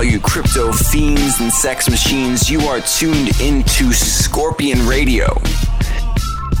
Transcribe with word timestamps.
all 0.00 0.04
you 0.04 0.18
crypto 0.18 0.72
fiends 0.72 1.40
and 1.40 1.52
sex 1.52 1.90
machines. 1.90 2.48
You 2.48 2.60
are 2.62 2.80
tuned 2.80 3.38
into 3.38 3.92
Scorpion 3.92 4.86
Radio, 4.86 5.26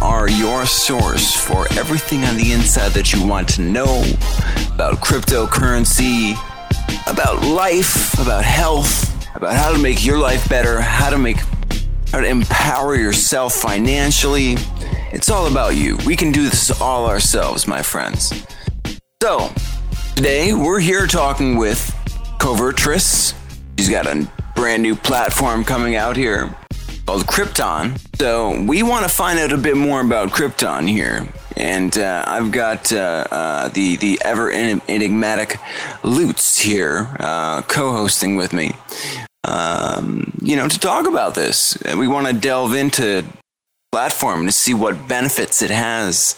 are 0.02 0.28
your 0.28 0.66
source 0.66 1.34
for 1.34 1.66
everything 1.78 2.22
on 2.24 2.36
the 2.36 2.52
inside 2.52 2.90
that 2.90 3.14
you 3.14 3.26
want 3.26 3.48
to 3.50 3.62
know 3.62 4.04
about 4.74 4.96
cryptocurrency, 4.96 6.32
about 7.10 7.42
life, 7.42 8.12
about 8.20 8.44
health, 8.44 9.34
about 9.34 9.54
how 9.54 9.72
to 9.72 9.78
make 9.78 10.04
your 10.04 10.18
life 10.18 10.46
better, 10.50 10.78
how 10.78 11.08
to 11.08 11.16
make 11.16 11.38
how 12.12 12.20
to 12.20 12.26
empower 12.26 12.94
yourself 12.94 13.54
financially. 13.54 14.56
It's 15.12 15.30
all 15.30 15.46
about 15.46 15.76
you. 15.76 15.96
We 16.04 16.14
can 16.14 16.30
do 16.30 16.42
this 16.42 16.78
all 16.78 17.06
ourselves, 17.06 17.66
my 17.66 17.80
friends. 17.80 18.44
So, 19.22 19.50
today 20.14 20.52
we're 20.52 20.80
here 20.80 21.06
talking 21.06 21.56
with 21.56 21.96
Covertress. 22.40 23.34
She's 23.78 23.90
got 23.90 24.06
a 24.06 24.26
brand 24.56 24.82
new 24.82 24.96
platform 24.96 25.62
coming 25.62 25.94
out 25.94 26.16
here 26.16 26.56
called 27.04 27.26
Krypton. 27.26 28.00
So, 28.16 28.60
we 28.62 28.82
want 28.82 29.04
to 29.04 29.10
find 29.10 29.38
out 29.38 29.52
a 29.52 29.58
bit 29.58 29.76
more 29.76 30.00
about 30.00 30.30
Krypton 30.30 30.88
here. 30.88 31.28
And 31.56 31.96
uh, 31.98 32.24
I've 32.26 32.50
got 32.50 32.92
uh, 32.92 33.26
uh, 33.30 33.68
the 33.68 33.96
the 33.96 34.18
ever 34.24 34.50
enigmatic 34.50 35.58
Lutz 36.02 36.58
here 36.58 37.14
uh, 37.20 37.60
co-hosting 37.62 38.36
with 38.36 38.54
me. 38.54 38.72
Um, 39.44 40.32
you 40.40 40.56
know, 40.56 40.66
to 40.66 40.78
talk 40.78 41.06
about 41.06 41.34
this, 41.34 41.76
we 41.96 42.08
want 42.08 42.26
to 42.26 42.32
delve 42.32 42.74
into 42.74 43.24
platform 43.92 44.46
to 44.46 44.52
see 44.52 44.72
what 44.72 45.08
benefits 45.08 45.60
it 45.60 45.70
has 45.70 46.36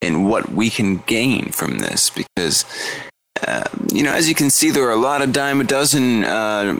and 0.00 0.28
what 0.28 0.52
we 0.52 0.70
can 0.70 0.98
gain 0.98 1.50
from 1.50 1.78
this 1.78 2.10
because 2.10 2.64
uh, 3.46 3.64
you 3.92 4.02
know 4.02 4.12
as 4.12 4.28
you 4.28 4.34
can 4.34 4.50
see 4.50 4.70
there 4.70 4.84
are 4.84 4.92
a 4.92 4.96
lot 4.96 5.22
of 5.22 5.32
dime 5.32 5.60
a 5.60 5.64
dozen 5.64 6.24
uh, 6.24 6.78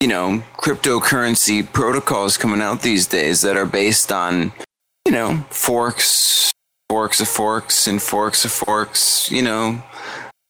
you 0.00 0.08
know 0.08 0.42
cryptocurrency 0.56 1.70
protocols 1.72 2.36
coming 2.36 2.60
out 2.60 2.82
these 2.82 3.06
days 3.06 3.40
that 3.42 3.56
are 3.56 3.66
based 3.66 4.12
on 4.12 4.52
you 5.06 5.12
know 5.12 5.44
forks 5.50 6.52
forks 6.88 7.20
of 7.20 7.28
forks 7.28 7.86
and 7.86 8.00
forks 8.00 8.44
of 8.44 8.52
forks. 8.52 9.30
You 9.30 9.42
know 9.42 9.82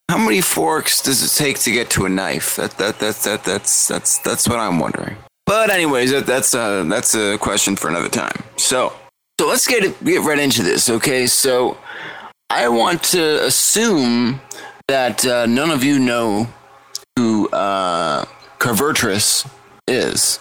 how 0.09 0.19
many 0.19 0.41
forks 0.41 1.03
does 1.03 1.23
it 1.23 1.37
take 1.37 1.59
to 1.61 1.71
get 1.71 1.91
to 1.91 2.07
a 2.07 2.09
knife? 2.09 2.57
That 2.57 2.73
that 2.79 2.99
that, 3.01 3.17
that 3.17 3.45
that's 3.45 3.89
that's 3.89 4.19
that's 4.19 4.49
what 4.49 4.59
i'm 4.59 4.79
wondering. 4.79 5.17
But 5.47 5.71
anyways 5.71 6.11
that, 6.13 6.27
that's 6.27 6.55
uh 6.55 6.85
that's 6.85 7.15
a 7.15 7.39
question 7.39 7.77
for 7.77 7.89
another 7.89 8.09
time. 8.09 8.43
So 8.57 8.93
so 9.41 9.49
let's 9.49 9.67
get 9.67 10.03
get 10.05 10.23
right 10.23 10.39
into 10.39 10.63
this 10.63 10.89
okay? 10.89 11.27
So 11.27 11.77
I 12.51 12.69
want 12.69 13.03
to 13.05 13.45
assume 13.45 14.41
that 14.89 15.25
uh, 15.27 15.47
none 15.47 15.71
of 15.71 15.85
you 15.85 15.99
know 15.99 16.49
who 17.17 17.49
uh, 17.51 18.25
Covertress 18.59 19.49
is. 19.87 20.41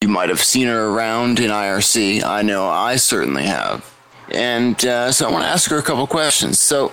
You 0.00 0.08
might 0.08 0.28
have 0.28 0.42
seen 0.42 0.68
her 0.68 0.88
around 0.88 1.40
in 1.40 1.50
IRC. 1.50 2.22
I 2.22 2.42
know 2.42 2.68
I 2.68 2.96
certainly 2.96 3.44
have. 3.44 3.90
And 4.30 4.82
uh, 4.84 5.12
so 5.12 5.28
I 5.28 5.32
want 5.32 5.44
to 5.44 5.48
ask 5.48 5.70
her 5.70 5.78
a 5.78 5.82
couple 5.82 6.06
questions. 6.06 6.58
So, 6.58 6.92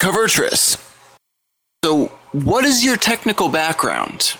Covertress, 0.00 0.78
so 1.84 2.06
what 2.32 2.64
is 2.64 2.84
your 2.84 2.96
technical 2.96 3.48
background? 3.48 4.34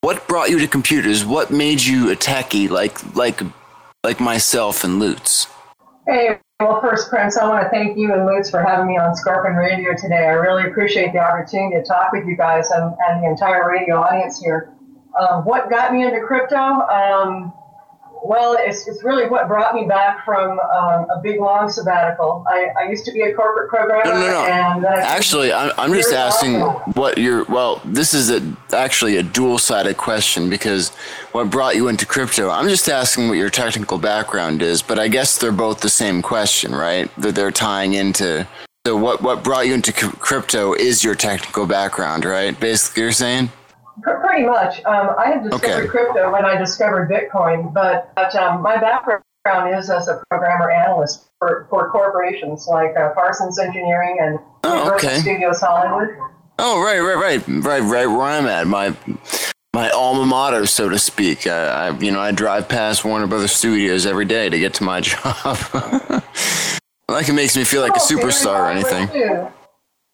What 0.00 0.26
brought 0.28 0.50
you 0.50 0.58
to 0.60 0.68
computers? 0.68 1.24
What 1.24 1.50
made 1.50 1.82
you 1.82 2.10
a 2.10 2.16
techie 2.16 2.70
like 2.70 3.16
like 3.16 3.40
like 4.04 4.20
myself 4.20 4.84
and 4.84 4.98
Lutz? 4.98 5.46
Hey, 6.06 6.38
well, 6.60 6.80
first, 6.80 7.08
Prince, 7.08 7.36
I 7.36 7.46
want 7.46 7.62
to 7.62 7.70
thank 7.70 7.96
you 7.96 8.12
and 8.12 8.26
Lutz 8.26 8.50
for 8.50 8.60
having 8.60 8.88
me 8.88 8.98
on 8.98 9.14
Scorpion 9.14 9.54
Radio 9.54 9.94
today. 9.96 10.26
I 10.26 10.32
really 10.32 10.68
appreciate 10.68 11.12
the 11.12 11.20
opportunity 11.20 11.76
to 11.76 11.84
talk 11.84 12.10
with 12.10 12.26
you 12.26 12.36
guys 12.36 12.68
and, 12.72 12.96
and 13.08 13.22
the 13.22 13.28
entire 13.28 13.70
radio 13.70 14.00
audience 14.00 14.40
here. 14.40 14.72
Um, 15.16 15.44
what 15.44 15.70
got 15.70 15.92
me 15.92 16.04
into 16.04 16.20
crypto? 16.20 16.56
Um, 16.56 17.52
well, 18.22 18.56
it's, 18.58 18.86
it's 18.88 19.02
really 19.02 19.26
what 19.26 19.48
brought 19.48 19.74
me 19.74 19.86
back 19.86 20.24
from 20.24 20.58
um, 20.58 21.06
a 21.10 21.20
big 21.22 21.40
long 21.40 21.70
sabbatical. 21.70 22.44
I, 22.46 22.68
I 22.80 22.88
used 22.88 23.04
to 23.06 23.12
be 23.12 23.22
a 23.22 23.34
corporate 23.34 23.68
programmer. 23.68 24.04
No, 24.04 24.20
no, 24.20 24.26
no. 24.26 24.46
And 24.46 24.84
actually, 24.84 25.52
I'm, 25.52 25.72
I'm 25.78 25.92
just 25.92 26.12
asking 26.12 26.60
what 26.94 27.18
you're. 27.18 27.44
Well, 27.44 27.80
this 27.84 28.14
is 28.14 28.30
a, 28.30 28.56
actually 28.72 29.16
a 29.16 29.22
dual 29.22 29.58
sided 29.58 29.96
question 29.96 30.50
because 30.50 30.90
what 31.32 31.50
brought 31.50 31.76
you 31.76 31.88
into 31.88 32.06
crypto? 32.06 32.50
I'm 32.50 32.68
just 32.68 32.88
asking 32.88 33.28
what 33.28 33.38
your 33.38 33.50
technical 33.50 33.98
background 33.98 34.62
is, 34.62 34.82
but 34.82 34.98
I 34.98 35.08
guess 35.08 35.38
they're 35.38 35.52
both 35.52 35.80
the 35.80 35.90
same 35.90 36.22
question, 36.22 36.74
right? 36.74 37.10
That 37.16 37.34
they're 37.34 37.50
tying 37.50 37.94
into. 37.94 38.46
So, 38.86 38.96
what, 38.96 39.22
what 39.22 39.44
brought 39.44 39.66
you 39.66 39.74
into 39.74 39.92
crypto 39.92 40.72
is 40.72 41.04
your 41.04 41.14
technical 41.14 41.66
background, 41.66 42.24
right? 42.24 42.58
Basically, 42.58 43.02
you're 43.02 43.12
saying? 43.12 43.50
Pretty 44.02 44.44
much. 44.44 44.84
Um, 44.84 45.14
I 45.18 45.30
had 45.30 45.42
discovered 45.42 45.82
okay. 45.82 45.88
crypto 45.88 46.32
when 46.32 46.44
I 46.44 46.56
discovered 46.56 47.10
Bitcoin, 47.10 47.72
but, 47.72 48.12
but 48.14 48.34
um, 48.36 48.62
my 48.62 48.76
background 48.76 49.22
is 49.74 49.90
as 49.90 50.08
a 50.08 50.22
programmer 50.30 50.70
analyst 50.70 51.28
for, 51.38 51.66
for 51.70 51.90
corporations 51.90 52.66
like 52.68 52.96
uh, 52.96 53.10
Parsons 53.14 53.58
Engineering 53.58 54.18
and 54.20 54.38
oh, 54.64 54.78
Universal 54.78 55.08
okay. 55.08 55.20
Studios 55.20 55.60
Hollywood. 55.60 56.16
Oh, 56.58 56.82
right, 56.82 57.00
right, 57.00 57.16
right, 57.16 57.64
right, 57.64 57.80
right 57.80 58.06
where 58.06 58.22
I'm 58.22 58.46
at. 58.46 58.66
My 58.66 58.94
my 59.74 59.90
alma 59.90 60.26
mater, 60.26 60.66
so 60.66 60.88
to 60.88 60.98
speak. 60.98 61.46
I, 61.46 61.88
I, 61.88 61.98
you 61.98 62.10
know, 62.10 62.18
I 62.18 62.32
drive 62.32 62.68
past 62.68 63.04
Warner 63.04 63.28
Brothers 63.28 63.52
Studios 63.52 64.06
every 64.06 64.24
day 64.24 64.48
to 64.48 64.58
get 64.58 64.74
to 64.74 64.84
my 64.84 65.00
job. 65.02 65.24
like 67.08 67.28
it 67.28 67.34
makes 67.34 67.56
me 67.56 67.64
feel 67.64 67.82
like 67.82 67.92
oh, 67.94 68.04
a 68.04 68.12
superstar 68.12 68.60
or 68.60 68.70
anything. 68.70 69.08
Yeah, 69.14 69.50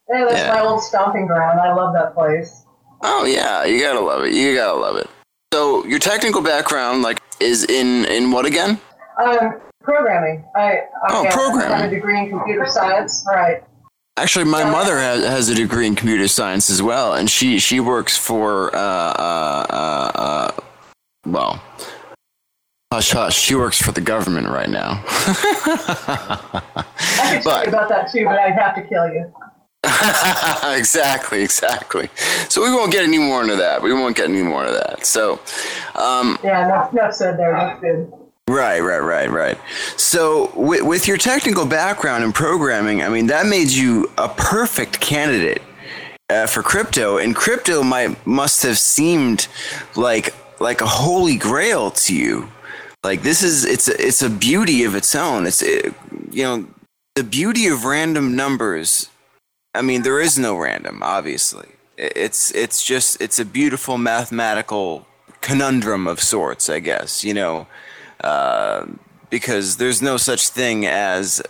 that's 0.08 0.32
yeah. 0.34 0.54
my 0.54 0.60
old 0.60 0.82
stomping 0.82 1.26
ground. 1.26 1.60
I 1.60 1.72
love 1.72 1.94
that 1.94 2.14
place. 2.14 2.64
Oh 3.06 3.26
yeah, 3.26 3.64
you 3.64 3.80
gotta 3.80 4.00
love 4.00 4.24
it. 4.24 4.32
You 4.32 4.54
gotta 4.54 4.78
love 4.78 4.96
it. 4.96 5.08
So 5.52 5.84
your 5.84 5.98
technical 5.98 6.40
background, 6.40 7.02
like, 7.02 7.20
is 7.38 7.64
in 7.64 8.06
in 8.06 8.32
what 8.32 8.46
again? 8.46 8.80
Um, 9.22 9.60
programming. 9.82 10.42
I, 10.56 10.70
I 10.70 10.78
oh, 11.10 11.26
programming. 11.30 11.72
I 11.72 11.82
have 11.82 11.92
a 11.92 11.94
degree 11.94 12.18
in 12.18 12.30
computer 12.30 12.66
science. 12.66 13.24
Right. 13.28 13.62
Actually, 14.16 14.46
my 14.46 14.64
mother 14.64 14.96
has, 14.96 15.24
has 15.24 15.48
a 15.48 15.54
degree 15.54 15.86
in 15.86 15.94
computer 15.94 16.28
science 16.28 16.70
as 16.70 16.80
well, 16.80 17.14
and 17.14 17.28
she 17.28 17.58
she 17.58 17.78
works 17.78 18.16
for 18.16 18.74
uh 18.74 18.78
uh 18.78 19.66
uh, 19.68 20.10
uh 20.14 20.52
well. 21.26 21.62
Hush, 22.90 23.10
hush. 23.10 23.36
She 23.36 23.54
works 23.54 23.82
for 23.82 23.92
the 23.92 24.00
government 24.00 24.48
right 24.48 24.70
now. 24.70 25.02
I 25.06 26.84
could 27.34 27.44
but, 27.44 27.68
about 27.68 27.88
that 27.88 28.10
too, 28.10 28.24
but 28.24 28.38
I'd 28.38 28.54
have 28.54 28.74
to 28.76 28.82
kill 28.82 29.08
you. 29.08 29.32
exactly, 30.76 31.42
exactly. 31.42 32.08
So 32.48 32.62
we 32.62 32.70
won't 32.70 32.92
get 32.92 33.04
any 33.04 33.18
more 33.18 33.42
into 33.42 33.56
that. 33.56 33.82
We 33.82 33.92
won't 33.92 34.16
get 34.16 34.28
any 34.28 34.42
more 34.42 34.64
of 34.64 34.74
that. 34.74 35.06
So, 35.06 35.40
um, 35.94 36.38
yeah, 36.42 36.64
enough, 36.64 36.92
enough 36.92 37.14
said 37.14 37.38
there. 37.38 37.52
That's 37.52 37.80
good. 37.80 38.12
Right, 38.46 38.80
right, 38.80 38.98
right, 38.98 39.30
right. 39.30 39.58
So, 39.96 40.52
with, 40.54 40.82
with 40.82 41.08
your 41.08 41.16
technical 41.16 41.64
background 41.64 42.24
in 42.24 42.32
programming, 42.32 43.02
I 43.02 43.08
mean, 43.08 43.26
that 43.28 43.46
made 43.46 43.70
you 43.70 44.10
a 44.18 44.28
perfect 44.28 45.00
candidate 45.00 45.62
uh, 46.30 46.46
for 46.46 46.62
crypto. 46.62 47.18
And 47.18 47.34
crypto 47.34 47.82
might 47.82 48.26
must 48.26 48.62
have 48.62 48.78
seemed 48.78 49.48
like 49.96 50.34
like 50.60 50.80
a 50.80 50.86
holy 50.86 51.36
grail 51.36 51.90
to 51.90 52.16
you. 52.16 52.48
Like 53.02 53.22
this 53.22 53.42
is 53.42 53.64
it's 53.64 53.88
a, 53.88 54.06
it's 54.06 54.22
a 54.22 54.30
beauty 54.30 54.84
of 54.84 54.94
its 54.94 55.14
own. 55.14 55.46
It's 55.46 55.62
it, 55.62 55.94
you 56.30 56.42
know 56.42 56.66
the 57.14 57.24
beauty 57.24 57.68
of 57.68 57.84
random 57.84 58.34
numbers 58.34 59.08
I 59.74 59.82
mean, 59.82 60.02
there 60.02 60.20
is 60.20 60.38
no 60.38 60.56
random, 60.56 61.02
obviously. 61.02 61.68
It's 61.96 62.52
it's 62.52 62.84
just 62.84 63.20
it's 63.20 63.38
a 63.38 63.44
beautiful 63.44 63.98
mathematical 63.98 65.06
conundrum 65.40 66.06
of 66.06 66.20
sorts, 66.20 66.68
I 66.68 66.80
guess. 66.80 67.24
You 67.24 67.34
know, 67.34 67.66
uh, 68.22 68.86
because 69.30 69.76
there's 69.76 70.00
no 70.00 70.16
such 70.16 70.48
thing 70.48 70.86
as 70.86 71.42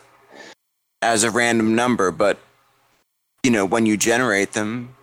as 1.02 1.22
a 1.22 1.30
random 1.30 1.74
number, 1.74 2.10
but 2.10 2.38
you 3.42 3.50
know, 3.50 3.66
when 3.66 3.84
you 3.84 3.96
generate 3.96 4.52
them, 4.52 4.94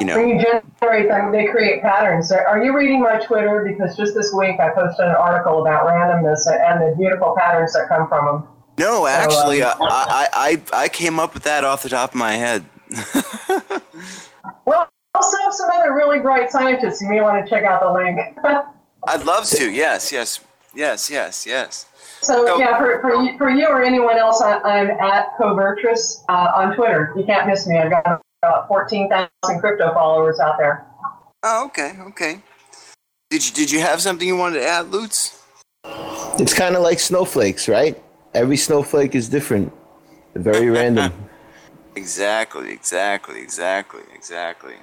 you 0.00 0.06
know, 0.06 0.16
when 0.16 0.28
you 0.28 0.44
generate 0.80 1.08
them, 1.08 1.32
they 1.32 1.46
create 1.46 1.82
patterns. 1.82 2.30
Are 2.32 2.62
you 2.62 2.76
reading 2.76 3.00
my 3.02 3.18
Twitter? 3.18 3.64
Because 3.68 3.96
just 3.96 4.14
this 4.14 4.32
week 4.32 4.58
I 4.60 4.70
posted 4.70 5.06
an 5.06 5.16
article 5.16 5.62
about 5.62 5.86
randomness 5.86 6.46
and 6.46 6.80
the 6.80 6.96
beautiful 6.96 7.34
patterns 7.36 7.72
that 7.72 7.88
come 7.88 8.08
from 8.08 8.26
them. 8.26 8.53
No, 8.76 9.06
actually, 9.06 9.62
uh, 9.62 9.74
I, 9.80 10.28
I 10.72 10.84
I 10.84 10.88
came 10.88 11.20
up 11.20 11.34
with 11.34 11.44
that 11.44 11.64
off 11.64 11.82
the 11.82 11.88
top 11.88 12.10
of 12.10 12.16
my 12.16 12.32
head. 12.32 12.64
well, 14.64 14.88
I 14.88 14.88
also 15.14 15.36
have 15.44 15.54
some 15.54 15.70
other 15.70 15.94
really 15.94 16.20
bright 16.20 16.50
scientists. 16.50 17.00
You 17.00 17.08
may 17.08 17.20
want 17.20 17.44
to 17.44 17.48
check 17.48 17.64
out 17.64 17.82
the 17.82 17.92
link. 17.92 18.18
I'd 19.06 19.24
love 19.24 19.46
to. 19.50 19.70
Yes, 19.70 20.10
yes, 20.10 20.40
yes, 20.74 21.10
yes, 21.10 21.46
yes. 21.46 21.86
So, 22.20 22.46
so 22.46 22.58
yeah, 22.58 22.78
for, 22.78 23.00
for, 23.00 23.14
you, 23.22 23.36
for 23.36 23.50
you 23.50 23.66
or 23.66 23.82
anyone 23.82 24.16
else, 24.16 24.40
I, 24.40 24.78
am 24.78 24.90
at 24.90 25.36
Covertress 25.38 26.24
uh, 26.28 26.52
on 26.56 26.74
Twitter. 26.74 27.12
You 27.16 27.24
can't 27.24 27.46
miss 27.46 27.66
me. 27.66 27.76
I've 27.76 27.90
got 27.90 28.22
about 28.42 28.66
14,000 28.68 29.60
crypto 29.60 29.92
followers 29.92 30.40
out 30.40 30.56
there. 30.58 30.86
Oh, 31.42 31.66
okay, 31.66 31.96
okay. 32.00 32.40
Did 33.28 33.46
you, 33.46 33.52
did 33.52 33.70
you 33.70 33.80
have 33.80 34.00
something 34.00 34.26
you 34.26 34.36
wanted 34.36 34.60
to 34.60 34.66
add, 34.66 34.90
Lutz? 34.90 35.42
It's 36.38 36.54
kind 36.54 36.74
of 36.76 36.82
like 36.82 36.98
snowflakes, 36.98 37.68
right? 37.68 38.02
Every 38.34 38.56
snowflake 38.56 39.14
is 39.14 39.28
different, 39.28 39.72
very 40.34 40.68
random. 40.68 41.12
exactly, 41.96 42.72
exactly, 42.72 43.40
exactly, 43.40 44.02
exactly. 44.14 44.74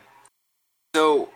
So, 0.96 1.30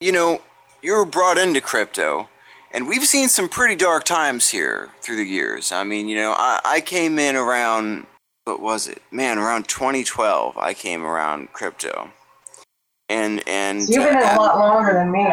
you 0.00 0.12
know, 0.12 0.42
you 0.82 0.92
were 0.92 1.04
brought 1.04 1.38
into 1.38 1.60
crypto, 1.60 2.28
and 2.72 2.86
we've 2.86 3.04
seen 3.04 3.28
some 3.28 3.48
pretty 3.48 3.74
dark 3.74 4.04
times 4.04 4.48
here 4.48 4.90
through 5.00 5.16
the 5.16 5.24
years. 5.24 5.72
I 5.72 5.84
mean, 5.84 6.08
you 6.08 6.16
know, 6.16 6.34
I, 6.36 6.60
I 6.64 6.80
came 6.80 7.18
in 7.18 7.36
around, 7.36 8.06
what 8.44 8.60
was 8.60 8.86
it? 8.86 9.02
Man, 9.10 9.38
around 9.38 9.68
2012, 9.68 10.56
I 10.56 10.74
came 10.74 11.04
around 11.04 11.52
crypto. 11.52 12.10
And, 13.08 13.42
and 13.48 13.82
so 13.82 13.92
you've 13.92 14.04
been 14.04 14.22
uh, 14.22 14.34
a 14.34 14.36
lot 14.36 14.58
longer 14.58 14.92
than 14.92 15.10
me. 15.10 15.26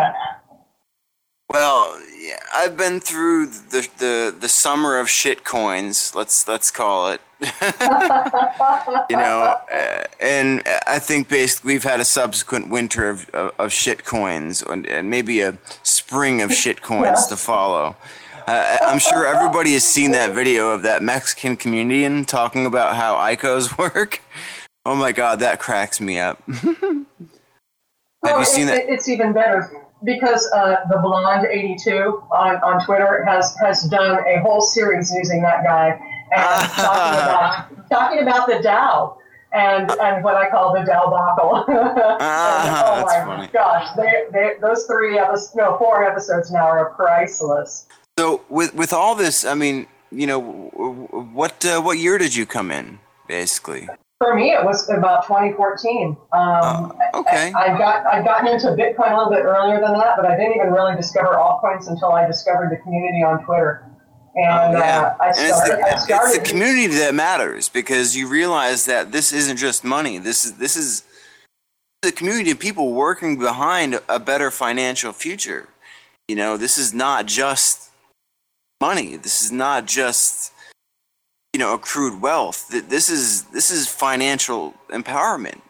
Well, 1.51 2.01
yeah, 2.27 2.39
I've 2.53 2.75
been 2.75 3.00
through 3.00 3.45
the, 3.47 3.88
the, 4.00 4.35
the 4.38 4.50
summer 4.50 5.00
of 5.00 5.09
shit 5.09 5.45
coins. 5.45 6.13
Let's 6.13 6.45
let's 6.45 6.69
call 6.71 7.12
it. 7.12 7.21
you 7.39 9.15
know, 9.15 9.57
uh, 9.71 10.03
and 10.19 10.62
I 10.85 11.00
think 11.00 11.29
basically 11.29 11.74
we've 11.74 11.83
had 11.83 12.00
a 12.00 12.06
subsequent 12.06 12.69
winter 12.69 13.09
of, 13.09 13.29
of, 13.29 13.53
of 13.59 13.71
shit 13.71 14.03
coins 14.03 14.62
and, 14.62 14.88
and, 14.88 15.09
maybe 15.09 15.41
a 15.41 15.56
spring 15.83 16.41
of 16.41 16.51
shit 16.51 16.81
coins 16.81 17.27
to 17.27 17.38
follow. 17.38 17.95
Uh, 18.47 18.77
I'm 18.81 18.97
sure 18.97 19.27
everybody 19.27 19.73
has 19.73 19.83
seen 19.83 20.12
that 20.12 20.33
video 20.33 20.71
of 20.71 20.81
that 20.81 21.03
Mexican 21.03 21.57
comedian 21.57 22.25
talking 22.25 22.65
about 22.65 22.95
how 22.95 23.15
ICOs 23.15 23.77
work. 23.95 24.21
Oh 24.83 24.95
my 24.95 25.12
god, 25.12 25.39
that 25.39 25.59
cracks 25.59 26.01
me 26.01 26.19
up. 26.19 26.41
Have 26.47 27.06
well, 28.23 28.39
you 28.39 28.45
seen 28.45 28.65
that? 28.65 28.89
It's 28.89 29.07
even 29.07 29.31
better 29.31 29.87
because 30.03 30.49
uh, 30.53 30.77
the 30.89 30.97
blonde 30.97 31.47
82 31.49 32.23
on, 32.31 32.55
on 32.57 32.85
Twitter 32.85 33.23
has 33.25 33.55
has 33.57 33.83
done 33.83 34.19
a 34.27 34.39
whole 34.41 34.61
series 34.61 35.11
using 35.13 35.41
that 35.41 35.63
guy 35.63 35.99
and 36.31 36.71
talking 36.71 37.19
about 37.19 37.89
talking 37.89 38.19
about 38.19 38.47
the 38.47 38.55
DAO 38.55 39.17
and 39.53 39.89
and 39.91 40.23
what 40.23 40.35
I 40.35 40.49
call 40.49 40.73
the 40.73 40.79
DAO 40.79 41.09
buckle. 41.09 41.65
oh 42.19 43.03
my 43.05 43.23
funny. 43.25 43.47
gosh, 43.47 43.95
they, 43.95 44.25
they, 44.31 44.51
those 44.61 44.85
three 44.85 45.17
episodes, 45.17 45.55
no, 45.55 45.77
four 45.77 46.03
episodes 46.03 46.51
now 46.51 46.67
are 46.67 46.91
priceless. 46.91 47.88
So 48.17 48.41
with 48.49 48.73
with 48.75 48.94
all 48.94 49.15
this, 49.15 49.45
I 49.45 49.55
mean, 49.55 49.88
you 50.11 50.27
know, 50.27 50.39
what 51.33 51.65
uh, 51.65 51.81
what 51.81 51.97
year 51.97 52.17
did 52.17 52.35
you 52.35 52.45
come 52.45 52.71
in, 52.71 52.99
basically? 53.27 53.88
For 54.19 54.34
me, 54.34 54.52
it 54.52 54.64
was 54.66 54.90
about 54.90 55.28
2014. 55.28 56.08
Um, 56.08 56.18
uh, 56.34 56.90
okay. 57.19 57.54
I, 57.54 57.75
I 57.75 57.78
got 57.78 58.06
I'd 58.08 58.25
gotten 58.25 58.48
into 58.48 58.68
Bitcoin 58.69 59.12
a 59.12 59.18
little 59.18 59.30
bit 59.31 59.46
earlier 59.46 59.80
than 59.80 59.94
that, 59.94 60.16
but 60.18 60.25
I 60.25 60.36
didn't 60.36 60.56
even 60.56 60.72
really 60.72 60.96
discover 60.96 61.36
altcoins 61.36 61.88
until 61.88 62.12
I 62.14 62.25
discovered 62.25 62.72
the 62.72 62.78
community 62.78 63.24
on 63.24 63.46
Twitter. 63.46 63.86
And, 64.36 64.75
oh, 64.75 64.80
yeah. 64.80 65.02
uh, 65.02 65.24
I 65.24 65.31
started, 65.31 65.80
it's, 65.80 65.92
the, 65.92 65.98
started, 65.98 66.30
it's 66.30 66.38
the 66.38 66.46
community 66.46 66.88
that 66.88 67.14
matters 67.14 67.69
because 67.69 68.16
you 68.16 68.28
realize 68.28 68.86
that 68.86 69.12
this 69.12 69.31
isn't 69.31 69.58
just 69.58 69.84
money. 69.84 70.18
This 70.18 70.46
is 70.46 70.58
this 70.58 70.75
is 70.75 71.04
the 72.02 72.12
community 72.12 72.52
of 72.52 72.60
people 72.60 72.94
working 72.94 73.38
behind 73.38 74.00
a 74.10 74.19
better 74.19 74.50
financial 74.50 75.14
future. 75.14 75.69
You 76.28 76.36
know, 76.36 76.58
this 76.58 76.80
is 76.80 76.92
not 76.92 77.28
just 77.28 77.92
money. 78.81 79.16
This 79.16 79.44
is 79.44 79.52
not 79.52 79.86
just 79.86 80.54
you 81.53 81.59
know 81.59 81.73
accrued 81.73 82.21
wealth. 82.21 82.67
This 82.69 83.09
is 83.09 83.44
this 83.45 83.71
is 83.71 83.88
financial 83.88 84.73
empowerment. 84.89 85.61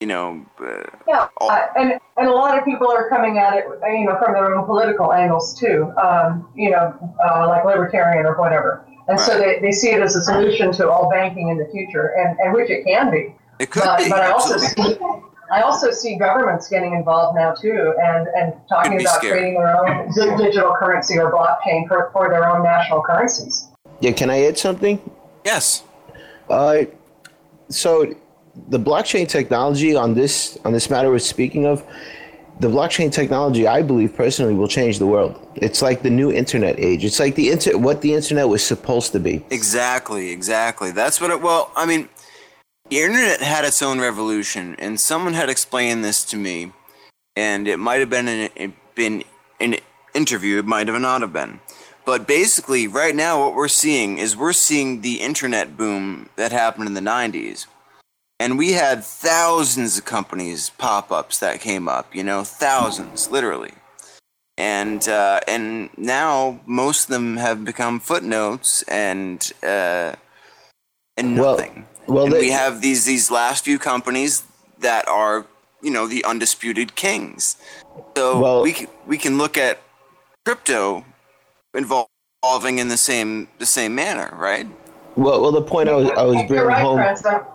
You 0.00 0.06
know. 0.08 0.46
Uh, 0.60 0.82
yeah, 1.08 1.28
all- 1.38 1.50
uh, 1.50 1.66
and 1.76 1.92
and 2.16 2.28
a 2.28 2.32
lot 2.32 2.58
of 2.58 2.64
people 2.64 2.90
are 2.90 3.08
coming 3.08 3.38
at 3.38 3.54
it, 3.54 3.64
you 3.86 4.04
know, 4.04 4.18
from 4.18 4.34
their 4.34 4.54
own 4.54 4.64
political 4.66 5.12
angles 5.12 5.58
too. 5.58 5.92
Um, 6.02 6.48
you 6.54 6.70
know, 6.70 6.94
uh, 7.24 7.46
like 7.48 7.64
libertarian 7.64 8.26
or 8.26 8.36
whatever. 8.36 8.86
And 9.06 9.18
right. 9.18 9.26
so 9.26 9.38
they, 9.38 9.58
they 9.60 9.72
see 9.72 9.90
it 9.90 10.00
as 10.00 10.16
a 10.16 10.22
solution 10.22 10.72
to 10.72 10.90
all 10.90 11.10
banking 11.10 11.50
in 11.50 11.58
the 11.58 11.66
future, 11.66 12.14
and, 12.16 12.38
and 12.38 12.54
which 12.54 12.70
it 12.70 12.84
can 12.84 13.10
be. 13.10 13.34
It 13.58 13.70
could 13.70 13.82
but, 13.82 13.98
be. 13.98 14.08
But 14.08 14.22
I 14.22 14.30
also 14.30 14.56
see 14.56 14.96
I 15.52 15.62
also 15.62 15.90
see 15.90 16.16
governments 16.16 16.68
getting 16.68 16.94
involved 16.94 17.36
now 17.36 17.52
too, 17.52 17.94
and, 18.02 18.28
and 18.28 18.54
talking 18.68 19.00
about 19.00 19.16
scary. 19.16 19.38
creating 19.38 19.60
their 19.60 19.76
own 19.76 20.38
digital 20.38 20.74
currency 20.78 21.18
or 21.18 21.30
blockchain 21.30 21.86
for, 21.86 22.10
for 22.12 22.30
their 22.30 22.48
own 22.48 22.62
national 22.62 23.02
currencies. 23.02 23.68
Yeah, 24.00 24.12
can 24.12 24.30
I 24.30 24.44
add 24.44 24.58
something? 24.58 24.98
Yes. 25.44 25.84
Uh, 26.48 26.84
so 27.68 28.14
the 28.68 28.78
blockchain 28.78 29.28
technology 29.28 29.96
on 29.96 30.14
this 30.14 30.58
on 30.64 30.72
this 30.72 30.90
matter 30.90 31.10
we're 31.10 31.18
speaking 31.18 31.66
of, 31.66 31.84
the 32.60 32.68
blockchain 32.68 33.10
technology, 33.10 33.66
I 33.66 33.82
believe 33.82 34.14
personally, 34.14 34.54
will 34.54 34.68
change 34.68 34.98
the 34.98 35.06
world. 35.06 35.34
It's 35.56 35.82
like 35.82 36.02
the 36.02 36.10
new 36.10 36.30
internet 36.30 36.78
age. 36.78 37.04
It's 37.04 37.18
like 37.18 37.34
the 37.34 37.50
inter- 37.50 37.76
what 37.76 38.00
the 38.00 38.14
internet 38.14 38.48
was 38.48 38.64
supposed 38.64 39.12
to 39.12 39.20
be. 39.20 39.44
Exactly, 39.50 40.30
exactly. 40.30 40.90
That's 40.92 41.20
what 41.20 41.30
it. 41.30 41.42
Well, 41.42 41.72
I 41.74 41.84
mean, 41.86 42.08
the 42.90 43.00
internet 43.00 43.40
had 43.40 43.64
its 43.64 43.82
own 43.82 43.98
revolution, 43.98 44.76
and 44.78 45.00
someone 45.00 45.34
had 45.34 45.48
explained 45.48 46.04
this 46.04 46.24
to 46.26 46.36
me, 46.36 46.72
and 47.34 47.66
it 47.66 47.78
might 47.78 48.00
have 48.00 48.10
been 48.10 48.28
an, 48.28 48.74
been 48.94 49.24
an 49.58 49.76
interview. 50.14 50.58
It 50.58 50.64
might 50.64 50.86
have 50.88 51.00
not 51.00 51.22
have 51.22 51.32
been. 51.32 51.60
But 52.04 52.26
basically, 52.26 52.86
right 52.86 53.14
now, 53.14 53.40
what 53.40 53.54
we're 53.54 53.68
seeing 53.68 54.18
is 54.18 54.36
we're 54.36 54.52
seeing 54.52 55.00
the 55.00 55.20
internet 55.20 55.76
boom 55.76 56.28
that 56.36 56.52
happened 56.52 56.86
in 56.86 56.94
the 56.94 57.00
90s. 57.00 57.66
And 58.38 58.58
we 58.58 58.72
had 58.72 59.02
thousands 59.02 59.96
of 59.96 60.04
companies 60.04 60.70
pop 60.70 61.10
ups 61.10 61.38
that 61.38 61.60
came 61.60 61.88
up, 61.88 62.14
you 62.14 62.22
know, 62.22 62.44
thousands, 62.44 63.30
literally. 63.30 63.72
And 64.58 65.06
uh, 65.08 65.40
and 65.48 65.90
now 65.96 66.60
most 66.66 67.04
of 67.04 67.10
them 67.10 67.38
have 67.38 67.64
become 67.64 68.00
footnotes 68.00 68.82
and 68.82 69.50
uh, 69.62 70.14
and 71.16 71.36
nothing. 71.36 71.86
Well, 72.06 72.16
well 72.16 72.24
and 72.26 72.34
they, 72.34 72.40
we 72.40 72.50
have 72.50 72.80
these 72.80 73.04
these 73.04 73.30
last 73.30 73.64
few 73.64 73.78
companies 73.78 74.44
that 74.78 75.08
are 75.08 75.46
you 75.82 75.90
know 75.90 76.06
the 76.06 76.24
undisputed 76.24 76.94
kings. 76.94 77.56
So 78.16 78.40
well, 78.40 78.62
we 78.62 78.72
can, 78.72 78.88
we 79.06 79.18
can 79.18 79.38
look 79.38 79.56
at 79.56 79.80
crypto 80.44 81.04
evolving 81.74 82.78
in 82.78 82.88
the 82.88 82.96
same 82.96 83.48
the 83.58 83.66
same 83.66 83.94
manner, 83.94 84.34
right? 84.36 84.66
Well, 85.16 85.40
well, 85.40 85.52
the 85.52 85.62
point 85.62 85.88
I 85.88 85.94
was 85.94 86.10
I 86.10 86.22
was 86.22 86.36
bringing 86.48 86.66
right, 86.66 86.80
home. 86.80 87.46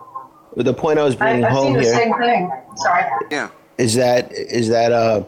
The 0.56 0.74
point 0.74 0.98
I 0.98 1.04
was 1.04 1.14
bringing 1.14 1.44
I, 1.44 1.50
home 1.50 1.74
here. 1.74 1.84
Same 1.84 2.14
thing. 2.18 2.50
Sorry. 2.76 3.04
Yeah. 3.30 3.50
Is 3.78 3.94
that 3.94 4.32
is 4.32 4.68
that 4.68 4.92
uh, 4.92 5.24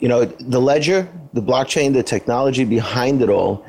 you 0.00 0.08
know, 0.08 0.24
the 0.24 0.60
ledger, 0.60 1.08
the 1.34 1.42
blockchain, 1.42 1.92
the 1.92 2.02
technology 2.02 2.64
behind 2.64 3.22
it 3.22 3.28
all. 3.28 3.64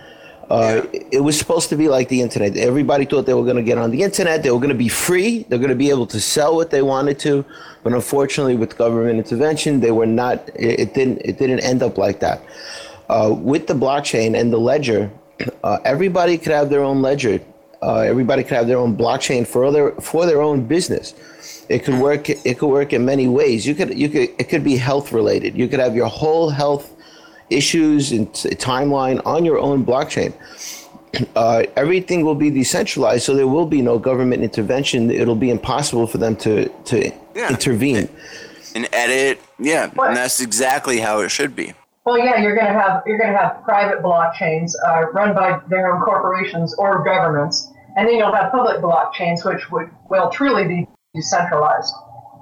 Uh, 0.50 0.81
yeah. 0.94 1.01
It 1.12 1.24
was 1.24 1.38
supposed 1.38 1.69
to 1.69 1.77
be 1.77 1.88
like 1.88 2.09
the 2.09 2.21
internet. 2.21 2.57
Everybody 2.57 3.06
thought 3.06 3.25
they 3.25 3.33
were 3.33 3.44
going 3.44 3.57
to 3.57 3.63
get 3.63 3.77
on 3.77 3.92
the 3.92 4.01
internet. 4.01 4.44
They 4.44 4.51
were 4.51 4.57
going 4.57 4.69
to 4.69 4.75
be 4.75 4.89
free. 4.89 5.44
They're 5.44 5.59
going 5.59 5.69
to 5.69 5.75
be 5.75 5.89
able 5.89 6.07
to 6.07 6.19
sell 6.19 6.56
what 6.56 6.71
they 6.71 6.81
wanted 6.81 7.19
to. 7.19 7.45
But 7.83 7.94
unfortunately, 7.94 8.56
with 8.56 8.78
government 8.78 9.18
intervention, 9.18 9.80
they 9.80 9.92
were 9.92 10.06
not. 10.06 10.49
It, 10.56 10.80
it 10.80 10.94
didn't. 10.94 11.19
It 11.19 11.37
didn't 11.37 11.59
end 11.61 11.83
up 11.83 11.97
like 11.97 12.19
that. 12.21 12.42
Uh, 13.11 13.33
with 13.33 13.68
the 13.68 13.73
blockchain 13.73 14.39
and 14.39 14.53
the 14.53 14.57
ledger, 14.57 15.11
uh, 15.65 15.80
everybody 15.83 16.37
could 16.37 16.53
have 16.53 16.69
their 16.69 16.81
own 16.81 17.01
ledger. 17.01 17.41
Uh, 17.81 17.97
everybody 17.97 18.41
could 18.41 18.56
have 18.56 18.68
their 18.68 18.77
own 18.77 18.95
blockchain 18.95 19.45
for 19.45 19.69
their 19.69 19.91
for 20.09 20.25
their 20.25 20.41
own 20.41 20.65
business. 20.65 21.13
It 21.68 21.83
could 21.83 21.95
work. 21.95 22.30
It 22.30 22.57
could 22.57 22.69
work 22.69 22.94
in 22.94 23.03
many 23.03 23.27
ways. 23.27 23.68
You 23.68 23.75
could. 23.75 23.97
You 23.99 24.07
could. 24.07 24.30
It 24.39 24.47
could 24.47 24.63
be 24.63 24.77
health 24.77 25.11
related. 25.11 25.57
You 25.57 25.68
could 25.68 25.81
have 25.81 25.94
your 25.94 26.07
whole 26.07 26.49
health 26.49 26.94
issues 27.49 28.13
and 28.13 28.31
timeline 28.31 29.21
on 29.25 29.44
your 29.44 29.59
own 29.59 29.85
blockchain. 29.85 30.33
Uh, 31.35 31.63
everything 31.75 32.23
will 32.23 32.35
be 32.35 32.49
decentralized, 32.49 33.23
so 33.23 33.35
there 33.35 33.45
will 33.56 33.65
be 33.65 33.81
no 33.81 33.99
government 33.99 34.41
intervention. 34.44 35.11
It'll 35.11 35.35
be 35.35 35.49
impossible 35.49 36.07
for 36.07 36.19
them 36.19 36.37
to 36.37 36.69
to 36.85 37.11
yeah. 37.35 37.49
intervene 37.49 38.07
and 38.75 38.87
edit. 38.94 39.41
Yeah, 39.59 39.91
and 39.97 40.15
that's 40.15 40.39
exactly 40.39 40.99
how 40.99 41.19
it 41.19 41.27
should 41.27 41.53
be. 41.53 41.73
Well, 42.11 42.19
yeah, 42.19 42.41
you're 42.41 42.56
going 42.56 42.68
to 42.68 42.73
have 42.73 43.03
you're 43.06 43.18
going 43.18 43.31
to 43.31 43.37
have 43.37 43.63
private 43.63 44.03
blockchains 44.03 44.73
uh, 44.85 45.09
run 45.13 45.33
by 45.33 45.61
their 45.69 45.95
own 45.95 46.01
corporations 46.01 46.75
or 46.77 47.06
governments, 47.06 47.71
and 47.95 48.06
then 48.06 48.15
you'll 48.15 48.35
have 48.35 48.51
public 48.51 48.81
blockchains, 48.81 49.45
which 49.45 49.71
would 49.71 49.89
will 50.09 50.30
truly 50.30 50.68
be 50.68 50.87
decentralized. 51.15 51.94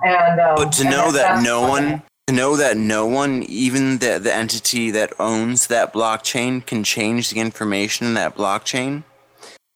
And 0.04 0.40
um, 0.40 0.56
but 0.56 0.72
to 0.72 0.86
know 0.86 1.12
that 1.12 1.44
no 1.44 1.70
one 1.70 2.02
to 2.26 2.34
know 2.34 2.56
that 2.56 2.78
no 2.78 3.06
one, 3.06 3.44
even 3.44 4.00
the 4.00 4.18
the 4.18 4.34
entity 4.34 4.90
that 4.90 5.14
owns 5.20 5.68
that 5.68 5.94
blockchain, 5.94 6.66
can 6.66 6.84
change 6.84 7.30
the 7.30 7.40
information 7.40 8.08
in 8.08 8.16
that 8.16 8.36
blockchain, 8.36 9.04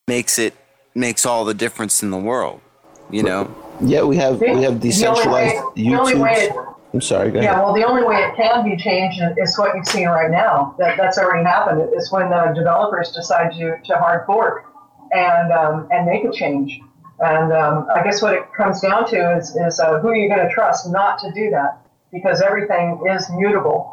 makes 0.07 0.39
it 0.39 0.55
makes 0.95 1.23
all 1.23 1.45
the 1.45 1.53
difference 1.53 2.01
in 2.01 2.09
the 2.09 2.17
world. 2.17 2.61
You 3.11 3.21
know. 3.21 3.55
Yeah, 3.79 4.01
we 4.05 4.17
have 4.17 4.41
we 4.41 4.63
have 4.63 4.79
decentralized 4.79 5.53
YouTube. 5.75 6.73
I'm 6.93 7.01
sorry. 7.01 7.31
Go 7.31 7.41
yeah, 7.41 7.59
well, 7.59 7.73
the 7.73 7.83
only 7.83 8.03
way 8.03 8.17
it 8.17 8.35
can 8.35 8.63
be 8.63 8.77
changed 8.77 9.19
is 9.37 9.57
what 9.57 9.75
you've 9.75 9.87
seen 9.87 10.07
right 10.07 10.29
now. 10.29 10.75
That 10.77 10.95
that's 10.95 11.17
already 11.17 11.43
happened. 11.43 11.89
It's 11.93 12.11
when 12.11 12.29
the 12.29 12.53
developers 12.55 13.11
decide 13.11 13.53
to, 13.53 13.77
to 13.83 13.97
hard 13.97 14.25
fork 14.27 14.65
and 15.11 15.51
um, 15.51 15.87
and 15.91 16.05
make 16.05 16.23
a 16.23 16.31
change. 16.31 16.79
And 17.19 17.51
um, 17.51 17.87
I 17.95 18.03
guess 18.03 18.21
what 18.21 18.33
it 18.35 18.43
comes 18.55 18.79
down 18.81 19.09
to 19.09 19.37
is 19.37 19.55
is 19.55 19.79
uh, 19.79 19.99
who 19.99 20.09
are 20.09 20.15
you 20.15 20.29
going 20.29 20.47
to 20.47 20.53
trust 20.53 20.89
not 20.89 21.17
to 21.19 21.31
do 21.31 21.49
that 21.49 21.79
because 22.11 22.41
everything 22.41 23.01
is 23.09 23.27
mutable. 23.31 23.89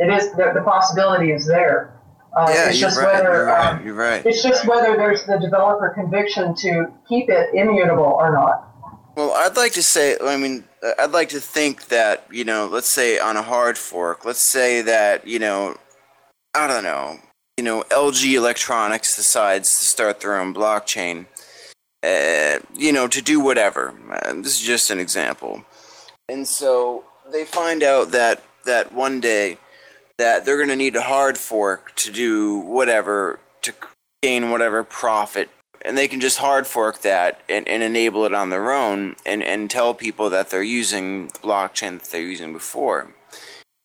It 0.00 0.12
is 0.12 0.32
the, 0.32 0.52
the 0.52 0.62
possibility 0.62 1.30
is 1.30 1.46
there. 1.46 1.94
Uh, 2.36 2.46
yeah, 2.48 2.68
it's 2.68 2.78
just 2.78 2.98
right, 2.98 3.14
whether 3.14 3.32
you're 3.32 3.46
right, 3.46 3.74
um, 3.74 3.86
you're 3.86 3.94
right. 3.94 4.24
It's 4.24 4.42
just 4.42 4.66
whether 4.66 4.96
there's 4.96 5.24
the 5.24 5.38
developer 5.38 5.90
conviction 5.90 6.54
to 6.56 6.86
keep 7.08 7.28
it 7.28 7.54
immutable 7.54 8.04
or 8.04 8.32
not. 8.32 8.69
Well, 9.16 9.32
I'd 9.32 9.56
like 9.56 9.72
to 9.72 9.82
say, 9.82 10.16
I 10.22 10.36
mean, 10.36 10.64
I'd 10.98 11.10
like 11.10 11.30
to 11.30 11.40
think 11.40 11.88
that, 11.88 12.26
you 12.30 12.44
know, 12.44 12.66
let's 12.66 12.88
say 12.88 13.18
on 13.18 13.36
a 13.36 13.42
hard 13.42 13.76
fork, 13.76 14.24
let's 14.24 14.40
say 14.40 14.82
that, 14.82 15.26
you 15.26 15.38
know, 15.38 15.76
I 16.54 16.66
don't 16.68 16.84
know, 16.84 17.18
you 17.56 17.64
know, 17.64 17.82
LG 17.90 18.34
Electronics 18.34 19.16
decides 19.16 19.78
to 19.78 19.84
start 19.84 20.20
their 20.20 20.40
own 20.40 20.54
blockchain, 20.54 21.26
uh, 22.02 22.60
you 22.74 22.92
know, 22.92 23.08
to 23.08 23.20
do 23.20 23.40
whatever. 23.40 23.94
Uh, 24.10 24.34
this 24.34 24.60
is 24.60 24.66
just 24.66 24.90
an 24.90 25.00
example. 25.00 25.64
And 26.28 26.46
so 26.46 27.04
they 27.32 27.44
find 27.44 27.82
out 27.82 28.12
that, 28.12 28.42
that 28.64 28.92
one 28.92 29.20
day 29.20 29.58
that 30.18 30.44
they're 30.44 30.56
going 30.56 30.68
to 30.68 30.76
need 30.76 30.94
a 30.94 31.02
hard 31.02 31.36
fork 31.36 31.94
to 31.96 32.12
do 32.12 32.58
whatever, 32.58 33.40
to 33.62 33.74
gain 34.22 34.50
whatever 34.50 34.84
profit 34.84 35.50
and 35.84 35.96
they 35.96 36.08
can 36.08 36.20
just 36.20 36.38
hard 36.38 36.66
fork 36.66 37.00
that 37.02 37.40
and, 37.48 37.66
and 37.66 37.82
enable 37.82 38.24
it 38.24 38.34
on 38.34 38.50
their 38.50 38.72
own 38.72 39.16
and, 39.24 39.42
and 39.42 39.70
tell 39.70 39.94
people 39.94 40.30
that 40.30 40.50
they're 40.50 40.62
using 40.62 41.28
the 41.28 41.38
blockchain 41.38 42.00
that 42.00 42.10
they're 42.10 42.22
using 42.22 42.52
before. 42.52 43.14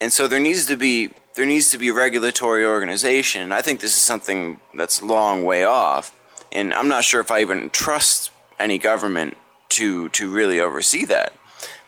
And 0.02 0.12
so 0.12 0.28
there 0.28 0.40
needs 0.40 0.66
to 0.68 0.78
be 0.78 1.12
there 1.36 1.46
needs 1.46 1.70
to 1.70 1.78
be 1.78 1.90
a 1.90 1.94
regulatory 1.94 2.66
organization. 2.66 3.52
I 3.52 3.62
think 3.62 3.82
this 3.82 3.96
is 3.96 4.02
something 4.02 4.60
that's 4.74 5.02
a 5.02 5.06
long 5.06 5.44
way 5.44 5.66
off, 5.66 6.16
and 6.52 6.74
I'm 6.74 6.88
not 6.88 7.04
sure 7.04 7.20
if 7.20 7.30
I 7.30 7.42
even 7.42 7.70
trust 7.70 8.32
any 8.60 8.78
government 8.78 9.38
to 9.70 10.10
to 10.10 10.30
really 10.30 10.60
oversee 10.60 11.06
that. 11.06 11.34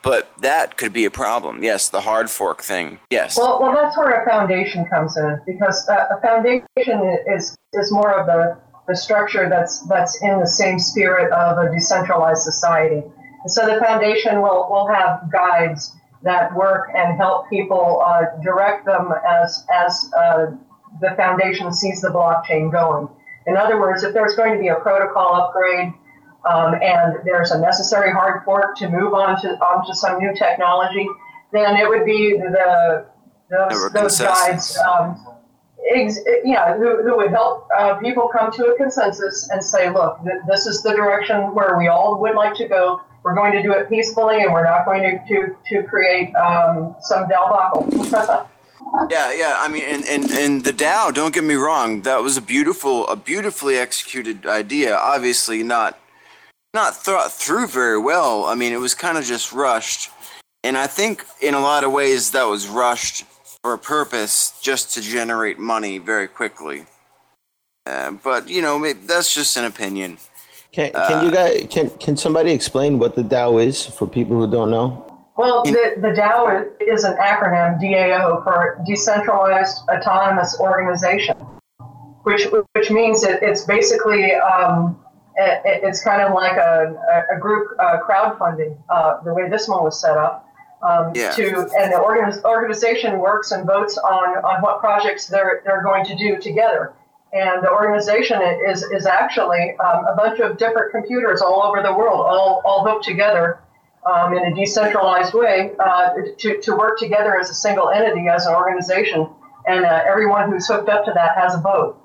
But 0.03 0.31
that 0.39 0.77
could 0.77 0.93
be 0.93 1.05
a 1.05 1.11
problem. 1.11 1.63
Yes, 1.63 1.89
the 1.89 2.01
hard 2.01 2.29
fork 2.29 2.61
thing. 2.61 2.99
Yes. 3.09 3.37
Well, 3.37 3.59
well, 3.61 3.73
that's 3.73 3.97
where 3.97 4.23
a 4.23 4.25
foundation 4.29 4.85
comes 4.85 5.17
in 5.17 5.41
because 5.45 5.87
uh, 5.89 6.07
a 6.11 6.21
foundation 6.21 7.19
is 7.27 7.57
is 7.73 7.91
more 7.91 8.17
of 8.17 8.27
the 8.27 8.57
the 8.87 8.95
structure 8.95 9.49
that's 9.49 9.81
that's 9.87 10.21
in 10.21 10.39
the 10.39 10.47
same 10.47 10.79
spirit 10.79 11.31
of 11.31 11.57
a 11.57 11.71
decentralized 11.71 12.41
society. 12.41 13.03
And 13.43 13.51
so 13.51 13.65
the 13.65 13.79
foundation 13.79 14.41
will, 14.41 14.67
will 14.69 14.87
have 14.87 15.31
guides 15.31 15.93
that 16.23 16.53
work 16.55 16.89
and 16.95 17.17
help 17.17 17.49
people 17.49 18.01
uh, 18.05 18.23
direct 18.41 18.85
them 18.85 19.13
as 19.27 19.65
as 19.73 20.09
uh, 20.17 20.47
the 21.01 21.13
foundation 21.15 21.71
sees 21.73 22.01
the 22.01 22.09
blockchain 22.09 22.71
going. 22.71 23.07
In 23.45 23.55
other 23.55 23.79
words, 23.79 24.03
if 24.03 24.13
there's 24.13 24.35
going 24.35 24.53
to 24.53 24.59
be 24.59 24.69
a 24.69 24.75
protocol 24.75 25.35
upgrade 25.35 25.93
um, 26.49 26.75
and 26.81 27.17
there's 27.23 27.51
a 27.51 27.59
necessary 27.59 28.11
hard 28.11 28.43
fork 28.43 28.77
to 28.77 28.89
move 28.89 29.13
on 29.13 29.39
to 29.41 29.49
onto 29.59 29.93
some 29.93 30.17
new 30.19 30.33
technology, 30.35 31.07
then 31.51 31.75
it 31.77 31.87
would 31.87 32.05
be 32.05 32.37
the 32.37 33.05
those, 33.49 33.91
those 33.91 34.19
guides 34.19 34.77
um, 34.77 35.36
ex- 35.89 36.19
yeah, 36.43 36.77
who, 36.77 37.03
who 37.03 37.17
would 37.17 37.31
help 37.31 37.67
uh, 37.77 37.95
people 37.95 38.27
come 38.27 38.51
to 38.53 38.65
a 38.67 38.77
consensus 38.77 39.49
and 39.49 39.63
say, 39.63 39.89
look, 39.89 40.19
th- 40.23 40.41
this 40.47 40.65
is 40.65 40.81
the 40.83 40.91
direction 40.91 41.53
where 41.53 41.77
we 41.77 41.87
all 41.87 42.19
would 42.21 42.35
like 42.35 42.55
to 42.55 42.67
go. 42.67 43.01
We're 43.23 43.35
going 43.35 43.51
to 43.53 43.61
do 43.61 43.73
it 43.73 43.89
peacefully, 43.89 44.41
and 44.41 44.53
we're 44.53 44.63
not 44.63 44.85
going 44.85 45.03
to 45.03 45.19
to, 45.27 45.55
to 45.69 45.83
create 45.87 46.33
um, 46.35 46.95
some 47.01 47.27
debacle. 47.27 47.87
yeah, 49.09 49.33
yeah. 49.33 49.55
I 49.57 49.67
mean, 49.67 49.83
and, 49.83 50.05
and 50.05 50.31
and 50.31 50.63
the 50.63 50.71
DAO. 50.71 51.13
Don't 51.13 51.33
get 51.33 51.43
me 51.43 51.55
wrong. 51.55 52.03
That 52.03 52.21
was 52.21 52.37
a 52.37 52.41
beautiful, 52.41 53.05
a 53.07 53.17
beautifully 53.17 53.75
executed 53.77 54.45
idea. 54.45 54.95
Obviously, 54.95 55.61
not 55.61 55.99
not 56.73 56.95
thought 56.95 57.33
through 57.33 57.67
very 57.67 57.97
well. 57.97 58.45
I 58.45 58.55
mean, 58.55 58.71
it 58.71 58.79
was 58.79 58.95
kind 58.95 59.17
of 59.17 59.25
just 59.25 59.51
rushed, 59.51 60.09
and 60.63 60.77
I 60.77 60.87
think 60.87 61.25
in 61.41 61.53
a 61.53 61.59
lot 61.59 61.83
of 61.83 61.91
ways 61.91 62.31
that 62.31 62.43
was 62.43 62.67
rushed 62.67 63.25
for 63.67 63.73
a 63.73 63.77
purpose 63.77 64.53
just 64.61 64.93
to 64.93 65.01
generate 65.01 65.59
money 65.59 65.97
very 65.97 66.29
quickly. 66.29 66.85
Uh, 67.85 68.11
but 68.11 68.47
you 68.47 68.61
know, 68.61 68.79
maybe 68.79 68.99
that's 69.05 69.33
just 69.33 69.57
an 69.57 69.65
opinion. 69.65 70.17
Can, 70.71 70.93
can 70.93 71.17
uh, 71.19 71.21
you 71.23 71.31
guys 71.31 71.67
can 71.69 71.89
can 71.99 72.15
somebody 72.15 72.51
explain 72.53 72.97
what 72.97 73.15
the 73.15 73.23
DAO 73.23 73.61
is 73.61 73.85
for 73.85 74.07
people 74.07 74.37
who 74.37 74.49
don't 74.49 74.71
know? 74.71 74.87
Well, 75.35 75.63
the, 75.65 75.95
the 75.97 76.13
DAO 76.21 76.65
is 76.79 77.03
an 77.03 77.17
acronym, 77.17 77.77
DAO, 77.81 78.41
for 78.45 78.81
Decentralized 78.87 79.75
Autonomous 79.89 80.57
Organization, 80.61 81.35
which 82.23 82.47
which 82.73 82.89
means 82.89 83.21
that 83.23 83.43
it's 83.43 83.65
basically 83.65 84.33
um, 84.35 84.97
it, 85.35 85.83
it's 85.83 86.01
kind 86.01 86.21
of 86.21 86.33
like 86.33 86.55
a, 86.55 86.95
a 87.35 87.37
group 87.37 87.67
uh, 87.79 87.97
crowdfunding, 88.07 88.77
uh, 88.89 89.21
the 89.25 89.33
way 89.33 89.49
this 89.49 89.67
one 89.67 89.83
was 89.83 89.99
set 89.99 90.15
up 90.15 90.46
um, 90.81 91.11
yeah. 91.15 91.31
to 91.31 91.43
and 91.77 91.91
the 91.91 91.97
organiz- 91.97 92.43
organization 92.43 93.19
works 93.19 93.51
and 93.51 93.65
votes 93.65 93.97
on 93.97 94.37
on 94.43 94.61
what 94.61 94.79
projects 94.79 95.27
they're 95.27 95.61
they're 95.65 95.83
going 95.83 96.05
to 96.05 96.15
do 96.15 96.39
together. 96.39 96.93
And 97.33 97.63
the 97.63 97.71
organization 97.71 98.41
is 98.67 98.83
is 98.83 99.05
actually 99.05 99.75
um, 99.83 100.05
a 100.05 100.15
bunch 100.15 100.39
of 100.39 100.57
different 100.57 100.91
computers 100.91 101.41
all 101.41 101.63
over 101.63 101.81
the 101.81 101.93
world, 101.93 102.21
all 102.21 102.61
all 102.63 102.87
hooked 102.87 103.05
together 103.05 103.59
um, 104.05 104.33
in 104.33 104.43
a 104.51 104.55
decentralized 104.55 105.33
way 105.33 105.71
uh, 105.79 106.09
to 106.37 106.61
to 106.61 106.75
work 106.75 106.99
together 106.99 107.39
as 107.39 107.49
a 107.49 107.55
single 107.55 107.89
entity, 107.89 108.27
as 108.27 108.45
an 108.45 108.53
organization. 108.53 109.27
And 109.65 109.83
uh, 109.83 110.03
everyone 110.07 110.49
who's 110.49 110.67
hooked 110.67 110.89
up 110.89 111.03
to 111.05 111.11
that 111.13 111.37
has 111.37 111.55
a 111.55 111.57
vote. 111.57 111.99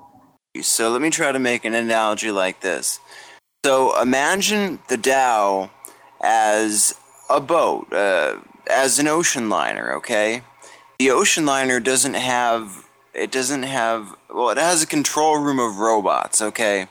So 0.61 0.89
let 0.89 1.01
me 1.01 1.09
try 1.09 1.31
to 1.31 1.39
make 1.39 1.63
an 1.63 1.73
analogy 1.73 2.29
like 2.29 2.59
this. 2.59 2.99
So 3.65 3.99
imagine 4.01 4.79
the 4.89 4.97
DAO 4.97 5.69
as 6.21 6.93
a 7.29 7.39
boat. 7.39 7.91
Uh, 7.93 8.39
as 8.69 8.99
an 8.99 9.07
ocean 9.07 9.49
liner, 9.49 9.93
okay? 9.93 10.41
The 10.99 11.11
ocean 11.11 11.45
liner 11.45 11.79
doesn't 11.79 12.15
have 12.15 12.85
it 13.13 13.31
doesn't 13.31 13.63
have 13.63 14.15
well, 14.33 14.49
it 14.49 14.57
has 14.57 14.81
a 14.81 14.87
control 14.87 15.37
room 15.37 15.59
of 15.59 15.77
robots, 15.77 16.41
okay? 16.41 16.87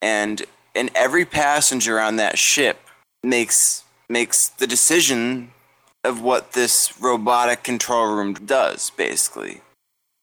And 0.00 0.44
and 0.74 0.90
every 0.94 1.24
passenger 1.24 2.00
on 2.00 2.16
that 2.16 2.38
ship 2.38 2.78
makes 3.22 3.84
makes 4.08 4.48
the 4.48 4.66
decision 4.66 5.52
of 6.04 6.22
what 6.22 6.52
this 6.52 6.94
robotic 7.00 7.62
control 7.62 8.14
room 8.14 8.34
does, 8.34 8.90
basically. 8.90 9.60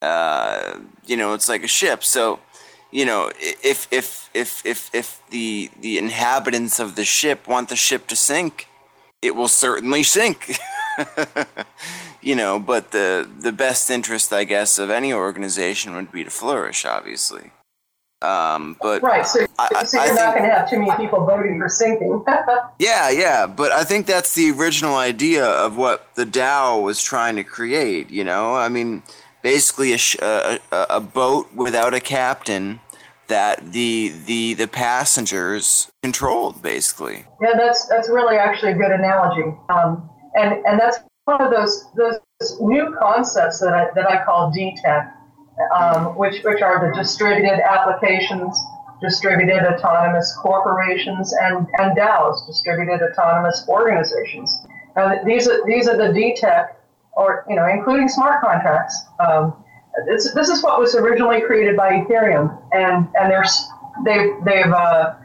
Uh, 0.01 0.79
you 1.05 1.17
know, 1.17 1.33
it's 1.33 1.49
like 1.49 1.63
a 1.63 1.67
ship. 1.67 2.03
So, 2.03 2.39
you 2.91 3.05
know, 3.05 3.31
if 3.39 3.87
if 3.91 4.29
if 4.33 4.65
if 4.65 4.89
if 4.93 5.21
the 5.29 5.69
the 5.81 5.97
inhabitants 5.97 6.79
of 6.79 6.95
the 6.95 7.05
ship 7.05 7.47
want 7.47 7.69
the 7.69 7.75
ship 7.75 8.07
to 8.07 8.15
sink, 8.15 8.67
it 9.21 9.35
will 9.35 9.47
certainly 9.47 10.03
sink. 10.03 10.57
you 12.21 12.35
know, 12.35 12.59
but 12.59 12.91
the 12.91 13.29
the 13.39 13.51
best 13.51 13.89
interest, 13.89 14.33
I 14.33 14.43
guess, 14.43 14.79
of 14.79 14.89
any 14.89 15.13
organization 15.13 15.95
would 15.95 16.11
be 16.11 16.23
to 16.23 16.29
flourish, 16.29 16.85
obviously. 16.85 17.51
Um, 18.21 18.77
but 18.81 19.03
right, 19.03 19.25
so, 19.25 19.45
I, 19.59 19.83
so 19.83 20.01
you're 20.01 20.11
I 20.11 20.15
not 20.15 20.35
going 20.35 20.49
to 20.49 20.55
have 20.55 20.69
too 20.69 20.79
many 20.79 20.95
people 20.95 21.25
voting 21.25 21.59
for 21.59 21.69
sinking. 21.69 22.23
yeah, 22.79 23.09
yeah, 23.09 23.45
but 23.45 23.71
I 23.71 23.83
think 23.83 24.07
that's 24.07 24.33
the 24.33 24.51
original 24.51 24.95
idea 24.95 25.45
of 25.45 25.77
what 25.77 26.07
the 26.15 26.25
DAO 26.25 26.81
was 26.81 27.03
trying 27.03 27.35
to 27.35 27.43
create. 27.43 28.09
You 28.09 28.23
know, 28.23 28.55
I 28.55 28.69
mean, 28.69 29.03
basically 29.43 29.93
a, 29.93 29.99
a, 30.23 30.59
a 30.89 30.99
boat 30.99 31.53
without 31.53 31.93
a 31.93 31.99
captain 31.99 32.79
that 33.27 33.73
the 33.73 34.11
the 34.25 34.55
the 34.55 34.67
passengers 34.67 35.89
controlled 36.03 36.61
basically 36.61 37.25
yeah 37.41 37.53
that's 37.55 37.87
that's 37.87 38.09
really 38.09 38.37
actually 38.37 38.71
a 38.71 38.75
good 38.75 38.91
analogy 38.91 39.55
um, 39.69 40.09
and 40.35 40.65
and 40.65 40.79
that's 40.79 40.99
one 41.25 41.41
of 41.41 41.51
those 41.51 41.85
those 41.95 42.19
new 42.61 42.95
concepts 42.99 43.59
that 43.59 43.73
I, 43.73 43.87
that 43.95 44.09
I 44.09 44.23
call 44.23 44.51
DTEC, 44.51 45.11
um, 45.75 46.17
which 46.17 46.43
which 46.43 46.61
are 46.61 46.87
the 46.87 46.95
distributed 46.95 47.59
applications, 47.59 48.57
distributed 49.01 49.63
autonomous 49.65 50.35
corporations, 50.41 51.33
and 51.33 51.67
and 51.77 51.97
DAOs, 51.97 52.45
distributed 52.47 53.01
autonomous 53.01 53.65
organizations. 53.67 54.65
Now, 54.95 55.23
these 55.25 55.47
are 55.47 55.65
these 55.65 55.87
are 55.87 55.97
the 55.97 56.13
DTEC, 56.13 56.67
or 57.13 57.45
you 57.49 57.55
know, 57.55 57.67
including 57.67 58.07
smart 58.07 58.41
contracts. 58.41 58.95
Um, 59.19 59.53
this, 60.07 60.33
this 60.33 60.49
is 60.49 60.61
what 60.61 60.79
was 60.79 60.93
originally 60.95 61.41
created 61.41 61.75
by 61.77 62.01
Ethereum, 62.01 62.61
and 62.73 63.07
and 63.15 63.31
they've 64.05 64.45
they've 64.45 64.71
uh, 64.71 65.15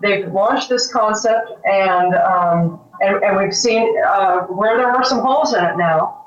they've 0.00 0.32
launched 0.32 0.68
this 0.68 0.92
concept 0.92 1.50
and 1.64 2.14
um, 2.14 2.80
and, 3.00 3.22
and 3.22 3.36
we've 3.36 3.54
seen 3.54 3.94
uh, 4.06 4.40
where 4.42 4.76
there 4.76 4.90
are 4.90 5.04
some 5.04 5.20
holes 5.20 5.54
in 5.54 5.64
it 5.64 5.76
now. 5.76 6.18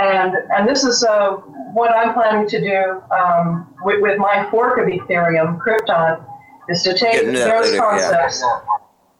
And, 0.00 0.34
and 0.54 0.68
this 0.68 0.84
is 0.84 1.02
uh, 1.04 1.32
what 1.72 1.94
I'm 1.94 2.14
planning 2.14 2.48
to 2.48 2.60
do 2.60 3.02
um, 3.14 3.74
with, 3.82 4.00
with, 4.00 4.18
my 4.18 4.48
fork 4.50 4.78
of 4.78 4.86
Ethereum, 4.86 5.58
Krypton, 5.58 6.24
is 6.68 6.82
to 6.84 6.96
take 6.96 7.24
those 7.26 7.72
later, 7.72 7.78
concepts 7.78 8.42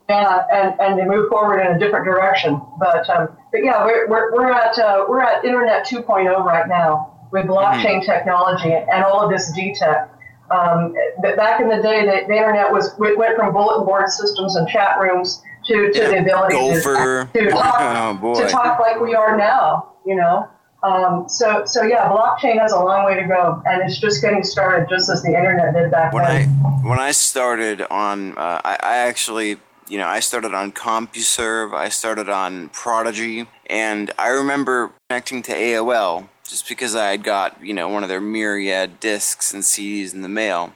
yeah. 0.09 0.47
and, 0.53 0.81
and 0.81 0.99
to 0.99 1.07
move 1.07 1.29
forward 1.29 1.61
in 1.61 1.75
a 1.75 1.79
different 1.79 2.05
direction. 2.05 2.61
But, 2.79 3.11
um, 3.11 3.37
but 3.53 3.65
yeah, 3.65 3.85
we're, 3.85 4.09
we're, 4.09 4.33
we're, 4.33 4.51
at, 4.51 4.79
uh, 4.79 5.07
we're 5.09 5.21
at 5.21 5.45
Internet 5.45 5.87
2.0 5.87 6.45
right 6.45 6.69
now 6.69 7.29
with 7.33 7.47
blockchain 7.47 8.01
mm-hmm. 8.01 8.11
technology 8.11 8.73
and 8.73 9.05
all 9.05 9.21
of 9.21 9.31
this 9.31 9.53
DTEC. 9.57 10.09
Um, 10.51 10.95
back 11.23 11.61
in 11.61 11.69
the 11.69 11.81
day, 11.81 12.05
the, 12.05 12.27
the 12.27 12.35
internet 12.35 12.73
was 12.73 12.93
went 12.99 13.37
from 13.37 13.53
bulletin 13.53 13.87
board 13.87 14.09
systems 14.09 14.57
and 14.57 14.69
chat 14.69 14.99
rooms 14.99 15.43
to, 15.71 15.93
to 15.93 15.99
yeah, 15.99 16.09
the 16.09 16.19
ability 16.19 16.55
to, 16.57 17.29
to, 17.33 17.51
talk, 17.51 18.21
oh, 18.23 18.35
to 18.35 18.49
talk 18.49 18.81
like 18.81 19.01
we 19.01 19.15
are 19.15 19.37
now, 19.37 19.93
you 20.05 20.17
know. 20.17 20.49
Um, 20.83 21.29
so, 21.29 21.65
so 21.65 21.83
yeah, 21.83 22.09
blockchain 22.09 22.59
has 22.59 22.73
a 22.73 22.81
long 22.81 23.05
way 23.05 23.15
to 23.15 23.27
go, 23.27 23.63
and 23.67 23.83
it's 23.83 23.99
just 23.99 24.23
getting 24.23 24.43
started, 24.43 24.89
just 24.89 25.11
as 25.11 25.23
the 25.23 25.29
internet 25.29 25.75
did 25.75 25.91
back 25.91 26.13
when 26.13 26.25
then. 26.25 26.49
I 26.65 26.89
when 26.89 26.99
I 26.99 27.13
started 27.13 27.83
on, 27.83 28.33
uh, 28.37 28.61
I, 28.65 28.79
I, 28.83 28.97
actually 28.97 29.59
you 29.89 29.99
know, 29.99 30.07
I 30.07 30.21
started 30.21 30.55
on 30.55 30.73
CompuServe, 30.73 31.75
I 31.75 31.89
started 31.89 32.29
on 32.29 32.71
Prodigy, 32.71 33.47
and 33.67 34.11
I 34.19 34.29
remember 34.29 34.93
connecting 35.09 35.43
to 35.43 35.53
AOL 35.53 36.29
just 36.49 36.69
because 36.69 36.95
I 36.95 37.11
had 37.11 37.25
got, 37.25 37.63
you 37.63 37.75
know, 37.75 37.89
one 37.89 38.03
of 38.03 38.09
their 38.09 38.21
myriad 38.21 39.01
discs 39.01 39.53
and 39.53 39.63
CDs 39.63 40.15
in 40.15 40.23
the 40.23 40.29
mail, 40.29 40.73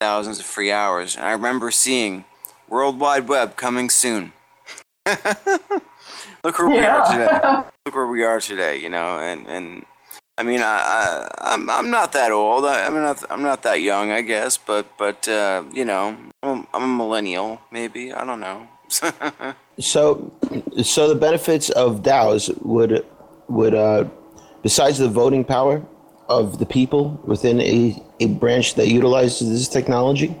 thousands 0.00 0.38
of 0.38 0.44
free 0.44 0.70
hours. 0.70 1.16
And 1.16 1.24
I 1.24 1.32
remember 1.32 1.70
seeing 1.70 2.24
World 2.68 2.98
Wide 2.98 3.28
Web 3.28 3.56
coming 3.56 3.90
soon. 3.90 4.32
Look 5.06 6.58
where 6.58 6.68
yeah. 6.68 6.80
we 6.80 6.86
are 6.86 7.12
today. 7.12 7.68
Look 7.86 7.94
where 7.94 8.06
we 8.06 8.22
are 8.24 8.40
today, 8.40 8.76
you 8.78 8.88
know, 8.88 9.18
and, 9.18 9.46
and 9.46 9.86
I 10.36 10.42
mean, 10.42 10.60
I, 10.60 10.64
I 10.64 11.28
I'm 11.54 11.70
I'm 11.70 11.90
not 11.90 12.12
that 12.12 12.32
old. 12.32 12.64
I, 12.64 12.86
I'm 12.86 12.94
not 12.94 13.22
I'm 13.30 13.42
not 13.42 13.62
that 13.62 13.80
young, 13.80 14.10
I 14.10 14.20
guess. 14.20 14.56
But 14.56 14.86
but 14.98 15.28
uh, 15.28 15.64
you 15.72 15.84
know, 15.84 16.16
I'm, 16.42 16.66
I'm 16.74 16.82
a 16.82 16.86
millennial, 16.86 17.60
maybe. 17.70 18.12
I 18.12 18.24
don't 18.24 18.40
know. 18.40 18.68
so 19.78 20.32
so 20.82 21.08
the 21.08 21.14
benefits 21.14 21.70
of 21.70 22.02
DAOs 22.02 22.50
would 22.62 23.06
would 23.48 23.74
uh, 23.74 24.04
besides 24.62 24.98
the 24.98 25.08
voting 25.08 25.44
power 25.44 25.82
of 26.28 26.58
the 26.58 26.66
people 26.66 27.20
within 27.24 27.60
a, 27.60 28.02
a 28.20 28.26
branch 28.26 28.74
that 28.74 28.88
utilizes 28.88 29.48
this 29.48 29.68
technology, 29.68 30.34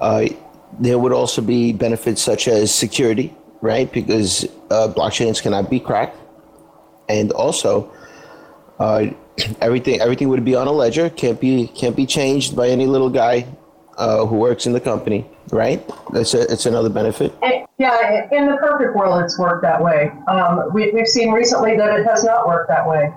uh, 0.00 0.26
there 0.78 0.98
would 0.98 1.12
also 1.12 1.42
be 1.42 1.72
benefits 1.72 2.22
such 2.22 2.48
as 2.48 2.74
security, 2.74 3.34
right? 3.60 3.90
Because 3.92 4.44
uh, 4.70 4.92
blockchains 4.94 5.42
cannot 5.42 5.70
be 5.70 5.80
cracked, 5.80 6.16
and 7.08 7.32
also 7.32 7.92
uh, 8.78 9.06
everything 9.60 10.00
everything 10.00 10.28
would 10.28 10.44
be 10.44 10.54
on 10.54 10.66
a 10.66 10.72
ledger. 10.72 11.10
Can't 11.10 11.40
be 11.40 11.68
can't 11.68 11.96
be 11.96 12.06
changed 12.06 12.56
by 12.56 12.68
any 12.68 12.86
little 12.86 13.10
guy 13.10 13.46
uh, 13.96 14.26
who 14.26 14.36
works 14.36 14.66
in 14.66 14.72
the 14.72 14.80
company. 14.80 15.26
Right? 15.52 15.82
That's 16.12 16.34
a, 16.34 16.50
it's 16.50 16.66
another 16.66 16.88
benefit. 16.88 17.34
It, 17.42 17.68
yeah, 17.78 18.28
in 18.32 18.46
the 18.46 18.56
perfect 18.56 18.96
world, 18.96 19.22
it's 19.22 19.38
worked 19.38 19.62
that 19.62 19.82
way. 19.82 20.10
Um, 20.28 20.72
we, 20.72 20.92
have 20.92 21.08
seen 21.08 21.32
recently 21.32 21.76
that 21.76 21.98
it 21.98 22.06
has 22.06 22.24
not 22.24 22.46
worked 22.46 22.68
that 22.68 22.88
way, 22.88 23.12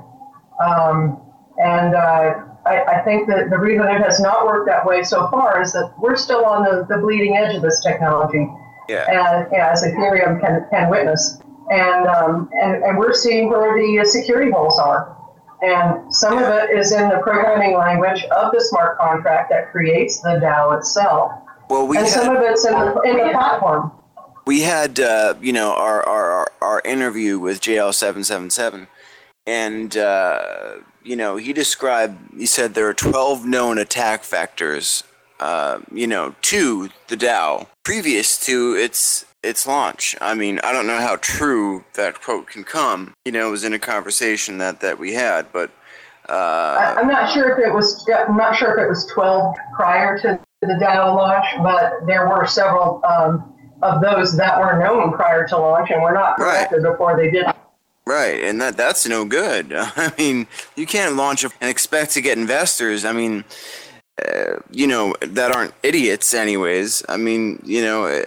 um, 0.63 1.21
and 1.63 1.95
uh, 1.95 2.43
I, 2.67 2.99
I, 2.99 3.03
think 3.03 3.27
that 3.27 3.49
the 3.49 3.57
reason 3.57 3.87
it 3.87 4.01
has 4.01 4.19
not 4.19 4.45
worked 4.45 4.67
that 4.67 4.85
way 4.85 5.03
so 5.03 5.29
far 5.29 5.61
is 5.61 5.73
that 5.73 5.93
we're 5.97 6.15
still 6.15 6.45
on 6.45 6.63
the, 6.63 6.85
the 6.87 7.01
bleeding 7.01 7.37
edge 7.37 7.55
of 7.55 7.61
this 7.61 7.79
technology. 7.81 8.47
Yeah. 8.89 9.05
And 9.09 9.47
yeah, 9.51 9.71
as 9.71 9.83
Ethereum 9.83 10.39
can, 10.39 10.65
can 10.69 10.89
witness. 10.89 11.39
And, 11.69 12.07
um, 12.07 12.49
and, 12.61 12.83
and 12.83 12.97
we're 12.97 13.13
seeing 13.13 13.49
where 13.49 13.75
the 13.75 14.05
security 14.05 14.51
holes 14.51 14.79
are. 14.79 15.17
And 15.61 16.13
some 16.13 16.37
of 16.37 16.43
it 16.43 16.77
is 16.77 16.91
in 16.91 17.09
the 17.09 17.19
programming 17.23 17.75
language 17.75 18.23
of 18.25 18.51
the 18.51 18.61
smart 18.61 18.97
contract 18.99 19.49
that 19.49 19.71
creates 19.71 20.21
the 20.21 20.39
DAO 20.41 20.77
itself. 20.77 21.31
Well, 21.69 21.87
we 21.87 21.97
and 21.97 22.05
had, 22.05 22.13
some 22.13 22.35
of 22.35 22.41
it's 22.43 22.65
in 22.65 22.73
the, 22.73 23.01
in 23.01 23.17
the 23.17 23.31
platform. 23.31 23.91
We 24.45 24.61
had, 24.61 24.99
uh, 24.99 25.33
you 25.41 25.51
know, 25.51 25.73
our, 25.73 26.07
our, 26.07 26.51
our 26.61 26.81
interview 26.85 27.39
with 27.39 27.59
JL777, 27.59 28.87
and, 29.45 29.97
uh, 29.97 30.75
you 31.07 31.15
know, 31.15 31.37
he 31.37 31.53
described, 31.53 32.17
he 32.37 32.45
said 32.45 32.73
there 32.73 32.87
are 32.87 32.93
12 32.93 33.45
known 33.45 33.77
attack 33.77 34.23
vectors, 34.23 35.03
uh, 35.39 35.79
you 35.91 36.05
know, 36.05 36.35
to 36.41 36.89
the 37.07 37.15
DAO 37.15 37.67
previous 37.83 38.37
to 38.45 38.75
its 38.75 39.25
its 39.43 39.65
launch. 39.65 40.15
I 40.19 40.33
mean, 40.33 40.59
I 40.63 40.73
don't 40.73 40.87
know 40.87 40.99
how 40.99 41.15
true 41.15 41.85
that 41.93 42.21
quote 42.21 42.47
can 42.47 42.65
come. 42.65 43.13
You 43.23 43.31
know, 43.31 43.47
it 43.47 43.51
was 43.51 43.63
in 43.63 43.71
a 43.71 43.79
conversation 43.79 44.57
that, 44.57 44.81
that 44.81 44.99
we 44.99 45.13
had, 45.13 45.45
but 45.53 45.71
uh, 46.27 46.93
I, 46.97 46.99
am 46.99 47.07
not 47.07 47.31
sure 47.31 47.51
if 47.51 47.65
it 47.65 47.73
was. 47.73 48.05
I'm 48.13 48.35
not 48.35 48.57
sure 48.57 48.77
if 48.77 48.83
it 48.83 48.89
was 48.89 49.05
12 49.05 49.55
prior 49.75 50.19
to 50.19 50.39
the 50.61 50.67
DAO 50.67 51.15
launch, 51.15 51.45
but 51.63 52.05
there 52.05 52.27
were 52.27 52.45
several 52.45 53.01
um, 53.05 53.55
of 53.81 54.01
those 54.01 54.35
that 54.35 54.59
were 54.59 54.77
known 54.77 55.13
prior 55.13 55.47
to 55.47 55.57
launch 55.57 55.89
and 55.91 56.01
were 56.01 56.11
not 56.11 56.35
corrected 56.35 56.83
right. 56.83 56.91
before 56.91 57.15
they 57.15 57.31
did. 57.31 57.45
Right, 58.07 58.41
and 58.41 58.61
that 58.61 58.77
that's 58.77 59.05
no 59.05 59.25
good. 59.25 59.73
I 59.75 60.13
mean, 60.17 60.47
you 60.77 60.85
can't 60.85 61.17
launch 61.17 61.43
a, 61.43 61.49
and 61.59 61.69
expect 61.69 62.11
to 62.11 62.21
get 62.21 62.37
investors. 62.37 63.03
I 63.03 63.11
mean, 63.11 63.43
uh, 64.25 64.61
you 64.71 64.87
know, 64.87 65.13
that 65.19 65.53
aren't 65.53 65.73
idiots, 65.83 66.33
anyways. 66.33 67.03
I 67.09 67.17
mean, 67.17 67.61
you 67.65 67.81
know. 67.81 68.05
Uh, 68.05 68.21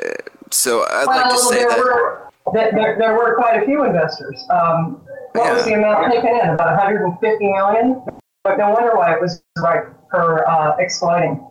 so 0.50 0.85
I'd 0.90 1.07
well, 1.07 1.16
like 1.16 1.31
to 1.31 1.38
say 1.38 1.59
there 1.61 1.68
that. 1.70 1.78
Were, 1.78 2.31
there, 2.52 2.96
there 2.98 3.14
were 3.14 3.37
quite 3.37 3.62
a 3.62 3.64
few 3.64 3.85
investors. 3.85 4.44
Um, 4.50 5.00
what 5.33 5.46
yeah. 5.46 5.54
was 5.54 5.64
the 5.64 5.72
amount 5.72 6.12
taken 6.12 6.28
in? 6.28 6.48
About 6.50 6.76
150 6.76 7.50
million? 7.50 8.02
But 8.44 8.59
no 8.59 8.72
wonder 8.72 8.94
why 8.96 9.14
it 9.14 9.20
was 9.20 9.42
right 9.62 9.85
for 10.11 10.46
uh, 10.46 10.76
exploiting. 10.76 11.42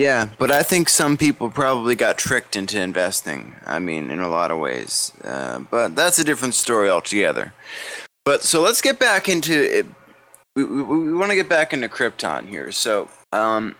Yeah, 0.00 0.30
but 0.38 0.50
I 0.50 0.62
think 0.62 0.88
some 0.88 1.18
people 1.18 1.50
probably 1.50 1.94
got 1.94 2.16
tricked 2.16 2.56
into 2.56 2.80
investing. 2.80 3.54
I 3.66 3.80
mean, 3.80 4.10
in 4.10 4.20
a 4.20 4.30
lot 4.30 4.50
of 4.50 4.58
ways. 4.58 5.12
Uh, 5.22 5.58
but 5.58 5.94
that's 5.94 6.18
a 6.18 6.24
different 6.24 6.54
story 6.54 6.88
altogether. 6.88 7.52
But 8.24 8.42
so 8.42 8.62
let's 8.62 8.80
get 8.80 8.98
back 8.98 9.28
into 9.28 9.52
it. 9.52 9.84
We, 10.56 10.64
we, 10.64 10.82
we 10.82 11.12
want 11.12 11.32
to 11.32 11.36
get 11.36 11.50
back 11.50 11.74
into 11.74 11.86
Krypton 11.90 12.48
here. 12.48 12.72
So, 12.72 13.10
um, 13.34 13.76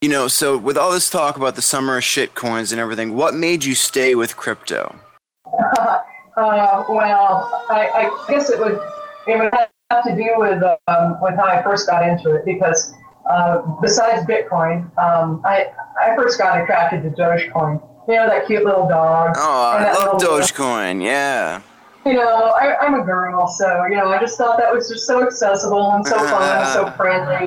you 0.00 0.08
know, 0.08 0.26
so 0.26 0.58
with 0.58 0.76
all 0.76 0.90
this 0.90 1.08
talk 1.08 1.36
about 1.36 1.54
the 1.54 1.62
summer 1.62 1.98
of 1.98 2.02
shit 2.02 2.34
coins 2.34 2.72
and 2.72 2.80
everything, 2.80 3.14
what 3.14 3.34
made 3.34 3.64
you 3.64 3.76
stay 3.76 4.16
with 4.16 4.36
crypto? 4.36 4.98
Uh, 5.46 5.98
uh, 6.36 6.84
well, 6.88 7.64
I, 7.70 7.90
I, 7.94 8.26
guess 8.28 8.50
it 8.50 8.58
would 8.58 8.80
it 9.28 9.38
would 9.38 9.52
have 9.52 10.02
to 10.02 10.16
do 10.16 10.34
with 10.36 10.64
um, 10.88 11.16
with 11.22 11.36
how 11.36 11.44
I 11.44 11.62
first 11.62 11.86
got 11.88 12.04
into 12.08 12.34
it 12.34 12.44
because 12.44 12.92
uh, 13.28 13.62
besides 13.80 14.26
Bitcoin, 14.26 14.84
um, 14.98 15.40
I 15.44 15.66
I 16.00 16.14
first 16.16 16.38
got 16.38 16.60
attracted 16.60 17.02
to 17.02 17.10
Dogecoin. 17.10 17.82
You 18.08 18.16
know 18.16 18.26
that 18.26 18.46
cute 18.46 18.64
little 18.64 18.88
dog. 18.88 19.34
Oh, 19.36 19.76
I 19.78 19.92
love 19.92 20.20
Dogecoin. 20.20 21.02
Yeah. 21.02 21.62
You 22.06 22.14
know, 22.14 22.54
I, 22.58 22.86
am 22.86 22.94
a 22.94 23.04
girl, 23.04 23.46
so 23.46 23.84
you 23.84 23.96
know, 23.96 24.08
I 24.08 24.18
just 24.18 24.38
thought 24.38 24.56
that 24.58 24.72
was 24.72 24.88
just 24.88 25.06
so 25.06 25.22
accessible 25.22 25.92
and 25.92 26.06
so 26.06 26.16
fun 26.16 26.58
and 26.58 26.68
so 26.68 26.90
friendly 26.96 27.46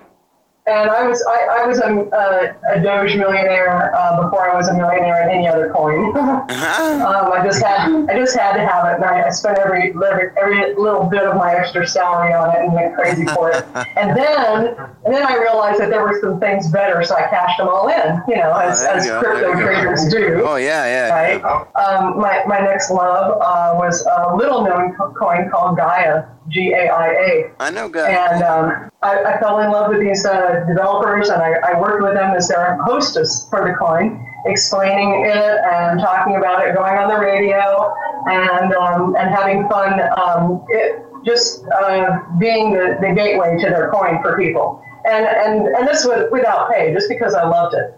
and 0.66 0.90
I 0.90 1.06
was 1.06 1.22
I, 1.28 1.64
I 1.64 1.68
was 1.68 1.80
a, 1.80 1.92
a, 1.92 2.78
a 2.78 2.82
Doge 2.82 3.18
millionaire 3.18 3.94
uh, 3.94 4.24
before 4.24 4.50
I 4.50 4.56
was 4.56 4.70
a 4.70 4.74
millionaire 4.74 5.24
in 5.24 5.30
any 5.30 5.48
other 5.48 5.70
coin. 5.74 6.16
uh-huh. 6.16 7.06
um, 7.06 7.34
I 7.34 7.44
just 7.44 7.62
had 7.62 7.92
I 8.10 8.18
just 8.18 8.38
had 8.38 8.54
to 8.54 8.66
have 8.66 8.86
it, 8.88 8.96
and 8.96 9.04
I, 9.04 9.28
I 9.28 9.30
spent 9.30 9.60
every, 9.60 9.92
every 9.92 10.30
every 10.38 10.76
little 10.76 11.04
bit 11.04 11.24
of 11.24 11.36
my 11.36 11.54
extra 11.54 11.86
salary 11.86 12.34
on 12.34 12.56
it 12.56 12.64
and 12.64 12.74
went 12.74 12.96
crazy 12.96 13.26
for 13.26 13.52
it. 13.52 13.66
and 13.98 14.16
then 14.16 14.76
and 15.04 15.14
then 15.14 15.26
I 15.28 15.38
realized 15.38 15.82
that 15.82 15.90
there 15.90 16.02
were 16.02 16.18
some 16.22 16.40
things 16.40 16.70
better, 16.72 17.04
so 17.04 17.16
I 17.16 17.28
cashed 17.28 17.58
them 17.58 17.68
all 17.68 17.90
in. 17.90 18.22
You 18.28 18.38
know, 18.38 18.54
as, 18.54 18.84
oh, 18.84 18.94
as 18.94 19.10
crypto 19.10 19.54
traders 19.60 20.08
do. 20.08 20.44
Oh 20.46 20.56
yeah, 20.56 20.86
yeah. 20.86 21.10
Right. 21.10 21.42
Yeah. 21.42 21.82
Um, 21.82 22.20
my 22.20 22.44
my 22.48 22.60
next 22.60 22.90
love 22.90 23.38
uh, 23.42 23.76
was 23.76 24.06
a 24.06 24.34
little 24.36 24.64
known 24.64 24.96
coin 24.96 25.50
called 25.50 25.76
Gaia. 25.76 26.24
G 26.50 26.74
A 26.74 26.90
I 26.90 27.08
A. 27.08 27.52
I 27.60 27.70
know 27.72 27.90
guys. 27.90 28.10
And 28.10 28.44
um, 28.44 28.92
I, 29.02 29.24
I, 29.24 29.40
fell 29.40 29.60
in 29.60 29.72
love 29.72 29.90
with 29.90 30.00
these 30.00 30.26
uh, 30.26 30.66
developers, 30.68 31.30
and 31.30 31.42
I, 31.42 31.54
I, 31.64 31.80
worked 31.80 32.04
with 32.04 32.14
them 32.14 32.36
as 32.36 32.48
their 32.48 32.78
hostess 32.84 33.48
for 33.50 33.68
the 33.68 33.76
coin, 33.76 34.26
explaining 34.46 35.26
it 35.26 35.60
and 35.72 36.00
talking 36.00 36.36
about 36.36 36.66
it, 36.66 36.76
going 36.76 36.98
on 36.98 37.10
the 37.10 37.20
radio, 37.20 37.94
and 38.28 38.74
um, 38.74 39.16
and 39.16 39.30
having 39.30 39.68
fun. 39.70 40.00
Um, 40.20 40.66
it, 40.70 41.04
just 41.26 41.64
uh, 41.68 42.20
being 42.38 42.74
the, 42.74 42.98
the 43.00 43.14
gateway 43.16 43.58
to 43.58 43.70
their 43.70 43.90
coin 43.92 44.22
for 44.22 44.38
people, 44.38 44.84
and 45.06 45.26
and 45.26 45.68
and 45.68 45.88
this 45.88 46.06
was 46.06 46.28
without 46.32 46.70
pay, 46.72 46.94
just 46.94 47.08
because 47.08 47.34
I 47.34 47.48
loved 47.48 47.76
it. 47.76 47.98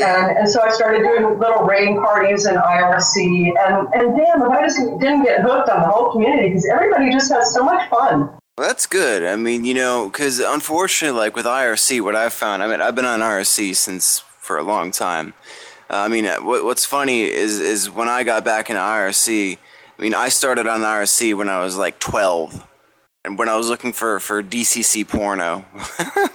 And, 0.00 0.38
and 0.38 0.48
so 0.48 0.62
I 0.62 0.70
started 0.70 1.02
doing 1.02 1.38
little 1.38 1.64
rain 1.64 2.00
parties 2.00 2.46
in 2.46 2.54
IRC. 2.54 3.52
And, 3.58 3.88
and 3.94 4.16
damn, 4.16 4.42
if 4.42 4.48
I 4.48 4.62
just 4.62 4.78
didn't 4.98 5.24
get 5.24 5.42
hooked 5.42 5.68
on 5.68 5.82
the 5.82 5.88
whole 5.88 6.12
community 6.12 6.48
because 6.48 6.68
everybody 6.68 7.10
just 7.10 7.30
has 7.32 7.52
so 7.52 7.64
much 7.64 7.88
fun. 7.90 8.30
Well, 8.56 8.68
that's 8.68 8.86
good. 8.86 9.24
I 9.24 9.36
mean, 9.36 9.64
you 9.64 9.74
know, 9.74 10.08
because 10.08 10.38
unfortunately, 10.38 11.18
like 11.18 11.34
with 11.34 11.46
IRC, 11.46 12.02
what 12.02 12.14
I've 12.14 12.32
found, 12.32 12.62
I 12.62 12.66
mean, 12.66 12.80
I've 12.80 12.94
been 12.94 13.06
on 13.06 13.20
IRC 13.20 13.74
since 13.76 14.18
for 14.38 14.58
a 14.58 14.62
long 14.62 14.90
time. 14.90 15.34
Uh, 15.88 15.96
I 15.96 16.08
mean, 16.08 16.26
uh, 16.26 16.36
what, 16.38 16.64
what's 16.64 16.84
funny 16.84 17.22
is 17.22 17.58
is 17.58 17.90
when 17.90 18.08
I 18.08 18.22
got 18.22 18.44
back 18.44 18.70
into 18.70 18.80
IRC. 18.80 19.58
I 19.98 20.02
mean, 20.02 20.14
I 20.14 20.28
started 20.28 20.66
on 20.66 20.80
IRC 20.80 21.36
when 21.36 21.48
I 21.48 21.62
was 21.62 21.76
like 21.76 21.98
12, 21.98 22.66
and 23.24 23.38
when 23.38 23.48
I 23.48 23.56
was 23.56 23.68
looking 23.68 23.92
for 23.92 24.20
for 24.20 24.42
DCC 24.42 25.08
porno. 25.08 25.64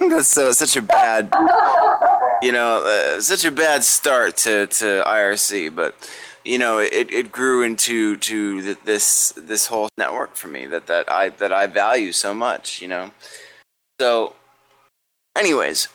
that's 0.00 0.28
so 0.28 0.52
such 0.52 0.76
a 0.76 0.82
bad 0.82 1.30
you 2.42 2.52
know, 2.52 2.84
uh, 2.84 3.20
such 3.20 3.44
a 3.44 3.50
bad 3.50 3.84
start 3.84 4.36
to, 4.38 4.66
to 4.66 5.02
IRC, 5.06 5.74
but 5.74 5.94
you 6.46 6.58
know, 6.58 6.78
it, 6.78 7.10
it 7.12 7.32
grew 7.32 7.62
into 7.62 8.16
to 8.16 8.74
this 8.84 9.32
this 9.36 9.66
whole 9.66 9.88
network 9.98 10.36
for 10.36 10.48
me 10.48 10.66
that, 10.66 10.86
that 10.86 11.10
I 11.10 11.30
that 11.30 11.52
I 11.52 11.66
value 11.66 12.12
so 12.12 12.32
much, 12.32 12.80
you 12.80 12.88
know. 12.88 13.10
So, 14.00 14.34
anyways, 15.36 15.88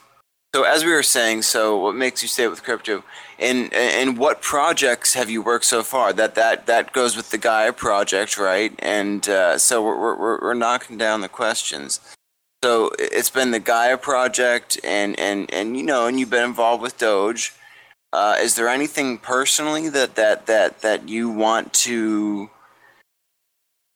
so 0.53 0.63
as 0.63 0.83
we 0.83 0.91
were 0.91 1.03
saying, 1.03 1.43
so 1.43 1.77
what 1.77 1.95
makes 1.95 2.21
you 2.21 2.27
stay 2.27 2.47
with 2.49 2.63
crypto, 2.63 3.03
and 3.39 3.73
and 3.73 4.17
what 4.17 4.41
projects 4.41 5.13
have 5.13 5.29
you 5.29 5.41
worked 5.41 5.65
so 5.65 5.83
far? 5.83 6.11
That 6.11 6.35
that 6.35 6.65
that 6.65 6.91
goes 6.91 7.15
with 7.15 7.31
the 7.31 7.37
Gaia 7.37 7.71
project, 7.71 8.37
right? 8.37 8.73
And 8.79 9.27
uh, 9.29 9.57
so 9.57 9.81
we're, 9.81 10.17
we're 10.17 10.41
we're 10.41 10.53
knocking 10.53 10.97
down 10.97 11.21
the 11.21 11.29
questions. 11.29 12.01
So 12.63 12.91
it's 12.99 13.31
been 13.31 13.49
the 13.49 13.59
Gaia 13.59 13.97
project, 13.97 14.79
and 14.83 15.19
and 15.19 15.51
and 15.51 15.75
you 15.75 15.83
know, 15.83 16.05
and 16.05 16.19
you've 16.19 16.29
been 16.29 16.45
involved 16.45 16.83
with 16.83 16.97
Doge. 16.97 17.53
uh, 18.13 18.35
is 18.39 18.55
there 18.55 18.67
anything 18.67 19.17
personally 19.17 19.89
that 19.89 20.13
that 20.15 20.45
that 20.45 20.81
that 20.81 21.09
you 21.09 21.29
want 21.29 21.73
to 21.73 22.51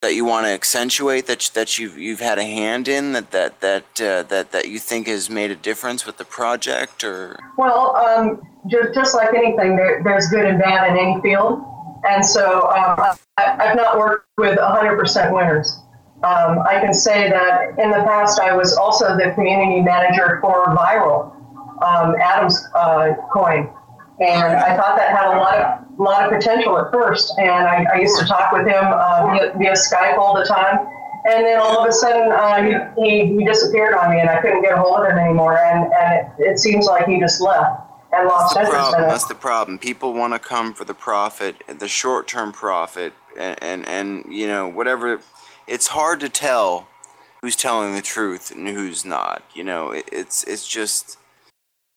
that 0.02 0.16
you 0.16 0.26
want 0.26 0.48
to 0.48 0.52
accentuate 0.52 1.28
that 1.28 1.52
that 1.54 1.78
you've 1.78 1.98
you've 1.98 2.22
had 2.22 2.40
a 2.40 2.44
hand 2.44 2.88
in 2.88 3.14
that 3.14 3.30
that 3.32 3.62
that 3.62 4.02
uh, 4.02 4.24
that 4.24 4.52
that 4.52 4.68
you 4.68 4.80
think 4.80 5.06
has 5.08 5.30
made 5.30 5.52
a 5.52 5.56
difference 5.56 6.08
with 6.08 6.18
the 6.18 6.26
project 6.26 7.04
or? 7.04 7.38
Well 7.60 7.96
um, 7.98 8.42
just, 8.68 8.96
just 8.96 9.16
like 9.16 9.36
anything 9.36 9.76
there, 9.76 10.02
there's 10.04 10.28
good 10.28 10.46
and 10.46 10.58
bad 10.58 10.90
in 10.90 10.98
any 10.98 11.22
field. 11.22 11.64
And 12.08 12.26
so 12.26 12.62
um, 12.70 13.16
I, 13.38 13.58
have 13.60 13.76
not 13.76 13.98
worked 13.98 14.28
with 14.38 14.60
100% 14.60 15.34
winners 15.34 15.80
um, 16.26 16.60
I 16.68 16.80
can 16.82 16.94
say 16.94 17.30
that 17.30 17.78
in 17.78 17.92
the 17.92 18.04
past 18.04 18.40
I 18.40 18.56
was 18.56 18.76
also 18.76 19.16
the 19.16 19.32
community 19.36 19.82
manager 19.82 20.40
for 20.42 20.66
Viral 20.76 21.32
um, 21.84 22.16
Adams 22.20 22.68
uh, 22.74 23.14
coin 23.32 23.70
and 24.20 24.56
I 24.56 24.78
thought 24.78 24.96
that 24.96 25.10
had 25.12 25.28
a 25.28 25.38
lot 25.38 25.58
of 25.58 26.00
lot 26.00 26.26
of 26.26 26.40
potential 26.40 26.78
at 26.78 26.92
first. 26.92 27.38
And 27.38 27.50
I, 27.50 27.86
I 27.94 27.98
used 28.00 28.20
to 28.20 28.26
talk 28.26 28.52
with 28.52 28.68
him 28.68 28.84
uh, 28.84 29.28
via, 29.28 29.54
via, 29.58 29.74
Skype 29.74 30.18
all 30.18 30.36
the 30.36 30.46
time. 30.46 30.88
And 31.28 31.46
then 31.46 31.60
all 31.60 31.82
of 31.82 31.90
a 31.90 31.92
sudden, 31.92 32.32
uh, 32.32 32.96
he, 33.02 33.36
he, 33.36 33.46
disappeared 33.46 33.96
on 33.96 34.12
me, 34.12 34.20
and 34.20 34.30
I 34.30 34.40
couldn't 34.42 34.62
get 34.62 34.74
a 34.74 34.78
hold 34.78 35.00
of 35.00 35.12
him 35.12 35.18
anymore. 35.18 35.58
And, 35.58 35.92
and 35.92 36.28
it, 36.38 36.52
it 36.52 36.60
seems 36.60 36.86
like 36.86 37.08
he 37.08 37.20
just 37.20 37.42
left 37.42 37.82
and 38.14 38.28
lost 38.28 38.54
That's 38.54 38.68
interest 38.68 38.92
problem. 38.92 39.10
That's 39.10 39.26
the 39.26 39.36
problem. 39.36 39.80
People 39.80 40.14
want 40.14 40.34
to 40.34 40.40
come 40.40 40.74
for 40.74 40.86
the 40.86 40.94
profit, 40.94 41.64
the 41.68 41.88
short 41.88 42.28
term 42.28 42.52
profit, 42.52 43.14
and, 43.38 43.64
and, 43.64 43.88
and 43.88 44.26
you 44.34 44.48
know 44.48 44.68
whatever. 44.68 45.20
It's 45.68 45.88
hard 45.88 46.20
to 46.22 46.30
tell 46.30 46.88
who's 47.42 47.56
telling 47.56 47.96
the 47.96 48.02
truth 48.02 48.52
and 48.52 48.68
who's 48.68 49.06
not. 49.06 49.44
You 49.54 49.64
know, 49.64 49.92
it, 49.92 50.10
it's 50.12 50.44
it's 50.46 50.68
just 50.68 51.18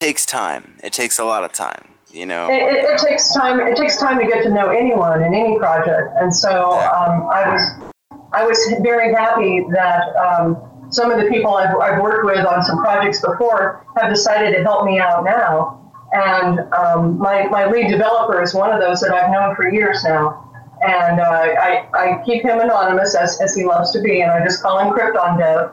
it 0.01 0.05
takes 0.05 0.27
time. 0.27 0.79
It 0.83 0.93
takes 0.93 1.19
a 1.19 1.25
lot 1.25 1.45
of 1.45 1.53
time 1.53 1.95
you 2.11 2.27
know. 2.27 2.49
It, 2.51 2.63
it, 2.63 2.85
it, 2.85 2.99
takes 2.99 3.35
time. 3.35 3.61
It 3.61 3.77
takes 3.77 3.99
time 3.99 4.19
to 4.19 4.27
get 4.27 4.43
to 4.45 4.51
know 4.51 4.71
anyone 4.71 5.23
in 5.23 5.35
any 5.35 5.59
project, 5.59 6.09
and 6.17 6.35
so 6.35 6.73
um, 6.73 7.29
I 7.29 7.53
was 7.53 7.93
I 8.33 8.45
was 8.45 8.59
very 8.83 9.15
happy 9.15 9.65
that 9.73 10.15
um, 10.17 10.87
some 10.91 11.11
of 11.11 11.19
the 11.23 11.29
people 11.29 11.55
I've, 11.55 11.75
I've, 11.77 12.01
worked 12.01 12.25
with 12.25 12.45
on 12.47 12.63
some 12.63 12.79
projects 12.79 13.21
before 13.21 13.87
have 13.97 14.13
decided 14.13 14.57
to 14.57 14.63
help 14.63 14.85
me 14.85 14.99
out 14.99 15.25
now. 15.25 15.75
And 16.13 16.61
um, 16.73 17.19
my, 17.19 17.47
my 17.49 17.67
lead 17.67 17.91
developer 17.91 18.43
is 18.43 18.55
one 18.55 18.73
of 18.73 18.81
those 18.81 19.01
that 19.01 19.13
I've 19.13 19.31
known 19.31 19.55
for 19.55 19.69
years 19.69 20.03
now. 20.05 20.48
And 20.81 21.21
uh, 21.21 21.25
I, 21.25 21.89
I 21.95 22.23
keep 22.25 22.43
him 22.43 22.61
anonymous 22.61 23.15
as, 23.15 23.41
as 23.41 23.55
he 23.55 23.65
loves 23.65 23.91
to 23.93 24.01
be, 24.01 24.21
and 24.21 24.31
I 24.31 24.45
just 24.45 24.63
call 24.63 24.79
him 24.79 24.93
Krypton 24.95 25.39
Dev. 25.39 25.71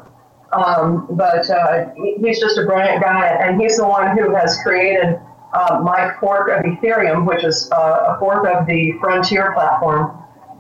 Um, 0.52 1.08
but 1.12 1.50
uh, 1.50 1.90
he's 1.96 2.40
just 2.40 2.58
a 2.58 2.66
brilliant 2.66 3.02
guy, 3.02 3.28
and 3.28 3.60
he's 3.60 3.78
the 3.78 3.88
one 3.88 4.18
who 4.18 4.34
has 4.34 4.58
created 4.64 5.20
uh, 5.54 5.82
my 5.84 6.14
fork 6.20 6.50
of 6.50 6.64
Ethereum, 6.64 7.26
which 7.26 7.44
is 7.44 7.70
uh, 7.72 8.16
a 8.16 8.20
fork 8.20 8.48
of 8.48 8.66
the 8.66 8.94
Frontier 9.00 9.54
platform. 9.54 10.18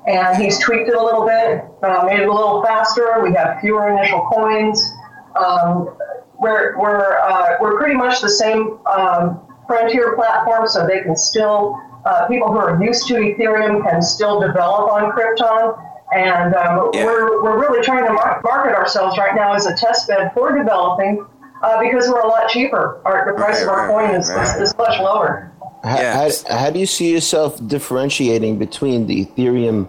And 0.08 0.38
he's 0.42 0.60
tweaked 0.60 0.88
it 0.88 0.96
a 0.96 1.04
little 1.04 1.26
bit, 1.26 1.66
made 2.06 2.20
it 2.20 2.28
a 2.28 2.34
little 2.34 2.62
faster. 2.64 3.22
We 3.24 3.34
have 3.34 3.60
fewer 3.62 3.90
initial 3.90 4.22
coins. 4.32 4.94
Um, 5.36 5.98
we're, 6.40 6.78
we're, 6.78 7.18
uh, 7.20 7.58
we're 7.60 7.78
pretty 7.78 7.96
much 7.96 8.22
the 8.22 8.30
same 8.30 8.80
um, 8.86 9.42
Frontier 9.66 10.16
platform, 10.16 10.68
so 10.68 10.86
they 10.86 11.02
can 11.02 11.16
still, 11.16 11.80
uh, 12.06 12.28
people 12.28 12.52
who 12.52 12.58
are 12.58 12.82
used 12.84 13.08
to 13.08 13.16
Ethereum 13.16 13.84
can 13.84 14.02
still 14.02 14.40
develop 14.40 14.92
on 14.92 15.12
Krypton. 15.12 15.92
And 16.16 16.54
um, 16.54 16.92
yeah. 16.94 17.06
we're, 17.06 17.44
we're 17.44 17.60
really 17.60 17.84
trying 17.84 18.06
to 18.06 18.14
market 18.14 18.76
ourselves 18.76 19.18
right 19.18 19.36
now 19.36 19.54
as 19.54 19.66
a 19.66 19.76
test 19.76 20.08
bed 20.08 20.32
for 20.34 20.56
developing 20.56 21.26
uh, 21.64 21.82
because 21.82 22.08
we're 22.08 22.22
a 22.22 22.28
lot 22.28 22.48
cheaper. 22.48 23.02
Our, 23.06 23.26
the 23.26 23.34
price 23.34 23.56
right, 23.56 23.64
of 23.64 23.70
our 23.70 23.88
right, 23.88 24.10
coin 24.10 24.20
is, 24.20 24.30
right. 24.30 24.62
is, 24.62 24.70
is, 24.70 24.78
much 24.78 25.00
lower. 25.00 25.52
How, 25.84 25.98
how, 25.98 26.30
how, 26.50 26.70
do 26.70 26.80
you 26.80 26.86
see 26.86 27.12
yourself 27.12 27.60
differentiating 27.68 28.60
between 28.60 29.08
the 29.08 29.26
Ethereum, 29.26 29.88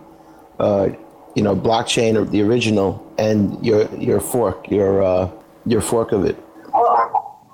uh, 0.59 0.89
you 1.35 1.43
know, 1.43 1.55
blockchain 1.55 2.17
or 2.17 2.25
the 2.25 2.43
original 2.43 3.03
and 3.19 3.65
your 3.65 3.95
your 3.97 4.21
fork, 4.21 4.71
your 4.71 5.03
uh, 5.03 5.31
your 5.65 5.81
fork 5.81 6.13
of 6.13 6.25
it? 6.25 6.37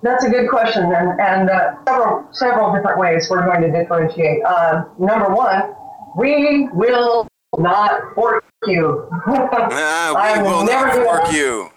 That's 0.02 0.24
a 0.24 0.30
good 0.30 0.50
question, 0.50 0.82
and, 0.82 1.20
and 1.20 1.48
uh, 1.48 1.74
several 1.86 2.28
several 2.32 2.74
different 2.74 2.98
ways 2.98 3.28
we're 3.30 3.44
going 3.44 3.62
to 3.62 3.70
differentiate. 3.70 4.42
Uh, 4.44 4.84
number 4.98 5.32
one, 5.32 5.74
we 6.16 6.68
will 6.72 7.28
not 7.58 8.14
fork 8.14 8.44
you. 8.66 9.08
Ah, 9.26 10.34
we 10.36 10.42
will 10.42 10.64
not 10.64 10.92
fork 10.94 11.32
you. 11.32 11.70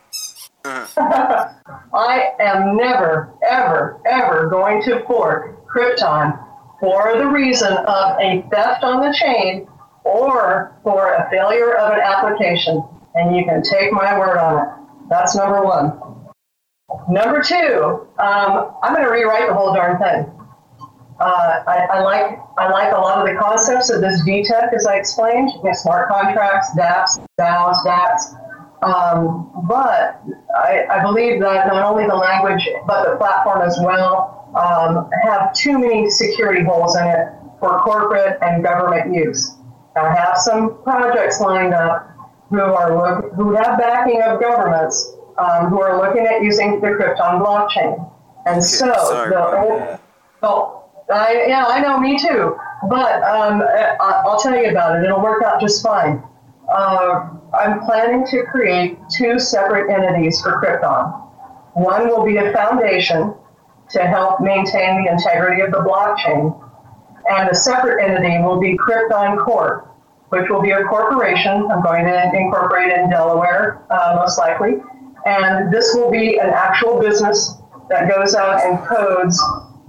I 0.65 2.29
am 2.39 2.75
never, 2.75 3.33
ever, 3.47 4.01
ever 4.07 4.49
going 4.49 4.81
to 4.83 5.03
fork 5.05 5.67
Krypton 5.67 6.43
for 6.79 7.17
the 7.17 7.27
reason 7.27 7.71
of 7.71 8.17
a 8.19 8.45
theft 8.51 8.83
on 8.83 9.01
the 9.01 9.15
chain 9.15 9.67
or 10.03 10.77
for 10.83 11.13
a 11.13 11.29
failure 11.29 11.75
of 11.77 11.93
an 11.93 11.99
application. 11.99 12.83
And 13.13 13.35
you 13.35 13.45
can 13.45 13.61
take 13.61 13.91
my 13.91 14.17
word 14.17 14.37
on 14.37 14.63
it. 14.63 15.09
That's 15.09 15.35
number 15.35 15.63
one. 15.63 15.99
Number 17.09 17.41
two, 17.41 18.07
um, 18.19 18.75
I'm 18.83 18.93
going 18.93 19.05
to 19.05 19.11
rewrite 19.11 19.47
the 19.47 19.53
whole 19.53 19.73
darn 19.73 19.97
thing. 19.99 20.31
Uh, 21.19 21.63
I, 21.65 21.87
I, 21.93 21.99
like 22.01 22.39
I 22.57 22.69
like 22.69 22.93
a 22.93 22.97
lot 22.97 23.19
of 23.19 23.27
the 23.27 23.39
concepts 23.39 23.89
of 23.89 24.01
this 24.01 24.21
DTech, 24.27 24.73
as 24.73 24.85
I 24.85 24.95
explained, 24.95 25.51
you 25.55 25.63
know, 25.63 25.73
smart 25.73 26.09
contracts, 26.09 26.69
DApps, 26.77 27.25
DAOs, 27.39 27.77
DApps. 27.85 28.35
Um, 28.83 29.49
but 29.67 30.21
I, 30.55 30.85
I, 30.91 31.01
believe 31.01 31.39
that 31.39 31.67
not 31.67 31.83
only 31.85 32.05
the 32.05 32.15
language 32.15 32.67
but 32.85 33.09
the 33.09 33.15
platform 33.15 33.61
as 33.61 33.79
well 33.81 34.51
um, 34.55 35.09
have 35.23 35.53
too 35.55 35.79
many 35.79 36.09
security 36.09 36.63
holes 36.63 36.95
in 36.97 37.07
it 37.07 37.29
for 37.59 37.79
corporate 37.79 38.37
and 38.41 38.63
government 38.63 39.15
use. 39.15 39.55
I 39.95 40.13
have 40.13 40.37
some 40.37 40.83
projects 40.83 41.39
lined 41.39 41.73
up 41.73 42.11
who 42.49 42.59
are 42.59 43.29
who 43.29 43.55
have 43.55 43.79
backing 43.79 44.21
of 44.21 44.39
governments 44.41 45.14
um, 45.37 45.69
who 45.69 45.81
are 45.81 45.97
looking 45.97 46.25
at 46.25 46.41
using 46.41 46.79
the 46.79 46.87
Krypton 46.87 47.43
blockchain. 47.43 48.11
And 48.45 48.63
so, 48.63 48.85
the, 48.85 49.99
oh, 50.43 50.85
I, 51.11 51.45
yeah, 51.47 51.65
I 51.67 51.81
know, 51.81 51.99
me 51.99 52.17
too. 52.19 52.57
But 52.89 53.23
um, 53.23 53.63
I, 53.63 54.21
will 54.25 54.37
tell 54.37 54.55
you 54.55 54.69
about 54.69 54.99
it. 54.99 55.05
It'll 55.05 55.21
work 55.21 55.43
out 55.43 55.59
just 55.59 55.81
fine. 55.83 56.21
Uh, 56.69 57.29
I'm 57.53 57.79
planning 57.81 58.25
to 58.27 58.43
create 58.43 58.97
two 59.09 59.39
separate 59.39 59.91
entities 59.91 60.41
for 60.41 60.61
Krypton. 60.61 61.21
One 61.73 62.07
will 62.07 62.25
be 62.25 62.37
a 62.37 62.53
foundation 62.53 63.33
to 63.89 63.99
help 63.99 64.41
maintain 64.41 65.03
the 65.03 65.11
integrity 65.11 65.61
of 65.61 65.71
the 65.71 65.79
blockchain, 65.79 66.59
and 67.29 67.49
a 67.49 67.55
separate 67.55 68.03
entity 68.03 68.41
will 68.43 68.59
be 68.59 68.77
Krypton 68.77 69.43
Corp, 69.43 69.87
which 70.29 70.49
will 70.49 70.61
be 70.61 70.71
a 70.71 70.83
corporation. 70.85 71.67
I'm 71.71 71.83
going 71.83 72.05
to 72.05 72.31
incorporate 72.33 72.91
in 72.91 73.09
Delaware, 73.09 73.83
uh, 73.89 74.15
most 74.17 74.39
likely. 74.39 74.81
And 75.25 75.73
this 75.73 75.93
will 75.95 76.11
be 76.11 76.37
an 76.37 76.49
actual 76.49 76.99
business 76.99 77.55
that 77.89 78.09
goes 78.09 78.35
out 78.35 78.63
and 78.63 78.79
codes 78.87 79.41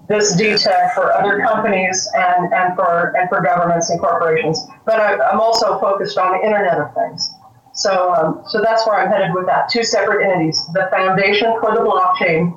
this 0.08 0.36
DTech 0.36 0.94
for 0.94 1.12
other 1.12 1.40
companies 1.40 2.08
and, 2.14 2.52
and 2.52 2.76
for 2.76 3.14
and 3.16 3.28
for 3.28 3.42
governments 3.42 3.90
and 3.90 4.00
corporations. 4.00 4.66
But 4.84 5.00
I, 5.00 5.32
am 5.32 5.40
also 5.40 5.78
focused 5.80 6.16
on 6.16 6.32
the 6.32 6.44
Internet 6.44 6.78
of 6.78 6.94
Things. 6.94 7.30
So 7.74 8.14
um, 8.14 8.42
so 8.48 8.62
that's 8.62 8.86
where 8.86 8.96
I'm 8.96 9.10
headed 9.10 9.34
with 9.34 9.46
that. 9.46 9.68
Two 9.68 9.82
separate 9.82 10.24
entities: 10.24 10.60
the 10.72 10.88
foundation 10.90 11.58
for 11.60 11.74
the 11.74 11.80
blockchain, 11.80 12.56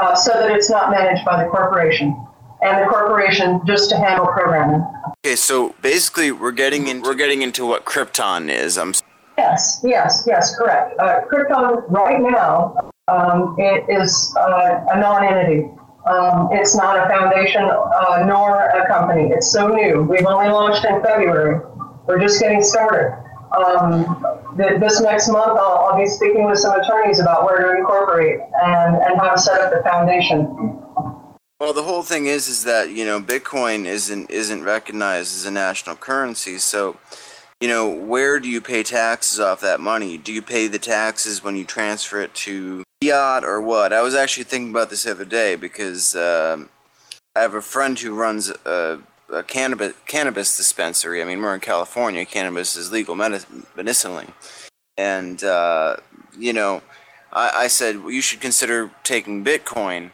uh, 0.00 0.14
so 0.14 0.32
that 0.32 0.50
it's 0.50 0.70
not 0.70 0.90
managed 0.90 1.24
by 1.24 1.42
the 1.42 1.50
corporation, 1.50 2.16
and 2.62 2.82
the 2.82 2.88
corporation 2.88 3.60
just 3.66 3.90
to 3.90 3.96
handle 3.96 4.26
programming. 4.26 4.86
Okay, 5.26 5.36
so 5.36 5.74
basically, 5.82 6.30
we're 6.32 6.52
getting 6.52 6.86
in, 6.86 7.02
we're 7.02 7.14
getting 7.14 7.42
into 7.42 7.66
what 7.66 7.84
Krypton 7.84 8.48
is. 8.48 8.78
I'm. 8.78 8.94
Yes, 9.40 9.80
yes, 9.82 10.24
yes, 10.26 10.54
correct. 10.54 11.00
Uh, 11.00 11.20
Krypton 11.32 11.88
right 11.88 12.20
now 12.20 12.90
um, 13.08 13.56
it 13.58 13.86
is 13.88 14.34
uh, 14.36 14.84
a 14.92 15.00
non-entity. 15.00 15.70
Um, 16.06 16.50
it's 16.52 16.76
not 16.76 16.98
a 16.98 17.08
foundation 17.08 17.62
uh, 17.62 18.24
nor 18.26 18.66
a 18.68 18.86
company. 18.86 19.30
It's 19.32 19.50
so 19.50 19.68
new. 19.68 20.02
We've 20.02 20.26
only 20.26 20.50
launched 20.50 20.84
in 20.84 21.02
February. 21.02 21.60
We're 22.06 22.20
just 22.20 22.38
getting 22.38 22.62
started. 22.62 23.16
Um, 23.56 24.22
th- 24.58 24.78
this 24.78 25.00
next 25.00 25.28
month, 25.28 25.58
I'll, 25.58 25.88
I'll, 25.88 25.98
be 25.98 26.06
speaking 26.06 26.44
with 26.44 26.58
some 26.58 26.78
attorneys 26.78 27.18
about 27.18 27.44
where 27.46 27.62
to 27.62 27.78
incorporate 27.78 28.40
and, 28.62 28.96
and 28.96 29.18
how 29.18 29.30
to 29.34 29.38
set 29.40 29.58
up 29.58 29.72
the 29.72 29.82
foundation. 29.82 30.44
Well, 31.58 31.72
the 31.72 31.82
whole 31.82 32.02
thing 32.02 32.26
is 32.26 32.46
is 32.46 32.64
that 32.64 32.90
you 32.90 33.04
know 33.04 33.20
Bitcoin 33.20 33.86
isn't 33.86 34.30
isn't 34.30 34.62
recognized 34.64 35.34
as 35.34 35.46
a 35.46 35.50
national 35.50 35.96
currency, 35.96 36.58
so 36.58 36.96
you 37.60 37.68
know 37.68 37.88
where 37.88 38.40
do 38.40 38.48
you 38.48 38.60
pay 38.60 38.82
taxes 38.82 39.38
off 39.38 39.60
that 39.60 39.80
money? 39.80 40.16
Do 40.16 40.32
you 40.32 40.42
pay 40.42 40.66
the 40.66 40.78
taxes 40.78 41.44
when 41.44 41.56
you 41.56 41.64
transfer 41.64 42.20
it 42.20 42.34
to 42.36 42.84
fiat 43.02 43.44
or 43.44 43.60
what? 43.60 43.92
I 43.92 44.02
was 44.02 44.14
actually 44.14 44.44
thinking 44.44 44.70
about 44.70 44.90
this 44.90 45.04
the 45.04 45.12
other 45.12 45.24
day 45.24 45.56
because 45.56 46.16
um, 46.16 46.70
I 47.36 47.40
have 47.40 47.54
a 47.54 47.62
friend 47.62 47.98
who 47.98 48.14
runs 48.14 48.50
a, 48.64 49.00
a, 49.30 49.42
cannabis 49.42 49.94
cannabis 50.06 50.56
dispensary. 50.56 51.20
I 51.20 51.24
mean, 51.24 51.40
we're 51.40 51.54
in 51.54 51.60
California. 51.60 52.24
Cannabis 52.24 52.76
is 52.76 52.90
legal 52.90 53.14
medicinally, 53.14 54.28
and 54.96 55.42
uh, 55.44 55.96
you 56.38 56.52
know, 56.52 56.82
I, 57.32 57.50
I 57.54 57.66
said 57.66 58.02
well, 58.02 58.10
you 58.10 58.22
should 58.22 58.40
consider 58.40 58.90
taking 59.04 59.44
Bitcoin 59.44 60.12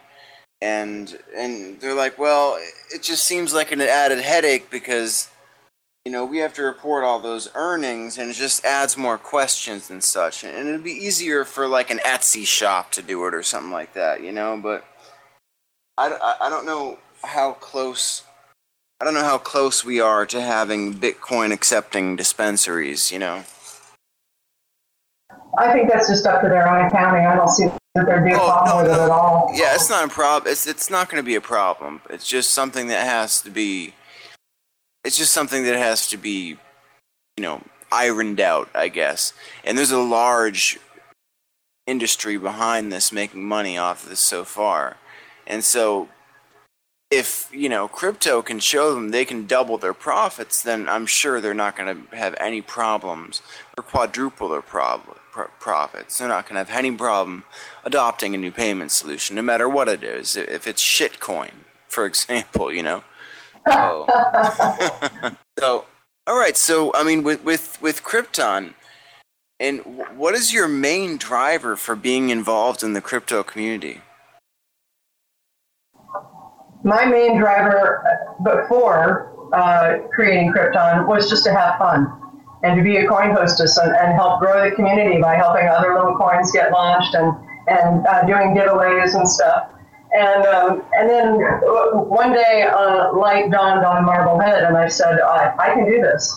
and 0.61 1.19
and 1.37 1.81
they're 1.81 1.95
like, 1.95 2.19
well, 2.19 2.59
it 2.93 3.03
just 3.03 3.25
seems 3.25 3.53
like 3.53 3.73
an 3.73 3.81
added 3.81 4.21
headache 4.21 4.71
because 4.71 5.29
you 6.07 6.13
know 6.13 6.25
we 6.25 6.39
have 6.39 6.55
to 6.55 6.63
report 6.63 7.03
all 7.03 7.19
those 7.19 7.51
earnings, 7.57 8.17
and 8.17 8.31
it 8.31 8.35
just 8.35 8.65
adds 8.65 8.97
more 8.97 9.19
questions 9.19 9.91
and 9.91 10.05
such. 10.05 10.45
And 10.45 10.69
it'd 10.69 10.85
be 10.85 10.93
easier 10.93 11.45
for 11.45 11.67
like 11.67 11.91
an 11.91 11.99
Etsy 11.99 12.47
shop 12.47 12.93
to 12.93 13.03
do 13.03 13.27
it 13.27 13.35
or 13.35 13.43
something 13.43 13.73
like 13.73 13.93
that, 13.95 14.23
you 14.23 14.31
know. 14.31 14.57
But 14.57 14.85
I, 15.99 16.37
I, 16.41 16.49
don't 16.49 16.65
know 16.65 17.01
how 17.25 17.55
close. 17.55 18.23
I 19.01 19.05
don't 19.05 19.15
know 19.15 19.25
how 19.25 19.37
close 19.37 19.85
we 19.85 20.01
are 20.01 20.25
to 20.27 20.41
having 20.41 20.95
Bitcoin 20.95 21.53
accepting 21.53 22.15
dispensaries, 22.15 23.11
you 23.11 23.19
know. 23.19 23.43
I 25.59 25.73
think 25.73 25.91
that's 25.91 26.07
just 26.09 26.25
up 26.25 26.41
to 26.43 26.49
their 26.49 26.69
own 26.69 26.87
accounting. 26.87 27.27
I 27.27 27.35
don't 27.35 27.49
see 27.49 27.67
that 27.97 28.07
there'd 28.07 28.25
be 28.25 28.31
a 28.31 28.37
problem 28.37 28.85
with 28.85 28.93
it 28.93 29.01
at 29.01 29.11
all. 29.11 29.51
Yeah, 29.57 29.75
it's 29.75 29.91
not 29.91 30.05
a 30.05 30.09
problem. 30.09 30.53
It's 30.53 30.69
it's 30.69 30.89
not 30.89 31.09
going 31.09 31.21
to 31.21 31.27
be 31.27 31.35
a 31.35 31.41
problem. 31.41 32.01
It's 32.09 32.29
just 32.29 32.51
something 32.51 32.87
that 32.87 33.05
has 33.05 33.43
to 33.43 33.51
be. 33.51 33.95
It's 35.07 35.17
just 35.17 35.31
something 35.31 35.63
that 35.63 35.79
has 35.79 36.09
to 36.09 36.17
be, 36.17 36.57
you 37.37 37.43
know, 37.43 37.63
ironed 37.93 38.41
out, 38.41 38.69
I 38.75 38.89
guess. 38.89 39.33
And 39.63 39.79
there's 39.79 39.93
a 39.93 40.01
large 40.01 40.81
industry 41.87 42.37
behind 42.37 42.93
this 42.93 43.13
making 43.13 43.45
money 43.45 43.79
off 43.79 44.03
of 44.03 44.11
this 44.11 44.19
so 44.19 44.43
far, 44.43 44.97
and 45.47 45.63
so 45.63 46.09
if 47.13 47.49
you 47.53 47.69
know 47.69 47.87
crypto 47.87 48.43
can 48.43 48.59
show 48.59 48.93
them 48.93 49.11
they 49.11 49.25
can 49.25 49.47
double 49.47 49.79
their 49.79 49.95
profits, 49.95 50.61
then 50.61 50.89
I'm 50.89 51.07
sure 51.07 51.41
they're 51.41 51.55
not 51.55 51.77
going 51.77 52.09
to 52.09 52.17
have 52.17 52.35
any 52.41 52.61
problems 52.61 53.43
or 53.79 53.85
quadruple 53.85 54.49
their 54.49 54.61
problem 54.61 55.19
profits. 55.61 56.19
They're 56.19 56.27
not 56.27 56.49
going 56.49 56.55
to 56.55 56.69
have 56.69 56.77
any 56.77 56.91
problem 56.91 57.45
adopting 57.85 58.35
a 58.35 58.39
new 58.39 58.51
payment 58.51 58.91
solution, 58.91 59.37
no 59.37 59.43
matter 59.43 59.69
what 59.69 59.87
it 59.87 60.03
is. 60.03 60.35
If 60.35 60.67
it's 60.67 60.83
shitcoin, 60.83 61.53
for 61.87 62.07
example, 62.11 62.73
you 62.73 62.83
know. 62.83 63.05
So, 63.69 64.07
so 65.59 65.85
all 66.27 66.39
right. 66.39 66.57
So, 66.57 66.93
I 66.95 67.05
mean, 67.05 67.23
with 67.23 67.45
with 67.45 67.81
with 67.81 68.03
Krypton, 68.03 68.75
and 69.61 69.81
what 70.17 70.35
is 70.35 70.53
your 70.53 70.69
main 70.69 71.17
driver 71.17 71.77
for 71.77 71.95
being 71.95 72.31
involved 72.31 72.83
in 72.83 72.93
the 72.93 73.01
crypto 73.01 73.43
community? 73.43 74.01
My 76.83 77.05
main 77.05 77.39
driver 77.39 78.05
before 78.45 79.51
uh, 79.53 79.99
creating 80.13 80.53
Krypton 80.53 81.07
was 81.07 81.29
just 81.29 81.45
to 81.45 81.53
have 81.53 81.79
fun 81.79 82.07
and 82.63 82.77
to 82.77 82.83
be 82.83 82.97
a 82.97 83.07
coin 83.07 83.31
hostess 83.31 83.77
and, 83.79 83.95
and 83.95 84.15
help 84.15 84.41
grow 84.41 84.69
the 84.69 84.75
community 84.75 85.21
by 85.21 85.37
helping 85.37 85.69
other 85.69 85.95
little 85.95 86.17
coins 86.17 86.51
get 86.53 86.73
launched 86.73 87.15
and, 87.15 87.33
and 87.69 88.07
uh, 88.07 88.25
doing 88.27 88.55
giveaways 88.55 89.15
and 89.15 89.29
stuff. 89.29 89.71
And, 90.17 90.47
um, 90.47 90.83
and 90.99 91.11
then 91.11 91.35
one 92.09 92.33
day, 92.33 92.63
uh, 92.63 93.15
light 93.15 93.51
dawned 93.51 93.85
on 93.85 94.05
Marblehead, 94.05 94.65
and 94.65 94.77
I 94.77 94.89
said, 94.89 95.21
I, 95.21 95.55
I 95.59 95.75
can 95.75 95.85
do 95.85 96.01
this. 96.01 96.33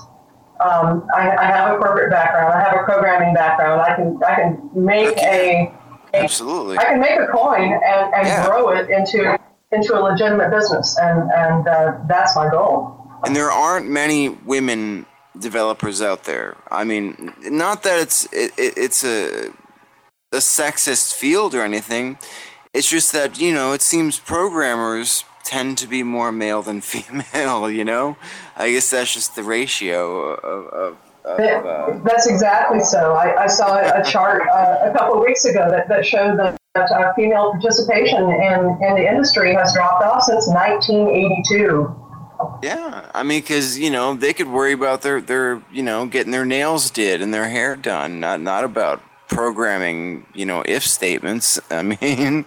Um, 0.60 1.08
I, 1.16 1.34
I, 1.38 1.46
have 1.46 1.76
a 1.76 1.78
corporate 1.78 2.12
background. 2.12 2.54
I 2.54 2.60
have 2.60 2.82
a 2.82 2.84
programming 2.84 3.34
background. 3.34 3.80
I 3.80 3.96
can 3.96 4.20
I 4.22 4.36
can 4.36 4.70
make 4.76 5.12
okay. 5.12 5.72
a, 6.14 6.18
a 6.18 6.24
absolutely. 6.24 6.78
I 6.78 6.84
can 6.84 7.00
make 7.00 7.18
a 7.18 7.28
coin 7.28 7.72
and, 7.72 8.14
and 8.14 8.28
yeah. 8.28 8.46
grow 8.46 8.70
it 8.72 8.90
into 8.90 9.40
into 9.72 9.98
a 9.98 10.02
legitimate 10.02 10.52
business, 10.52 10.98
and 11.02 11.32
and 11.32 11.66
uh, 11.66 11.98
that's 12.10 12.36
my 12.36 12.50
goal. 12.50 13.08
And 13.24 13.34
there 13.34 13.50
aren't 13.50 13.88
many 13.88 14.30
women 14.30 15.06
developers 15.40 16.02
out 16.02 16.26
there. 16.26 16.58
I 16.70 16.84
mean, 16.84 17.34
not 17.44 17.84
that 17.84 18.02
it's 18.02 18.26
it, 18.34 18.52
it, 18.58 18.74
it's 18.76 19.06
a 19.06 19.54
a 20.34 20.38
sexist 20.38 21.14
field 21.14 21.56
or 21.56 21.62
anything. 21.62 22.18
It's 22.74 22.90
just 22.90 23.12
that 23.14 23.40
you 23.40 23.52
know 23.52 23.74
it 23.74 23.82
seems 23.82 24.20
programmers 24.20 25.24
tend 25.44 25.80
to 25.80 25.88
be 25.88 26.04
more 26.04 26.32
male 26.32 26.62
than 26.62 26.82
female. 26.94 27.70
You 27.70 27.84
know, 27.84 28.18
I 28.56 28.72
guess 28.72 28.90
that's 28.90 29.14
just 29.14 29.36
the 29.36 29.44
ratio 29.44 30.34
of. 30.36 30.68
of 30.68 30.98
uh, 31.26 32.00
that's 32.06 32.28
exactly 32.28 32.80
so. 32.80 33.14
I, 33.14 33.44
I 33.44 33.48
saw 33.48 33.78
a 33.78 34.04
chart 34.10 34.44
uh, 34.48 34.90
a 34.90 34.94
couple 34.98 35.16
of 35.16 35.22
weeks 35.22 35.46
ago 35.46 35.70
that, 35.70 35.88
that 35.90 36.06
showed 36.06 36.40
that, 36.40 36.58
that 36.74 36.90
uh, 36.92 37.14
female 37.14 37.52
participation 37.52 38.24
in, 38.24 38.80
in 38.82 38.96
the 38.96 39.06
industry 39.08 39.54
has 39.54 39.74
dropped 39.74 40.04
off 40.04 40.24
since 40.24 40.48
1982. 40.48 41.96
Yeah, 42.64 43.10
I 43.14 43.24
mean, 43.24 43.42
because 43.42 43.78
you 43.78 43.90
know 43.90 44.14
they 44.14 44.34
could 44.34 44.48
worry 44.48 44.74
about 44.74 45.02
their 45.02 45.22
their 45.22 45.62
you 45.72 45.84
know 45.84 46.06
getting 46.06 46.32
their 46.32 46.46
nails 46.46 46.90
did 46.92 47.22
and 47.22 47.34
their 47.34 47.50
hair 47.50 47.76
done, 47.76 48.20
not 48.20 48.42
not 48.42 48.64
about 48.64 49.02
programming 49.30 50.26
you 50.34 50.46
know 50.46 50.64
if 50.66 50.84
statements. 50.86 51.60
I 51.72 51.84
mean. 51.84 52.46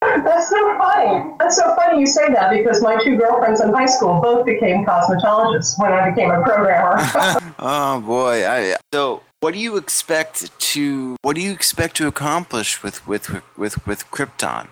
That's 0.00 0.50
so 0.50 0.78
funny. 0.78 1.34
That's 1.38 1.56
so 1.56 1.74
funny 1.74 2.00
you 2.00 2.06
say 2.06 2.28
that 2.32 2.50
because 2.50 2.82
my 2.82 3.02
two 3.02 3.16
girlfriends 3.16 3.60
in 3.60 3.72
high 3.72 3.86
school 3.86 4.20
both 4.20 4.44
became 4.44 4.84
cosmetologists 4.84 5.78
when 5.78 5.92
I 5.92 6.10
became 6.10 6.30
a 6.30 6.42
programmer. 6.42 6.96
oh 7.58 8.00
boy! 8.00 8.46
I, 8.46 8.76
so, 8.92 9.22
what 9.40 9.54
do 9.54 9.60
you 9.60 9.76
expect 9.76 10.58
to 10.58 11.16
what 11.22 11.36
do 11.36 11.42
you 11.42 11.52
expect 11.52 11.96
to 11.96 12.06
accomplish 12.06 12.82
with 12.82 13.06
with 13.06 13.30
with 13.56 13.86
with 13.86 14.10
Krypton? 14.10 14.68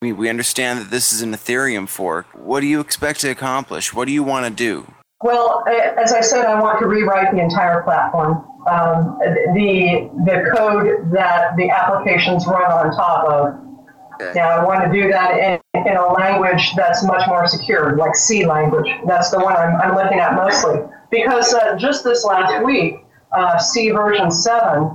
We, 0.00 0.12
we 0.12 0.28
understand 0.28 0.78
that 0.78 0.90
this 0.92 1.12
is 1.12 1.22
an 1.22 1.32
Ethereum 1.32 1.88
fork. 1.88 2.26
What 2.32 2.60
do 2.60 2.66
you 2.66 2.78
expect 2.78 3.20
to 3.22 3.30
accomplish? 3.30 3.92
What 3.92 4.06
do 4.06 4.12
you 4.12 4.22
want 4.22 4.46
to 4.46 4.50
do? 4.50 4.86
Well, 5.22 5.64
as 5.66 6.12
I 6.12 6.20
said, 6.20 6.44
I 6.44 6.60
want 6.60 6.78
to 6.78 6.86
rewrite 6.86 7.32
the 7.32 7.40
entire 7.40 7.82
platform. 7.82 8.44
Um, 8.68 9.18
the 9.54 10.10
the 10.24 10.50
code 10.54 11.10
that 11.12 11.56
the 11.56 11.70
applications 11.70 12.46
run 12.46 12.70
on 12.70 12.92
top 12.92 13.24
of. 13.24 14.34
Now, 14.34 14.48
I 14.48 14.64
want 14.64 14.84
to 14.84 14.92
do 14.92 15.08
that 15.12 15.38
in, 15.38 15.60
in 15.86 15.96
a 15.96 16.12
language 16.12 16.74
that's 16.74 17.04
much 17.04 17.22
more 17.28 17.46
secure, 17.46 17.96
like 17.96 18.16
C 18.16 18.44
language. 18.44 18.90
That's 19.06 19.30
the 19.30 19.38
one 19.38 19.56
I'm, 19.56 19.76
I'm 19.76 19.94
looking 19.94 20.18
at 20.18 20.34
mostly. 20.34 20.80
Because 21.08 21.54
uh, 21.54 21.76
just 21.76 22.02
this 22.02 22.24
last 22.24 22.64
week, 22.64 22.96
uh, 23.30 23.58
C 23.58 23.90
version 23.90 24.28
7 24.32 24.90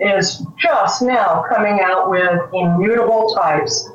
is 0.00 0.44
just 0.58 1.00
now 1.00 1.42
coming 1.48 1.80
out 1.80 2.10
with 2.10 2.38
immutable 2.52 3.34
types 3.34 3.88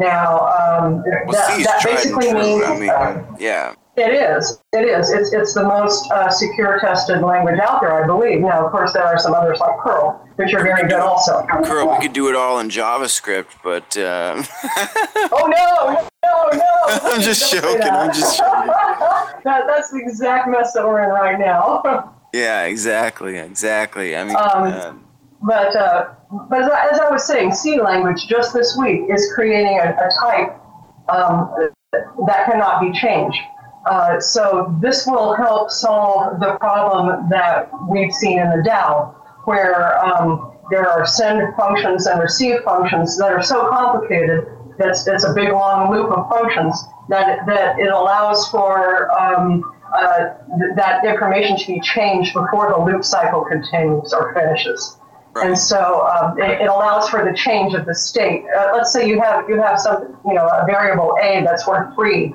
now, 0.00 0.46
um, 0.46 1.04
well, 1.26 1.32
that, 1.32 1.62
that 1.62 1.82
basically 1.84 2.32
means. 2.32 2.64
I 2.64 2.78
mean, 2.78 2.88
uh, 2.88 3.36
yeah. 3.38 3.74
It 4.00 4.14
is. 4.14 4.58
It 4.72 4.86
is. 4.86 5.12
It's, 5.12 5.32
it's 5.34 5.52
the 5.52 5.62
most 5.62 6.10
uh, 6.10 6.30
secure 6.30 6.80
tested 6.80 7.20
language 7.20 7.60
out 7.60 7.82
there, 7.82 8.02
I 8.02 8.06
believe. 8.06 8.40
Now, 8.40 8.64
of 8.64 8.72
course, 8.72 8.94
there 8.94 9.04
are 9.04 9.18
some 9.18 9.34
others 9.34 9.60
like 9.60 9.78
Perl, 9.80 10.26
which 10.36 10.54
are 10.54 10.62
very 10.62 10.88
good 10.88 11.00
also. 11.00 11.44
Perl, 11.46 11.90
we 11.90 12.00
could 12.00 12.14
do 12.14 12.30
it 12.30 12.34
all 12.34 12.60
in 12.60 12.70
JavaScript, 12.70 13.48
but. 13.62 13.94
Uh... 13.98 14.42
oh, 15.32 15.46
no, 15.46 16.08
no, 16.24 16.48
no. 16.56 16.72
I'm 17.12 17.20
just 17.20 17.52
joking. 17.52 17.82
I'm 17.82 18.10
just 18.14 18.38
joking. 18.38 18.72
that, 19.44 19.64
that's 19.66 19.90
the 19.90 19.98
exact 20.00 20.48
mess 20.48 20.72
that 20.72 20.86
we're 20.86 21.02
in 21.02 21.10
right 21.10 21.38
now. 21.38 22.14
yeah, 22.32 22.64
exactly. 22.64 23.36
Exactly. 23.36 24.16
I 24.16 24.24
mean, 24.24 24.36
um, 24.36 24.62
uh, 24.62 24.94
but 25.42 25.76
uh, 25.76 26.14
but 26.48 26.62
as 26.62 26.70
I, 26.70 26.88
as 26.90 27.00
I, 27.00 27.10
was 27.10 27.26
saying, 27.26 27.52
C 27.52 27.78
language 27.78 28.26
just 28.28 28.54
this 28.54 28.78
week 28.78 29.02
is 29.10 29.30
creating 29.34 29.78
a, 29.78 29.90
a 29.90 30.10
type 30.22 30.58
um, 31.10 31.70
that 31.92 32.46
cannot 32.46 32.80
be 32.80 32.98
changed. 32.98 33.38
Uh, 33.86 34.20
so 34.20 34.74
this 34.80 35.06
will 35.06 35.34
help 35.34 35.70
solve 35.70 36.38
the 36.38 36.56
problem 36.58 37.28
that 37.30 37.70
we've 37.88 38.12
seen 38.12 38.38
in 38.38 38.50
the 38.50 38.62
DAO, 38.68 39.14
where 39.44 39.98
um, 40.04 40.52
there 40.70 40.88
are 40.88 41.06
send 41.06 41.54
functions 41.56 42.06
and 42.06 42.20
receive 42.20 42.60
functions 42.64 43.16
that 43.18 43.32
are 43.32 43.42
so 43.42 43.68
complicated 43.68 44.46
that 44.78 44.88
it's, 44.88 45.06
it's 45.06 45.24
a 45.24 45.32
big 45.32 45.50
long 45.50 45.90
loop 45.90 46.10
of 46.10 46.28
functions 46.28 46.82
that 47.08 47.44
that 47.46 47.78
it 47.78 47.90
allows 47.90 48.48
for 48.48 49.10
um, 49.18 49.64
uh, 49.94 50.34
th- 50.58 50.76
that 50.76 51.04
information 51.04 51.56
to 51.58 51.66
be 51.66 51.80
changed 51.80 52.32
before 52.34 52.70
the 52.70 52.78
loop 52.78 53.04
cycle 53.04 53.44
continues 53.44 54.12
or 54.12 54.32
finishes. 54.34 54.96
And 55.36 55.56
so 55.56 56.06
um, 56.08 56.38
it, 56.40 56.62
it, 56.62 56.68
allows 56.68 57.08
for 57.08 57.24
the 57.24 57.32
change 57.36 57.74
of 57.74 57.86
the 57.86 57.94
state. 57.94 58.44
Uh, 58.56 58.70
let's 58.72 58.92
say 58.92 59.06
you 59.06 59.20
have 59.20 59.48
you 59.48 59.60
have 59.60 59.78
some 59.78 60.18
you 60.26 60.34
know 60.34 60.46
a 60.46 60.64
variable 60.66 61.16
a 61.22 61.42
that's 61.44 61.66
worth 61.66 61.94
three 61.94 62.34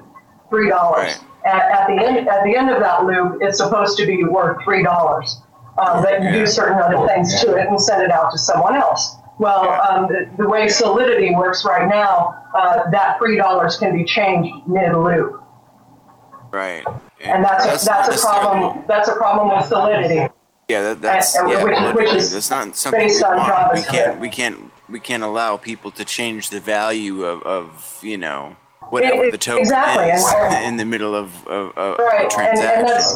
three 0.49 0.69
dollars. 0.69 1.17
Right. 1.17 1.19
At, 1.45 1.71
at, 1.71 1.88
the 1.88 1.93
end 1.93 2.27
at 2.27 2.43
the 2.43 2.55
end 2.55 2.69
of 2.69 2.79
that 2.79 3.05
loop, 3.05 3.38
it's 3.41 3.58
supposed 3.58 3.97
to 3.97 4.05
be 4.05 4.23
worth 4.23 4.63
three 4.63 4.84
dollars. 4.84 5.41
Um, 5.77 6.01
but 6.01 6.23
you 6.23 6.31
do 6.31 6.47
certain 6.47 6.79
other 6.79 7.05
things 7.08 7.41
to 7.41 7.55
it 7.55 7.67
and 7.67 7.79
send 7.79 8.01
it 8.01 8.10
out 8.10 8.31
to 8.31 8.38
someone 8.38 8.75
else. 8.75 9.17
Well, 9.39 9.69
um, 9.81 10.08
the, 10.08 10.29
the, 10.38 10.47
way 10.47 10.69
Solidity 10.69 11.36
works 11.36 11.65
right 11.65 11.89
now, 11.89 12.41
uh, 12.55 12.89
that 12.91 13.17
three 13.17 13.36
dollars 13.36 13.77
can 13.77 13.95
be 13.95 14.05
changed 14.05 14.49
mid 14.67 14.93
loop. 14.93 15.43
Right. 16.51 16.86
And, 17.19 17.34
and 17.34 17.43
that's, 17.43 17.65
that's, 17.65 17.84
a, 17.84 17.86
that's 17.86 18.23
a 18.23 18.25
problem. 18.25 18.86
That's 18.88 19.10
a 19.10 19.15
problem 19.15 19.55
with 19.55 19.65
Solidity. 19.65 20.34
Yeah, 20.69 20.81
that, 20.81 21.01
that's 21.01 21.36
and, 21.36 21.49
yeah, 21.49 21.63
which, 21.63 21.95
which 21.95 22.13
is 22.13 22.31
that's 22.31 22.49
not 22.49 22.75
something 22.75 23.01
based 23.01 23.21
we, 23.21 23.27
on 23.27 23.38
want. 23.38 23.73
we 23.75 23.84
can't 23.84 24.19
we 24.19 24.29
can't 24.29 24.71
we 24.89 24.99
can't 24.99 25.21
allow 25.21 25.58
people 25.58 25.91
to 25.91 26.03
change 26.03 26.49
the 26.49 26.60
value 26.60 27.23
of, 27.23 27.43
of 27.43 27.99
you 28.01 28.17
know 28.17 28.55
whatever 28.95 29.25
it, 29.25 29.31
the 29.31 29.38
token 29.38 29.62
exactly. 29.62 30.10
is 30.10 30.34
and, 30.38 30.65
in 30.65 30.77
the 30.77 30.86
middle 30.86 31.15
of, 31.15 31.45
of, 31.47 31.77
of 31.77 31.97
right. 31.99 32.25
a 32.25 32.29
transaction. 32.29 32.65
And, 32.65 32.79
and, 32.79 32.88
that's 32.88 33.15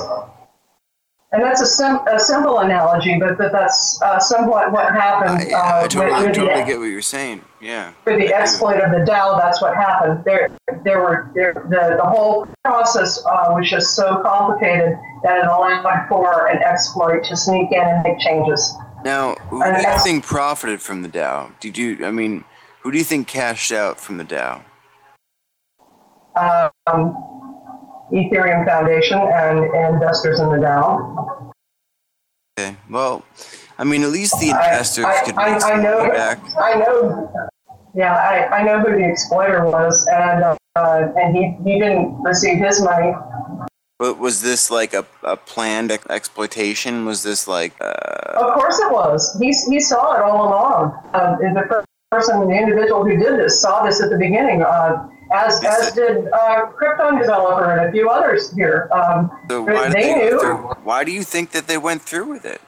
and 1.31 1.43
that's 1.43 1.61
a, 1.61 1.65
sim- 1.65 1.99
a 2.07 2.19
simple 2.19 2.59
analogy, 2.59 3.19
but 3.19 3.37
that 3.37 3.51
that's 3.51 4.01
uh, 4.01 4.19
somewhat 4.19 4.71
what 4.71 4.91
happened. 4.93 5.53
I, 5.53 5.57
uh, 5.57 5.83
I 5.83 5.87
totally, 5.87 6.11
with, 6.11 6.25
with 6.25 6.35
totally 6.35 6.59
the, 6.61 6.65
get 6.65 6.79
what 6.79 6.85
you're 6.85 7.01
saying. 7.01 7.41
Yeah. 7.61 7.91
with 8.05 8.19
the 8.19 8.33
exploit 8.33 8.79
of 8.79 8.91
the 8.91 8.99
DAO, 8.99 9.37
that's 9.37 9.61
what 9.61 9.75
happened. 9.75 10.23
There, 10.25 10.49
there 10.83 11.01
were 11.01 11.29
there, 11.35 11.53
the 11.53 11.97
the 11.97 12.05
whole 12.05 12.47
process 12.63 13.23
uh, 13.25 13.47
was 13.49 13.69
just 13.69 13.95
so 13.95 14.21
complicated 14.23 14.97
that 15.23 15.39
it 15.39 15.45
allowed 15.45 16.07
for 16.07 16.47
an 16.47 16.63
exploit 16.63 17.23
to 17.25 17.35
sneak 17.35 17.71
in 17.71 17.81
and 17.81 18.03
make 18.03 18.19
changes. 18.19 18.73
Now, 19.03 19.35
who 19.49 19.61
And 19.61 19.77
do 19.77 19.89
you 19.89 19.99
think 19.99 20.25
profited 20.25 20.81
from 20.81 21.03
the 21.03 21.09
DAO? 21.09 21.51
Did 21.59 21.77
you? 21.77 22.05
I 22.05 22.11
mean, 22.11 22.43
who 22.81 22.91
do 22.91 22.97
you 22.97 23.03
think 23.03 23.27
cashed 23.27 23.71
out 23.71 23.99
from 23.99 24.17
the 24.17 24.25
DAO? 24.25 24.63
Um, 26.35 27.15
Ethereum 28.11 28.65
Foundation 28.65 29.19
and 29.19 29.59
investors 29.93 30.39
in 30.39 30.49
the 30.49 30.57
DAO. 30.57 31.51
Okay. 32.57 32.75
Well, 32.89 33.23
I 33.77 33.83
mean, 33.83 34.03
at 34.03 34.09
least 34.09 34.39
the 34.39 34.49
investors 34.49 35.05
I, 35.05 35.23
could 35.23 35.35
I, 35.35 35.53
make 35.53 35.63
I 35.63 35.81
know, 35.81 36.09
back. 36.09 36.39
I 36.57 36.73
know, 36.75 37.31
yeah, 37.93 38.15
I, 38.15 38.59
I 38.59 38.63
know 38.63 38.79
who 38.79 38.91
the 38.97 39.07
exploiter 39.07 39.65
was, 39.65 40.07
and 40.11 40.43
uh, 40.75 41.07
and 41.17 41.35
he, 41.35 41.55
he 41.63 41.79
didn't 41.79 42.21
receive 42.21 42.57
his 42.57 42.81
money. 42.81 43.13
But 43.97 44.17
was 44.17 44.41
this 44.41 44.71
like 44.71 44.93
a, 44.93 45.05
a 45.23 45.35
planned 45.35 45.91
ex- 45.91 46.07
exploitation? 46.09 47.05
Was 47.05 47.21
this 47.23 47.47
like? 47.47 47.73
Uh, 47.81 48.39
Of 48.39 48.53
course 48.53 48.79
it 48.79 48.91
was. 48.91 49.37
He, 49.39 49.47
he 49.47 49.79
saw 49.79 50.15
it 50.15 50.21
all 50.21 50.47
along. 50.47 50.93
Uh, 51.13 51.35
the 51.37 51.65
per- 51.67 51.85
person, 52.11 52.47
the 52.47 52.55
individual 52.55 53.03
who 53.03 53.17
did 53.17 53.37
this, 53.39 53.61
saw 53.61 53.85
this 53.85 54.01
at 54.01 54.09
the 54.09 54.17
beginning, 54.17 54.63
uh, 54.63 55.07
as 55.31 55.63
as 55.63 55.91
did 55.93 56.27
uh, 56.31 56.71
Krypton 56.71 57.19
developer 57.19 57.71
and 57.71 57.87
a 57.87 57.91
few 57.91 58.09
others 58.09 58.51
here. 58.53 58.89
Um, 58.91 59.29
so 59.49 59.63
why 59.63 59.89
they 59.89 60.01
they 60.01 60.15
knew. 60.15 60.39
through? 60.39 60.57
Why 60.83 61.03
do 61.03 61.11
you 61.11 61.23
think 61.23 61.51
that 61.51 61.67
they 61.67 61.77
went 61.77 62.01
through 62.01 62.25
with 62.29 62.45
it? 62.45 62.61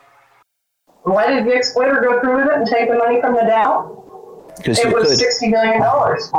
Why 1.03 1.27
did 1.27 1.45
the 1.45 1.53
exploiter 1.53 1.99
go 2.01 2.19
through 2.21 2.37
with 2.37 2.47
it 2.47 2.53
and 2.53 2.67
take 2.67 2.89
the 2.89 2.97
money 2.97 3.19
from 3.21 3.33
the 3.33 3.41
DAO? 3.41 4.55
Because 4.57 4.79
It 4.79 4.93
was 4.93 5.09
could. 5.09 5.17
sixty 5.17 5.47
million 5.47 5.81
dollars. 5.81 6.31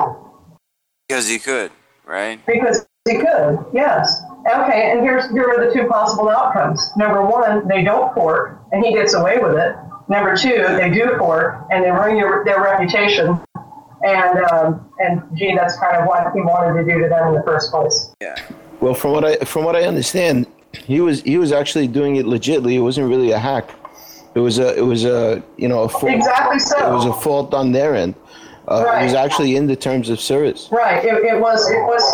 Because 1.08 1.28
he 1.28 1.38
could, 1.38 1.72
right? 2.06 2.44
Because 2.46 2.87
he 3.08 3.18
could, 3.18 3.64
yes. 3.72 4.22
Okay, 4.48 4.92
and 4.92 5.00
here's 5.00 5.28
here 5.30 5.48
are 5.48 5.66
the 5.66 5.72
two 5.72 5.87
possible 5.88 6.28
outcomes. 6.28 6.80
Number 6.96 7.24
one, 7.24 7.66
they 7.66 7.82
don't 7.82 8.14
fork, 8.14 8.61
and 8.72 8.85
he 8.85 8.92
gets 8.94 9.14
away 9.14 9.38
with 9.38 9.54
it. 9.54 9.74
Number 10.08 10.37
two, 10.37 10.64
they 10.76 10.90
do 10.90 11.16
fork, 11.18 11.66
and 11.70 11.82
they 11.85 11.90
ruin 11.90 12.16
your, 12.16 12.44
their 12.44 12.61
reputation. 12.62 13.40
And 14.04 14.44
um, 14.46 14.90
and 14.98 15.22
gee, 15.34 15.54
that's 15.54 15.78
kind 15.78 15.96
of 15.96 16.06
what 16.06 16.32
he 16.34 16.40
wanted 16.40 16.82
to 16.82 16.84
do 16.92 17.00
to 17.02 17.08
them 17.08 17.28
in 17.28 17.34
the 17.34 17.42
first 17.42 17.70
place. 17.70 18.12
Yeah. 18.20 18.34
Well, 18.80 18.94
from 18.94 19.12
what 19.12 19.24
I 19.24 19.36
from 19.44 19.64
what 19.64 19.76
I 19.76 19.82
understand, 19.84 20.46
he 20.72 21.00
was 21.00 21.22
he 21.22 21.38
was 21.38 21.52
actually 21.52 21.86
doing 21.86 22.16
it 22.16 22.26
legitly. 22.26 22.74
It 22.74 22.80
wasn't 22.80 23.08
really 23.08 23.30
a 23.30 23.38
hack. 23.38 23.70
It 24.34 24.40
was 24.40 24.58
a 24.58 24.76
it 24.76 24.82
was 24.82 25.04
a 25.04 25.42
you 25.56 25.68
know 25.68 25.82
a 25.82 25.88
fault. 25.88 26.12
Exactly 26.12 26.58
so. 26.58 26.78
It 26.78 26.92
was 26.92 27.04
a 27.06 27.12
fault 27.12 27.54
on 27.54 27.70
their 27.72 27.94
end. 27.94 28.14
Uh, 28.66 28.84
It 29.00 29.04
was 29.04 29.14
actually 29.14 29.56
in 29.56 29.66
the 29.66 29.76
terms 29.76 30.08
of 30.08 30.20
service. 30.20 30.68
Right. 30.72 31.04
It, 31.04 31.14
it 31.32 31.40
was. 31.40 31.68
It 31.70 31.82
was. 31.82 32.04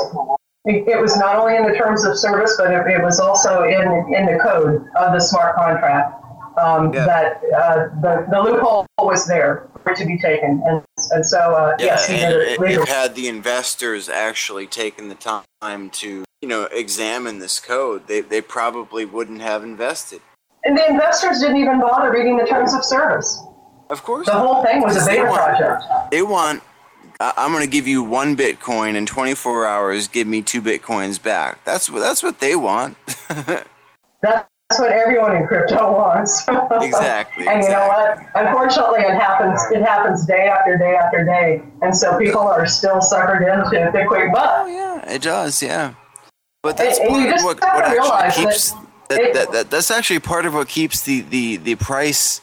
It, 0.64 0.88
it 0.88 1.01
was 1.01 1.16
not 1.16 1.37
only 1.37 1.57
in 1.57 1.64
the 1.66 1.74
terms 1.74 2.05
of 2.05 2.18
service, 2.18 2.55
but 2.59 2.70
it, 2.72 2.87
it 2.87 3.03
was 3.03 3.18
also 3.20 3.62
in 3.64 4.14
in 4.14 4.27
the 4.27 4.38
code 4.42 4.85
of 4.96 5.12
the 5.14 5.20
smart 5.20 5.55
contract. 5.57 6.14
Um, 6.59 6.92
Yeah. 6.92 7.07
That 7.07 7.40
uh, 7.57 7.88
the 8.03 8.27
the 8.31 8.40
loophole 8.42 8.85
was 8.98 9.27
there 9.27 9.68
for 9.83 9.92
it 9.92 9.98
to 9.98 10.05
be 10.07 10.18
taken, 10.18 10.61
and 10.66 10.83
and 11.11 11.25
so 11.27 11.38
uh, 11.38 11.77
Yeah, 11.79 11.87
yes, 11.87 12.09
it, 12.11 12.61
it 12.62 12.71
it 12.81 12.88
had 12.88 13.14
the 13.14 13.29
investors 13.29 14.09
actually 14.09 14.66
taken 14.66 15.09
the 15.09 15.14
time 15.14 15.90
to, 15.90 16.25
you 16.42 16.49
know, 16.49 16.64
examine 16.73 17.38
this 17.38 17.61
code, 17.61 18.07
they, 18.07 18.21
they 18.21 18.40
probably 18.40 19.05
wouldn't 19.05 19.40
have 19.40 19.62
invested. 19.62 20.21
And 20.64 20.77
the 20.77 20.88
investors 20.88 21.40
didn't 21.40 21.57
even 21.59 21.81
bother 21.81 22.11
reading 22.12 22.37
the 22.37 22.44
terms 22.44 22.75
of 22.75 22.85
service. 22.85 23.40
Of 23.90 24.03
course. 24.03 24.27
The 24.27 24.33
whole 24.33 24.62
thing 24.64 24.83
was 24.83 24.97
a 24.97 25.05
They 25.07 25.16
beta 25.16 25.29
want- 25.29 25.42
project. 25.57 25.83
They 26.11 26.23
want, 26.23 26.62
I'm 27.21 27.53
going 27.53 27.64
to 27.64 27.71
give 27.71 27.87
you 27.88 28.03
one 28.03 28.37
Bitcoin 28.37 28.94
in 28.94 29.07
24 29.07 29.66
hours, 29.66 30.09
give 30.09 30.27
me 30.27 30.42
two 30.42 30.61
Bitcoins 30.61 31.23
back. 31.23 31.64
That's 31.64 31.88
what, 31.90 32.01
that's 32.01 32.23
what 32.23 32.38
they 32.40 32.55
want. 32.55 32.97
That's 34.21 34.49
what 34.77 34.93
everyone 34.93 35.35
in 35.37 35.47
crypto 35.47 35.93
wants. 35.97 36.47
Exactly, 36.81 37.47
and 37.49 37.63
you 37.63 37.71
know 37.71 37.89
what? 37.89 38.19
Unfortunately, 38.35 39.01
it 39.01 39.15
happens. 39.15 39.61
It 39.73 39.83
happens 39.83 40.27
day 40.27 40.47
after 40.47 40.77
day 40.77 40.95
after 40.97 41.25
day, 41.25 41.63
and 41.83 41.97
so 41.97 42.19
people 42.19 42.43
are 42.43 42.67
still 42.67 42.99
suckered 42.99 43.41
into 43.43 43.91
the 43.93 44.05
quick 44.07 44.31
oh, 44.35 44.67
yeah, 44.67 45.11
it 45.11 45.23
does, 45.23 45.63
yeah. 45.63 45.95
But 46.63 46.77
that's 46.77 46.99
And- 46.99 47.09
and 47.09 47.25
part 47.27 47.39
of 47.39 47.45
what, 47.45 47.61
what 47.61 47.85
actually 47.85 48.09
that 48.09 48.35
keeps, 48.35 48.71
that, 49.09 49.21
it- 49.21 49.35
that, 49.35 49.53
that, 49.53 49.71
that's 49.71 49.91
actually 49.91 50.21
part 50.21 50.45
of 50.45 50.55
what 50.55 50.69
keeps 50.69 51.03
the, 51.03 51.21
the, 51.23 51.57
the 51.57 51.75
price, 51.77 52.41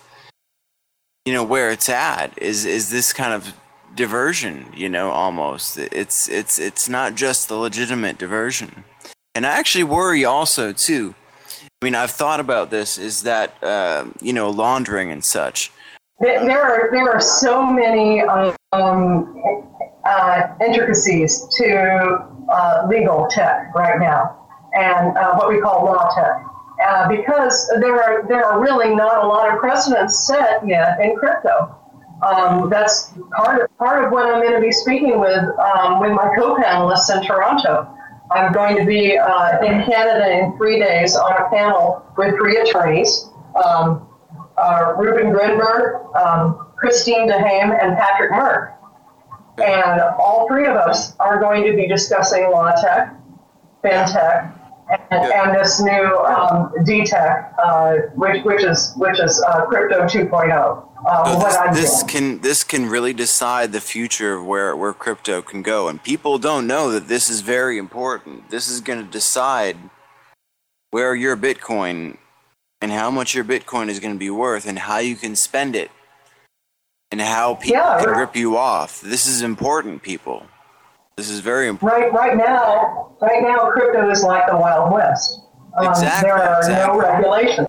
you 1.25 1.33
know, 1.33 1.43
where 1.43 1.69
it's 1.69 1.89
at, 1.89 2.37
is, 2.41 2.65
is 2.65 2.89
this 2.89 3.13
kind 3.13 3.33
of 3.33 3.53
diversion, 3.95 4.65
you 4.75 4.89
know, 4.89 5.09
almost. 5.11 5.77
It's, 5.77 6.27
it's, 6.29 6.57
it's 6.59 6.89
not 6.89 7.15
just 7.15 7.47
the 7.49 7.55
legitimate 7.55 8.17
diversion. 8.17 8.83
And 9.35 9.45
I 9.45 9.51
actually 9.51 9.83
worry 9.83 10.23
also, 10.25 10.71
too. 10.73 11.13
I 11.85 11.87
mean, 11.87 11.93
I've 11.93 12.09
thought 12.09 12.39
about 12.39 12.71
this, 12.71 12.97
is 12.97 13.21
that, 13.21 13.63
uh, 13.63 14.05
you 14.19 14.33
know, 14.33 14.49
laundering 14.49 15.11
and 15.11 15.23
such. 15.23 15.71
There 16.19 16.59
are 16.59 16.89
there 16.91 17.11
are 17.11 17.21
so 17.21 17.63
many 17.63 18.21
um, 18.23 18.55
uh, 20.03 20.47
intricacies 20.65 21.47
to 21.57 22.25
uh, 22.51 22.87
legal 22.89 23.27
tech 23.29 23.71
right 23.75 23.99
now, 23.99 24.47
and 24.73 25.15
uh, 25.15 25.35
what 25.35 25.47
we 25.47 25.61
call 25.61 25.85
law 25.85 26.09
tech, 26.15 26.43
uh, 26.83 27.07
because 27.07 27.71
there 27.79 28.01
are 28.01 28.27
there 28.27 28.43
are 28.43 28.59
really 28.59 28.95
not 28.95 29.23
a 29.23 29.27
lot 29.27 29.53
of 29.53 29.59
precedents 29.59 30.25
set 30.25 30.67
yet 30.67 30.99
in 30.99 31.15
crypto. 31.15 31.77
Um, 32.25 32.67
that's 32.67 33.13
part 33.35 33.61
of 33.61 33.77
part 33.77 34.03
of 34.03 34.11
what 34.11 34.25
I'm 34.25 34.41
going 34.41 34.55
to 34.55 34.59
be 34.59 34.71
speaking 34.71 35.19
with 35.19 35.43
um, 35.59 35.99
with 35.99 36.13
my 36.13 36.33
co-panelists 36.35 37.15
in 37.15 37.23
Toronto. 37.23 37.95
I'm 38.31 38.51
going 38.51 38.77
to 38.77 38.85
be 38.85 39.17
uh, 39.17 39.59
in 39.63 39.83
Canada 39.83 40.31
in 40.31 40.57
three 40.57 40.79
days 40.79 41.15
on 41.15 41.33
a 41.33 41.49
panel 41.49 42.05
with 42.17 42.35
three 42.35 42.57
attorneys. 42.57 43.29
Um, 43.63 44.07
uh, 44.57 44.93
Reuben 44.97 45.31
Grinberg, 45.31 46.15
um, 46.15 46.67
Christine 46.75 47.29
Duhaime, 47.29 47.77
and 47.81 47.97
Patrick 47.97 48.31
Murck. 48.31 48.73
And 49.57 50.01
all 50.19 50.47
three 50.47 50.65
of 50.65 50.75
us 50.75 51.15
are 51.17 51.39
going 51.39 51.63
to 51.65 51.75
be 51.75 51.87
discussing 51.87 52.49
law 52.51 52.71
tech, 52.81 53.15
fintech, 53.83 54.53
and, 55.11 55.31
and 55.33 55.55
this 55.55 55.81
new 55.81 56.17
um, 56.25 56.71
DTech, 56.79 57.53
uh, 57.57 57.95
which, 58.15 58.43
which 58.43 58.63
is 58.63 58.93
which 58.97 59.19
is 59.19 59.43
uh, 59.47 59.65
crypto 59.65 60.03
2.0. 60.03 60.87
Uh, 61.05 61.39
So 61.39 61.71
this, 61.71 61.79
this 61.79 62.03
can 62.03 62.39
this 62.41 62.63
can 62.63 62.87
really 62.87 63.13
decide 63.13 63.71
the 63.71 63.81
future 63.81 64.33
of 64.35 64.45
where 64.45 64.75
where 64.75 64.93
crypto 64.93 65.41
can 65.41 65.61
go, 65.61 65.87
and 65.87 66.01
people 66.03 66.37
don't 66.39 66.65
know 66.67 66.91
that 66.91 67.07
this 67.07 67.29
is 67.29 67.41
very 67.41 67.77
important. 67.77 68.49
This 68.49 68.67
is 68.67 68.81
going 68.81 68.99
to 69.05 69.11
decide 69.11 69.77
where 70.91 71.13
your 71.15 71.37
Bitcoin 71.37 72.17
and 72.81 72.91
how 72.91 73.09
much 73.11 73.35
your 73.35 73.43
Bitcoin 73.45 73.89
is 73.89 73.99
going 73.99 74.13
to 74.13 74.19
be 74.19 74.29
worth, 74.29 74.65
and 74.67 74.79
how 74.79 74.97
you 74.97 75.15
can 75.15 75.35
spend 75.35 75.75
it, 75.75 75.91
and 77.11 77.21
how 77.21 77.55
people 77.55 77.77
Yeah, 77.77 77.97
can 77.99 78.09
right. 78.09 78.19
rip 78.19 78.35
you 78.35 78.57
off. 78.57 79.01
This 79.01 79.27
is 79.27 79.41
important, 79.41 80.01
people. 80.01 80.43
This 81.17 81.29
is 81.29 81.39
very 81.39 81.67
important. 81.67 82.13
Right, 82.13 82.13
right 82.13 82.37
now, 82.37 83.15
right 83.21 83.41
now, 83.41 83.69
crypto 83.71 84.09
is 84.09 84.21
like 84.23 84.47
the 84.47 84.57
Wild 84.57 84.91
West. 84.91 85.39
Um, 85.77 85.87
Exactly, 85.87 86.29
there 86.29 86.37
are 86.37 86.57
exactly. 86.59 86.99
no 86.99 86.99
regulations. 86.99 87.67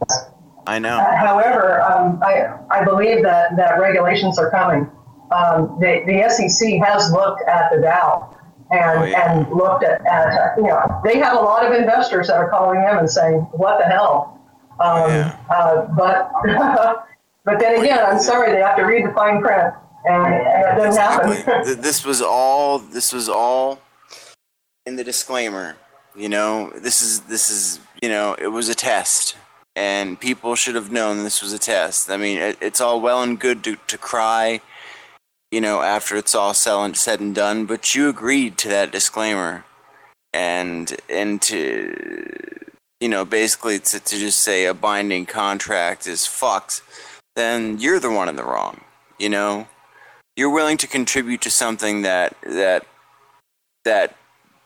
I 0.67 0.79
know. 0.79 0.99
Uh, 0.99 1.17
However, 1.17 1.81
um, 1.83 2.21
I, 2.23 2.49
I 2.71 2.85
believe 2.85 3.23
that, 3.23 3.57
that 3.57 3.79
regulations 3.79 4.39
are 4.39 4.51
coming. 4.51 4.91
Um, 5.31 5.77
the, 5.81 6.03
the 6.07 6.29
SEC 6.29 6.81
has 6.85 7.11
looked 7.13 7.43
at 7.49 7.71
the 7.71 7.79
DAO 7.79 8.33
and, 8.71 8.99
Oh, 9.01 9.05
yeah. 9.05 9.33
and 9.39 9.51
looked 9.55 9.85
at, 9.85 10.05
at, 10.07 10.57
you 10.57 10.65
know, 10.65 11.01
they 11.05 11.19
have 11.19 11.37
a 11.37 11.41
lot 11.41 11.65
of 11.65 11.73
investors 11.73 12.29
that 12.29 12.37
are 12.37 12.49
calling 12.51 12.81
them 12.81 12.99
and 12.99 13.11
saying, 13.11 13.41
what 13.53 13.79
the 13.79 13.85
hell? 13.85 14.41
Um, 14.81 15.11
Yeah. 15.11 15.37
uh, 15.51 15.83
but, 15.97 16.31
but 17.45 17.59
then 17.61 17.81
again, 17.81 17.99
I'm 18.05 18.19
sorry, 18.21 18.53
they 18.53 18.61
have 18.61 18.77
to 18.77 18.85
read 18.85 19.07
the 19.07 19.13
fine 19.13 19.41
print 19.41 19.73
and, 20.09 20.25
and 20.27 20.35
it 20.35 20.83
doesn't 20.85 20.87
Exactly. 20.89 21.37
happen. 21.37 21.65
Th- 21.65 21.79
this 21.79 22.05
was 22.05 22.23
all. 22.23 22.79
This 22.79 23.13
was 23.13 23.29
all 23.29 23.81
in 24.85 24.95
the 24.97 25.03
disclaimer. 25.03 25.75
You 26.15 26.29
know, 26.29 26.71
this 26.77 27.01
is 27.03 27.21
this 27.23 27.51
is 27.51 27.81
you 28.01 28.09
know, 28.09 28.35
it 28.39 28.47
was 28.47 28.69
a 28.69 28.75
test, 28.75 29.37
and 29.77 30.19
people 30.19 30.57
should 30.57 30.75
have 30.75 30.91
known 30.91 31.23
this 31.23 31.43
was 31.43 31.53
a 31.53 31.59
test. 31.59 32.11
I 32.11 32.17
mean, 32.17 32.39
it, 32.39 32.59
it's 32.61 32.81
all 32.81 33.01
well 33.01 33.23
and 33.23 33.39
good 33.39 33.63
to 33.65 33.77
to 33.87 33.99
cry, 33.99 34.61
you 35.53 35.61
know, 35.61 35.83
after 35.83 36.17
it's 36.17 36.35
all 36.35 36.55
said 36.55 36.77
and 36.77 36.97
said 36.97 37.21
and 37.21 37.35
done, 37.35 37.67
but 37.67 37.95
you 37.95 38.09
agreed 38.09 38.57
to 38.59 38.69
that 38.69 38.91
disclaimer, 38.91 39.65
and 40.33 40.97
and 41.09 41.43
to 41.43 42.27
you 43.01 43.09
know, 43.09 43.25
basically 43.25 43.79
to, 43.79 44.01
to 44.01 44.19
just 44.19 44.41
say 44.41 44.65
a 44.65 44.75
binding 44.75 45.27
contract 45.27 46.07
is 46.07 46.27
fucked, 46.27 46.81
then 47.35 47.79
you're 47.79 48.01
the 48.01 48.11
one 48.11 48.29
in 48.29 48.37
the 48.37 48.45
wrong. 48.45 48.81
You 49.19 49.29
know, 49.29 49.69
you're 50.37 50.51
willing 50.51 50.79
to 50.79 50.87
contribute 50.87 51.43
to 51.43 51.51
something 51.51 52.03
that 52.03 52.35
that 52.43 52.87
that 53.85 54.17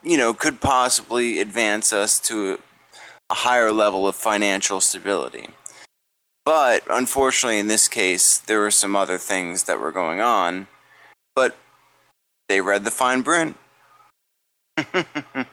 you 0.03 0.17
know 0.17 0.33
could 0.33 0.61
possibly 0.61 1.41
advance 1.41 1.93
us 1.93 2.21
to 2.21 2.61
a 3.31 3.35
higher 3.35 3.73
level 3.73 4.07
of 4.09 4.17
financial 4.17 4.81
stability. 4.81 5.49
But 6.45 6.83
unfortunately, 6.91 7.59
in 7.59 7.69
this 7.69 7.87
case, 7.89 8.39
there 8.39 8.59
were 8.61 8.71
some 8.71 8.97
other 8.97 9.19
things 9.19 9.65
that 9.65 9.79
were 9.79 9.93
going 9.93 10.21
on, 10.21 10.67
but 11.37 11.57
they 12.49 12.61
read 12.61 12.85
the 12.85 12.91
fine 12.91 13.23
print. 13.23 13.57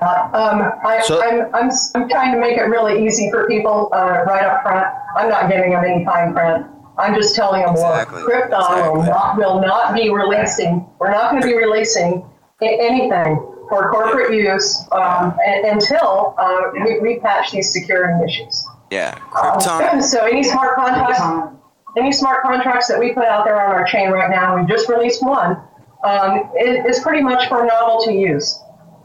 Yeah. 0.00 0.30
Um, 0.32 0.72
I, 0.82 1.02
So- 1.04 1.22
I'm, 1.22 1.54
I'm, 1.54 1.70
I'm 1.94 2.08
trying 2.08 2.32
to 2.32 2.40
make 2.40 2.56
it 2.56 2.62
really 2.62 3.04
easy 3.04 3.30
for 3.30 3.46
people 3.46 3.90
uh, 3.92 4.24
right 4.26 4.42
up 4.42 4.62
front. 4.62 4.86
I'm 5.16 5.28
not 5.28 5.50
giving 5.50 5.72
them 5.72 5.84
any 5.84 6.02
fine 6.02 6.32
print. 6.32 6.66
I'm 6.96 7.14
just 7.14 7.34
telling 7.34 7.60
them, 7.60 7.72
Exactly, 7.72 8.22
look, 8.22 8.32
Krypton 8.32 8.92
will 8.94 9.02
not, 9.02 9.36
will 9.36 9.60
not 9.60 9.94
be 9.94 10.08
releasing, 10.08 10.86
we're 10.98 11.10
not 11.10 11.30
going 11.30 11.42
to 11.42 11.46
be 11.46 11.54
releasing 11.54 12.24
anything 12.62 13.51
for 13.68 13.90
corporate 13.90 14.32
use 14.34 14.84
um, 14.92 15.36
a- 15.46 15.68
until 15.70 16.34
uh, 16.38 16.70
we, 16.84 16.98
we 17.00 17.18
patch 17.20 17.50
these 17.52 17.72
security 17.72 18.12
issues. 18.24 18.64
Yeah, 18.90 19.18
Um, 19.42 20.00
So 20.02 20.26
any 20.26 20.42
smart 20.42 20.76
contracts, 20.76 21.20
any 21.96 22.12
smart 22.12 22.42
contracts 22.42 22.88
that 22.88 22.98
we 22.98 23.12
put 23.12 23.24
out 23.24 23.44
there 23.44 23.60
on 23.60 23.70
our 23.74 23.84
chain 23.84 24.10
right 24.10 24.30
now, 24.30 24.58
we 24.58 24.66
just 24.66 24.88
released 24.88 25.22
one, 25.22 25.58
um, 26.04 26.50
is, 26.60 26.96
is 26.96 27.00
pretty 27.02 27.22
much 27.22 27.48
for 27.48 27.64
novelty 27.64 28.14
use. 28.14 28.58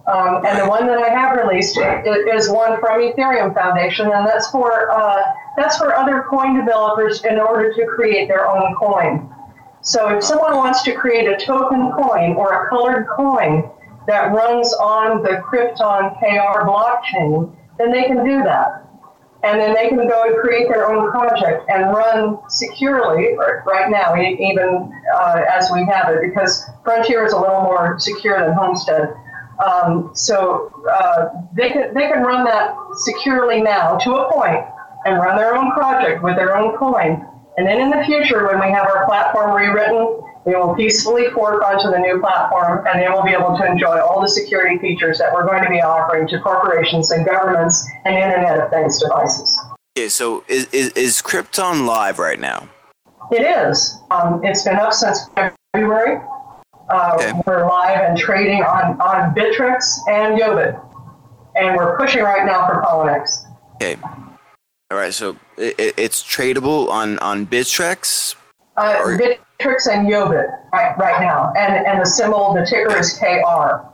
Um, 0.07 0.45
and 0.45 0.57
the 0.59 0.65
one 0.69 0.87
that 0.87 0.99
I 0.99 1.09
have 1.09 1.37
released 1.37 1.77
i- 1.77 2.01
is 2.33 2.49
one 2.49 2.79
from 2.79 3.01
Ethereum 3.01 3.53
Foundation, 3.53 4.09
and 4.09 4.25
that's 4.25 4.49
for 4.51 4.89
uh, 4.89 5.21
that's 5.57 5.77
for 5.77 5.95
other 5.95 6.25
coin 6.29 6.55
developers 6.57 7.25
in 7.25 7.37
order 7.37 7.73
to 7.73 7.85
create 7.87 8.29
their 8.29 8.47
own 8.47 8.73
coin. 8.75 9.29
So 9.81 10.07
if 10.17 10.23
someone 10.23 10.55
wants 10.55 10.83
to 10.83 10.93
create 10.93 11.27
a 11.27 11.45
token 11.45 11.91
coin 11.91 12.35
or 12.35 12.53
a 12.67 12.69
colored 12.69 13.07
coin 13.17 13.69
that 14.07 14.31
runs 14.31 14.73
on 14.73 15.21
the 15.21 15.41
Krypton 15.45 16.17
KR 16.19 16.65
blockchain, 16.65 17.53
then 17.77 17.91
they 17.91 18.03
can 18.03 18.25
do 18.25 18.43
that. 18.43 18.83
And 19.43 19.61
then 19.61 19.75
they 19.75 19.87
can 19.87 20.07
go 20.07 20.23
and 20.23 20.35
create 20.37 20.67
their 20.67 20.89
own 20.89 21.11
project 21.11 21.69
and 21.69 21.93
run 21.93 22.39
securely 22.49 23.35
right 23.37 23.89
now, 23.89 24.15
even 24.15 24.91
uh, 25.15 25.41
as 25.49 25.69
we 25.71 25.85
have 25.85 26.09
it, 26.09 26.21
because 26.21 26.65
Frontier 26.83 27.25
is 27.25 27.33
a 27.33 27.39
little 27.39 27.61
more 27.61 27.99
secure 27.99 28.39
than 28.39 28.53
Homestead. 28.53 29.13
Um, 29.63 30.11
so 30.13 30.71
uh, 30.91 31.29
they 31.53 31.69
can 31.69 31.93
they 31.93 32.07
can 32.07 32.21
run 32.21 32.45
that 32.45 32.75
securely 32.93 33.61
now 33.61 33.97
to 33.97 34.15
a 34.15 34.31
point 34.31 34.63
and 35.05 35.17
run 35.17 35.37
their 35.37 35.55
own 35.55 35.71
project 35.71 36.23
with 36.23 36.35
their 36.35 36.55
own 36.57 36.77
coin. 36.77 37.25
And 37.57 37.65
then 37.65 37.79
in 37.79 37.89
the 37.89 38.03
future, 38.05 38.45
when 38.45 38.59
we 38.59 38.71
have 38.71 38.85
our 38.87 39.05
platform 39.05 39.55
rewritten, 39.55 40.21
they 40.47 40.55
will 40.55 40.73
peacefully 40.75 41.25
fork 41.33 41.61
onto 41.61 41.91
the 41.91 41.99
new 41.99 42.21
platform, 42.21 42.87
and 42.87 43.01
they 43.01 43.09
will 43.09 43.21
be 43.23 43.31
able 43.31 43.57
to 43.57 43.65
enjoy 43.65 43.99
all 43.99 44.21
the 44.21 44.29
security 44.29 44.77
features 44.79 45.17
that 45.17 45.33
we're 45.33 45.45
going 45.45 45.61
to 45.61 45.69
be 45.69 45.81
offering 45.81 46.25
to 46.29 46.39
corporations 46.39 47.11
and 47.11 47.25
governments 47.25 47.85
and 48.05 48.15
Internet 48.15 48.61
of 48.61 48.69
Things 48.69 48.97
devices. 49.01 49.59
Okay, 49.97 50.07
so 50.07 50.45
is, 50.47 50.67
is, 50.71 50.91
is 50.93 51.21
Krypton 51.21 51.85
live 51.85 52.17
right 52.17 52.39
now? 52.39 52.69
It 53.29 53.41
is. 53.41 53.99
Um, 54.09 54.39
it's 54.45 54.63
been 54.63 54.77
up 54.77 54.93
since 54.93 55.29
February. 55.73 56.21
Uh, 56.89 57.11
Okay. 57.15 57.33
We're 57.45 57.67
live 57.67 57.99
and 57.99 58.17
trading 58.17 58.63
on, 58.63 59.01
on 59.01 59.35
Bittrex 59.35 59.97
and 60.07 60.39
Yobit. 60.39 60.81
And 61.57 61.75
we're 61.75 61.97
pushing 61.97 62.23
right 62.23 62.45
now 62.45 62.65
for 62.65 62.81
Poloniex. 62.81 63.43
Okay. 63.75 63.97
All 64.89 64.97
right, 64.97 65.13
so 65.13 65.35
it, 65.57 65.77
it, 65.77 65.93
it's 65.97 66.23
tradable 66.23 66.87
on 66.87 67.19
on 67.19 67.45
Bittrex. 67.45 68.35
Uh, 68.77 69.01
Or- 69.03 69.19
Bittrex 69.59 69.87
and 69.91 70.07
Yobit 70.07 70.47
right, 70.71 70.97
right 70.97 71.21
now. 71.21 71.51
And, 71.57 71.85
and 71.85 72.01
the 72.01 72.05
symbol, 72.05 72.53
the 72.53 72.65
ticker 72.65 72.95
is 72.97 73.17
KR. 73.17 73.85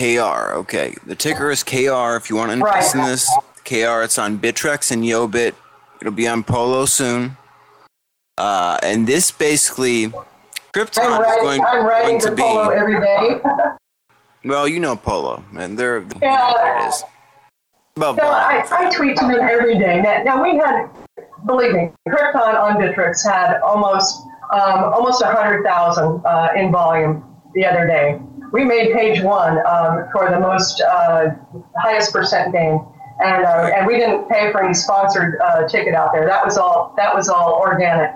KR. 0.00 0.54
Okay, 0.60 0.94
the 1.06 1.14
ticker 1.14 1.50
is 1.50 1.62
KR. 1.62 2.16
If 2.16 2.30
you 2.30 2.36
want 2.36 2.50
to 2.50 2.54
invest 2.54 2.94
Right. 2.94 3.04
in 3.04 3.10
this, 3.10 3.30
KR. 3.64 4.02
It's 4.02 4.18
on 4.18 4.38
Bittrex 4.38 4.90
and 4.90 5.02
Yobit. 5.04 5.54
It'll 6.00 6.12
be 6.12 6.28
on 6.28 6.42
Polo 6.44 6.84
soon. 6.86 7.36
Uh, 8.36 8.78
and 8.82 9.06
this 9.06 9.30
basically, 9.30 10.08
Krypton 10.74 10.98
I'm 11.04 11.22
is 11.24 11.36
going, 11.40 11.64
I'm 11.64 11.82
going 11.86 12.20
to 12.20 12.28
to 12.30 12.34
be. 12.34 12.42
Polo 12.42 12.70
every 12.70 13.00
day. 13.00 13.40
Well, 14.46 14.68
you 14.68 14.78
know 14.78 14.94
Polo, 14.94 15.42
and 15.58 15.78
they're 15.78 16.04
Yeah. 16.20 16.82
it 16.84 16.88
is. 16.88 17.02
About 17.96 18.18
No, 18.18 18.24
I. 18.24 18.62
I 18.70 18.90
tweet 18.94 19.16
to 19.16 19.26
them 19.26 19.40
every 19.40 19.78
day. 19.78 20.02
Now, 20.02 20.22
now 20.22 20.42
we 20.42 20.58
had, 20.58 20.90
believe 21.46 21.72
me, 21.72 21.90
Krypton 22.10 22.54
on 22.60 22.76
Bittrex 22.76 23.24
had 23.26 23.58
almost 23.62 24.22
um, 24.52 24.92
almost 24.92 25.22
hundred 25.22 25.64
thousand 25.64 26.22
uh, 26.24 26.48
in 26.56 26.70
volume 26.72 27.24
the 27.54 27.64
other 27.64 27.86
day. 27.86 28.18
We 28.52 28.64
made 28.64 28.92
page 28.92 29.22
one 29.22 29.58
um, 29.66 30.06
for 30.12 30.30
the 30.30 30.38
most 30.38 30.80
uh, 30.80 31.30
highest 31.76 32.12
percent 32.12 32.52
gain, 32.52 32.84
and 33.22 33.44
uh, 33.44 33.70
and 33.74 33.86
we 33.86 33.96
didn't 33.96 34.28
pay 34.28 34.52
for 34.52 34.62
any 34.62 34.74
sponsored 34.74 35.40
uh, 35.40 35.66
ticket 35.68 35.94
out 35.94 36.12
there. 36.12 36.26
That 36.26 36.44
was 36.44 36.56
all 36.58 36.94
that 36.96 37.14
was 37.14 37.28
all 37.28 37.54
organic. 37.54 38.10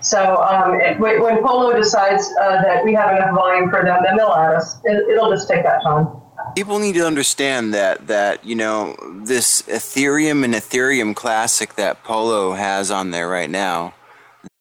So 0.00 0.36
um, 0.36 0.80
it, 0.80 1.00
when 1.00 1.20
when 1.20 1.42
Polo 1.42 1.74
decides 1.76 2.30
uh, 2.40 2.62
that 2.62 2.84
we 2.84 2.94
have 2.94 3.16
enough 3.16 3.34
volume 3.34 3.70
for 3.70 3.82
them, 3.84 4.02
then 4.04 4.16
they'll 4.16 4.28
add 4.28 4.54
us. 4.54 4.78
It, 4.84 5.08
it'll 5.08 5.30
just 5.30 5.48
take 5.48 5.64
that 5.64 5.82
time. 5.82 6.08
people 6.54 6.78
need 6.78 6.94
to 6.94 7.06
understand 7.06 7.74
that 7.74 8.06
that 8.06 8.44
you 8.44 8.54
know 8.54 8.96
this 9.24 9.62
Ethereum 9.62 10.44
and 10.44 10.54
Ethereum 10.54 11.14
Classic 11.16 11.74
that 11.74 12.04
Polo 12.04 12.52
has 12.52 12.90
on 12.90 13.10
there 13.10 13.28
right 13.28 13.50
now, 13.50 13.94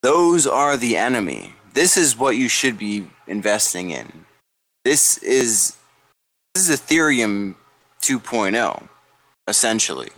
those 0.03 0.45
are 0.45 0.77
the 0.77 0.95
enemy. 0.97 1.53
This 1.73 1.97
is 1.97 2.15
what 2.17 2.35
you 2.37 2.47
should 2.47 2.77
be 2.77 3.07
investing 3.27 3.89
in. 3.89 4.25
This 4.85 5.17
is 5.19 5.75
this 6.53 6.69
is 6.69 6.79
Ethereum 6.79 7.55
2.0, 8.01 8.87
essentially. 9.47 10.09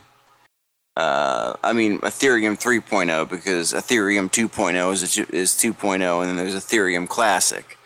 Uh, 0.98 1.54
I 1.64 1.72
mean 1.74 2.00
Ethereum 2.00 2.58
3.0 2.60 3.30
because 3.30 3.74
Ethereum 3.74 4.30
2.0 4.30 4.94
is 4.94 5.18
a, 5.18 5.36
is 5.36 5.52
2.0, 5.52 6.22
and 6.22 6.30
then 6.30 6.36
there's 6.36 6.56
Ethereum 6.56 7.08
Classic. 7.08 7.78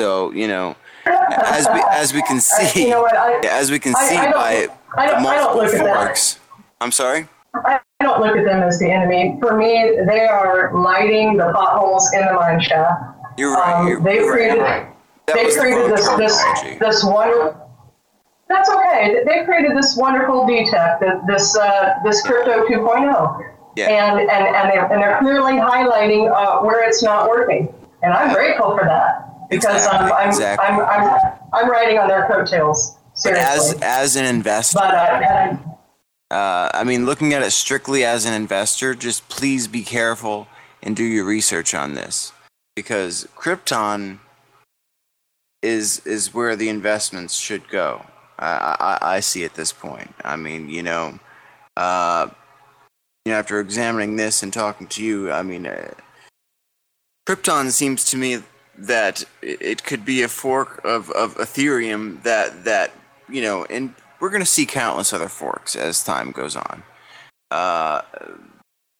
So 0.00 0.32
you 0.32 0.48
know, 0.48 0.76
as 1.06 1.66
we 1.72 1.82
as 1.90 2.12
we 2.12 2.22
can 2.22 2.40
see, 2.52 2.84
you 2.84 2.90
know 2.90 3.06
I- 3.06 3.40
as 3.50 3.70
we 3.70 3.78
can 3.78 3.94
I- 3.96 4.08
see 4.08 4.16
I 4.16 4.32
by 4.32 4.48
I 4.48 4.60
the 4.60 4.66
don't- 4.66 4.76
I 4.98 5.06
don't 5.06 5.22
multiple 5.22 5.56
look 5.64 5.74
at 5.74 5.84
that. 5.84 5.96
forks. 6.06 6.38
I'm 6.80 6.92
sorry. 6.92 7.28
I 7.64 7.80
don't 8.02 8.20
look 8.20 8.36
at 8.36 8.44
them 8.44 8.62
as 8.62 8.78
the 8.78 8.90
enemy. 8.90 9.36
For 9.40 9.56
me, 9.56 9.96
they 10.06 10.20
are 10.26 10.72
lighting 10.74 11.36
the 11.36 11.52
potholes 11.54 12.12
in 12.14 12.24
the 12.26 12.32
mine 12.34 12.60
shaft. 12.60 13.02
You're 13.38 13.52
right. 13.54 13.74
Um, 13.80 13.88
you're, 13.88 14.00
they 14.00 14.16
you're 14.16 14.32
created, 14.32 14.60
right. 14.60 14.86
They 15.26 15.46
the 15.52 15.58
created 15.60 15.90
this 15.92 16.08
this 16.10 16.42
this 16.78 17.04
wonderful. 17.04 17.62
That's 18.48 18.68
okay. 18.70 19.24
They 19.26 19.44
created 19.44 19.76
this 19.76 19.96
wonderful 19.96 20.46
DTech, 20.46 21.00
th- 21.00 21.12
this 21.26 21.56
uh, 21.56 21.94
this 22.04 22.22
crypto 22.22 22.64
2.0, 22.66 23.52
Yeah. 23.76 23.88
and 23.90 24.20
and 24.20 24.30
and 24.30 24.70
they're, 24.70 24.92
and 24.92 25.02
they're 25.02 25.18
clearly 25.18 25.54
highlighting 25.54 26.30
uh, 26.32 26.64
where 26.64 26.88
it's 26.88 27.02
not 27.02 27.28
working, 27.28 27.72
and 28.02 28.12
I'm 28.12 28.32
grateful 28.32 28.76
for 28.76 28.84
that 28.84 29.48
because 29.50 29.84
Exactly, 29.84 30.06
I'm, 30.06 30.12
I'm, 30.12 30.28
exactly. 30.28 30.66
I'm 30.66 30.80
I'm 30.80 31.32
I'm 31.52 31.70
riding 31.70 31.98
on 31.98 32.06
their 32.08 32.26
coattails. 32.28 32.96
But 33.24 33.32
as 33.34 33.76
as 33.82 34.14
an 34.16 34.26
investor, 34.26 34.78
but 34.78 34.94
uh, 34.94 35.56
uh, 36.30 36.70
I 36.74 36.84
mean, 36.84 37.06
looking 37.06 37.32
at 37.34 37.42
it 37.42 37.52
strictly 37.52 38.04
as 38.04 38.26
an 38.26 38.32
investor, 38.32 38.94
just 38.94 39.28
please 39.28 39.68
be 39.68 39.82
careful 39.82 40.48
and 40.82 40.96
do 40.96 41.04
your 41.04 41.24
research 41.24 41.74
on 41.74 41.94
this 41.94 42.32
because 42.74 43.26
Krypton 43.36 44.18
is 45.62 46.00
is 46.06 46.34
where 46.34 46.56
the 46.56 46.68
investments 46.68 47.36
should 47.36 47.68
go. 47.68 48.04
I, 48.38 48.76
I, 49.00 49.16
I 49.16 49.20
see 49.20 49.44
at 49.44 49.54
this 49.54 49.72
point. 49.72 50.14
I 50.24 50.36
mean, 50.36 50.68
you 50.68 50.82
know, 50.82 51.18
uh, 51.76 52.28
you 53.24 53.32
know, 53.32 53.38
after 53.38 53.60
examining 53.60 54.16
this 54.16 54.42
and 54.42 54.52
talking 54.52 54.86
to 54.88 55.04
you, 55.04 55.32
I 55.32 55.42
mean, 55.42 55.66
uh, 55.66 55.92
Krypton 57.26 57.70
seems 57.70 58.04
to 58.10 58.16
me 58.16 58.42
that 58.78 59.24
it, 59.40 59.84
could 59.84 60.04
be 60.04 60.22
a 60.22 60.28
fork 60.28 60.84
of, 60.84 61.10
of 61.12 61.34
Ethereum 61.36 62.22
that 62.24 62.64
that 62.64 62.92
you 63.28 63.42
know, 63.42 63.64
and 63.64 63.94
we're 64.26 64.30
going 64.30 64.42
to 64.42 64.44
see 64.44 64.66
countless 64.66 65.12
other 65.12 65.28
forks 65.28 65.76
as 65.76 66.02
time 66.02 66.32
goes 66.32 66.56
on. 66.56 66.82
Uh, 67.52 68.02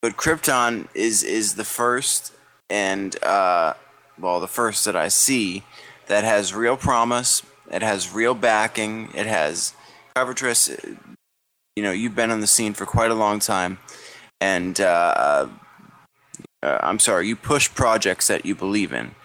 but 0.00 0.16
Krypton 0.16 0.86
is 0.94 1.24
is 1.24 1.56
the 1.56 1.64
first, 1.64 2.32
and 2.70 3.20
uh, 3.24 3.74
well, 4.20 4.38
the 4.38 4.46
first 4.46 4.84
that 4.84 4.94
I 4.94 5.08
see 5.08 5.64
that 6.06 6.22
has 6.22 6.54
real 6.54 6.76
promise. 6.76 7.42
It 7.72 7.82
has 7.82 8.14
real 8.14 8.34
backing. 8.34 9.08
It 9.16 9.26
has 9.26 9.74
Covertress. 10.14 10.96
You 11.74 11.82
know, 11.82 11.90
you've 11.90 12.14
been 12.14 12.30
on 12.30 12.40
the 12.40 12.46
scene 12.46 12.72
for 12.72 12.86
quite 12.86 13.10
a 13.10 13.14
long 13.14 13.40
time, 13.40 13.78
and 14.40 14.80
uh, 14.80 15.48
uh, 16.62 16.78
I'm 16.84 17.00
sorry, 17.00 17.26
you 17.26 17.34
push 17.34 17.68
projects 17.74 18.28
that 18.28 18.46
you 18.46 18.54
believe 18.54 18.92
in, 18.92 19.16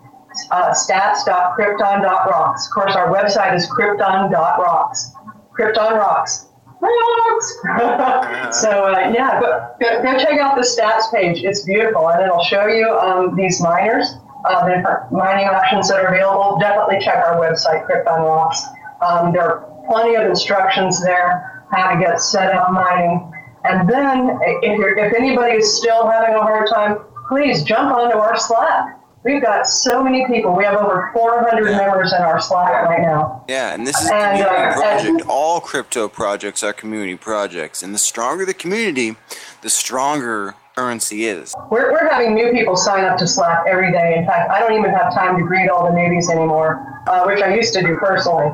uh, 0.50 0.72
stats.krypton.rocks. 0.72 2.66
Of 2.66 2.72
course, 2.72 2.94
our 2.94 3.12
website 3.12 3.54
is 3.54 3.68
krypton.rocks. 3.70 5.12
Krypton 5.56 5.98
rocks. 5.98 6.46
Rocks! 6.80 7.58
so, 8.60 8.86
uh, 8.86 9.12
yeah, 9.14 9.40
go, 9.40 9.70
go, 9.80 10.18
check 10.18 10.38
out 10.38 10.56
the 10.56 10.62
stats 10.62 11.10
page. 11.12 11.44
It's 11.44 11.64
beautiful, 11.64 12.10
and 12.10 12.22
it'll 12.22 12.44
show 12.44 12.66
you 12.66 12.88
um, 12.98 13.36
these 13.36 13.60
miners, 13.60 14.16
uh, 14.44 14.66
the 14.66 14.76
different 14.76 15.12
mining 15.12 15.46
options 15.46 15.88
that 15.88 16.04
are 16.04 16.14
available. 16.14 16.58
Definitely 16.58 17.04
check 17.04 17.16
our 17.16 17.36
website, 17.36 17.86
Krypton 17.86 18.18
Rocks. 18.20 18.62
Um, 19.00 19.32
there 19.32 19.42
are 19.42 19.84
plenty 19.88 20.14
of 20.16 20.26
instructions 20.26 21.02
there 21.02 21.64
how 21.70 21.94
to 21.94 22.00
get 22.00 22.20
set 22.20 22.54
up 22.54 22.70
mining. 22.72 23.32
And 23.64 23.88
then, 23.88 24.38
if, 24.62 24.78
you're, 24.78 24.98
if 24.98 25.14
anybody 25.14 25.56
is 25.56 25.78
still 25.78 26.08
having 26.08 26.34
a 26.34 26.40
hard 26.40 26.68
time, 26.68 26.98
please 27.28 27.64
jump 27.64 27.94
onto 27.94 28.18
our 28.18 28.36
Slack 28.36 29.00
We've 29.24 29.40
got 29.40 29.66
so 29.66 30.04
many 30.04 30.26
people. 30.26 30.54
We 30.54 30.64
have 30.64 30.76
over 30.76 31.10
400 31.14 31.64
yeah. 31.64 31.78
members 31.78 32.12
in 32.12 32.20
our 32.20 32.40
Slack 32.40 32.86
right 32.86 33.00
now. 33.00 33.42
Yeah, 33.48 33.72
and 33.72 33.86
this 33.86 33.98
is 33.98 34.08
a 34.08 34.10
community 34.10 34.42
uh, 34.42 34.74
project. 34.74 35.08
And, 35.08 35.22
All 35.22 35.60
crypto 35.60 36.08
projects 36.08 36.62
are 36.62 36.74
community 36.74 37.16
projects. 37.16 37.82
And 37.82 37.94
the 37.94 37.98
stronger 37.98 38.44
the 38.44 38.52
community, 38.52 39.16
the 39.62 39.70
stronger 39.70 40.54
currency 40.74 41.26
is. 41.26 41.54
We're, 41.70 41.92
we're 41.92 42.08
having 42.08 42.34
new 42.34 42.50
people 42.50 42.76
sign 42.76 43.04
up 43.04 43.16
to 43.18 43.26
Slack 43.26 43.64
every 43.68 43.92
day. 43.92 44.16
In 44.16 44.26
fact, 44.26 44.50
I 44.50 44.60
don't 44.60 44.72
even 44.78 44.90
have 44.90 45.14
time 45.14 45.38
to 45.38 45.44
greet 45.44 45.68
all 45.68 45.84
the 45.84 45.96
newbies 45.96 46.30
anymore, 46.30 47.02
uh, 47.06 47.24
which 47.24 47.40
I 47.40 47.54
used 47.54 47.74
to 47.74 47.82
do 47.82 47.96
personally. 47.96 48.50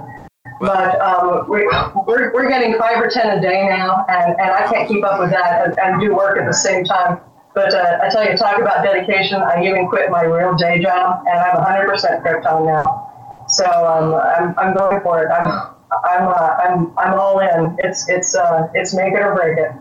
But 0.61 1.01
um, 1.01 1.49
we, 1.49 1.67
we're, 2.07 2.33
we're 2.35 2.49
getting 2.49 2.77
five 2.79 2.99
or 2.99 3.09
ten 3.09 3.39
a 3.39 3.41
day 3.41 3.67
now, 3.67 4.05
and, 4.09 4.39
and 4.39 4.51
I 4.51 4.71
can't 4.71 4.89
keep 4.89 5.03
up 5.05 5.19
with 5.19 5.31
that 5.31 5.67
and, 5.67 5.79
and 5.79 6.01
do 6.01 6.15
work 6.15 6.39
at 6.39 6.47
the 6.47 6.53
same 6.53 6.85
time. 6.85 7.19
But 7.55 7.75
uh, 7.75 7.99
I 8.03 8.11
tell 8.11 8.25
you, 8.25 8.37
talk 8.37 8.61
about 8.61 8.85
dedication. 8.85 9.41
I 9.41 9.65
even 9.65 9.89
quit 9.89 10.11
my 10.11 10.23
real 10.23 10.55
day 10.55 10.79
job, 10.79 11.25
and 11.27 11.39
I'm 11.39 11.57
100% 11.57 12.23
Krypton 12.23 12.67
now. 12.67 13.45
So 13.49 13.65
um, 13.65 14.15
I'm, 14.15 14.55
I'm 14.59 14.77
going 14.77 15.01
for 15.01 15.25
it. 15.25 15.31
I'm 15.31 15.75
I'm 16.05 16.29
uh, 16.29 16.33
I'm 16.33 16.99
I'm 16.99 17.19
all 17.19 17.41
in. 17.41 17.77
It's 17.81 18.09
it's 18.09 18.37
uh, 18.37 18.69
it's 18.75 18.95
make 18.95 19.13
it 19.13 19.21
or 19.21 19.35
break 19.35 19.59
it. 19.59 19.73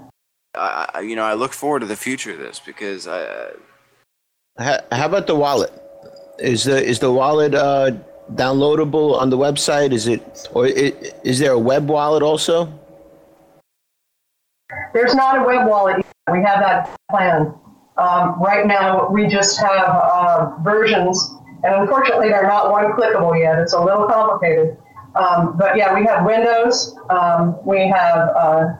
I, 0.55 1.01
you 1.01 1.15
know, 1.15 1.23
I 1.23 1.33
look 1.33 1.53
forward 1.53 1.81
to 1.81 1.85
the 1.85 1.95
future 1.95 2.31
of 2.31 2.39
this 2.39 2.59
because 2.59 3.07
I. 3.07 3.21
Uh... 3.21 3.49
How, 4.57 4.79
how 4.91 5.05
about 5.05 5.27
the 5.27 5.35
wallet? 5.35 5.71
Is 6.39 6.63
the 6.63 6.83
is 6.83 6.99
the 6.99 7.11
wallet 7.11 7.53
uh, 7.53 7.91
downloadable 8.33 9.19
on 9.19 9.29
the 9.29 9.37
website? 9.37 9.93
Is 9.93 10.07
it 10.07 10.47
or 10.53 10.67
it, 10.67 11.19
is 11.23 11.39
there 11.39 11.51
a 11.51 11.59
web 11.59 11.87
wallet 11.87 12.23
also? 12.23 12.71
There's 14.93 15.15
not 15.15 15.37
a 15.37 15.43
web 15.43 15.67
wallet. 15.67 15.97
Yet. 15.97 16.05
We 16.31 16.43
have 16.43 16.59
that 16.59 16.95
plan. 17.09 17.53
Um, 17.97 18.41
right 18.41 18.65
now, 18.65 19.09
we 19.09 19.27
just 19.27 19.59
have 19.59 19.89
uh, 19.89 20.51
versions, 20.61 21.35
and 21.63 21.75
unfortunately, 21.75 22.29
they're 22.29 22.47
not 22.47 22.71
one 22.71 22.93
clickable 22.93 23.37
yet. 23.37 23.59
It's 23.59 23.73
a 23.73 23.79
little 23.79 24.07
complicated. 24.07 24.77
Um, 25.15 25.57
but 25.57 25.75
yeah, 25.75 25.93
we 25.93 26.05
have 26.05 26.25
Windows, 26.25 26.95
um, 27.09 27.57
we 27.65 27.87
have 27.89 28.29
uh, 28.29 28.73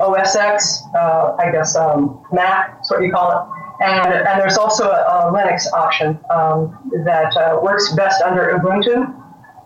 um, 0.00 0.14
OS 0.14 0.36
X, 0.36 0.82
uh, 0.94 1.36
I 1.38 1.50
guess 1.50 1.76
um, 1.76 2.24
Mac, 2.32 2.76
that's 2.76 2.90
what 2.90 3.02
you 3.02 3.12
call 3.12 3.32
it. 3.32 3.84
And, 3.84 4.12
and 4.26 4.40
there's 4.40 4.56
also 4.56 4.88
a, 4.88 5.28
a 5.28 5.32
Linux 5.32 5.70
option 5.72 6.18
um, 6.30 6.78
that 7.04 7.36
uh, 7.36 7.60
works 7.62 7.92
best 7.92 8.22
under 8.22 8.58
Ubuntu. 8.58 9.14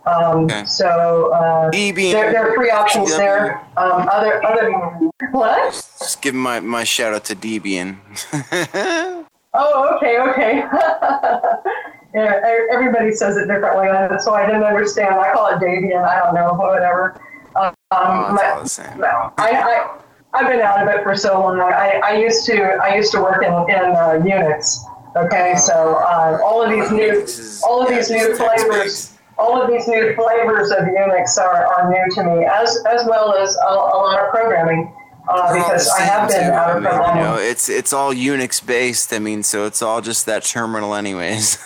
Um, 0.05 0.45
okay. 0.45 0.65
So 0.65 1.31
uh, 1.31 1.69
there, 1.71 1.93
there, 1.93 2.49
are 2.49 2.55
three 2.55 2.71
options 2.71 3.15
there. 3.15 3.61
Um, 3.77 4.09
other 4.11 4.43
other 4.43 4.71
what? 5.31 5.73
Just 5.73 6.21
give 6.21 6.33
my 6.33 6.59
my 6.59 6.83
shout 6.83 7.13
out 7.13 7.23
to 7.25 7.35
Debian. 7.35 7.97
oh, 9.53 9.95
okay, 9.95 10.19
okay. 10.19 10.55
yeah, 12.15 12.41
everybody 12.71 13.11
says 13.11 13.37
it 13.37 13.45
differently, 13.45 13.87
so 14.19 14.33
I 14.33 14.47
didn't 14.47 14.63
understand. 14.63 15.15
I 15.15 15.33
call 15.33 15.47
it 15.47 15.59
Debian. 15.59 16.03
I 16.03 16.19
don't 16.19 16.33
know, 16.33 16.53
whatever. 16.53 17.21
Um, 17.55 17.73
oh, 17.91 18.33
my, 18.33 18.51
all 18.55 18.63
the 18.63 18.69
same. 18.69 19.03
I, 19.03 19.31
I 19.37 19.97
I've 20.33 20.47
been 20.47 20.61
out 20.61 20.81
of 20.81 20.87
it 20.87 21.03
for 21.03 21.15
so 21.15 21.39
long. 21.39 21.59
I, 21.59 22.01
I 22.03 22.17
used 22.17 22.45
to 22.45 22.55
I 22.55 22.95
used 22.95 23.11
to 23.11 23.21
work 23.21 23.43
in 23.43 23.51
in 23.51 23.91
uh, 23.91 24.21
Unix. 24.23 24.79
Okay, 25.15 25.55
so 25.57 25.95
uh, 25.95 26.39
all 26.43 26.63
of 26.63 26.69
these 26.69 26.89
new 26.91 27.25
all 27.65 27.83
of 27.83 27.89
these 27.89 28.09
new 28.09 28.35
flavors 28.35 29.11
all 29.41 29.61
of 29.61 29.69
these 29.69 29.87
new 29.87 30.13
flavors 30.15 30.71
of 30.71 30.79
Unix 30.79 31.37
are, 31.37 31.65
are 31.65 31.89
new 31.89 32.15
to 32.15 32.23
me, 32.23 32.45
as 32.45 32.77
as 32.89 33.05
well 33.05 33.33
as 33.35 33.55
a, 33.55 33.73
a 33.73 33.97
lot 33.97 34.19
of 34.19 34.29
programming. 34.29 34.93
Uh, 35.29 35.53
because 35.53 35.87
I 35.89 36.01
have 36.01 36.29
been 36.29 36.47
too. 36.47 36.51
out 36.51 36.77
of 36.77 36.85
I 36.85 37.13
mean, 37.13 37.17
you 37.17 37.23
know, 37.23 37.37
it's 37.37 37.69
it's 37.69 37.93
all 37.93 38.13
Unix 38.13 38.65
based. 38.65 39.13
I 39.13 39.19
mean, 39.19 39.43
so 39.43 39.65
it's 39.65 39.81
all 39.81 40.01
just 40.01 40.25
that 40.27 40.43
terminal, 40.43 40.93
anyways. 40.93 41.57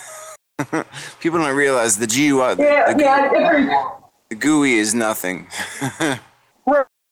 People 1.20 1.40
don't 1.40 1.56
realize 1.56 1.98
the 1.98 2.08
GUI. 2.08 2.56
Yeah, 2.64 2.94
the, 2.94 3.04
yeah. 3.04 3.90
The 4.30 4.36
GUI 4.36 4.76
is 4.76 4.94
nothing. 4.94 5.48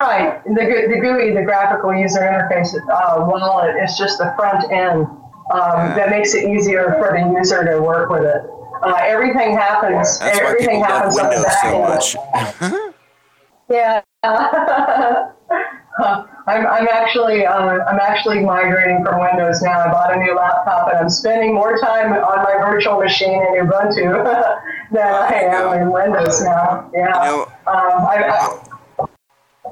right. 0.04 0.44
The, 0.46 0.88
the 0.90 1.00
GUI, 1.00 1.34
the 1.34 1.44
graphical 1.44 1.96
user 1.96 2.20
interface 2.20 2.76
uh, 2.76 3.26
wallet, 3.26 3.76
is 3.84 3.98
just 3.98 4.18
the 4.18 4.34
front 4.38 4.72
end 4.72 5.08
um, 5.52 5.96
that 5.96 6.10
makes 6.10 6.34
it 6.34 6.50
easier 6.50 6.96
for 7.00 7.12
the 7.18 7.38
user 7.38 7.64
to 7.66 7.82
work 7.82 8.10
with 8.10 8.24
it. 8.24 8.44
Uh, 8.82 9.00
everything 9.02 9.56
happens. 9.56 10.20
That's 10.20 10.40
everything 10.40 10.82
why 10.82 10.88
happens 10.88 11.16
love 11.16 11.30
Windows 11.30 11.62
so 11.62 11.80
much. 11.82 12.16
yeah. 13.70 14.02
I'm, 16.46 16.68
I'm 16.68 16.88
actually 16.92 17.46
um, 17.46 17.80
I'm 17.88 18.00
actually 18.00 18.42
migrating 18.42 19.06
from 19.06 19.22
Windows 19.22 19.62
now. 19.62 19.80
I 19.80 19.92
bought 19.92 20.14
a 20.14 20.20
new 20.20 20.36
laptop 20.36 20.90
and 20.90 20.98
I'm 20.98 21.10
spending 21.10 21.54
more 21.54 21.78
time 21.78 22.12
on 22.12 22.44
my 22.44 22.58
virtual 22.60 23.00
machine 23.00 23.42
in 23.42 23.66
Ubuntu 23.66 24.24
than 24.92 25.14
I 25.14 25.34
am 25.34 25.82
in 25.82 25.92
Windows 25.92 26.42
now. 26.42 26.90
Yeah. 26.94 27.08
You 27.08 27.32
know, 27.32 27.44
um, 27.68 28.06
I, 28.06 28.26
I, 28.28 28.73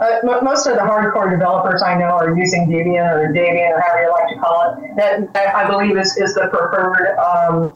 uh, 0.01 0.41
most 0.41 0.65
of 0.65 0.75
the 0.75 0.81
hardcore 0.81 1.29
developers 1.29 1.83
I 1.83 1.95
know 1.97 2.09
are 2.09 2.35
using 2.35 2.67
Debian 2.67 3.07
or 3.13 3.31
Debian 3.31 3.71
or 3.71 3.81
however 3.81 4.03
you 4.03 4.11
like 4.11 4.29
to 4.29 4.39
call 4.39 4.73
it. 4.73 4.95
That 4.97 5.55
I 5.55 5.69
believe 5.69 5.97
is, 5.97 6.17
is 6.17 6.33
the 6.33 6.47
preferred 6.49 7.15
um, 7.17 7.71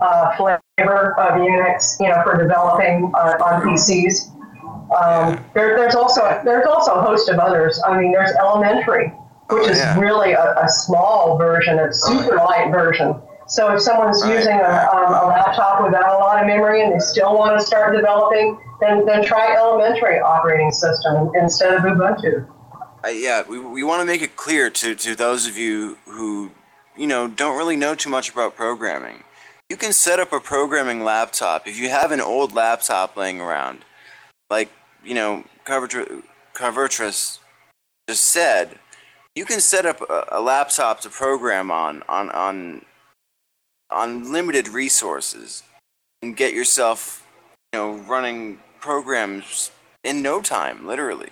uh, 0.00 0.36
flavor 0.36 1.14
of 1.20 1.40
Unix, 1.40 2.00
you 2.00 2.08
know, 2.08 2.20
for 2.24 2.36
developing 2.36 3.12
uh, 3.14 3.38
on 3.44 3.62
PCs. 3.62 4.30
Um, 4.92 5.42
there, 5.54 5.76
there's 5.76 5.94
also 5.94 6.40
there's 6.44 6.66
also 6.66 6.94
a 6.94 7.02
host 7.02 7.28
of 7.28 7.38
others. 7.38 7.80
I 7.86 7.98
mean, 7.98 8.12
there's 8.12 8.32
Elementary, 8.40 9.08
which 9.48 9.68
oh, 9.68 9.72
yeah. 9.72 9.94
is 9.94 10.00
really 10.00 10.32
a, 10.32 10.54
a, 10.58 10.68
small 10.68 11.38
version, 11.38 11.78
a 11.78 11.92
super 11.92 12.36
light 12.36 12.70
version. 12.70 13.14
So 13.48 13.74
if 13.74 13.82
someone's 13.82 14.22
right. 14.22 14.36
using 14.36 14.54
a, 14.54 14.88
um, 14.92 15.12
a 15.12 15.26
laptop 15.26 15.82
without 15.82 16.12
a 16.12 16.18
lot 16.18 16.40
of 16.40 16.46
memory 16.46 16.82
and 16.82 16.92
they 16.92 16.98
still 16.98 17.36
want 17.36 17.58
to 17.58 17.66
start 17.66 17.94
developing, 17.94 18.58
then 18.80 19.04
then 19.06 19.24
try 19.24 19.54
Elementary 19.56 20.18
operating 20.20 20.70
system 20.70 21.30
instead 21.34 21.74
of 21.74 21.82
Ubuntu. 21.82 22.48
Uh, 23.04 23.08
yeah, 23.08 23.42
we, 23.48 23.58
we 23.58 23.82
want 23.82 24.00
to 24.00 24.06
make 24.06 24.22
it 24.22 24.36
clear 24.36 24.70
to, 24.70 24.94
to 24.94 25.16
those 25.16 25.46
of 25.46 25.58
you 25.58 25.98
who, 26.06 26.52
you 26.96 27.06
know, 27.06 27.26
don't 27.26 27.56
really 27.56 27.76
know 27.76 27.94
too 27.94 28.08
much 28.08 28.30
about 28.30 28.54
programming 28.54 29.24
you 29.72 29.78
can 29.78 29.94
set 29.94 30.20
up 30.20 30.34
a 30.34 30.38
programming 30.38 31.02
laptop 31.02 31.66
if 31.66 31.78
you 31.80 31.88
have 31.88 32.12
an 32.12 32.20
old 32.20 32.52
laptop 32.52 33.16
laying 33.16 33.40
around, 33.40 33.86
like 34.50 34.68
you 35.02 35.14
know 35.14 35.44
Covertress 35.64 37.38
just 38.06 38.24
said. 38.24 38.78
You 39.34 39.46
can 39.46 39.60
set 39.60 39.86
up 39.86 40.02
a, 40.02 40.26
a 40.30 40.42
laptop 40.42 41.00
to 41.00 41.08
program 41.08 41.70
on 41.70 42.02
on 42.06 42.28
on 42.32 42.84
on 43.92 44.32
limited 44.32 44.68
resources 44.68 45.62
and 46.22 46.36
get 46.36 46.54
yourself 46.54 47.26
you 47.72 47.78
know 47.78 47.94
running 47.94 48.58
programs 48.80 49.70
in 50.04 50.22
no 50.22 50.42
time, 50.42 50.86
literally. 50.86 51.30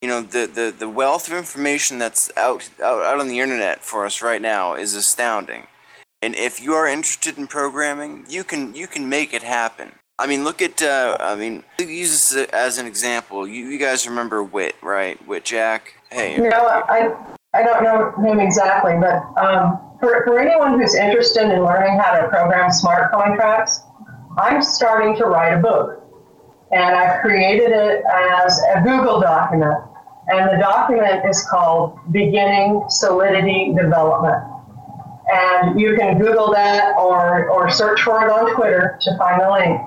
you 0.00 0.08
know 0.08 0.20
the, 0.20 0.46
the, 0.46 0.74
the 0.76 0.88
wealth 0.88 1.28
of 1.28 1.34
information 1.34 1.98
that's 1.98 2.30
out, 2.36 2.68
out 2.82 3.02
out 3.04 3.20
on 3.20 3.28
the 3.28 3.40
internet 3.40 3.84
for 3.84 4.04
us 4.04 4.22
right 4.22 4.42
now 4.42 4.74
is 4.74 4.94
astounding. 4.94 5.66
And 6.20 6.36
if 6.36 6.62
you 6.62 6.74
are 6.74 6.86
interested 6.86 7.36
in 7.36 7.46
programming, 7.48 8.26
you 8.28 8.44
can 8.44 8.74
you 8.74 8.86
can 8.86 9.08
make 9.08 9.34
it 9.34 9.42
happen. 9.42 9.92
I 10.18 10.26
mean, 10.26 10.44
look 10.44 10.62
at 10.62 10.82
uh, 10.82 11.16
I 11.18 11.34
mean, 11.34 11.64
use 11.78 12.30
this 12.30 12.48
as 12.50 12.78
an 12.78 12.86
example. 12.86 13.46
You, 13.46 13.68
you 13.68 13.78
guys 13.78 14.06
remember 14.06 14.42
Wit, 14.42 14.76
right? 14.82 15.24
Wit 15.26 15.44
Jack. 15.44 15.94
Hey. 16.10 16.36
No, 16.36 16.50
I 16.50 17.16
I 17.54 17.62
don't 17.62 17.82
know 17.82 18.12
him 18.24 18.40
exactly, 18.40 18.94
but 19.00 19.16
um, 19.40 19.80
for 20.00 20.24
for 20.24 20.38
anyone 20.38 20.80
who's 20.80 20.94
interested 20.94 21.42
in 21.42 21.62
learning 21.62 21.98
how 21.98 22.18
to 22.18 22.28
program 22.28 22.70
smart 22.72 23.12
contracts, 23.12 23.82
I'm 24.38 24.62
starting 24.62 25.16
to 25.16 25.26
write 25.26 25.52
a 25.52 25.60
book, 25.60 26.02
and 26.70 26.94
I've 26.96 27.20
created 27.20 27.70
it 27.70 28.04
as 28.10 28.58
a 28.74 28.82
Google 28.82 29.20
document 29.20 29.78
and 30.28 30.48
the 30.48 30.62
document 30.62 31.28
is 31.28 31.44
called 31.50 31.98
Beginning 32.12 32.84
Solidity 32.88 33.74
Development. 33.74 34.42
And 35.28 35.80
you 35.80 35.96
can 35.96 36.18
Google 36.18 36.52
that 36.52 36.96
or, 36.96 37.48
or 37.50 37.70
search 37.70 38.02
for 38.02 38.24
it 38.24 38.30
on 38.30 38.54
Twitter 38.54 38.98
to 39.00 39.16
find 39.18 39.40
the 39.40 39.50
link. 39.50 39.80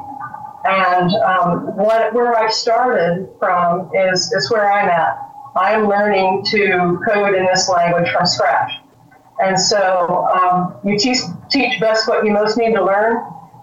And 0.66 1.11
um, 1.24 1.78
what, 1.78 2.13
where 2.13 2.36
I 2.36 2.49
started 2.49 3.30
from 3.39 3.91
is, 3.93 4.32
is 4.34 4.51
where 4.51 4.72
I'm 4.72 4.89
at. 4.89 5.18
I'm 5.56 5.88
learning 5.88 6.43
to 6.47 6.99
code 7.08 7.34
in 7.36 7.45
this 7.45 7.70
language 7.70 8.10
from 8.12 8.26
scratch. 8.26 8.72
And 9.39 9.60
so 9.60 10.26
um, 10.34 10.76
you 10.84 10.97
teach, 10.97 11.20
teach 11.49 11.80
best 11.80 12.08
what 12.08 12.26
you 12.26 12.32
most 12.32 12.58
need 12.58 12.74
to 12.74 12.84
learn. 12.84 13.18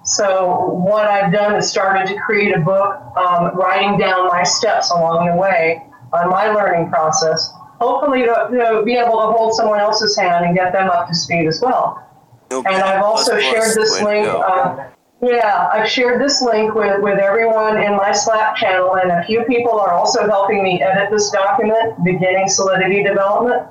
So 0.05 0.70
what 0.84 1.07
I've 1.07 1.32
done 1.32 1.55
is 1.55 1.68
started 1.68 2.09
to 2.09 2.18
create 2.20 2.57
a 2.57 2.61
book, 2.61 3.01
um, 3.16 3.55
writing 3.55 3.99
down 3.99 4.26
my 4.28 4.43
steps 4.43 4.90
along 4.90 5.26
the 5.26 5.36
way 5.36 5.82
on 6.12 6.28
my 6.28 6.49
learning 6.49 6.90
process, 6.90 7.53
hopefully 7.78 8.22
to, 8.22 8.49
to 8.51 8.82
be 8.84 8.97
able 8.97 9.12
to 9.20 9.26
hold 9.26 9.55
someone 9.55 9.80
else's 9.80 10.16
hand 10.16 10.45
and 10.45 10.55
get 10.57 10.72
them 10.72 10.90
up 10.90 11.09
to 11.09 11.14
speed 11.14 11.47
as 11.47 11.61
well. 11.61 12.07
and 12.51 12.66
I've 12.66 13.03
also 13.03 13.38
shared 13.38 13.76
this 13.76 14.03
link. 14.03 14.26
Uh, 14.28 14.88
yeah, 15.23 15.70
I've 15.73 15.89
shared 15.89 16.20
this 16.20 16.43
link 16.43 16.75
with, 16.75 17.01
with 17.01 17.20
everyone 17.20 17.81
in 17.81 17.97
my 17.97 18.11
Slack 18.11 18.57
channel, 18.57 18.97
and 18.97 19.12
a 19.12 19.25
few 19.25 19.45
people 19.45 19.79
are 19.79 19.93
also 19.93 20.27
helping 20.27 20.64
me 20.64 20.83
edit 20.83 21.11
this 21.12 21.31
document, 21.31 22.03
beginning 22.05 22.49
Solidity 22.49 23.05
Development. 23.05 23.62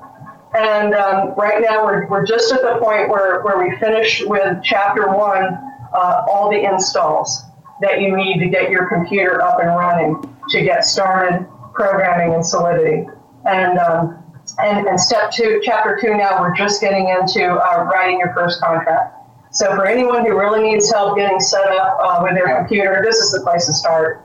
And 0.54 0.94
um, 0.94 1.34
right 1.36 1.60
now, 1.60 1.84
we're, 1.84 2.06
we're 2.08 2.24
just 2.24 2.50
at 2.54 2.62
the 2.62 2.78
point 2.80 3.10
where, 3.10 3.42
where 3.42 3.58
we 3.58 3.76
finish 3.76 4.22
with 4.24 4.62
chapter 4.62 5.08
one, 5.08 5.58
uh, 5.92 6.24
all 6.26 6.50
the 6.50 6.64
installs 6.64 7.42
that 7.82 8.00
you 8.00 8.16
need 8.16 8.38
to 8.38 8.48
get 8.48 8.70
your 8.70 8.88
computer 8.88 9.42
up 9.42 9.60
and 9.60 9.68
running 9.68 10.22
to 10.48 10.62
get 10.62 10.86
started 10.86 11.46
programming 11.74 12.34
in 12.34 12.42
Solidity. 12.42 13.06
And, 13.44 13.78
um, 13.78 14.24
and, 14.58 14.86
and 14.86 14.98
step 14.98 15.30
two, 15.30 15.60
chapter 15.62 15.98
two 16.00 16.16
now, 16.16 16.40
we're 16.40 16.54
just 16.54 16.80
getting 16.80 17.08
into 17.08 17.44
uh, 17.44 17.84
writing 17.92 18.18
your 18.20 18.32
first 18.32 18.58
contract. 18.60 19.18
So 19.52 19.74
for 19.76 19.86
anyone 19.86 20.24
who 20.24 20.38
really 20.38 20.62
needs 20.62 20.90
help 20.90 21.16
getting 21.16 21.38
set 21.38 21.70
up 21.72 21.98
uh, 22.00 22.20
with 22.22 22.34
their 22.34 22.56
computer, 22.56 23.02
this 23.04 23.16
is 23.16 23.32
the 23.32 23.40
place 23.42 23.66
to 23.66 23.74
start. 23.74 24.24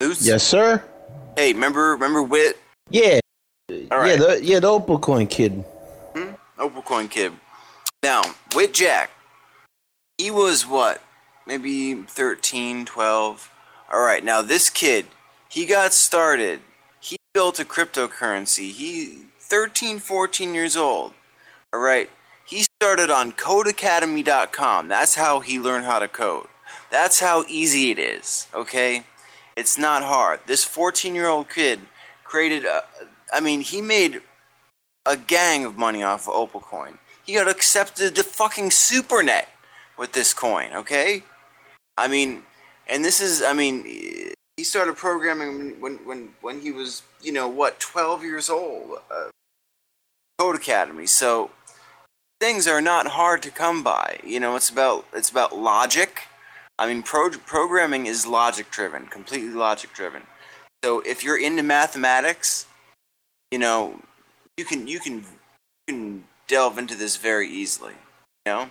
Yes, 0.00 0.42
sir. 0.42 0.82
Hey, 1.36 1.52
remember 1.52 1.92
remember 1.92 2.22
Wit? 2.22 2.58
Yeah. 2.90 3.20
All 3.90 3.98
right. 3.98 4.10
Yeah, 4.10 4.16
the 4.16 4.40
yeah 4.42 4.60
the 4.60 4.68
Opal 4.68 4.98
Coin 4.98 5.26
kid. 5.26 5.64
Hmm? 6.14 6.32
Opal 6.58 6.82
Coin 6.82 7.08
kid. 7.08 7.32
Now, 8.02 8.22
Wit 8.54 8.74
Jack, 8.74 9.10
he 10.18 10.30
was 10.30 10.66
what? 10.66 11.02
Maybe 11.46 11.94
13, 11.94 12.84
12. 12.84 13.50
All 13.92 14.00
right, 14.00 14.24
now 14.24 14.42
this 14.42 14.70
kid, 14.70 15.06
he 15.48 15.66
got 15.66 15.92
started 15.92 16.60
He 17.00 17.16
built 17.32 17.58
a 17.60 17.64
cryptocurrency. 17.64 18.72
He 18.72 19.26
13, 19.40 19.98
14 19.98 20.54
years 20.54 20.76
old. 20.76 21.12
All 21.72 21.80
right. 21.80 22.08
Started 22.84 23.08
on 23.08 23.32
codecademy.com. 23.32 24.88
That's 24.88 25.14
how 25.14 25.40
he 25.40 25.58
learned 25.58 25.86
how 25.86 26.00
to 26.00 26.06
code. 26.06 26.48
That's 26.90 27.18
how 27.18 27.46
easy 27.48 27.90
it 27.90 27.98
is, 27.98 28.46
okay? 28.52 29.04
It's 29.56 29.78
not 29.78 30.02
hard. 30.02 30.40
This 30.44 30.68
14-year-old 30.68 31.48
kid 31.48 31.80
created 32.24 32.66
a 32.66 32.84
I 33.32 33.40
mean, 33.40 33.62
he 33.62 33.80
made 33.80 34.20
a 35.06 35.16
gang 35.16 35.64
of 35.64 35.78
money 35.78 36.02
off 36.02 36.28
of 36.28 36.34
Opal 36.34 36.60
coin. 36.60 36.98
He 37.24 37.32
got 37.32 37.48
accepted 37.48 38.16
to 38.16 38.22
fucking 38.22 38.68
SuperNet 38.68 39.46
with 39.96 40.12
this 40.12 40.34
coin, 40.34 40.68
okay? 40.74 41.22
I 41.96 42.06
mean, 42.06 42.42
and 42.86 43.02
this 43.02 43.18
is 43.18 43.42
I 43.42 43.54
mean, 43.54 43.84
he 44.58 44.62
started 44.62 44.98
programming 44.98 45.80
when 45.80 45.94
when 46.04 46.34
when 46.42 46.60
he 46.60 46.70
was 46.70 47.02
you 47.22 47.32
know 47.32 47.48
what 47.48 47.80
12 47.80 48.24
years 48.24 48.50
old 48.50 48.98
uh, 49.10 49.30
Codecademy 50.38 51.08
so 51.08 51.50
things 52.44 52.68
are 52.68 52.82
not 52.82 53.06
hard 53.06 53.40
to 53.40 53.50
come 53.50 53.82
by 53.82 54.20
you 54.22 54.38
know 54.38 54.54
it's 54.54 54.68
about 54.68 55.06
it's 55.14 55.30
about 55.30 55.56
logic 55.56 56.24
i 56.78 56.86
mean 56.86 57.02
pro- 57.02 57.30
programming 57.30 58.04
is 58.04 58.26
logic 58.26 58.70
driven 58.70 59.06
completely 59.06 59.48
logic 59.48 59.90
driven 59.94 60.20
so 60.84 61.00
if 61.06 61.24
you're 61.24 61.40
into 61.40 61.62
mathematics 61.62 62.66
you 63.50 63.58
know 63.58 63.98
you 64.58 64.64
can 64.66 64.86
you 64.86 65.00
can 65.00 65.24
you 65.88 65.94
can 65.94 66.24
delve 66.46 66.76
into 66.76 66.94
this 66.94 67.16
very 67.16 67.48
easily 67.48 67.94
you 68.44 68.52
know 68.52 68.70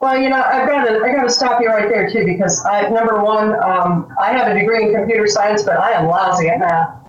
well, 0.00 0.20
you 0.20 0.28
know, 0.28 0.42
I've 0.42 0.68
got 0.68 0.84
to, 0.84 1.00
I 1.02 1.12
got 1.12 1.22
to 1.22 1.30
stop 1.30 1.62
you 1.62 1.68
right 1.68 1.88
there 1.88 2.10
too, 2.10 2.26
because 2.26 2.62
I, 2.66 2.90
number 2.90 3.24
one, 3.24 3.54
um, 3.62 4.14
I 4.20 4.32
have 4.32 4.54
a 4.54 4.58
degree 4.58 4.84
in 4.84 4.94
computer 4.94 5.26
science, 5.26 5.62
but 5.62 5.78
I 5.78 5.92
am 5.92 6.08
lousy 6.08 6.48
at 6.48 6.58
math. 6.58 7.08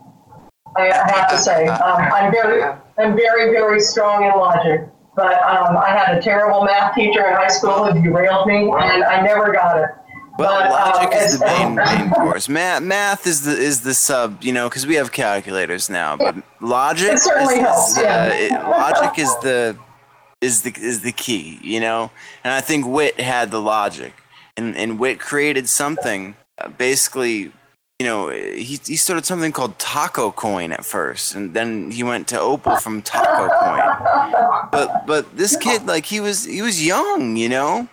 I, 0.77 0.91
I 0.91 1.11
have 1.11 1.29
to 1.31 1.37
say, 1.37 1.67
um, 1.67 1.97
I'm 1.97 2.31
very, 2.31 2.63
I'm 2.97 3.17
very, 3.17 3.51
very 3.51 3.81
strong 3.81 4.23
in 4.23 4.29
logic. 4.29 4.87
But 5.15 5.41
um, 5.43 5.77
I 5.77 5.89
had 5.89 6.17
a 6.17 6.21
terrible 6.21 6.63
math 6.63 6.93
teacher 6.95 7.25
in 7.27 7.33
high 7.33 7.47
school 7.47 7.91
who 7.91 8.01
derailed 8.01 8.47
me, 8.47 8.63
and 8.63 9.03
I 9.03 9.21
never 9.21 9.53
got 9.53 9.79
it. 9.79 9.89
Well, 10.37 10.61
but, 10.61 10.69
logic 10.69 11.15
um, 11.15 11.23
is 11.23 11.39
the 11.39 11.45
main, 11.45 11.75
main 11.99 12.09
course. 12.09 12.49
Math, 12.49 12.83
math 12.83 13.25
is 13.25 13.45
the 13.45 13.51
is 13.51 13.81
the 13.81 13.93
sub, 13.93 14.43
you 14.43 14.51
know, 14.51 14.67
because 14.67 14.85
we 14.85 14.95
have 14.95 15.11
calculators 15.11 15.89
now. 15.89 16.17
But 16.17 16.35
logic, 16.61 17.13
it 17.13 17.19
certainly 17.19 17.55
is, 17.55 17.61
helps. 17.61 17.97
Yeah. 17.97 18.23
Uh, 18.23 18.33
it, 18.33 18.51
logic 18.51 19.19
is 19.19 19.33
the 19.37 19.77
is 20.41 20.63
the 20.63 20.73
is 20.77 21.01
the 21.01 21.13
key, 21.13 21.59
you 21.61 21.79
know. 21.79 22.11
And 22.43 22.53
I 22.53 22.61
think 22.61 22.85
Wit 22.85 23.19
had 23.19 23.51
the 23.51 23.61
logic, 23.61 24.13
and 24.57 24.75
and 24.75 24.99
Wit 24.99 25.19
created 25.19 25.69
something. 25.69 26.35
Uh, 26.57 26.67
basically, 26.69 27.51
you 27.99 28.05
know, 28.05 28.29
he 28.29 28.79
he 28.85 28.95
started 28.97 29.25
something 29.25 29.51
called 29.51 29.77
Taco 29.79 30.31
Coin 30.31 30.71
at 30.71 30.85
first, 30.85 31.35
and 31.35 31.53
then 31.53 31.91
he 31.91 32.03
went 32.03 32.27
to 32.29 32.39
Opal 32.39 32.77
from 32.77 33.01
Taco 33.01 33.47
Coin. 33.47 34.69
But 34.71 35.05
but 35.07 35.37
this 35.37 35.55
kid, 35.55 35.85
like 35.85 36.05
he 36.05 36.19
was 36.19 36.45
he 36.45 36.61
was 36.61 36.85
young, 36.85 37.37
you 37.37 37.49
know. 37.49 37.87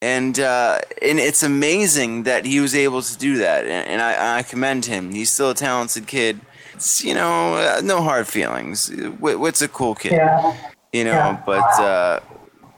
And 0.00 0.38
uh, 0.40 0.80
and 1.00 1.20
it's 1.20 1.42
amazing 1.42 2.24
that 2.24 2.44
he 2.44 2.58
was 2.58 2.74
able 2.74 3.02
to 3.02 3.18
do 3.18 3.38
that, 3.38 3.64
and, 3.64 3.88
and 3.88 4.02
I, 4.02 4.38
I 4.38 4.42
commend 4.42 4.86
him. 4.86 5.12
He's 5.12 5.30
still 5.30 5.50
a 5.50 5.54
talented 5.54 6.08
kid. 6.08 6.40
It's, 6.74 7.04
you 7.04 7.14
know, 7.14 7.54
uh, 7.54 7.80
no 7.84 8.02
hard 8.02 8.26
feelings. 8.26 8.90
Wit's 9.20 9.62
a 9.62 9.68
cool 9.68 9.94
kid. 9.94 10.12
Yeah 10.12 10.56
you 10.92 11.04
know. 11.04 11.12
Yeah. 11.12 11.42
But 11.44 11.80
uh, 11.80 12.20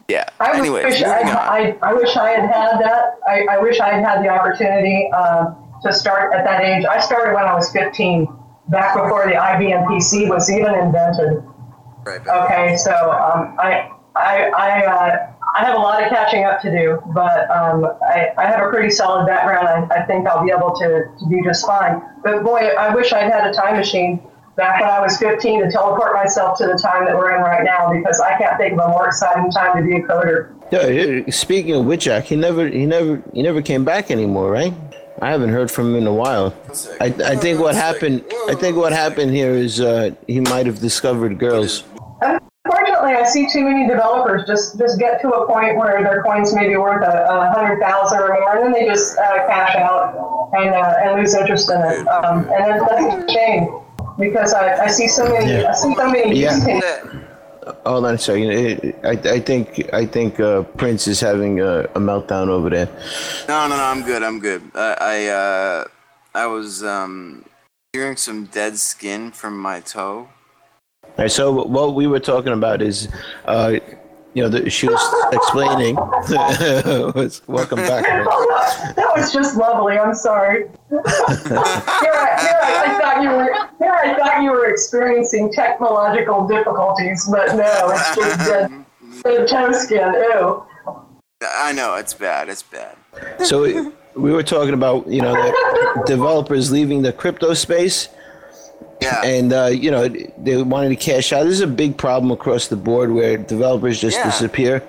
yeah. 0.08 0.28
I 0.40 0.58
Anyways, 0.58 0.84
wish 0.84 1.02
I, 1.02 1.20
I, 1.20 1.78
I, 1.82 1.92
wish 1.92 2.16
I 2.16 2.30
had 2.30 2.50
had 2.50 2.78
that. 2.80 3.18
I, 3.26 3.46
I 3.50 3.58
wish 3.58 3.80
I 3.80 3.94
had 3.94 4.04
had 4.04 4.24
the 4.24 4.28
opportunity 4.28 5.10
uh, 5.12 5.52
to 5.84 5.92
start 5.92 6.34
at 6.34 6.44
that 6.44 6.62
age. 6.62 6.84
I 6.84 6.98
started 7.00 7.34
when 7.34 7.44
I 7.44 7.54
was 7.54 7.70
15, 7.72 8.26
back 8.68 8.94
before 8.94 9.26
the 9.26 9.34
IBM 9.34 9.86
PC 9.86 10.28
was 10.28 10.50
even 10.50 10.74
invented. 10.74 11.44
Right. 12.04 12.20
Okay, 12.26 12.76
so 12.76 12.92
um, 12.92 13.56
I 13.58 13.90
I 14.14 14.50
I, 14.50 14.84
uh, 14.84 15.32
I 15.56 15.64
have 15.64 15.74
a 15.74 15.78
lot 15.78 16.02
of 16.02 16.10
catching 16.10 16.44
up 16.44 16.60
to 16.62 16.70
do, 16.70 17.00
but 17.14 17.50
um, 17.50 17.86
I, 18.02 18.30
I 18.36 18.46
have 18.46 18.66
a 18.66 18.70
pretty 18.70 18.90
solid 18.90 19.26
background. 19.26 19.68
I, 19.68 20.00
I 20.00 20.06
think 20.06 20.26
I'll 20.26 20.44
be 20.44 20.50
able 20.50 20.74
to, 20.76 21.04
to 21.18 21.28
do 21.28 21.42
just 21.44 21.64
fine. 21.64 22.02
But 22.22 22.42
boy, 22.42 22.58
I 22.58 22.94
wish 22.94 23.12
I'd 23.12 23.32
had 23.32 23.46
a 23.46 23.52
time 23.52 23.76
machine 23.76 24.20
back 24.56 24.80
when 24.80 24.88
I 24.88 25.00
was 25.00 25.16
15 25.18 25.64
to 25.64 25.70
teleport 25.70 26.14
myself 26.14 26.58
to 26.58 26.66
the 26.66 26.78
time 26.78 27.04
that 27.06 27.16
we're 27.16 27.34
in 27.36 27.42
right 27.42 27.64
now 27.64 27.92
because 27.92 28.20
I 28.20 28.36
can't 28.36 28.56
think 28.58 28.74
of 28.74 28.80
a 28.80 28.88
more 28.88 29.06
exciting 29.06 29.50
time 29.50 29.76
to 29.76 29.82
be 29.82 29.96
a 29.96 30.02
coder. 30.02 30.52
Yeah, 30.70 31.30
speaking 31.30 31.74
of 31.74 31.84
which, 31.86 32.04
Jack, 32.04 32.24
he 32.24 32.36
never, 32.36 32.68
he 32.68 32.86
never, 32.86 33.22
he 33.32 33.42
never 33.42 33.62
came 33.62 33.84
back 33.84 34.10
anymore, 34.10 34.50
right? 34.50 34.72
I 35.24 35.30
haven't 35.30 35.48
heard 35.48 35.70
from 35.70 35.94
him 35.94 36.02
in 36.02 36.06
a 36.06 36.12
while. 36.12 36.54
I, 37.00 37.06
I 37.06 37.36
think 37.36 37.58
what 37.58 37.74
happened, 37.74 38.26
I 38.46 38.54
think 38.54 38.76
what 38.76 38.92
happened 38.92 39.30
here 39.32 39.52
is 39.52 39.80
uh, 39.80 40.10
he 40.26 40.40
might 40.40 40.66
have 40.66 40.80
discovered 40.80 41.38
girls. 41.38 41.84
Unfortunately, 42.20 43.14
I 43.14 43.24
see 43.24 43.48
too 43.50 43.64
many 43.64 43.88
developers 43.88 44.46
just 44.46 44.78
just 44.78 44.98
get 44.98 45.22
to 45.22 45.30
a 45.30 45.46
point 45.46 45.78
where 45.78 46.02
their 46.02 46.22
coins 46.22 46.54
may 46.54 46.68
be 46.68 46.76
worth 46.76 47.02
a, 47.02 47.26
a 47.26 47.50
hundred 47.54 47.80
thousand 47.80 48.18
or 48.18 48.34
more, 48.34 48.56
and 48.56 48.66
then 48.66 48.72
they 48.72 48.86
just 48.86 49.16
uh, 49.16 49.46
cash 49.46 49.74
out 49.76 50.50
and 50.52 50.74
uh, 50.74 50.94
and 51.02 51.18
lose 51.18 51.34
interest 51.34 51.70
in 51.70 51.80
it. 51.80 52.06
Um, 52.06 52.40
and 52.52 52.82
that's 52.82 53.30
a 53.30 53.32
shame 53.32 53.80
because 54.18 54.52
I, 54.52 54.84
I 54.84 54.88
see 54.88 55.08
so 55.08 55.26
many 55.26 55.52
yeah. 55.52 55.70
I 55.70 55.74
see 55.74 55.94
so 55.94 56.10
many 56.10 56.38
yeah. 56.38 57.23
Hold 57.86 58.06
on 58.06 58.14
a 58.14 58.18
second. 58.18 58.94
I, 59.04 59.10
I 59.10 59.40
think 59.40 59.92
I 59.92 60.06
think 60.06 60.38
uh, 60.40 60.62
Prince 60.76 61.06
is 61.06 61.20
having 61.20 61.60
a, 61.60 61.80
a, 61.80 62.00
meltdown 62.00 62.48
over 62.48 62.68
there. 62.68 62.88
No, 63.48 63.68
no, 63.68 63.76
no. 63.76 63.82
I'm 63.82 64.02
good. 64.02 64.22
I'm 64.22 64.38
good. 64.38 64.62
I 64.74 64.96
I, 65.00 65.26
uh, 65.28 65.84
I 66.34 66.46
was 66.46 66.82
um, 66.84 67.44
Hearing 67.94 68.16
some 68.16 68.46
dead 68.46 68.76
skin 68.76 69.30
from 69.30 69.56
my 69.56 69.78
toe. 69.78 70.28
All 71.04 71.10
right, 71.16 71.30
so 71.30 71.52
what 71.52 71.94
we 71.94 72.08
were 72.08 72.18
talking 72.18 72.52
about 72.52 72.82
is, 72.82 73.06
uh, 73.44 73.78
you 74.34 74.42
know, 74.42 74.48
the, 74.48 74.68
she 74.68 74.88
was 74.88 75.00
explaining. 75.32 75.94
welcome 77.46 77.78
back. 77.78 78.02
that 78.96 79.12
was 79.16 79.32
just 79.32 79.56
lovely. 79.56 79.96
I'm 79.96 80.14
sorry. 80.14 80.64
here, 80.90 81.02
I, 81.06 82.00
here 82.00 82.58
I, 82.62 82.84
I, 82.84 82.98
thought 83.00 83.22
you 83.22 83.30
were 83.30 83.54
here. 83.78 83.92
I 83.92 84.14
thought 84.18 84.42
you 84.42 84.50
were 84.50 84.66
experiencing 84.66 85.52
technological 85.52 86.48
difficulties, 86.48 87.26
but 87.30 87.54
no, 87.54 87.90
it's 87.90 88.16
just 88.16 88.38
dead, 88.40 88.84
dead 89.22 89.48
toe 89.48 89.72
skin. 89.72 90.12
Ew. 90.12 90.64
I 91.42 91.72
know 91.72 91.94
it's 91.94 92.14
bad. 92.14 92.48
It's 92.48 92.62
bad. 92.62 92.96
So 93.44 93.92
we 94.16 94.32
were 94.32 94.42
talking 94.42 94.74
about 94.74 95.06
you 95.06 95.22
know 95.22 95.32
the 95.32 96.02
developers 96.06 96.72
leaving 96.72 97.02
the 97.02 97.12
crypto 97.12 97.54
space. 97.54 98.08
Yeah. 99.04 99.22
And 99.22 99.52
uh, 99.52 99.66
you 99.66 99.90
know 99.90 100.08
they 100.38 100.62
wanted 100.62 100.88
to 100.90 100.96
cash 100.96 101.32
out. 101.32 101.44
This 101.44 101.54
is 101.54 101.60
a 101.60 101.66
big 101.66 101.96
problem 101.96 102.30
across 102.32 102.68
the 102.68 102.76
board 102.76 103.12
where 103.12 103.36
developers 103.36 104.00
just 104.00 104.16
Yeah. 104.18 104.24
disappear 104.24 104.82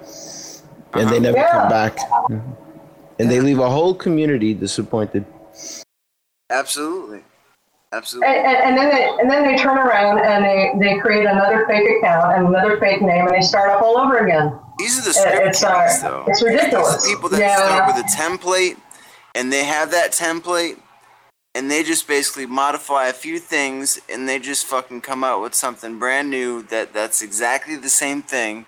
and 0.94 1.10
they 1.10 1.18
Uh-huh. 1.18 1.20
never 1.20 1.38
Yeah. 1.38 1.52
come 1.52 1.70
back, 1.70 1.98
and 3.20 3.30
they 3.32 3.40
leave 3.42 3.60
a 3.60 3.70
whole 3.70 3.94
community 3.94 4.54
disappointed. 4.54 5.26
Absolutely. 6.50 7.24
Absolutely. 7.94 8.28
And, 8.28 8.46
and, 8.46 8.58
and 8.58 8.78
then 8.78 8.90
they 8.90 9.04
and 9.22 9.30
then 9.32 9.44
they 9.48 9.58
turn 9.58 9.78
around 9.78 10.20
and 10.20 10.44
they, 10.44 10.72
they 10.80 11.00
create 11.00 11.26
another 11.26 11.66
fake 11.68 11.88
account 11.98 12.38
and 12.38 12.48
another 12.48 12.78
fake 12.80 13.02
name 13.02 13.26
and 13.28 13.36
they 13.36 13.42
start 13.42 13.70
up 13.70 13.82
all 13.82 13.98
over 13.98 14.18
again. 14.18 14.58
These 14.78 15.00
are 15.00 15.04
the 15.04 15.10
It- 15.12 15.16
script 15.16 15.48
it's, 15.48 15.64
uh, 15.64 15.98
though. 16.02 16.26
it's 16.28 16.44
ridiculous. 16.44 17.04
These 17.04 17.06
are 17.14 17.16
people 17.16 17.30
that 17.30 17.40
Yeah. 17.40 17.56
start 17.56 17.96
with 17.96 18.06
a 18.06 18.08
template, 18.18 18.78
and 19.34 19.52
they 19.52 19.64
have 19.64 19.92
that 19.92 20.12
template, 20.12 20.78
and 21.56 21.72
they 21.72 21.82
just 21.82 22.06
basically 22.06 22.46
modify 22.46 23.08
a 23.08 23.14
few 23.14 23.40
things, 23.40 24.00
and 24.10 24.28
they 24.28 24.38
just 24.38 24.66
fucking 24.66 25.00
come 25.02 25.24
out 25.24 25.42
with 25.42 25.56
something 25.56 25.98
brand 25.98 26.30
new 26.30 26.62
that 26.64 26.94
that's 26.94 27.22
exactly 27.22 27.78
the 27.78 27.90
same 27.90 28.22
thing, 28.22 28.66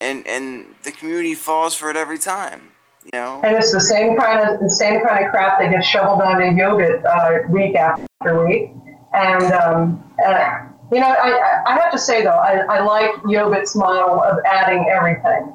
and 0.00 0.26
and 0.26 0.74
the 0.82 0.90
community 0.90 1.34
falls 1.34 1.74
for 1.74 1.88
it 1.90 1.96
every 1.96 2.18
time. 2.18 2.72
You 3.04 3.10
know. 3.20 3.40
And 3.44 3.56
it's 3.56 3.72
the 3.72 3.80
same 3.80 4.18
kind 4.18 4.46
of 4.46 4.60
the 4.60 4.68
same 4.68 5.00
kind 5.06 5.24
of 5.24 5.30
crap 5.30 5.60
that 5.60 5.70
gets 5.70 5.86
shoveled 5.86 6.20
onto 6.20 6.56
Yogurt 6.56 7.04
uh, 7.06 7.38
week 7.48 7.76
after 7.76 8.44
week. 8.44 8.72
And 9.14 9.52
um, 9.52 10.04
uh, 10.26 10.66
you 10.92 11.00
know, 11.00 11.06
I, 11.06 11.62
I 11.66 11.74
have 11.78 11.92
to 11.92 11.98
say 11.98 12.24
though, 12.24 12.30
I, 12.30 12.58
I 12.68 12.80
like 12.80 13.10
Yogurt's 13.28 13.76
model 13.76 14.20
of 14.22 14.38
adding 14.44 14.86
everything. 14.90 15.54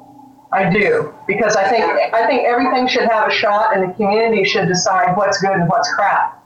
I 0.50 0.70
do 0.72 1.12
because 1.26 1.56
I 1.56 1.68
think 1.68 1.84
I 1.84 2.26
think 2.26 2.46
everything 2.46 2.86
should 2.86 3.08
have 3.10 3.28
a 3.28 3.32
shot, 3.32 3.76
and 3.76 3.90
the 3.90 3.94
community 3.94 4.44
should 4.44 4.66
decide 4.66 5.14
what's 5.14 5.40
good 5.40 5.52
and 5.52 5.68
what's 5.68 5.92
crap. 5.92 6.43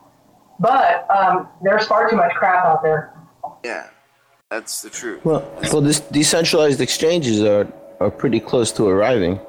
But 0.59 1.07
um, 1.09 1.47
there's 1.61 1.87
far 1.87 2.09
too 2.09 2.15
much 2.15 2.33
crap 2.33 2.65
out 2.65 2.83
there. 2.83 3.13
Yeah. 3.63 3.87
That's 4.49 4.81
the 4.81 4.89
truth. 4.89 5.23
Well, 5.23 5.47
well, 5.71 5.81
this 5.81 5.99
decentralized 5.99 6.81
exchanges 6.81 7.43
are 7.43 7.67
are 7.99 8.09
pretty 8.09 8.39
close 8.39 8.71
to 8.73 8.87
arriving. 8.87 9.39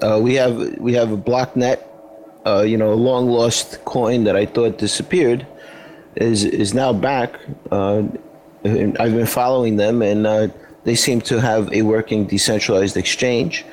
Uh, 0.00 0.20
we 0.22 0.34
have 0.34 0.78
we 0.78 0.92
have 0.94 1.10
a 1.10 1.16
blocknet, 1.16 1.82
uh, 2.46 2.62
you 2.62 2.76
know, 2.76 2.92
a 2.92 2.94
long 2.94 3.28
lost 3.28 3.84
coin 3.84 4.22
that 4.24 4.36
I 4.36 4.46
thought 4.46 4.78
disappeared, 4.78 5.44
is 6.14 6.44
is 6.44 6.72
now 6.72 6.92
back. 6.92 7.34
Uh, 7.72 8.04
and 8.62 8.96
I've 8.98 9.14
been 9.14 9.26
following 9.26 9.76
them, 9.76 10.02
and 10.02 10.24
uh, 10.26 10.48
they 10.84 10.94
seem 10.94 11.20
to 11.22 11.40
have 11.40 11.72
a 11.72 11.82
working 11.82 12.26
decentralized 12.26 12.96
exchange. 12.96 13.64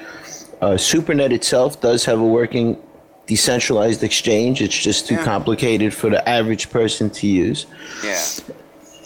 Uh, 0.61 0.77
SuperNet 0.77 1.31
itself 1.31 1.79
does 1.79 2.05
have 2.05 2.19
a 2.19 2.25
working 2.25 2.81
decentralized 3.25 4.03
exchange. 4.03 4.61
It's 4.61 4.77
just 4.77 5.07
too 5.07 5.15
Yeah. 5.15 5.23
complicated 5.23 5.93
for 5.93 6.09
the 6.09 6.27
average 6.27 6.69
person 6.69 7.09
to 7.11 7.27
use. 7.27 7.65
Yeah. 8.03 8.21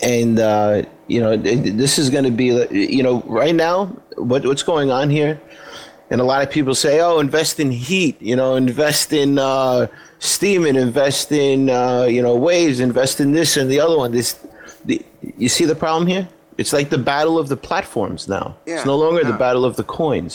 and 0.03 0.39
uh, 0.39 0.83
you 1.07 1.19
know 1.19 1.35
this 1.37 1.97
is 1.97 2.09
going 2.11 2.23
to 2.23 2.29
be 2.31 2.47
you 2.71 3.01
know 3.01 3.23
right 3.25 3.55
now 3.55 3.85
what 4.17 4.45
what's 4.45 4.63
going 4.63 4.91
on 4.91 5.09
here? 5.09 5.39
And 6.11 6.21
a 6.21 6.23
lot 6.23 6.41
of 6.43 6.49
people 6.51 6.75
say 6.75 6.99
oh 7.01 7.19
invest 7.19 7.59
in 7.59 7.71
heat 7.71 8.15
you 8.21 8.35
know 8.35 8.55
invest 8.55 9.11
in 9.13 9.39
uh, 9.39 9.87
Steem 10.19 10.65
and 10.65 10.77
invest 10.77 11.31
in 11.31 11.69
uh, 11.69 12.03
you 12.03 12.21
know 12.21 12.35
waves 12.35 12.79
invest 12.79 13.19
in 13.19 13.31
this 13.31 13.57
and 13.57 13.69
the 13.71 13.79
other 13.79 13.97
one. 13.97 14.11
This 14.11 14.39
the, 14.85 15.03
you 15.37 15.49
see 15.49 15.65
the 15.65 15.75
problem 15.75 16.05
here? 16.07 16.27
It's 16.59 16.73
like 16.73 16.89
the 16.89 16.97
battle 16.97 17.37
of 17.37 17.49
the 17.49 17.57
platforms 17.57 18.27
now. 18.27 18.55
Yeah, 18.65 18.75
it's 18.77 18.85
no 18.85 18.97
longer 18.97 19.23
the 19.23 19.33
battle 19.45 19.65
of 19.65 19.75
the 19.77 19.83
coins 19.83 20.33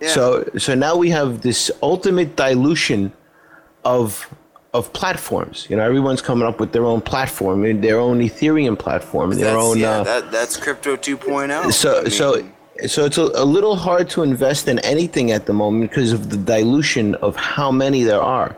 Yeah. 0.00 0.08
so 0.08 0.48
so 0.58 0.74
now 0.74 0.96
we 0.96 1.10
have 1.10 1.40
this 1.42 1.70
ultimate 1.82 2.36
dilution 2.36 3.12
of 3.84 4.28
of 4.72 4.92
platforms. 4.92 5.66
You 5.70 5.76
know, 5.76 5.84
everyone's 5.84 6.20
coming 6.20 6.46
up 6.48 6.58
with 6.58 6.72
their 6.72 6.84
own 6.84 7.00
platform, 7.00 7.64
and 7.64 7.82
their 7.82 7.98
own 8.00 8.18
Ethereum 8.20 8.76
platform, 8.78 9.30
their 9.30 9.54
that's, 9.54 9.64
own. 9.64 9.78
yeah, 9.78 9.90
uh, 10.00 10.04
that, 10.04 10.32
that's 10.32 10.56
crypto 10.56 10.96
2.0. 10.96 11.72
so 11.72 11.98
I 11.98 12.02
mean, 12.02 12.10
so 12.10 12.44
so 12.88 13.04
it's 13.04 13.18
a, 13.18 13.22
a 13.36 13.44
little 13.44 13.76
hard 13.76 14.10
to 14.10 14.24
invest 14.24 14.66
in 14.66 14.80
anything 14.80 15.30
at 15.30 15.46
the 15.46 15.52
moment 15.52 15.90
because 15.90 16.12
of 16.12 16.28
the 16.30 16.36
dilution 16.36 17.14
of 17.16 17.36
how 17.36 17.70
many 17.70 18.02
there 18.02 18.20
are. 18.20 18.56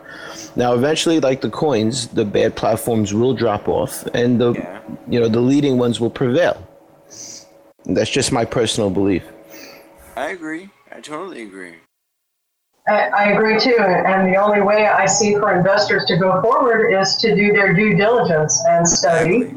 Now, 0.55 0.73
eventually, 0.73 1.19
like 1.19 1.41
the 1.41 1.51
coins, 1.51 2.07
the 2.07 2.25
bad 2.25 2.55
platforms 2.55 3.13
will 3.13 3.35
drop 3.35 3.67
off, 3.67 4.03
and 4.15 4.41
the 4.41 4.53
Yeah. 4.53 4.79
you 5.07 5.19
know 5.19 5.27
the 5.27 5.39
leading 5.39 5.77
ones 5.77 5.99
will 5.99 6.09
prevail. 6.09 6.57
That's 7.85 8.09
just 8.09 8.31
my 8.31 8.43
personal 8.43 8.89
belief. 8.89 9.23
I 10.15 10.29
agree. 10.29 10.69
I 10.97 10.99
totally 10.99 11.43
agree. 11.43 11.75
I, 12.87 13.33
agree 13.33 13.59
too, 13.59 13.77
and 13.77 14.33
the 14.33 14.37
only 14.37 14.61
way 14.61 14.87
I 14.87 15.05
see 15.05 15.35
for 15.35 15.55
investors 15.55 16.05
to 16.05 16.17
go 16.17 16.41
forward 16.41 16.91
is 16.91 17.17
to 17.17 17.35
do 17.35 17.53
their 17.53 17.73
due 17.73 17.95
diligence 17.95 18.63
and 18.67 18.87
study 18.87 19.53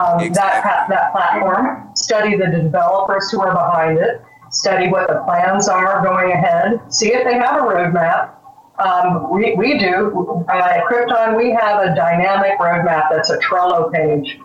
um, 0.00 0.18
that 0.18 0.24
Exactly. 0.24 0.62
pa- 0.68 0.86
that 0.88 1.12
platform, 1.12 1.94
study 1.94 2.36
the 2.36 2.46
developers 2.46 3.30
who 3.30 3.42
are 3.42 3.52
behind 3.52 3.98
it, 3.98 4.20
study 4.50 4.88
what 4.88 5.06
the 5.06 5.22
plans 5.24 5.68
are 5.68 6.02
going 6.02 6.32
ahead, 6.32 6.80
see 6.92 7.12
if 7.12 7.22
they 7.24 7.34
have 7.34 7.62
a 7.62 7.64
roadmap. 7.64 8.34
Um, 8.80 9.30
we, 9.30 9.54
we 9.54 9.78
do 9.78 10.44
uh, 10.48 10.52
at 10.52 10.84
Krypton. 10.86 11.36
We 11.36 11.50
have 11.50 11.84
a 11.84 11.94
dynamic 11.94 12.58
roadmap 12.58 13.04
that's 13.10 13.30
a 13.30 13.38
Trello 13.38 13.92
page, 13.92 14.40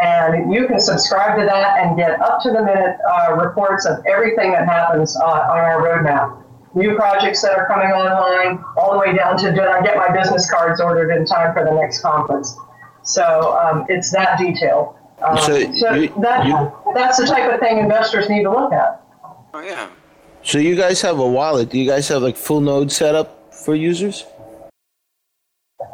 and 0.00 0.52
you 0.52 0.66
can 0.66 0.78
subscribe 0.78 1.38
to 1.38 1.44
that 1.44 1.78
and 1.78 1.96
get 1.96 2.20
up 2.20 2.40
to 2.42 2.50
the 2.50 2.62
minute 2.62 2.96
uh, 3.10 3.34
reports 3.34 3.84
of 3.86 3.98
everything 4.06 4.52
that 4.52 4.66
happens 4.66 5.16
uh, 5.16 5.24
on 5.24 5.58
our 5.58 5.82
roadmap. 5.82 6.38
New 6.74 6.94
projects 6.96 7.42
that 7.42 7.52
are 7.52 7.66
coming 7.66 7.88
online, 7.88 8.64
all 8.78 8.92
the 8.92 8.98
way 8.98 9.14
down 9.14 9.36
to 9.36 9.50
did 9.50 9.60
I 9.60 9.82
get 9.82 9.96
my 9.96 10.10
business 10.16 10.50
cards 10.50 10.80
ordered 10.80 11.14
in 11.14 11.26
time 11.26 11.52
for 11.52 11.64
the 11.64 11.72
next 11.72 12.00
conference. 12.00 12.56
So 13.02 13.58
um, 13.58 13.84
it's 13.88 14.10
that 14.12 14.38
detail. 14.38 14.96
Um, 15.22 15.36
So 15.38 15.72
so 15.74 15.92
you- 15.92 16.12
that, 16.22 16.46
you- 16.46 16.72
that's 16.94 17.18
the 17.18 17.26
type 17.26 17.52
of 17.52 17.60
thing 17.60 17.78
investors 17.78 18.28
need 18.30 18.44
to 18.44 18.50
look 18.50 18.72
at. 18.72 19.02
Oh 19.52 19.60
yeah. 19.60 19.88
So 20.42 20.58
you 20.58 20.74
guys 20.74 21.02
have 21.02 21.18
a 21.18 21.26
wallet. 21.26 21.68
Do 21.68 21.78
you 21.78 21.88
guys 21.88 22.08
have 22.08 22.22
like 22.22 22.36
full 22.36 22.60
node 22.62 22.90
setup 22.90 23.52
for 23.54 23.74
users? 23.74 24.24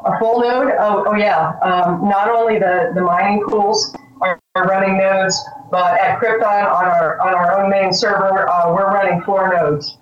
A 0.08 0.18
full 0.18 0.40
node? 0.40 0.72
Oh, 0.78 1.04
oh 1.06 1.14
yeah. 1.14 1.52
Um, 1.60 2.08
not 2.08 2.30
only 2.30 2.58
the, 2.58 2.92
the 2.94 3.02
mining 3.02 3.44
pools 3.46 3.94
are, 4.22 4.40
are 4.54 4.64
running 4.66 4.96
nodes, 4.96 5.38
but 5.70 6.00
at 6.00 6.18
Krypton 6.18 6.42
on 6.42 6.84
our 6.86 7.20
on 7.20 7.34
our 7.34 7.60
own 7.60 7.70
main 7.70 7.92
server, 7.92 8.48
uh, 8.48 8.72
we're 8.74 8.86
running 8.86 9.20
four 9.22 9.52
nodes. 9.54 9.98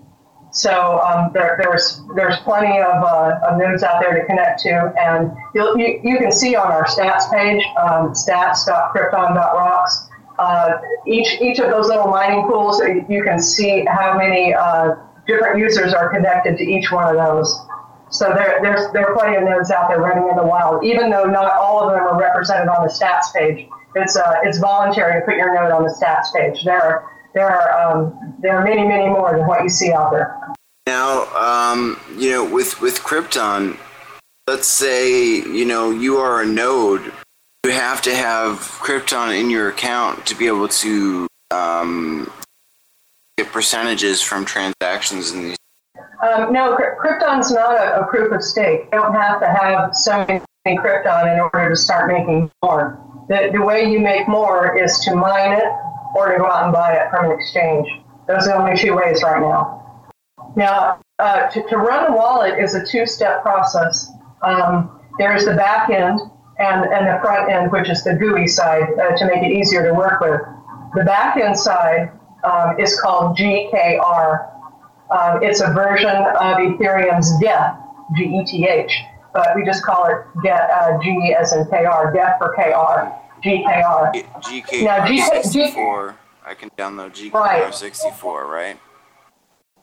So 0.52 1.00
um, 1.00 1.32
there, 1.34 1.58
there's 1.60 2.02
there's 2.14 2.38
plenty 2.38 2.78
of, 2.78 3.02
uh, 3.02 3.40
of 3.48 3.58
nodes 3.58 3.82
out 3.82 4.00
there 4.00 4.14
to 4.14 4.24
connect 4.26 4.60
to, 4.60 4.92
and 4.98 5.32
you 5.54 6.00
you 6.04 6.18
can 6.18 6.30
see 6.30 6.54
on 6.54 6.68
our 6.68 6.86
stats 6.86 7.30
page, 7.30 7.62
um, 7.76 8.12
stats.krypton.rocks. 8.12 10.08
Uh, 10.38 10.78
each 11.06 11.40
each 11.40 11.58
of 11.58 11.70
those 11.70 11.88
little 11.88 12.08
mining 12.08 12.46
pools, 12.46 12.80
you 13.08 13.24
can 13.24 13.40
see 13.40 13.84
how 13.88 14.16
many 14.16 14.54
uh, 14.54 14.94
different 15.26 15.58
users 15.58 15.92
are 15.92 16.08
connected 16.10 16.56
to 16.58 16.64
each 16.64 16.92
one 16.92 17.04
of 17.04 17.16
those. 17.16 17.66
So 18.10 18.32
there, 18.32 18.60
there's 18.62 18.92
there 18.92 19.08
are 19.08 19.14
plenty 19.14 19.36
of 19.36 19.42
nodes 19.42 19.70
out 19.70 19.88
there 19.88 20.00
running 20.00 20.28
in 20.28 20.36
the 20.36 20.44
wild, 20.44 20.84
even 20.84 21.10
though 21.10 21.24
not 21.24 21.52
all 21.52 21.82
of 21.82 21.92
them 21.92 22.02
are 22.02 22.18
represented 22.18 22.68
on 22.68 22.86
the 22.86 22.92
stats 22.92 23.32
page. 23.34 23.68
It's 23.94 24.16
uh, 24.16 24.34
it's 24.44 24.58
voluntary 24.58 25.20
to 25.20 25.26
put 25.26 25.36
your 25.36 25.54
node 25.54 25.72
on 25.72 25.82
the 25.82 25.90
stats 25.90 26.32
page. 26.34 26.64
There 26.64 26.80
are 26.80 27.10
there 27.34 27.48
are 27.50 27.90
um, 27.90 28.34
there 28.38 28.56
are 28.56 28.64
many 28.64 28.86
many 28.86 29.08
more 29.08 29.36
than 29.36 29.46
what 29.46 29.62
you 29.62 29.68
see 29.68 29.92
out 29.92 30.12
there. 30.12 30.38
Now, 30.86 31.24
um, 31.34 31.98
you 32.16 32.30
know, 32.30 32.44
with 32.44 32.80
with 32.80 33.00
Krypton, 33.00 33.76
let's 34.46 34.68
say 34.68 35.38
you 35.40 35.64
know 35.64 35.90
you 35.90 36.18
are 36.18 36.42
a 36.42 36.46
node, 36.46 37.12
you 37.64 37.72
have 37.72 38.00
to 38.02 38.14
have 38.14 38.58
Krypton 38.58 39.38
in 39.38 39.50
your 39.50 39.68
account 39.68 40.24
to 40.26 40.36
be 40.36 40.46
able 40.46 40.68
to 40.68 41.26
um, 41.50 42.30
get 43.36 43.48
percentages 43.48 44.22
from 44.22 44.44
transactions 44.44 45.32
in 45.32 45.42
these. 45.42 45.56
Um, 46.22 46.52
no, 46.52 46.76
Kry- 46.76 46.96
Krypton's 46.98 47.50
not 47.50 47.74
a, 47.74 48.00
a 48.00 48.06
proof 48.06 48.32
of 48.32 48.42
stake. 48.42 48.82
You 48.92 48.98
don't 48.98 49.14
have 49.14 49.40
to 49.40 49.46
have 49.46 49.94
so 49.94 50.24
many 50.26 50.40
Krypton 50.66 51.32
in 51.32 51.40
order 51.40 51.70
to 51.70 51.76
start 51.76 52.10
making 52.10 52.50
more. 52.62 52.98
The, 53.28 53.50
the 53.52 53.62
way 53.62 53.90
you 53.90 54.00
make 54.00 54.28
more 54.28 54.76
is 54.78 54.98
to 55.00 55.14
mine 55.14 55.52
it 55.52 55.64
or 56.14 56.32
to 56.32 56.38
go 56.38 56.46
out 56.46 56.64
and 56.64 56.72
buy 56.72 56.94
it 56.94 57.10
from 57.10 57.26
an 57.26 57.32
exchange. 57.32 57.88
Those 58.26 58.48
are 58.48 58.56
the 58.56 58.56
only 58.56 58.76
two 58.76 58.96
ways 58.96 59.22
right 59.22 59.40
now. 59.40 60.06
Now, 60.56 61.00
uh, 61.18 61.48
to, 61.48 61.62
to 61.68 61.76
run 61.76 62.12
a 62.12 62.16
wallet 62.16 62.58
is 62.58 62.74
a 62.74 62.84
two-step 62.84 63.42
process. 63.42 64.10
Um, 64.42 65.00
there's 65.18 65.44
the 65.44 65.54
back 65.54 65.90
end, 65.90 66.20
and, 66.58 66.84
and 66.92 67.06
the 67.06 67.18
front 67.20 67.50
end, 67.50 67.70
which 67.70 67.88
is 67.88 68.02
the 68.04 68.14
GUI 68.14 68.46
side, 68.46 68.84
uh, 68.98 69.16
to 69.16 69.26
make 69.26 69.42
it 69.42 69.52
easier 69.52 69.86
to 69.86 69.92
work 69.92 70.20
with. 70.20 70.40
The 70.94 71.04
back 71.04 71.36
end 71.36 71.58
side 71.58 72.10
um, 72.44 72.78
is 72.78 72.98
called 73.00 73.36
GKR. 73.36 74.55
Um, 75.10 75.42
it's 75.42 75.60
a 75.60 75.72
version 75.72 76.10
of 76.10 76.56
Ethereum's 76.58 77.30
Geth, 77.40 77.76
G 78.16 78.24
E 78.24 78.44
T 78.44 78.66
H, 78.66 78.92
but 79.32 79.54
we 79.54 79.64
just 79.64 79.84
call 79.84 80.06
it 80.06 80.24
Get, 80.42 80.68
uh, 80.70 80.98
G 81.02 81.34
as 81.38 81.52
in 81.52 81.64
KR, 81.66 82.12
Geth 82.12 82.38
for 82.38 82.54
KR, 82.54 83.12
GKR. 83.42 84.12
GKR 84.42 84.84
Now, 84.84 85.06
G- 85.06 85.20
64. 85.20 86.16
I 86.44 86.54
can 86.54 86.70
download 86.70 87.12
GKR64, 87.14 88.44
right? 88.48 88.78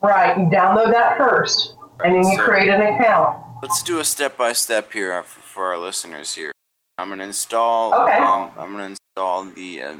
Right, 0.02 0.36
you 0.36 0.44
download 0.44 0.92
that 0.92 1.16
first, 1.16 1.74
and 2.04 2.14
then 2.14 2.30
you 2.30 2.36
So- 2.36 2.44
create 2.44 2.68
an 2.68 2.82
account. 2.82 3.38
Let's 3.62 3.82
do 3.82 3.98
a 3.98 4.04
step 4.04 4.36
by 4.36 4.52
step 4.52 4.92
here 4.92 5.22
for, 5.22 5.40
for 5.40 5.66
our 5.72 5.78
listeners 5.78 6.34
here. 6.34 6.52
I'm 6.98 7.08
gonna 7.08 7.24
install. 7.24 7.94
Okay. 7.94 8.18
Um, 8.18 8.50
I'm 8.58 8.72
gonna 8.72 8.94
install 9.16 9.44
the 9.44 9.82
uh, 9.82 9.94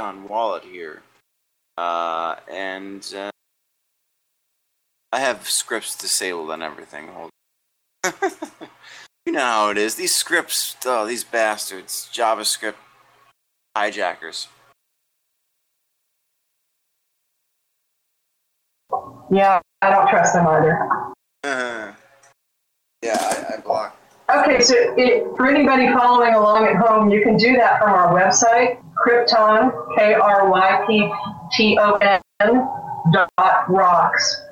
on 0.00 0.28
wallet 0.28 0.64
here, 0.64 1.02
uh, 1.76 2.36
and 2.50 3.14
uh, 3.16 3.30
I 5.12 5.20
have 5.20 5.48
scripts 5.48 5.96
disabled 5.96 6.50
and 6.50 6.62
everything. 6.62 7.08
Hold. 7.08 7.30
you 9.26 9.32
know 9.32 9.40
how 9.40 9.70
it 9.70 9.78
is. 9.78 9.94
These 9.94 10.14
scripts, 10.14 10.76
oh, 10.84 11.06
these 11.06 11.24
bastards, 11.24 12.08
JavaScript 12.12 12.74
hijackers. 13.76 14.48
Yeah, 19.30 19.60
I 19.80 19.90
don't 19.90 20.08
trust 20.08 20.34
them 20.34 20.46
either. 20.46 20.88
yeah, 23.02 23.16
I, 23.18 23.54
I 23.54 23.60
blocked. 23.60 23.98
Okay, 24.34 24.60
so 24.60 24.74
it, 24.96 25.24
for 25.36 25.46
anybody 25.46 25.88
following 25.92 26.34
along 26.34 26.66
at 26.66 26.76
home, 26.76 27.10
you 27.10 27.22
can 27.22 27.36
do 27.36 27.54
that 27.56 27.80
from 27.80 27.90
our 27.90 28.14
website, 28.14 28.82
Krypton, 29.06 29.96
K 29.96 30.14
R 30.14 30.48
Y 30.50 30.84
P 30.86 31.12
T 31.52 31.78
O 31.80 31.94
N 31.96 32.68
dot 33.12 33.68
rocks, 33.68 34.42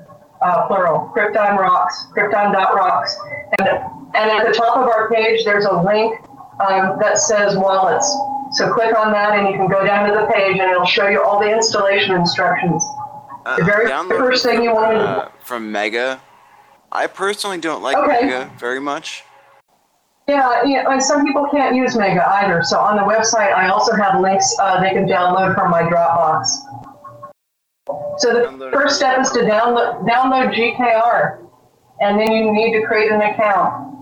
uh, 0.43 0.67
plural, 0.67 1.11
Krypton 1.15 1.59
rocks, 1.59 2.07
Krypton 2.17 2.53
dot 2.53 2.75
rocks. 2.75 3.17
And, 3.59 3.69
and 3.69 4.31
at 4.31 4.47
the 4.47 4.53
top 4.53 4.77
of 4.77 4.85
our 4.89 5.09
page, 5.11 5.45
there's 5.45 5.65
a 5.67 5.83
link 5.83 6.15
um, 6.61 6.99
that 7.01 7.19
says 7.19 7.57
wallets. 7.57 8.07
So 8.53 8.73
click 8.75 8.97
on 8.99 9.13
that 9.13 9.39
and 9.39 9.49
you 9.49 9.55
can 9.55 9.69
go 9.69 9.85
down 9.87 10.09
to 10.09 10.15
the 10.15 10.27
page 10.33 10.59
and 10.59 10.71
it'll 10.71 10.85
show 10.85 11.07
you 11.09 11.23
all 11.23 11.39
the 11.41 11.49
installation 11.49 12.17
instructions. 12.17 12.85
Uh, 13.47 13.57
The 13.57 13.65
very 13.65 13.89
first 14.09 14.45
thing 14.45 14.63
you 14.65 14.75
want 14.75 14.93
to 14.93 15.01
uh, 15.01 15.29
from 15.41 15.71
Mega. 15.71 16.21
I 16.91 17.07
personally 17.07 17.59
don't 17.59 17.83
like 17.83 17.97
Okay. 17.97 18.27
Mega 18.27 18.51
very 18.59 18.81
much. 18.81 19.23
Yeah, 20.31 20.62
you 20.62 20.81
know, 20.81 20.91
and 20.91 21.03
some 21.03 21.24
people 21.26 21.49
can't 21.51 21.74
use 21.74 21.97
Mega 21.97 22.24
either. 22.37 22.62
So 22.62 22.78
on 22.78 22.95
the 22.97 23.03
website, 23.03 23.53
I 23.53 23.68
also 23.68 23.97
have 23.97 24.20
links 24.20 24.55
uh, 24.61 24.81
they 24.81 24.91
can 24.91 25.05
download 25.09 25.57
from 25.57 25.72
my 25.72 25.83
Dropbox. 25.83 26.47
So 28.18 28.33
the 28.33 28.41
Download 28.43 28.72
first 28.72 28.95
step 28.97 29.18
is 29.20 29.31
to 29.33 29.41
download 29.41 30.09
download 30.09 30.55
GKR, 30.55 31.45
and 32.01 32.20
then 32.20 32.31
you 32.31 32.53
need 32.53 32.78
to 32.81 32.87
create 32.87 33.11
an 33.11 33.20
account, 33.22 33.93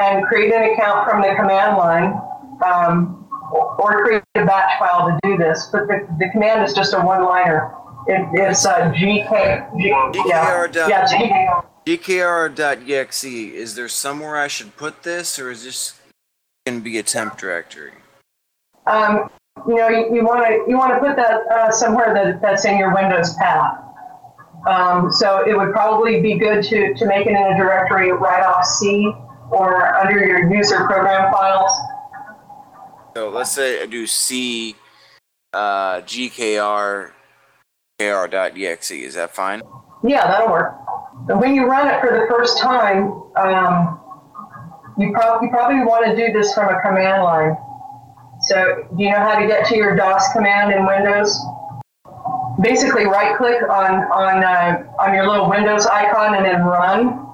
and 0.00 0.24
create 0.24 0.54
an 0.54 0.72
account 0.72 1.10
from 1.10 1.20
the 1.20 1.34
command 1.34 1.78
line, 1.78 2.12
um, 2.64 3.26
or 3.50 4.04
create 4.04 4.22
a 4.36 4.44
batch 4.46 4.78
file 4.78 5.08
to 5.08 5.18
do 5.24 5.36
this. 5.36 5.68
But 5.72 5.88
the, 5.88 6.06
the 6.20 6.28
command 6.30 6.62
is 6.62 6.72
just 6.74 6.94
a 6.94 7.00
one-liner. 7.00 7.74
It, 8.06 8.28
it's 8.34 8.64
uh, 8.64 8.92
GK, 8.92 9.80
G, 9.80 9.90
GKR 9.90 10.70
dot- 10.70 10.88
yeah, 10.88 11.06
GKR. 11.06 11.64
GKR.exe, 11.86 13.24
is 13.24 13.74
there 13.74 13.88
somewhere 13.88 14.36
I 14.36 14.48
should 14.48 14.76
put 14.76 15.02
this, 15.02 15.38
or 15.38 15.50
is 15.50 15.64
this 15.64 16.00
going 16.66 16.78
to 16.78 16.84
be 16.84 16.98
a 16.98 17.02
temp 17.02 17.36
directory? 17.36 17.92
um, 18.86 19.30
you 19.66 19.76
know, 19.76 19.88
you, 19.88 20.24
want 20.24 20.46
to 20.46 20.70
you 20.70 20.76
want 20.76 20.92
to 20.92 21.00
put 21.00 21.16
that 21.16 21.40
uh, 21.50 21.70
somewhere 21.70 22.12
that, 22.12 22.42
that's 22.42 22.64
in 22.64 22.78
your 22.78 22.94
Windows 22.94 23.34
path. 23.34 23.78
Um, 24.68 25.12
so 25.12 25.46
it 25.46 25.56
would 25.56 25.72
probably 25.72 26.20
be 26.20 26.38
good 26.38 26.64
to, 26.64 26.94
to 26.94 27.06
make 27.06 27.26
it 27.26 27.30
in 27.30 27.36
a 27.36 27.56
directory 27.56 28.12
right 28.12 28.42
off 28.42 28.64
C 28.64 29.12
or 29.50 29.94
under 29.96 30.24
your 30.24 30.52
user 30.52 30.86
program 30.86 31.32
files. 31.32 31.70
So 33.14 33.28
let's 33.28 33.52
say 33.52 33.82
I 33.82 33.86
do 33.86 34.06
C 34.06 34.74
uh, 35.52 36.00
GKR 36.00 37.12
KR.exe. 37.98 38.90
Is 38.90 39.14
that 39.14 39.34
fine? 39.34 39.62
Yeah, 40.06 40.26
that'll 40.26 40.50
work. 40.50 40.76
When 41.40 41.54
you 41.54 41.66
run 41.66 41.88
it 41.88 42.00
for 42.00 42.12
the 42.12 42.26
first 42.28 42.58
time, 42.58 43.22
um, 43.36 44.00
you, 44.98 45.12
prob- 45.12 45.42
you 45.42 45.48
probably 45.48 45.80
want 45.84 46.04
to 46.04 46.14
do 46.14 46.30
this 46.32 46.52
from 46.52 46.68
a 46.68 46.80
command 46.82 47.22
line. 47.22 47.56
So, 48.42 48.86
do 48.94 49.02
you 49.02 49.10
know 49.10 49.18
how 49.18 49.38
to 49.38 49.46
get 49.46 49.66
to 49.68 49.76
your 49.76 49.96
DOS 49.96 50.32
command 50.34 50.72
in 50.72 50.84
Windows? 50.84 51.40
Basically, 52.60 53.06
right 53.06 53.36
click 53.36 53.62
on 53.62 53.94
on 54.12 54.44
uh, 54.44 54.84
on 55.00 55.14
your 55.14 55.26
little 55.26 55.48
Windows 55.48 55.86
icon 55.86 56.34
and 56.34 56.44
then 56.44 56.62
run. 56.62 57.26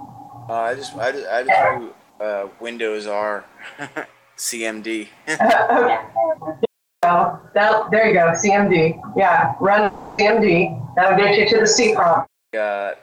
Uh, 0.49 0.53
I 0.53 0.75
just 0.75 0.97
I 0.97 1.13
just, 1.13 1.27
I 1.27 1.43
just 1.43 1.81
do 1.81 2.25
uh, 2.25 2.49
Windows 2.61 3.07
R 3.07 3.45
CMD. 4.39 5.09
okay. 5.29 5.99
So 7.03 7.41
that, 7.55 7.91
there 7.91 8.09
you 8.09 8.15
go, 8.15 8.33
CMD. 8.33 9.01
Yeah, 9.17 9.55
run 9.61 9.91
CMD. 10.17 10.95
That'll 10.95 11.19
get 11.19 11.37
you 11.37 11.49
to 11.49 11.61
the 11.61 11.67
C 11.67 11.95
prompt. 11.95 12.30
Got 12.53 12.99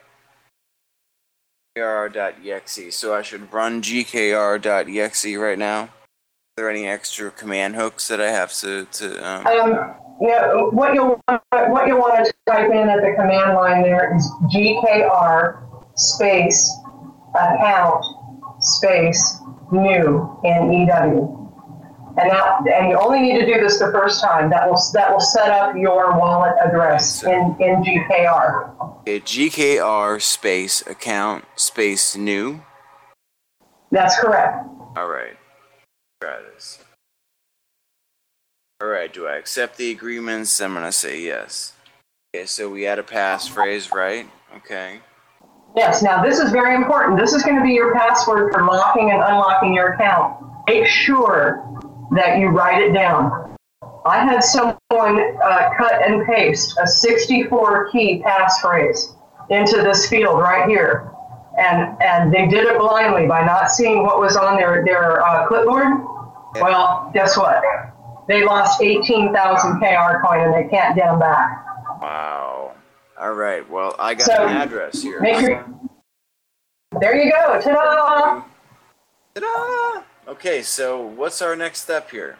GKR.exe. 1.77 2.95
So 2.95 3.13
I 3.13 3.21
should 3.21 3.51
run 3.53 3.81
GKR.exe 3.81 5.35
right 5.35 5.57
now. 5.57 5.83
Are 5.83 5.89
there 6.57 6.69
any 6.69 6.87
extra 6.87 7.31
command 7.31 7.75
hooks 7.75 8.07
that 8.07 8.19
I 8.19 8.31
have 8.31 8.51
to 8.55 8.85
to 8.85 9.27
um, 9.27 9.47
Um, 9.47 9.95
you 10.19 10.29
know, 10.29 10.69
what 10.71 10.93
you'll 10.93 11.21
what 11.27 11.87
you'll 11.87 11.99
want 11.99 12.25
to 12.25 12.33
type 12.47 12.71
in 12.71 12.89
at 12.89 13.01
the 13.01 13.13
command 13.15 13.53
line 13.53 13.83
there 13.83 14.15
is 14.15 14.31
GKR 14.53 15.63
space 15.95 16.75
account 17.35 18.03
space 18.59 19.39
new 19.71 20.39
in 20.43 20.73
EW. 20.73 21.46
And 22.17 22.31
that 22.31 22.67
and 22.67 22.89
you 22.89 22.97
only 22.97 23.21
need 23.21 23.39
to 23.39 23.45
do 23.45 23.61
this 23.61 23.77
the 23.77 23.91
first 23.91 24.23
time. 24.23 24.49
That 24.49 24.67
will 24.67 24.81
that 24.93 25.11
will 25.11 25.19
set 25.19 25.51
up 25.51 25.75
your 25.75 26.17
wallet 26.17 26.53
address 26.63 27.23
in, 27.23 27.55
in 27.59 27.83
GKR. 27.83 29.01
Okay, 29.01 29.19
GKR 29.19 30.19
space 30.19 30.81
account 30.87 31.45
space 31.55 32.15
new. 32.15 32.61
That's 33.91 34.19
correct. 34.19 34.65
All 34.97 35.07
right. 35.07 35.37
Try 36.19 36.41
this. 36.53 36.79
All 38.81 38.87
right. 38.87 39.13
Do 39.13 39.27
I 39.27 39.35
accept 39.35 39.77
the 39.77 39.91
agreements? 39.91 40.59
I'm 40.59 40.73
gonna 40.73 40.91
say 40.91 41.21
yes. 41.21 41.73
Okay. 42.35 42.47
So 42.47 42.67
we 42.69 42.87
add 42.87 42.97
a 42.97 43.03
passphrase, 43.03 43.93
right? 43.93 44.27
Okay. 44.55 45.01
Yes, 45.75 46.01
now 46.01 46.23
this 46.23 46.39
is 46.39 46.51
very 46.51 46.73
important. 46.73 47.19
This 47.19 47.33
is 47.33 47.43
going 47.43 47.57
to 47.57 47.61
be 47.61 47.73
your 47.73 47.93
password 47.93 48.51
for 48.51 48.63
locking 48.63 49.11
and 49.11 49.21
unlocking 49.21 49.75
your 49.75 49.93
account. 49.93 50.43
Make 50.65 50.87
sure 50.87 51.63
that 52.11 52.39
you 52.39 52.47
write 52.47 52.81
it 52.81 52.93
down. 52.93 53.55
I 54.05 54.19
had 54.19 54.43
someone 54.43 54.77
uh, 55.43 55.69
cut 55.77 56.01
and 56.07 56.25
paste 56.25 56.77
a 56.81 56.87
64 56.87 57.91
key 57.91 58.21
passphrase 58.25 59.15
into 59.49 59.81
this 59.81 60.07
field 60.07 60.39
right 60.39 60.67
here. 60.67 61.11
And, 61.59 62.01
and 62.01 62.31
they 62.31 62.47
did 62.47 62.65
it 62.65 62.77
blindly 62.77 63.25
by 63.27 63.43
not 63.45 63.71
seeing 63.71 64.03
what 64.03 64.19
was 64.19 64.37
on 64.37 64.55
their, 64.57 64.85
their 64.85 65.25
uh, 65.25 65.47
clipboard. 65.47 65.87
Well, 66.55 67.09
guess 67.13 67.37
what? 67.37 67.61
They 68.27 68.43
lost 68.45 68.81
18,000 68.81 69.79
KR 69.79 70.21
coin 70.25 70.41
and 70.41 70.53
they 70.53 70.69
can't 70.69 70.95
get 70.95 71.05
them 71.07 71.19
back. 71.19 71.65
Wow. 72.01 72.75
All 73.19 73.33
right. 73.33 73.67
Well, 73.69 73.95
I 73.97 74.13
got 74.13 74.25
So, 74.25 74.45
an 74.45 74.55
address 74.55 75.01
here. 75.01 75.19
Make 75.19 75.41
your, 75.41 75.65
there 76.99 77.15
you 77.15 77.31
go. 77.31 77.59
Ta-da! 77.61 78.43
Ta-da! 79.33 80.03
Okay. 80.27 80.61
So 80.61 81.01
what's 81.01 81.41
our 81.41 81.55
next 81.55 81.81
step 81.81 82.11
here? 82.11 82.37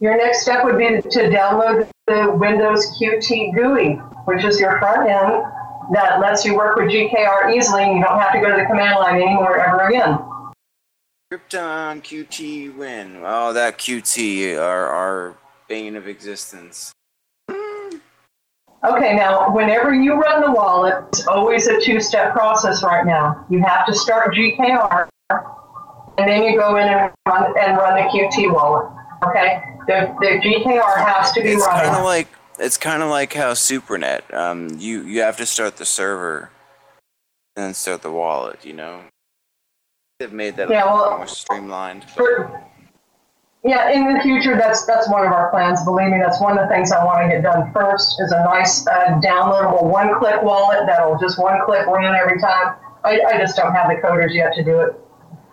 Your 0.00 0.16
next 0.16 0.42
step 0.42 0.64
would 0.64 0.78
be 0.78 1.00
to 1.00 1.20
download 1.30 1.88
the 2.06 2.34
Windows 2.36 2.86
Qt 2.98 3.54
GUI, 3.54 3.94
which 4.26 4.44
is 4.44 4.60
your 4.60 4.78
front 4.78 5.08
end 5.08 5.44
that 5.92 6.20
lets 6.20 6.44
you 6.44 6.56
work 6.56 6.76
with 6.76 6.90
GKR 6.90 7.54
easily 7.54 7.84
and 7.84 7.96
you 7.96 8.04
don't 8.04 8.18
have 8.18 8.32
to 8.32 8.40
go 8.40 8.50
to 8.50 8.56
the 8.56 8.66
command 8.66 8.96
line 8.96 9.16
anymore 9.16 9.58
ever 9.58 9.88
again. 9.88 10.18
Krypton 11.32 12.02
QT 12.02 12.76
win. 12.76 13.20
Oh, 13.24 13.52
that 13.52 13.78
QT, 13.78 14.58
our 14.60 14.88
our 14.88 15.36
bane 15.68 15.96
of 15.96 16.06
existence. 16.06 16.92
Okay, 17.50 19.16
now 19.16 19.50
whenever 19.50 19.94
you 19.94 20.14
run 20.14 20.42
the 20.42 20.50
wallet, 20.50 21.04
it's 21.08 21.26
always 21.26 21.66
a 21.66 21.80
two-step 21.80 22.34
process 22.34 22.82
right 22.82 23.06
now. 23.06 23.46
You 23.48 23.62
have 23.62 23.86
to 23.86 23.94
start 23.94 24.34
GKR 24.34 25.08
and 26.18 26.28
then 26.28 26.42
you 26.44 26.58
go 26.58 26.76
in 26.76 26.86
and 26.88 27.12
run, 27.26 27.54
and 27.58 27.76
run 27.76 27.94
the 27.94 28.08
QT 28.10 28.52
wallet. 28.52 28.90
Okay? 29.26 29.62
The, 29.86 30.14
the 30.20 30.26
GKR 30.42 30.96
has 31.04 31.32
to 31.32 31.42
be 31.42 31.50
It's 31.50 31.66
running. 31.66 31.84
kind 31.84 31.96
of 31.96 32.04
like 32.04 32.28
it's 32.58 32.76
kind 32.76 33.02
of 33.02 33.10
like 33.10 33.32
how 33.32 33.52
SuperNet. 33.52 34.32
Um, 34.32 34.68
you 34.78 35.02
you 35.02 35.20
have 35.22 35.36
to 35.38 35.46
start 35.46 35.76
the 35.76 35.84
server, 35.84 36.50
and 37.56 37.66
then 37.66 37.74
start 37.74 38.02
the 38.02 38.10
wallet. 38.12 38.64
You 38.64 38.74
know. 38.74 39.00
They've 40.20 40.32
made 40.32 40.56
that 40.56 40.70
Yeah, 40.70 40.84
well- 40.84 41.16
more 41.18 41.26
streamlined. 41.26 42.04
For, 42.10 42.62
yeah, 43.64 43.90
in 43.90 44.12
the 44.14 44.20
future, 44.20 44.56
that's 44.56 44.84
that's 44.86 45.08
one 45.08 45.26
of 45.26 45.32
our 45.32 45.50
plans. 45.50 45.82
Believe 45.84 46.10
me, 46.10 46.18
that's 46.22 46.40
one 46.40 46.56
of 46.56 46.68
the 46.68 46.72
things 46.74 46.92
I 46.92 47.02
want 47.04 47.22
to 47.22 47.28
get 47.34 47.42
done 47.42 47.72
first. 47.72 48.20
Is 48.20 48.30
a 48.30 48.44
nice 48.44 48.86
uh, 48.86 49.18
downloadable 49.24 49.84
one-click 49.84 50.42
wallet 50.42 50.80
that'll 50.86 51.18
just 51.18 51.38
one-click 51.38 51.86
run 51.86 52.14
every 52.14 52.38
time. 52.40 52.76
I, 53.04 53.20
I 53.26 53.38
just 53.38 53.56
don't 53.56 53.74
have 53.74 53.88
the 53.88 53.96
coders 53.96 54.32
yet 54.34 54.54
to 54.54 54.62
do 54.62 54.80
it. 54.80 54.94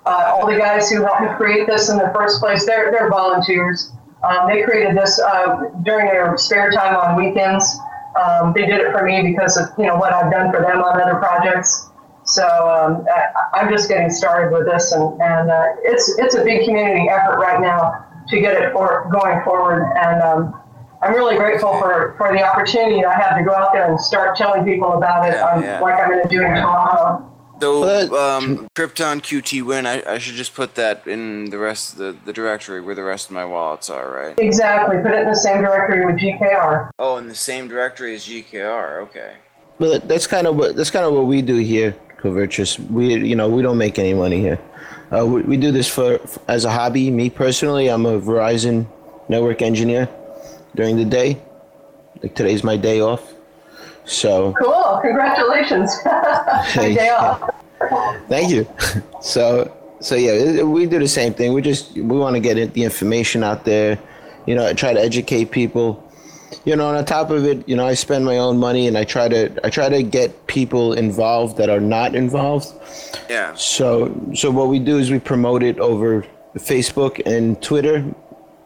Uh, 0.05 0.31
all 0.33 0.47
the 0.49 0.57
guys 0.57 0.89
who 0.89 1.03
helped 1.03 1.21
me 1.21 1.27
create 1.37 1.67
this 1.67 1.89
in 1.89 1.97
the 1.97 2.11
first 2.13 2.39
place, 2.39 2.65
they're 2.65 2.91
they're 2.91 3.09
volunteers. 3.09 3.91
Um, 4.23 4.47
they 4.47 4.63
created 4.63 4.95
this 4.97 5.19
uh, 5.19 5.69
during 5.83 6.07
their 6.07 6.37
spare 6.37 6.71
time 6.71 6.95
on 6.95 7.15
weekends. 7.15 7.77
Um, 8.19 8.53
they 8.53 8.65
did 8.65 8.81
it 8.81 8.91
for 8.91 9.03
me 9.03 9.21
because 9.31 9.57
of 9.57 9.69
you 9.77 9.85
know 9.85 9.95
what 9.95 10.13
I've 10.13 10.31
done 10.31 10.51
for 10.51 10.61
them 10.61 10.81
on 10.81 10.99
other 10.99 11.15
projects. 11.15 11.87
So 12.23 12.43
um, 12.45 13.05
I, 13.13 13.59
I'm 13.59 13.69
just 13.69 13.89
getting 13.89 14.09
started 14.09 14.55
with 14.55 14.65
this, 14.65 14.91
and, 14.91 15.21
and 15.21 15.49
uh, 15.49 15.65
it's 15.83 16.17
it's 16.19 16.35
a 16.35 16.43
big 16.43 16.65
community 16.65 17.07
effort 17.09 17.37
right 17.37 17.59
now 17.61 18.05
to 18.29 18.39
get 18.39 18.61
it 18.61 18.71
for, 18.73 19.09
going 19.11 19.43
forward. 19.43 19.91
And 19.97 20.21
um, 20.21 20.59
I'm 21.01 21.13
really 21.13 21.35
grateful 21.35 21.79
for, 21.79 22.13
for 22.17 22.31
the 22.31 22.43
opportunity 22.43 23.03
I 23.03 23.13
have 23.13 23.37
to 23.37 23.43
go 23.43 23.53
out 23.53 23.73
there 23.73 23.89
and 23.89 23.99
start 23.99 24.37
telling 24.37 24.63
people 24.63 24.93
about 24.93 25.27
it, 25.27 25.33
Yeah, 25.33 25.49
um, 25.49 25.63
yeah. 25.63 25.79
like 25.81 25.99
I'm 25.99 26.09
going 26.09 26.21
to 26.21 26.29
do 26.29 26.41
in 26.43 26.53
Toronto. 26.55 27.27
Though 27.61 27.81
But- 27.81 28.11
um, 28.17 28.67
Krypton 28.75 29.21
QT 29.21 29.61
win, 29.63 29.85
I, 29.85 30.01
I 30.05 30.17
should 30.17 30.33
just 30.35 30.53
put 30.55 30.75
that 30.75 31.05
in 31.07 31.45
the 31.51 31.57
rest 31.59 31.93
of 31.93 31.97
the, 31.99 32.15
the 32.25 32.33
directory 32.33 32.81
where 32.81 32.95
the 32.95 33.03
rest 33.03 33.27
of 33.27 33.33
my 33.33 33.45
wallets 33.45 33.89
are, 33.89 34.11
right? 34.11 34.37
Exactly, 34.39 34.97
put 34.97 35.11
it 35.11 35.19
in 35.21 35.29
the 35.29 35.35
same 35.35 35.61
directory 35.61 36.05
with 36.05 36.15
GKR. 36.17 36.89
Oh, 36.99 37.17
in 37.17 37.27
the 37.27 37.35
same 37.35 37.67
directory 37.67 38.15
as 38.15 38.25
GKR. 38.27 39.01
Okay. 39.03 39.33
But 39.79 40.07
that's 40.07 40.27
kind 40.27 40.47
of 40.47 40.55
what 40.55 40.75
that's 40.75 40.91
kind 40.91 41.05
of 41.05 41.13
what 41.13 41.25
we 41.25 41.41
do 41.41 41.55
here, 41.57 41.95
Covertress. 42.21 42.77
We 42.91 43.15
you 43.15 43.35
know 43.35 43.47
we 43.49 43.61
don't 43.63 43.77
make 43.79 43.97
any 43.97 44.13
money 44.13 44.39
here. 44.39 44.59
Uh, 45.11 45.25
we, 45.25 45.41
we 45.41 45.57
do 45.57 45.71
this 45.71 45.87
for 45.87 46.19
as 46.47 46.65
a 46.65 46.69
hobby. 46.71 47.09
Me 47.09 47.29
personally, 47.29 47.89
I'm 47.89 48.05
a 48.05 48.19
Verizon 48.19 48.85
network 49.29 49.61
engineer 49.61 50.07
during 50.75 50.97
the 50.97 51.05
day. 51.05 51.41
Like 52.21 52.35
today's 52.35 52.63
my 52.63 52.77
day 52.77 53.01
off, 53.01 53.33
so 54.05 54.53
Cool, 54.61 54.99
congratulations. 55.01 55.95
Good 56.75 56.95
day 56.95 57.09
off. 57.09 57.49
Thank 58.31 58.49
you. 58.49 58.67
so 59.21 59.71
so 60.01 60.15
yeah, 60.15 60.63
we 60.63 60.85
do 60.87 60.99
the 60.99 61.07
same 61.07 61.33
thing. 61.33 61.53
We 61.53 61.61
just 61.61 61.93
we 61.93 62.01
want 62.01 62.35
to 62.35 62.39
get 62.39 62.73
the 62.73 62.83
information 62.83 63.43
out 63.43 63.65
there. 63.65 63.99
You 64.47 64.55
know, 64.55 64.73
try 64.73 64.93
to 64.93 64.99
educate 64.99 65.51
people. 65.51 66.07
you 66.65 66.75
know, 66.75 66.87
on 66.87 67.05
top 67.05 67.29
of 67.29 67.45
it, 67.45 67.67
you 67.67 67.75
know, 67.75 67.85
I 67.85 67.93
spend 67.93 68.25
my 68.25 68.37
own 68.37 68.57
money 68.57 68.87
and 68.87 68.97
I 68.97 69.03
try 69.03 69.29
to 69.29 69.65
I 69.65 69.69
try 69.69 69.89
to 69.89 70.03
get 70.03 70.47
people 70.47 70.93
involved 70.93 71.57
that 71.57 71.69
are 71.69 71.79
not 71.79 72.15
involved. 72.15 72.67
Yeah. 73.29 73.53
So 73.55 74.11
so 74.33 74.51
what 74.51 74.67
we 74.67 74.79
do 74.79 74.97
is 74.97 75.11
we 75.11 75.19
promote 75.19 75.63
it 75.63 75.79
over 75.79 76.25
Facebook 76.57 77.21
and 77.25 77.61
Twitter. 77.61 78.03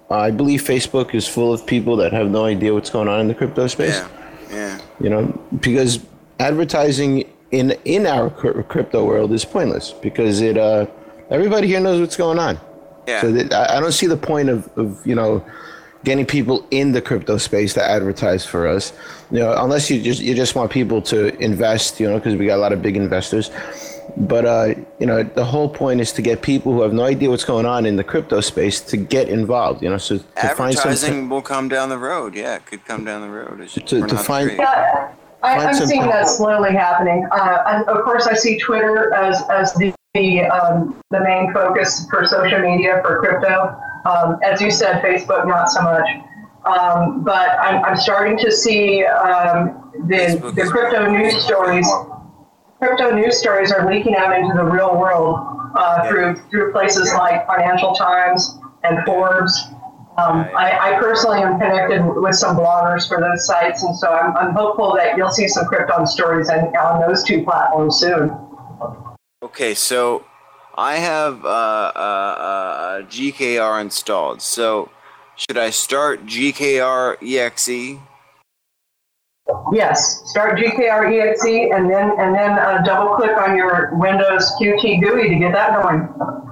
I 0.10 0.32
believe 0.32 0.62
Facebook 0.62 1.16
is 1.16 1.28
full 1.28 1.52
of 1.52 1.66
people 1.66 1.96
that 1.98 2.14
have 2.14 2.30
no 2.30 2.46
idea 2.46 2.74
what's 2.74 2.92
going 2.92 3.08
on 3.08 3.20
in 3.20 3.28
the 3.28 3.36
crypto 3.36 3.68
space. 3.68 3.98
Yeah. 3.98 4.10
Yeah. 4.52 4.80
You 5.00 5.10
know, 5.10 5.24
because 5.60 6.00
advertising 6.40 7.26
in 7.52 7.72
in 7.86 8.06
our 8.06 8.30
crypto 8.30 9.06
world 9.06 9.32
is 9.32 9.46
pointless 9.46 9.92
because 9.92 10.42
it 10.42 10.58
uh 10.58 10.86
everybody 11.30 11.68
here 11.68 11.80
knows 11.80 12.00
what's 12.00 12.18
going 12.18 12.40
on. 12.40 12.60
Yeah. 13.08 13.22
So 13.22 13.32
that, 13.32 13.54
I 13.54 13.78
I 13.78 13.80
don't 13.80 13.92
see 13.92 14.08
the 14.08 14.18
point 14.18 14.50
of, 14.50 14.70
of 14.78 15.06
you 15.06 15.16
know 15.16 15.46
getting 16.04 16.26
people 16.26 16.66
in 16.70 16.92
the 16.92 17.02
crypto 17.02 17.38
space 17.38 17.74
to 17.74 17.84
advertise 17.84 18.46
for 18.46 18.68
us. 18.68 18.94
You 19.32 19.40
know, 19.40 19.54
unless 19.58 19.90
you 19.90 20.02
just 20.02 20.22
you 20.22 20.36
just 20.36 20.56
want 20.56 20.72
people 20.72 21.02
to 21.04 21.36
invest. 21.40 22.00
You 22.00 22.08
know, 22.08 22.18
because 22.18 22.36
we 22.36 22.46
got 22.46 22.56
a 22.56 22.62
lot 22.62 22.74
of 22.74 22.82
big 22.82 22.96
investors. 22.96 23.52
But 24.18 24.46
uh, 24.46 24.76
you 25.00 25.06
know, 25.06 25.24
the 25.24 25.44
whole 25.44 25.68
point 25.68 26.00
is 26.00 26.14
to 26.14 26.22
get 26.22 26.42
people 26.42 26.72
who 26.74 26.82
have 26.82 26.94
no 26.94 27.04
idea 27.04 27.30
what's 27.30 27.44
going 27.44 27.66
on 27.66 27.86
in 27.86 27.96
the 27.96 28.04
crypto 28.04 28.40
space 28.40 28.80
to 28.82 28.98
get 28.98 29.30
involved. 29.30 29.82
You 29.84 29.90
know, 29.90 29.98
so 29.98 30.18
to 30.18 30.24
find 30.56 30.74
some 30.76 30.92
Advertising 30.92 31.30
will 31.30 31.42
come 31.42 31.68
down 31.68 31.90
the 31.90 31.98
road. 31.98 32.36
Yeah, 32.36 32.56
it 32.56 32.66
could 32.66 32.86
come 32.86 33.04
down 33.04 33.22
the 33.22 33.30
road. 33.30 33.60
It's 33.62 33.74
To- 33.74 34.08
to 34.08 34.18
find-. 34.18 34.52
Yeah, 34.52 35.12
I, 35.46 35.72
some- 35.74 35.88
seeing 35.88 36.08
that 36.08 36.28
slowly 36.28 36.74
happening. 36.74 37.28
Uh, 37.32 37.64
and 37.68 37.88
of 37.88 38.04
course, 38.04 38.28
I 38.28 38.34
see 38.34 38.58
Twitter 38.58 39.14
as, 39.14 39.42
as 39.50 39.74
the 39.76 39.94
the, 40.16 40.46
um, 40.46 41.04
the 41.12 41.20
main 41.20 41.54
focus 41.54 42.08
for 42.10 42.26
social 42.26 42.60
media 42.60 43.02
for 43.04 43.20
crypto. 43.20 43.78
Um, 44.06 44.40
as 44.44 44.62
you 44.62 44.72
said, 44.72 45.04
Facebook 45.04 45.46
not 45.46 45.70
so 45.70 45.82
much. 45.82 46.08
Um, 46.66 47.24
but 47.24 47.50
I'm, 47.60 47.84
I'm 47.84 47.98
starting 47.98 48.38
to 48.40 48.52
see 48.52 49.04
um, 49.04 49.92
the, 50.08 50.54
the 50.56 50.68
crypto 50.72 51.12
news 51.12 51.44
stories. 51.44 51.88
Crypto 52.80 53.14
news 53.16 53.38
stories 53.38 53.72
are 53.72 53.92
leaking 53.92 54.16
out 54.16 54.36
into 54.38 54.54
the 54.56 54.64
real 54.64 54.98
world 54.98 55.38
uh, 55.76 56.08
through 56.08 56.36
through 56.50 56.72
places 56.72 57.14
like 57.14 57.46
Financial 57.46 57.94
Times 57.94 58.58
and 58.84 59.06
Forbes. 59.06 59.68
Um, 60.18 60.48
I, 60.56 60.94
I 60.94 61.00
personally 61.00 61.42
am 61.42 61.60
connected 61.60 62.02
with 62.02 62.36
some 62.36 62.56
bloggers 62.56 63.06
for 63.06 63.20
those 63.20 63.46
sites, 63.46 63.84
and 63.84 63.96
so 63.96 64.08
I'm, 64.08 64.36
I'm 64.38 64.54
hopeful 64.54 64.94
that 64.96 65.18
you'll 65.18 65.30
see 65.30 65.48
some 65.48 65.66
Krypton 65.66 66.08
stories 66.08 66.50
on, 66.50 66.60
on 66.78 67.02
those 67.02 67.22
two 67.24 67.44
platforms 67.44 68.00
soon. 68.00 68.32
Okay, 69.44 69.74
so 69.74 70.24
I 70.76 70.96
have 70.96 71.44
uh, 71.44 71.48
uh, 71.48 72.00
uh, 72.00 73.02
GKR 73.04 73.82
installed. 73.82 74.42
So 74.42 74.90
should 75.36 75.58
I 75.58 75.70
start 75.70 76.26
GKR 76.26 77.18
EXE? 77.22 78.00
Yes, 79.74 80.24
start 80.30 80.58
GKR 80.58 81.12
EXE 81.12 81.72
and 81.76 81.90
then 81.90 82.12
and 82.18 82.34
then 82.34 82.52
uh, 82.52 82.82
double 82.84 83.16
click 83.16 83.38
on 83.38 83.56
your 83.56 83.92
Windows 83.94 84.52
Qt 84.60 85.02
GUI 85.02 85.30
to 85.30 85.36
get 85.36 85.52
that 85.52 85.82
going. 85.82 86.45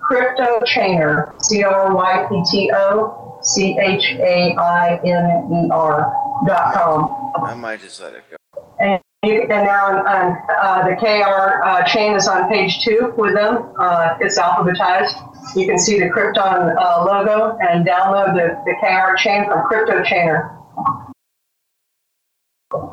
Crypto 0.00 0.60
Chainer, 0.60 1.34
C 1.42 1.64
R 1.64 1.92
Y 1.92 2.26
P 2.28 2.44
T 2.48 2.70
O 2.72 3.36
C 3.42 3.76
H 3.80 4.12
A 4.20 4.54
I 4.54 5.00
N 5.04 5.66
E 5.66 5.68
R 5.72 6.12
dot 6.46 6.74
com. 6.74 7.32
I 7.44 7.54
might 7.54 7.80
just 7.80 8.00
let 8.00 8.14
it 8.14 8.22
go. 8.30 8.36
And 8.78 9.00
you 9.24 9.40
and 9.40 9.48
now 9.48 9.86
on, 9.86 10.06
on 10.06 10.38
uh, 10.56 10.88
the 10.88 10.94
KR 10.94 11.64
uh, 11.64 11.82
chain 11.82 12.14
is 12.14 12.28
on 12.28 12.48
page 12.48 12.84
two 12.84 13.12
with 13.18 13.34
them. 13.34 13.74
Uh, 13.76 14.16
it's 14.20 14.38
alphabetized. 14.38 15.16
You 15.56 15.66
can 15.66 15.80
see 15.80 15.98
the 15.98 16.10
Krypton 16.10 16.76
uh, 16.78 17.04
logo 17.04 17.58
and 17.60 17.84
download 17.84 18.34
the, 18.34 18.56
the 18.64 18.74
KR 18.80 19.16
chain 19.16 19.46
from 19.46 19.66
Crypto 19.66 20.04
Chainer. 20.04 20.57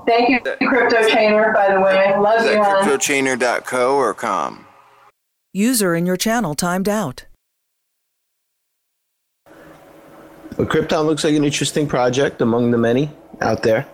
Thank 0.07 0.29
you, 0.29 0.39
Crypto 0.39 1.01
Chainer, 1.09 1.53
by 1.53 1.73
the 1.73 1.81
way. 1.81 2.15
Love 2.17 2.39
Is 2.41 2.45
you, 2.45 2.51
that 2.53 2.63
hon. 2.63 2.87
cryptochainer.co 2.87 3.95
or 3.95 4.13
com? 4.13 4.65
User 5.53 5.95
in 5.95 6.05
your 6.05 6.15
channel 6.17 6.55
timed 6.55 6.87
out. 6.87 7.25
But 10.57 10.69
Krypton 10.69 11.05
looks 11.05 11.23
like 11.25 11.35
an 11.35 11.43
interesting 11.43 11.87
project 11.87 12.39
among 12.41 12.71
the 12.71 12.77
many 12.77 13.11
out 13.41 13.63
there. 13.63 13.85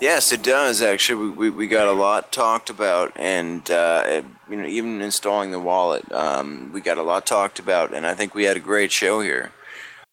Yes, 0.00 0.32
it 0.32 0.42
does 0.42 0.80
actually. 0.82 1.26
We, 1.26 1.30
we, 1.30 1.50
we 1.50 1.66
got 1.68 1.86
a 1.86 1.92
lot 1.92 2.32
talked 2.32 2.70
about, 2.70 3.12
and 3.16 3.70
uh, 3.70 4.02
it- 4.06 4.24
you 4.50 4.56
know, 4.56 4.66
even 4.66 5.00
installing 5.00 5.50
the 5.50 5.60
wallet, 5.60 6.10
um, 6.12 6.70
we 6.74 6.80
got 6.82 6.98
a 6.98 7.02
lot 7.02 7.24
talked 7.24 7.58
about, 7.58 7.94
and 7.94 8.06
I 8.06 8.12
think 8.14 8.34
we 8.34 8.44
had 8.44 8.56
a 8.56 8.60
great 8.60 8.92
show 8.92 9.20
here. 9.20 9.50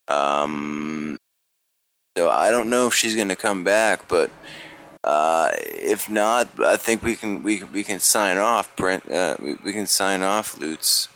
Um, 0.08 1.18
so 2.18 2.30
I 2.30 2.50
don't 2.50 2.70
know 2.70 2.88
if 2.88 2.94
she's 2.94 3.16
going 3.16 3.28
to 3.30 3.36
come 3.36 3.66
back, 3.66 4.08
but 4.08 4.32
uh, 5.10 5.50
if 5.94 6.10
not, 6.10 6.48
I 6.60 6.78
think 6.78 7.02
we 7.02 7.16
can 7.16 7.42
we 7.42 7.64
we 7.76 7.84
can 7.84 8.00
sign 8.00 8.38
off, 8.38 8.66
Brent. 8.76 9.04
Uh, 9.12 9.36
we, 9.44 9.56
we 9.66 9.72
can 9.74 9.88
sign 9.88 10.22
off, 10.22 10.56
LooTz. 10.62 11.08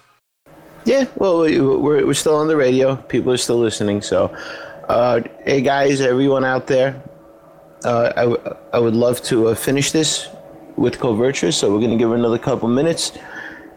Yeah, 0.85 1.05
well, 1.15 1.41
we- 1.41 1.61
we're, 1.61 2.05
we're 2.07 2.21
still 2.23 2.35
on 2.35 2.47
the 2.47 2.57
radio. 2.57 2.95
People 3.13 3.31
are 3.31 3.37
still 3.47 3.59
listening. 3.67 4.01
So, 4.01 4.19
uh, 4.89 5.21
hey 5.45 5.61
guys, 5.61 6.01
everyone 6.01 6.43
out 6.43 6.65
there, 6.67 7.01
uh, 7.85 8.35
I, 8.73 8.79
would 8.79 8.95
love 8.95 9.21
to 9.29 9.35
uh, 9.49 9.55
finish 9.55 9.91
this 9.91 10.27
with 10.75 10.97
Covertress. 10.99 11.53
So 11.53 11.71
we're 11.71 11.79
going 11.85 11.95
to 11.97 12.01
give 12.01 12.09
her 12.09 12.15
another 12.15 12.39
couple 12.39 12.67
minutes. 12.67 13.11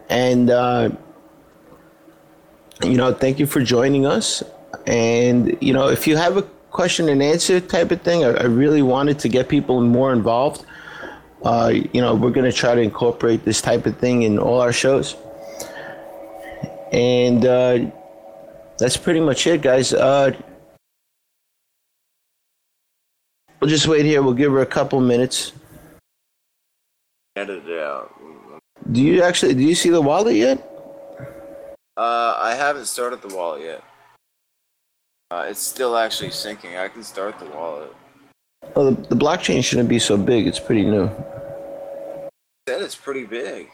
And 0.09 0.49
you 2.83 2.97
know, 3.01 3.13
thank 3.13 3.39
you 3.39 3.45
for 3.45 3.61
joining 3.61 4.05
us. 4.05 4.43
And 4.85 5.57
you 5.61 5.73
know, 5.73 5.87
if 5.89 6.07
you 6.07 6.17
have 6.17 6.37
a 6.37 6.43
question 6.71 7.09
and 7.09 7.21
answer 7.21 7.59
type 7.59 7.91
of 7.91 8.01
thing, 8.01 8.23
I, 8.23 8.29
I 8.29 8.43
really 8.43 8.81
wanted 8.81 9.19
to 9.19 9.29
get 9.29 9.49
people 9.49 9.81
more 9.81 10.13
involved. 10.13 10.65
Uh, 11.43 11.73
you 11.93 12.01
know, 12.01 12.15
we're 12.15 12.31
going 12.31 12.49
to 12.49 12.55
try 12.55 12.75
to 12.75 12.81
incorporate 12.81 13.45
this 13.45 13.61
type 13.61 13.85
of 13.85 13.97
thing 13.97 14.23
in 14.23 14.39
all 14.39 14.59
our 14.59 14.73
shows. 14.73 15.15
And 16.91 17.45
uh, 17.45 17.91
that's 18.79 18.97
pretty 18.97 19.19
much 19.19 19.45
it, 19.45 19.61
guys. 19.61 19.93
Uh, 19.93 20.31
we'll 23.59 23.69
just 23.69 23.87
wait 23.87 24.05
here. 24.05 24.21
We'll 24.21 24.33
give 24.33 24.51
her 24.51 24.61
a 24.61 24.65
couple 24.65 24.99
minutes. 24.99 25.53
Edit 27.35 27.67
it 27.67 27.79
out. 27.79 28.13
Do 28.91 29.01
you 29.01 29.21
actually 29.21 29.53
do 29.53 29.63
you 29.63 29.75
see 29.75 29.89
the 29.89 30.01
wallet 30.01 30.35
yet? 30.35 30.59
Uh, 31.97 32.35
I 32.37 32.55
haven't 32.55 32.85
started 32.85 33.21
the 33.21 33.35
wallet 33.35 33.61
yet. 33.61 33.83
Uh, 35.29 35.45
it's 35.49 35.59
still 35.59 35.97
actually 35.97 36.29
syncing. 36.29 36.79
I 36.79 36.87
can 36.87 37.03
start 37.03 37.37
the 37.39 37.45
wallet. 37.47 37.93
Well, 38.75 38.91
the, 38.91 39.01
the 39.09 39.15
blockchain 39.15 39.63
shouldn't 39.63 39.89
be 39.89 39.99
so 39.99 40.15
big. 40.17 40.47
It's 40.47 40.59
pretty 40.59 40.83
new. 40.83 41.09
Said 42.67 42.81
it's 42.81 42.95
pretty 42.95 43.25
big. 43.25 43.69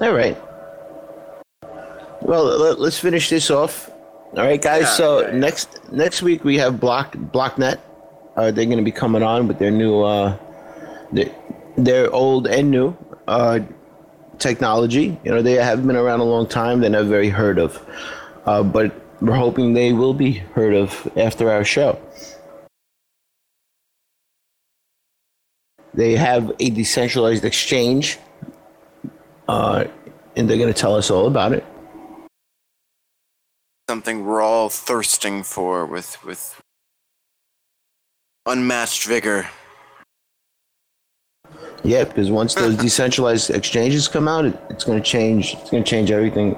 All 0.00 0.12
right. 0.12 0.36
Well, 2.22 2.44
let, 2.44 2.78
us 2.78 2.98
finish 2.98 3.28
this 3.30 3.50
off. 3.50 3.90
All 4.36 4.44
right, 4.44 4.60
guys. 4.60 4.82
Yeah, 4.82 4.94
so 4.94 5.30
next 5.32 5.80
next 5.92 6.22
week 6.22 6.44
we 6.44 6.58
have 6.58 6.78
Block 6.78 7.14
BlockNet. 7.14 7.78
Uh, 8.36 8.50
they're 8.50 8.66
going 8.66 8.78
to 8.78 8.84
be 8.84 8.92
coming 8.92 9.22
on 9.22 9.48
with 9.48 9.58
their 9.58 9.70
new, 9.70 10.02
uh, 10.02 10.36
their, 11.12 11.34
their 11.76 12.12
old 12.12 12.46
and 12.46 12.70
new 12.70 12.96
uh, 13.26 13.58
technology. 14.38 15.18
You 15.24 15.30
know, 15.30 15.42
they 15.42 15.54
have 15.54 15.86
been 15.86 15.96
around 15.96 16.20
a 16.20 16.24
long 16.24 16.46
time. 16.46 16.80
They're 16.80 16.90
not 16.90 17.06
very 17.06 17.28
heard 17.28 17.58
of, 17.58 17.84
uh, 18.46 18.62
but 18.62 18.92
we're 19.20 19.34
hoping 19.34 19.74
they 19.74 19.92
will 19.92 20.14
be 20.14 20.32
heard 20.32 20.74
of 20.74 21.10
after 21.16 21.50
our 21.50 21.64
show. 21.64 22.00
They 25.94 26.14
have 26.16 26.52
a 26.60 26.70
decentralized 26.70 27.44
exchange, 27.44 28.18
uh, 29.48 29.84
and 30.36 30.48
they're 30.48 30.58
going 30.58 30.72
to 30.72 30.80
tell 30.80 30.94
us 30.94 31.10
all 31.10 31.26
about 31.26 31.52
it. 31.52 31.64
Something 33.88 34.24
we're 34.24 34.42
all 34.42 34.68
thirsting 34.68 35.42
for 35.42 35.86
with 35.86 36.22
with 36.24 36.60
unmatched 38.46 39.06
vigor. 39.06 39.48
Yeah, 41.88 42.04
because 42.04 42.30
once 42.30 42.54
those 42.54 42.76
decentralized 42.86 43.48
exchanges 43.48 44.08
come 44.08 44.28
out, 44.28 44.44
it, 44.44 44.60
it's 44.68 44.84
going 44.84 45.02
to 45.02 45.04
change. 45.04 45.54
It's 45.54 45.70
going 45.70 45.82
to 45.82 45.88
change 45.88 46.10
everything. 46.10 46.54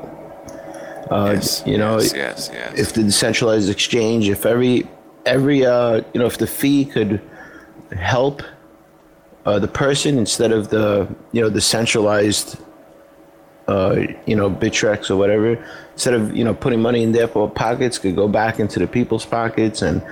Uh, 1.09 1.33
yes, 1.35 1.63
you 1.65 1.79
know, 1.79 1.99
yes, 1.99 2.13
yes, 2.15 2.51
yes. 2.53 2.79
if 2.79 2.93
the 2.93 3.05
decentralized 3.05 3.71
exchange, 3.71 4.29
if 4.29 4.45
every 4.45 4.89
every 5.27 5.65
uh, 5.65 6.03
you 6.13 6.21
know, 6.21 6.27
if 6.27 6.39
the 6.39 6.47
fee 6.47 6.85
could 6.85 7.21
help 7.97 8.43
uh, 9.47 9.59
the 9.59 9.69
person 9.69 10.19
instead 10.19 10.51
of 10.51 10.71
the 10.71 11.09
you 11.31 11.41
know 11.41 11.49
the 11.49 11.61
centralized 11.61 12.59
uh, 13.69 14.05
you 14.27 14.35
know 14.35 14.51
Bittrex 14.51 15.11
or 15.11 15.17
whatever, 15.17 15.65
instead 15.93 16.15
of 16.15 16.37
you 16.37 16.43
know 16.43 16.55
putting 16.55 16.83
money 16.83 17.05
in 17.05 17.13
their 17.13 17.29
pockets, 17.29 17.99
could 17.99 18.17
go 18.17 18.27
back 18.27 18.59
into 18.59 18.81
the 18.81 18.89
people's 18.89 19.25
pockets 19.25 19.83
and. 19.83 20.03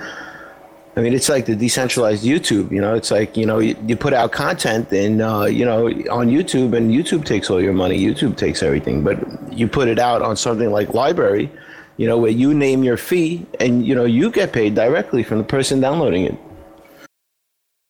I 0.95 1.01
mean, 1.01 1.13
it's 1.13 1.29
like 1.29 1.45
the 1.45 1.55
decentralized 1.55 2.23
YouTube. 2.25 2.71
You 2.71 2.81
know, 2.81 2.95
it's 2.95 3.11
like 3.11 3.37
you 3.37 3.45
know 3.45 3.59
you, 3.59 3.75
you 3.85 3.95
put 3.95 4.13
out 4.13 4.31
content 4.31 4.91
and 4.91 5.21
uh, 5.21 5.45
you 5.45 5.63
know 5.63 5.87
on 6.11 6.29
YouTube, 6.29 6.75
and 6.75 6.91
YouTube 6.91 7.25
takes 7.25 7.49
all 7.49 7.61
your 7.61 7.73
money. 7.73 7.97
YouTube 7.99 8.37
takes 8.37 8.63
everything, 8.63 9.03
but 9.03 9.17
you 9.53 9.67
put 9.67 9.87
it 9.87 9.99
out 9.99 10.21
on 10.21 10.35
something 10.35 10.71
like 10.71 10.89
LBRY, 10.89 11.49
you 11.97 12.07
know, 12.07 12.17
where 12.17 12.31
you 12.31 12.53
name 12.53 12.83
your 12.83 12.97
fee, 12.97 13.45
and 13.59 13.85
you 13.85 13.93
know 13.93 14.05
you 14.05 14.31
get 14.31 14.51
paid 14.51 14.75
directly 14.75 15.23
from 15.23 15.37
the 15.37 15.43
person 15.43 15.79
downloading 15.79 16.25
it. 16.25 16.37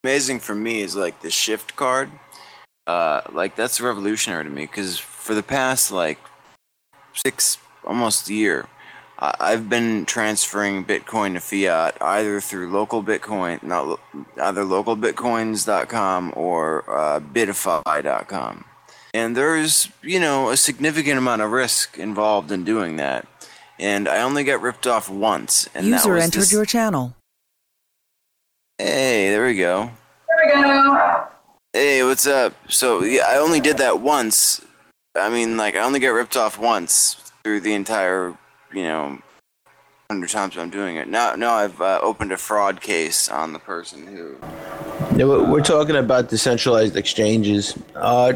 amazing 0.04 0.40
for 0.40 0.56
me 0.56 0.82
is 0.82 0.96
like 0.96 1.22
the 1.22 1.32
shift 1.32 1.76
card. 1.76 2.12
Uh, 2.86 3.22
like 3.32 3.56
that's 3.56 3.80
revolutionary 3.80 4.44
to 4.44 4.50
me 4.50 4.64
because 4.64 4.98
for 4.98 5.34
the 5.34 5.44
past 5.44 5.92
like 5.92 6.20
six, 7.14 7.58
almost 7.86 8.30
year, 8.30 8.68
I've 9.22 9.68
been 9.70 10.06
transferring 10.06 10.86
Bitcoin 10.86 11.34
to 11.34 11.42
fiat 11.42 11.98
either 12.02 12.40
through 12.40 12.72
local 12.72 13.04
Bitcoin, 13.04 13.62
not 13.62 13.88
lo- 13.88 14.00
either 14.42 14.64
localbitcoins.com 14.64 16.34
or 16.38 16.90
uh, 16.90 17.20
Bitify.com. 17.20 18.64
And 19.14 19.36
there's, 19.36 19.90
you 20.02 20.20
know, 20.20 20.50
a 20.52 20.58
significant 20.58 21.18
amount 21.18 21.42
of 21.42 21.52
risk 21.52 21.98
involved 21.98 22.52
in 22.52 22.64
doing 22.64 22.96
that. 22.96 23.28
And 23.78 24.08
I 24.08 24.22
only 24.22 24.44
got 24.44 24.62
ripped 24.62 24.88
off 24.88 25.10
once. 25.10 25.68
And 25.76 25.88
that 25.88 25.98
User 25.98 26.14
was 26.14 26.24
entered 26.24 26.42
this- 26.42 26.52
your 26.54 26.66
channel. 26.66 27.16
Hey, 28.78 29.30
there 29.30 29.46
we 29.46 29.56
go. 29.56 29.92
There 30.28 30.46
we 30.46 30.64
go. 30.64 31.24
Hey, 31.74 32.04
what's 32.04 32.26
up? 32.26 32.54
So 32.72 33.04
yeah, 33.04 33.24
I 33.28 33.38
only 33.38 33.60
did 33.60 33.78
that 33.80 34.00
once. 34.00 34.62
I 35.16 35.30
mean, 35.30 35.58
like 35.58 35.76
I 35.76 35.80
only 35.80 36.00
got 36.00 36.10
ripped 36.10 36.38
off 36.38 36.58
once 36.58 37.16
through 37.44 37.60
the 37.62 37.74
entire, 37.74 38.38
you 38.74 38.84
know, 38.84 39.20
hundred 40.10 40.30
times 40.30 40.58
I'm 40.58 40.70
doing 40.70 40.96
it. 40.96 41.08
Now, 41.08 41.36
now 41.36 41.54
I've 41.54 41.80
uh, 41.82 42.00
opened 42.02 42.32
a 42.32 42.38
fraud 42.38 42.82
case 42.82 43.30
on 43.30 43.54
the 43.54 43.60
person 43.60 44.08
who. 44.08 44.38
Yeah, 45.16 45.26
we're 45.26 45.50
we're 45.50 45.62
talking 45.62 45.96
about 45.96 46.30
decentralized 46.30 46.96
exchanges. 46.96 47.78
Uh, 47.96 48.34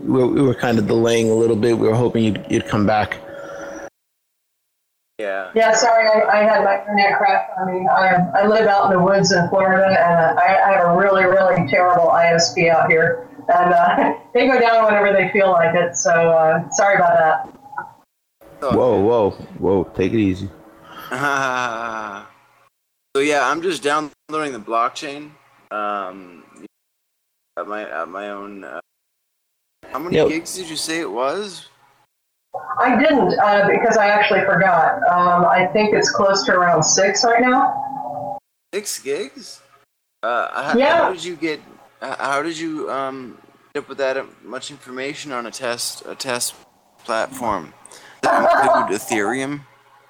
we 0.00 0.24
we 0.24 0.42
were 0.42 0.54
kind 0.54 0.78
of 0.78 0.86
delaying 0.86 1.30
a 1.30 1.34
little 1.34 1.56
bit. 1.56 1.78
We 1.78 1.88
were 1.88 1.94
hoping 1.94 2.24
you'd, 2.24 2.44
you'd 2.50 2.66
come 2.66 2.86
back. 2.86 3.18
Yeah. 5.18 5.52
Yeah, 5.54 5.72
sorry, 5.74 6.08
I, 6.08 6.40
I 6.40 6.42
had 6.42 6.64
my 6.64 6.80
internet 6.80 7.16
crash. 7.16 7.48
I 7.56 7.70
mean, 7.70 7.86
I, 7.88 8.16
I 8.34 8.46
live 8.46 8.66
out 8.66 8.86
in 8.86 8.98
the 8.98 9.04
woods 9.04 9.30
in 9.30 9.48
Florida, 9.50 9.86
and 9.86 10.38
I, 10.38 10.70
I 10.70 10.72
have 10.72 10.88
a 10.88 10.96
really, 10.96 11.24
really 11.24 11.68
terrible 11.68 12.08
ISP 12.08 12.68
out 12.68 12.90
here. 12.90 13.28
And 13.48 13.72
uh, 13.72 14.14
they 14.34 14.48
go 14.48 14.58
down 14.58 14.84
whenever 14.84 15.12
they 15.12 15.30
feel 15.30 15.52
like 15.52 15.76
it. 15.76 15.96
So 15.96 16.10
uh, 16.10 16.68
sorry 16.70 16.96
about 16.96 17.16
that. 17.16 17.61
Whoa, 18.62 19.00
whoa, 19.00 19.30
whoa! 19.58 19.84
Take 19.96 20.12
it 20.12 20.20
easy. 20.20 20.48
so 21.10 21.16
yeah, 23.20 23.44
I'm 23.50 23.60
just 23.60 23.82
downloading 23.82 24.52
the 24.52 24.60
blockchain. 24.60 25.32
Um, 25.72 26.44
at 27.58 27.66
my 27.66 27.90
at 27.90 28.08
my 28.08 28.30
own. 28.30 28.62
Uh, 28.62 28.80
how 29.92 29.98
many 29.98 30.16
Yep. 30.16 30.28
gigs 30.28 30.54
did 30.54 30.70
you 30.70 30.76
say 30.76 31.00
it 31.00 31.10
was? 31.10 31.66
I 32.78 32.98
didn't 32.98 33.36
uh, 33.40 33.66
because 33.68 33.96
I 33.96 34.06
actually 34.08 34.44
forgot. 34.44 35.02
Um, 35.10 35.44
I 35.44 35.66
think 35.72 35.92
it's 35.92 36.10
close 36.10 36.44
to 36.46 36.52
around 36.52 36.84
six 36.84 37.24
right 37.24 37.42
now. 37.42 38.38
Six 38.72 39.00
gigs? 39.00 39.60
Uh, 40.22 40.62
how, 40.72 40.78
Yeah. 40.78 41.06
how 41.06 41.12
did 41.12 41.24
you 41.24 41.34
get? 41.34 41.60
How 42.00 42.42
did 42.42 42.56
you 42.58 42.88
um 42.90 43.38
get 43.74 43.82
up 43.84 43.88
with 43.88 43.98
that 43.98 44.24
much 44.44 44.70
information 44.70 45.32
on 45.32 45.46
a 45.46 45.50
test 45.50 46.04
a 46.06 46.14
test 46.14 46.54
platform? 47.04 47.74
Does 48.22 48.66
include 48.66 49.00
Ethereum? 49.00 49.60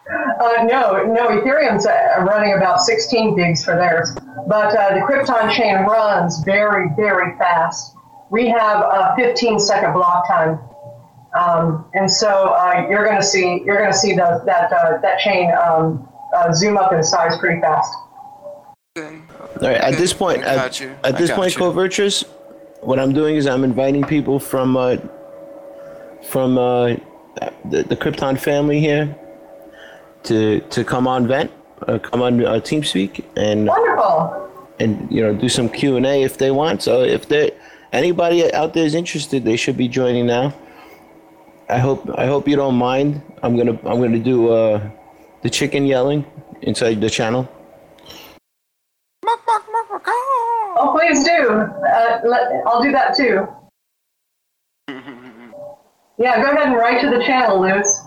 Uh, 0.09 0.65
no, 0.65 1.05
no, 1.05 1.29
Ethereum's 1.29 1.87
uh, 1.87 2.25
running 2.29 2.55
about 2.55 2.81
16 2.81 3.37
gigs 3.37 3.65
for 3.65 3.77
theirs, 3.77 4.11
but 4.49 4.77
uh, 4.77 4.95
the 4.95 5.01
Krypton 5.01 5.51
chain 5.53 5.77
runs 5.77 6.43
very, 6.45 6.89
very 6.97 7.37
fast. 7.39 7.95
We 8.31 8.49
have 8.49 8.81
a 8.81 9.15
15 9.17 9.59
second 9.61 9.93
block 9.93 10.27
time, 10.27 10.59
um, 11.39 11.87
and 11.95 12.11
so 12.11 12.55
uh, 12.55 12.87
you're 12.91 13.05
going 13.05 13.17
to 13.17 13.23
see 13.23 13.63
you're 13.65 13.79
going 13.79 13.93
to 13.93 13.97
see 13.97 14.15
the, 14.15 14.43
that 14.45 14.73
uh, 14.73 14.99
that 15.01 15.21
chain 15.21 15.53
um, 15.55 16.09
uh, 16.35 16.53
zoom 16.53 16.77
up 16.77 16.93
in 16.93 17.03
size 17.03 17.39
pretty 17.39 17.61
fast. 17.61 17.95
Okay. 18.99 19.21
All 19.61 19.69
right. 19.69 19.77
At 19.77 19.95
this 19.95 20.13
point, 20.13 20.43
at, 20.43 20.81
at 21.05 21.17
this 21.17 21.31
point, 21.31 21.55
you. 21.55 21.61
Covertress, 21.61 22.25
what 22.81 22.99
I'm 22.99 23.13
doing 23.13 23.37
is 23.37 23.47
I'm 23.47 23.65
inviting 23.65 24.03
people 24.03 24.39
from 24.41 24.77
uh, 24.77 24.97
from 26.29 26.59
uh, 26.59 26.97
the, 27.71 27.83
the 27.83 27.97
Krypton 27.97 28.39
family 28.39 28.81
here 28.81 29.15
to 30.25 30.61
to 30.61 30.85
come 30.85 31.07
on 31.07 31.27
Vent, 31.27 31.51
uh, 31.89 31.99
come 31.99 32.23
on 32.23 32.45
uh, 32.45 32.53
TeamSpeak, 32.55 33.25
and 33.37 33.67
Wonderful. 33.67 34.51
and 34.79 35.11
you 35.11 35.23
know 35.23 35.35
do 35.35 35.49
some 35.49 35.69
Q 35.69 35.97
and 35.97 36.07
A 36.07 36.23
if 36.23 36.39
they 36.39 36.51
want. 36.51 36.83
So 36.83 37.03
if 37.03 37.29
they 37.29 37.53
anybody 37.93 38.53
out 38.55 38.75
there 38.75 38.85
is 38.85 38.95
interested, 38.95 39.45
they 39.45 39.57
should 39.57 39.77
be 39.77 39.89
joining 39.89 40.27
now. 40.27 40.55
I 41.69 41.79
hope 41.79 42.09
I 42.17 42.27
hope 42.27 42.47
you 42.49 42.57
don't 42.57 42.77
mind. 42.77 43.23
I'm 43.43 43.57
gonna 43.57 43.79
I'm 43.85 44.01
gonna 44.01 44.19
do 44.19 44.53
uh, 44.53 44.81
the 45.43 45.51
chicken 45.51 45.87
yelling 45.87 46.25
inside 46.63 47.01
the 47.01 47.11
channel. 47.11 47.49
Oh, 50.75 50.97
please 50.99 51.23
do. 51.25 51.49
Uh, 51.49 52.21
let, 52.25 52.51
I'll 52.67 52.83
do 52.83 52.91
that 52.93 53.17
too. 53.17 53.47
Yeah, 56.19 56.37
go 56.43 56.51
ahead 56.53 56.67
and 56.69 56.77
write 56.77 57.01
to 57.01 57.11
the 57.11 57.23
channel, 57.25 57.61
Lewis. 57.61 58.01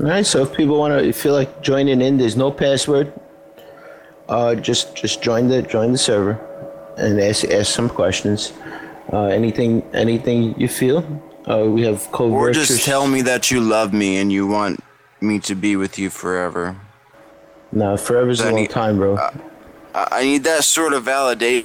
All 0.00 0.06
right. 0.08 0.24
So 0.26 0.42
if 0.42 0.54
people 0.54 0.78
want 0.78 0.98
to 1.02 1.12
feel 1.12 1.34
like 1.34 1.62
joining 1.62 2.00
in, 2.00 2.16
there's 2.18 2.36
no 2.36 2.50
password. 2.50 3.12
Uh, 4.28 4.54
just 4.54 4.94
just 4.96 5.22
join 5.22 5.48
the 5.48 5.62
join 5.62 5.92
the 5.92 5.98
server. 5.98 6.38
and 6.96 7.20
ask 7.20 7.44
ask 7.44 7.72
some 7.74 7.88
questions. 7.88 8.52
Uh, 9.12 9.24
anything 9.26 9.82
anything 9.94 10.58
you 10.58 10.68
feel? 10.68 10.98
Uh, 11.48 11.64
we 11.68 11.82
have 11.82 12.10
co 12.12 12.30
Or 12.30 12.52
just 12.52 12.84
tell 12.84 13.06
me 13.06 13.20
that 13.22 13.50
you 13.50 13.60
love 13.60 13.92
me 13.92 14.16
and 14.18 14.32
you 14.32 14.46
want 14.46 14.80
me 15.20 15.38
to 15.40 15.54
be 15.54 15.76
with 15.76 15.98
you 15.98 16.08
forever. 16.08 16.76
No, 17.72 17.96
forever's 17.96 18.40
a 18.40 18.44
I 18.44 18.50
long 18.50 18.60
need- 18.60 18.70
time, 18.70 18.96
bro. 18.96 19.16
I 19.16 19.32
I 19.94 20.22
need 20.22 20.44
that 20.44 20.64
sort 20.64 20.92
of 20.94 21.04
validation 21.04 21.64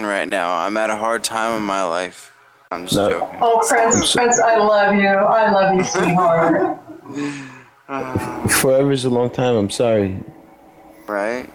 right 0.00 0.28
now. 0.28 0.54
I'm 0.56 0.76
at 0.76 0.90
a 0.90 0.96
hard 0.96 1.22
time 1.24 1.56
in 1.56 1.62
my 1.62 1.84
life. 1.84 2.32
I'm 2.70 2.84
just 2.84 2.96
No. 2.96 3.10
joking. 3.10 3.38
Oh, 3.40 3.64
Prints, 3.68 4.12
Prints, 4.14 4.40
I 4.40 4.56
love 4.56 4.94
you. 4.94 5.08
I 5.08 5.50
love 5.50 5.74
you, 5.76 5.84
so 5.84 6.00
hard. 6.14 6.78
sweetheart. 7.88 8.50
Forever's 8.50 9.04
a 9.04 9.10
long 9.10 9.30
time. 9.30 9.54
I'm 9.56 9.70
sorry. 9.70 10.18
Right? 11.06 11.48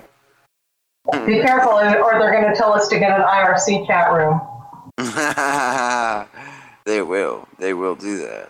Be 1.25 1.41
careful, 1.41 1.73
or 1.73 1.83
they're 2.17 2.31
going 2.31 2.51
to 2.51 2.55
tell 2.55 2.71
us 2.73 2.87
to 2.87 2.97
get 2.97 3.11
an 3.11 3.21
IRC 3.25 3.85
chat 3.85 4.11
room. 4.13 4.39
they 6.85 7.01
will. 7.01 7.47
They 7.59 7.73
will 7.73 7.95
do 7.95 8.17
that. 8.19 8.49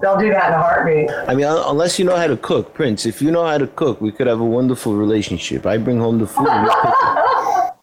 They'll 0.00 0.18
do 0.18 0.30
that 0.30 0.48
in 0.48 0.54
a 0.54 0.58
heartbeat. 0.62 1.10
I 1.28 1.34
mean, 1.34 1.46
unless 1.46 1.98
you 1.98 2.04
know 2.04 2.16
how 2.16 2.26
to 2.28 2.36
cook, 2.36 2.74
Prints. 2.74 3.06
If 3.06 3.20
you 3.20 3.30
know 3.32 3.44
how 3.44 3.58
to 3.58 3.66
cook, 3.66 4.00
we 4.00 4.12
could 4.12 4.26
have 4.28 4.40
a 4.40 4.44
wonderful 4.44 4.94
relationship. 4.94 5.66
I 5.66 5.78
bring 5.78 5.98
home 5.98 6.18
the 6.18 6.26
food. 6.26 6.46
and 6.48 6.66
you 6.66 6.72
cook 6.72 6.94
it. 7.02 7.74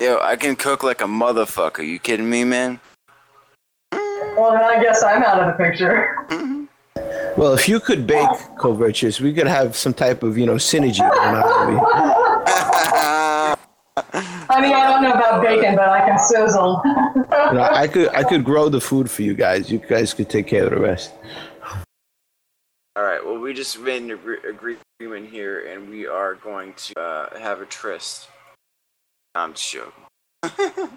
Yo, 0.00 0.18
I 0.22 0.36
can 0.36 0.56
cook 0.56 0.82
like 0.82 1.02
a 1.02 1.04
motherfucker. 1.04 1.86
You 1.86 1.98
kidding 1.98 2.30
me, 2.30 2.42
man? 2.44 2.80
Well, 3.92 4.52
then 4.52 4.64
I 4.64 4.82
guess 4.82 5.02
I'm 5.02 5.22
out 5.22 5.40
of 5.40 5.46
the 5.56 5.62
picture. 5.62 6.16
Well, 7.36 7.54
if 7.54 7.68
you 7.68 7.78
could 7.80 8.06
bake, 8.06 8.28
Covertress, 8.58 9.20
we 9.20 9.32
could 9.32 9.46
have 9.46 9.76
some 9.76 9.94
type 9.94 10.22
of 10.24 10.36
you 10.36 10.44
know 10.44 10.56
synergy 10.56 10.98
going 10.98 11.36
on. 11.36 11.76
I 14.50 14.60
mean, 14.60 14.74
I 14.74 14.90
don't 14.90 15.02
know 15.02 15.12
about 15.12 15.42
bacon, 15.42 15.76
but 15.76 15.88
I 15.88 16.06
can 16.06 16.18
sizzle. 16.18 16.82
You 16.84 17.22
know, 17.30 17.68
I 17.70 17.86
could 17.92 18.08
I 18.08 18.24
could 18.24 18.44
grow 18.44 18.68
the 18.68 18.80
food 18.80 19.08
for 19.10 19.22
you 19.22 19.34
guys. 19.34 19.70
You 19.70 19.78
guys 19.78 20.12
could 20.12 20.28
take 20.28 20.48
care 20.48 20.64
of 20.64 20.70
the 20.70 20.80
rest. 20.80 21.12
All 22.96 23.04
right. 23.04 23.24
Well, 23.24 23.38
we 23.38 23.54
just 23.54 23.78
made 23.78 24.02
an 24.02 24.10
agree- 24.10 24.42
agreement 24.98 25.30
here, 25.30 25.68
and 25.68 25.88
we 25.88 26.06
are 26.08 26.34
going 26.34 26.74
to 26.74 27.00
uh, 27.00 27.38
have 27.38 27.60
a 27.60 27.66
tryst. 27.66 28.28
I'm 29.34 29.54
just 29.54 29.72
joking. 29.72 30.90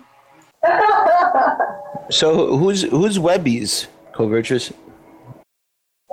So 2.10 2.58
who's 2.58 2.84
who's 2.84 3.18
Webby's 3.18 3.88
Covertress? 4.14 4.74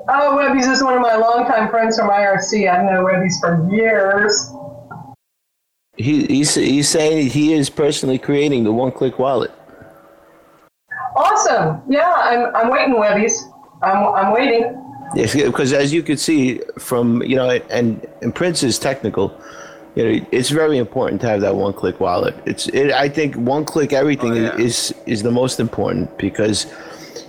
Oh, 0.08 0.36
Webby's 0.36 0.66
is 0.66 0.82
one 0.82 0.94
of 0.94 1.02
my 1.02 1.16
longtime 1.16 1.68
friends 1.68 1.98
from 1.98 2.08
IRC. 2.08 2.70
I've 2.70 2.84
known 2.84 3.04
Webby's 3.04 3.38
for 3.40 3.68
years. 3.70 4.50
He 5.96 6.24
he's 6.26 6.54
he's 6.54 6.88
saying 6.88 7.30
he 7.30 7.52
is 7.52 7.68
personally 7.68 8.18
creating 8.18 8.64
the 8.64 8.72
one-click 8.72 9.18
wallet. 9.18 9.50
Awesome. 11.16 11.82
Yeah, 11.88 12.10
I'm, 12.10 12.54
I'm 12.54 12.70
waiting, 12.70 12.98
Webby's. 12.98 13.44
I'm, 13.82 14.14
I'm 14.14 14.32
waiting. 14.32 14.76
Yes, 15.14 15.34
because 15.34 15.72
as 15.72 15.92
you 15.92 16.02
could 16.02 16.20
see 16.20 16.60
from 16.78 17.22
you 17.22 17.36
know, 17.36 17.50
and 17.50 18.06
and 18.22 18.34
Prints 18.34 18.62
is 18.62 18.78
technical. 18.78 19.38
You 19.96 20.04
know, 20.04 20.26
it's 20.30 20.50
very 20.50 20.78
important 20.78 21.20
to 21.22 21.28
have 21.28 21.40
that 21.40 21.56
one-click 21.56 21.98
wallet. 21.98 22.34
It's 22.46 22.68
it, 22.68 22.92
I 22.92 23.08
think 23.08 23.34
one-click 23.34 23.92
everything 23.92 24.32
Oh, 24.32 24.34
yeah. 24.34 24.56
is 24.56 24.94
is 25.06 25.22
the 25.22 25.30
most 25.32 25.58
important 25.58 26.16
because, 26.16 26.66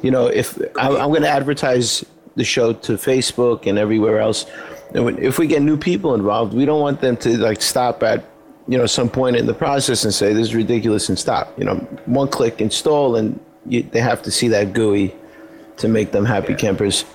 you 0.03 0.11
know, 0.11 0.27
if 0.27 0.57
I'm, 0.77 0.95
I'm 0.95 1.09
going 1.09 1.23
to 1.23 1.29
advertise 1.29 2.05
the 2.35 2.43
show 2.43 2.73
to 2.73 2.93
Facebook 2.93 3.65
and 3.65 3.77
everywhere 3.79 4.19
else, 4.19 4.45
and 4.93 5.17
if 5.19 5.39
we 5.39 5.47
get 5.47 5.61
new 5.61 5.77
people 5.77 6.13
involved, 6.13 6.53
we 6.53 6.65
don't 6.65 6.81
want 6.81 7.01
them 7.01 7.17
to 7.17 7.38
like 7.38 7.61
stop 7.61 8.03
at 8.03 8.23
you 8.67 8.77
know 8.77 8.85
some 8.85 9.09
point 9.09 9.35
in 9.38 9.47
the 9.47 9.53
process 9.55 10.03
and 10.03 10.13
say 10.13 10.33
this 10.33 10.47
is 10.49 10.55
ridiculous 10.55 11.09
and 11.09 11.17
stop. 11.17 11.57
You 11.57 11.65
know, 11.65 11.75
one 12.05 12.27
click 12.27 12.61
install 12.61 13.15
and 13.15 13.39
you, 13.65 13.83
they 13.83 13.99
have 14.01 14.21
to 14.23 14.31
see 14.31 14.47
that 14.49 14.73
GUI 14.73 15.15
to 15.77 15.88
make 15.88 16.11
them 16.11 16.25
happy 16.25 16.53
campers. 16.53 17.05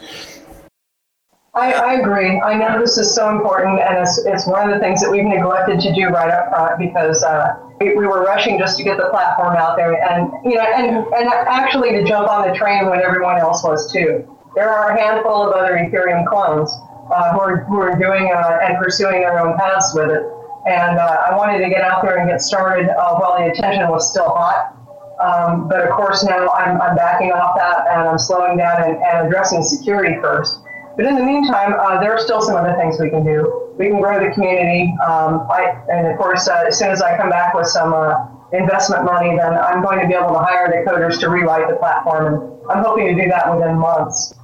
I, 1.57 1.73
I 1.73 1.93
agree. 1.95 2.39
I 2.39 2.53
know 2.59 2.79
this 2.79 2.99
is 2.99 3.15
so 3.15 3.31
important, 3.31 3.81
and 3.81 3.97
it's, 3.97 4.19
it's 4.19 4.47
one 4.47 4.69
of 4.69 4.75
the 4.75 4.79
things 4.79 5.01
that 5.01 5.11
we've 5.11 5.25
neglected 5.25 5.81
to 5.81 5.95
do 5.95 6.09
right 6.09 6.29
up 6.29 6.51
front 6.51 6.79
because 6.79 7.23
uh, 7.25 7.57
we, 7.81 7.97
we 7.97 8.07
were 8.07 8.23
rushing 8.25 8.59
just 8.59 8.77
to 8.77 8.85
get 8.85 8.99
the 8.99 9.09
platform 9.09 9.57
out 9.57 9.75
there, 9.77 9.97
and 10.05 10.31
you 10.45 10.57
know, 10.57 10.61
and 10.61 11.07
and 11.15 11.33
actually 11.33 11.93
to 11.93 12.05
jump 12.05 12.29
on 12.29 12.47
the 12.47 12.55
train 12.55 12.91
when 12.91 13.01
everyone 13.01 13.39
else 13.39 13.65
was 13.65 13.91
too. 13.91 14.29
There 14.55 14.69
are 14.69 14.91
a 14.91 15.01
handful 15.01 15.49
of 15.49 15.55
other 15.55 15.73
Ethereum 15.79 16.27
clones 16.27 16.71
uh, 17.11 17.33
who 17.33 17.41
are 17.41 17.65
who 17.65 17.81
are 17.81 17.99
doing 17.99 18.31
uh, 18.31 18.59
and 18.63 18.77
pursuing 18.77 19.21
their 19.21 19.41
own 19.41 19.57
paths 19.57 19.95
with 19.95 20.11
it, 20.11 20.29
and 20.69 20.99
uh, 20.99 21.25
I 21.27 21.35
wanted 21.35 21.65
to 21.65 21.71
get 21.71 21.81
out 21.81 22.03
there 22.03 22.19
and 22.19 22.29
get 22.29 22.43
started 22.43 22.91
uh, 22.91 23.17
while 23.17 23.39
the 23.39 23.51
attention 23.51 23.89
was 23.89 24.11
still 24.11 24.29
hot. 24.29 24.77
Um, 25.25 25.69
but 25.69 25.81
of 25.81 25.89
course, 25.97 26.23
now 26.23 26.51
I'm, 26.51 26.79
I'm 26.79 26.95
backing 26.95 27.33
off 27.33 27.57
that 27.57 27.87
and 27.89 28.07
I'm 28.07 28.19
slowing 28.19 28.59
down 28.59 28.83
and, 28.83 29.03
and 29.03 29.27
addressing 29.27 29.63
security 29.63 30.21
first. 30.21 30.61
But 30.97 31.05
in 31.05 31.15
the 31.15 31.23
meantime, 31.23 31.75
uh, 31.79 32.01
there 32.01 32.13
are 32.13 32.19
still 32.19 32.41
some 32.41 32.57
other 32.57 32.75
things 32.77 32.99
we 32.99 33.11
can 33.11 33.25
do. 33.25 33.75
We 33.79 33.89
can 33.89 34.01
grow 34.01 34.19
the 34.19 34.33
community. 34.33 34.95
Um, 35.07 35.47
I, 35.51 35.77
and 35.91 36.07
of 36.07 36.17
course, 36.17 36.49
uh, 36.49 36.65
as 36.69 36.79
soon 36.79 36.91
as 36.91 37.03
I 37.03 37.17
come 37.17 37.29
back 37.29 37.55
with 37.55 37.67
some 37.67 37.93
uh, 37.93 38.27
investment 38.53 39.05
money, 39.05 39.37
then 39.37 39.55
I'm 39.55 39.83
going 39.83 40.01
to 40.01 40.07
be 40.07 40.15
able 40.15 40.33
to 40.33 40.39
hire 40.39 40.69
the 40.69 40.91
coders 40.91 41.21
to 41.21 41.29
rewrite 41.29 41.69
the 41.69 41.77
platform. 41.77 42.27
And 42.27 42.71
I'm 42.71 42.83
hoping 42.83 43.15
to 43.15 43.23
do 43.23 43.29
that 43.29 43.55
within 43.55 43.77
months. 43.79 44.35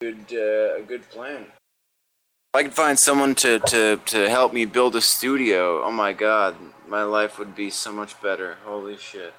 good 0.00 0.24
uh, 0.32 0.80
a 0.80 0.82
good 0.82 1.08
plan. 1.10 1.42
If 1.42 2.58
I 2.58 2.62
could 2.62 2.74
find 2.74 2.98
someone 2.98 3.34
to, 3.36 3.58
to, 3.58 4.00
to 4.04 4.28
help 4.28 4.52
me 4.52 4.64
build 4.64 4.94
a 4.96 5.00
studio, 5.00 5.82
oh 5.82 5.90
my 5.90 6.12
god, 6.12 6.56
my 6.86 7.02
life 7.02 7.38
would 7.38 7.54
be 7.54 7.70
so 7.70 7.92
much 7.92 8.20
better. 8.20 8.58
Holy 8.64 8.96
shit. 8.96 9.34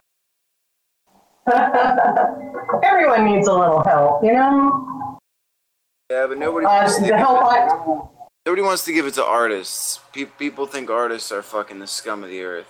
Everyone 2.84 3.26
needs 3.26 3.48
a 3.48 3.54
little 3.54 3.84
help, 3.84 4.24
you 4.24 4.34
know? 4.34 5.20
Yeah, 6.12 6.28
but 6.28 6.38
nobody 6.38 6.66
Uh, 6.66 6.70
wants 6.70 6.98
to 6.98 7.18
help 7.18 7.40
it, 7.42 7.46
I, 7.46 8.08
nobody 8.46 8.62
wants 8.62 8.84
to 8.86 8.94
give 8.94 9.06
it 9.06 9.14
to 9.16 9.24
artists. 9.24 10.00
Pe- 10.14 10.26
people 10.26 10.66
think 10.66 10.90
artists 10.90 11.32
are 11.32 11.42
fucking 11.42 11.80
the 11.80 11.88
scum 11.88 12.24
of 12.24 12.30
the 12.30 12.42
earth. 12.44 12.68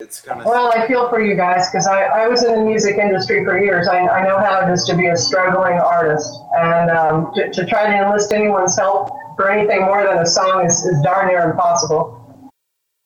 It's 0.00 0.20
kind 0.20 0.40
of 0.40 0.46
Well, 0.46 0.72
I 0.76 0.86
feel 0.88 1.08
for 1.08 1.20
you 1.20 1.34
guys 1.36 1.70
because 1.70 1.86
I, 1.86 2.02
I 2.02 2.28
was 2.28 2.42
in 2.44 2.52
the 2.52 2.64
music 2.64 2.98
industry 2.98 3.44
for 3.44 3.58
years. 3.62 3.86
I, 3.88 4.00
I 4.00 4.26
know 4.26 4.38
how 4.38 4.66
it 4.66 4.72
is 4.72 4.84
to 4.86 4.96
be 4.96 5.06
a 5.06 5.16
struggling 5.16 5.78
artist. 5.78 6.34
And 6.56 6.90
um, 6.90 7.32
to, 7.34 7.50
to 7.50 7.64
try 7.64 7.86
to 7.86 7.92
enlist 8.04 8.32
anyone's 8.32 8.76
help 8.76 9.10
for 9.36 9.50
anything 9.50 9.82
more 9.82 10.04
than 10.04 10.18
a 10.18 10.26
song 10.26 10.66
is, 10.66 10.84
is 10.84 11.00
darn 11.02 11.28
near 11.28 11.48
impossible. 11.50 12.50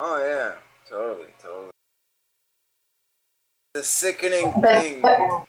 oh 0.00 0.18
yeah, 0.26 0.54
totally. 0.88 1.27
The 3.74 3.82
sickening 3.82 4.52
thing. 4.62 5.02
but, 5.02 5.46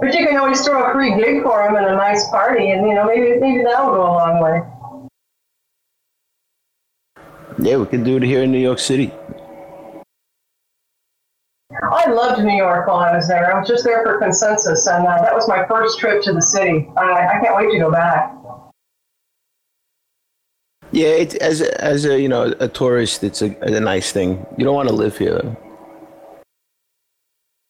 but 0.00 0.14
you 0.14 0.26
can 0.26 0.36
always 0.36 0.60
throw 0.62 0.90
a 0.90 0.92
free 0.92 1.14
gig 1.14 1.42
for 1.42 1.62
them 1.62 1.76
and 1.76 1.86
a 1.86 1.96
nice 1.96 2.28
party, 2.28 2.70
and 2.70 2.86
you 2.86 2.94
know 2.94 3.04
maybe 3.04 3.38
maybe 3.38 3.62
that'll 3.62 3.92
go 3.92 4.02
a 4.02 4.14
long 4.14 4.42
way. 4.42 4.62
Yeah, 7.58 7.76
we 7.76 7.86
can 7.86 8.04
do 8.04 8.16
it 8.16 8.22
here 8.22 8.42
in 8.42 8.52
New 8.52 8.58
York 8.58 8.78
City. 8.78 9.12
I 11.82 12.10
loved 12.10 12.42
New 12.42 12.56
York 12.56 12.86
while 12.86 12.98
I 12.98 13.14
was 13.14 13.28
there. 13.28 13.54
I 13.54 13.58
was 13.58 13.68
just 13.68 13.84
there 13.84 14.02
for 14.02 14.18
consensus, 14.18 14.86
and 14.86 15.06
uh, 15.06 15.22
that 15.22 15.34
was 15.34 15.48
my 15.48 15.66
first 15.66 15.98
trip 15.98 16.22
to 16.22 16.32
the 16.32 16.42
city. 16.42 16.88
I, 16.96 17.36
I 17.36 17.40
can't 17.42 17.56
wait 17.56 17.72
to 17.72 17.78
go 17.78 17.90
back. 17.90 18.34
Yeah, 20.92 21.08
it, 21.08 21.34
as 21.36 21.60
a, 21.60 21.82
as 21.82 22.04
a 22.04 22.20
you 22.20 22.28
know 22.28 22.54
a 22.60 22.68
tourist, 22.68 23.24
it's 23.24 23.42
a, 23.42 23.56
a 23.60 23.80
nice 23.80 24.12
thing. 24.12 24.46
You 24.56 24.64
don't 24.64 24.74
want 24.74 24.88
to 24.88 24.94
live 24.94 25.18
here. 25.18 25.56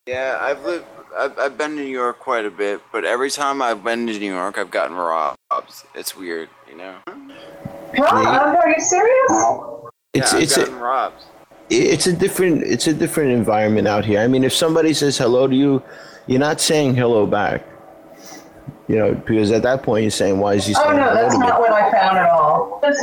Yeah, 0.06 0.38
I've 0.40 0.64
lived. 0.64 0.86
I've, 1.18 1.36
I've 1.36 1.58
been 1.58 1.70
to 1.70 1.82
New 1.82 1.88
York 1.88 2.20
quite 2.20 2.44
a 2.44 2.50
bit, 2.50 2.80
but 2.92 3.04
every 3.04 3.30
time 3.30 3.60
I've 3.60 3.82
been 3.82 4.06
to 4.06 4.18
New 4.18 4.34
York, 4.34 4.56
I've 4.56 4.70
gotten 4.70 4.96
robbed. 4.96 5.38
It's 5.96 6.16
weird, 6.16 6.48
you 6.70 6.76
know. 6.76 6.94
Huh? 7.08 8.56
Are 8.62 8.68
you 8.68 8.80
serious? 8.80 9.32
It's 10.12 10.32
yeah, 10.32 10.36
I've 10.36 10.42
it's 10.44 10.56
a, 10.56 10.60
gotten 10.60 10.78
robbed. 10.78 11.24
it's 11.70 12.06
a 12.06 12.12
different 12.12 12.62
it's 12.62 12.86
a 12.86 12.94
different 12.94 13.32
environment 13.32 13.88
out 13.88 14.04
here. 14.04 14.20
I 14.20 14.28
mean, 14.28 14.44
if 14.44 14.52
somebody 14.52 14.94
says 14.94 15.18
hello 15.18 15.48
to 15.48 15.56
you, 15.56 15.82
you're 16.28 16.38
not 16.38 16.60
saying 16.60 16.94
hello 16.94 17.26
back. 17.26 17.64
You 18.86 18.96
know, 18.96 19.14
because 19.14 19.50
at 19.50 19.62
that 19.64 19.82
point 19.82 20.02
you're 20.02 20.12
saying, 20.12 20.38
"Why 20.38 20.54
is 20.54 20.66
he 20.66 20.74
oh, 20.76 20.82
saying 20.82 20.90
Oh 20.92 20.96
no, 20.96 21.08
hello 21.08 21.22
that's 21.22 21.34
to 21.34 21.40
me?" 21.40 21.46
not 21.48 21.58
what 21.58 21.72
I 21.72 21.90
found 21.90 22.18
at 22.18 22.28
all. 22.30 22.78
That's, 22.80 23.02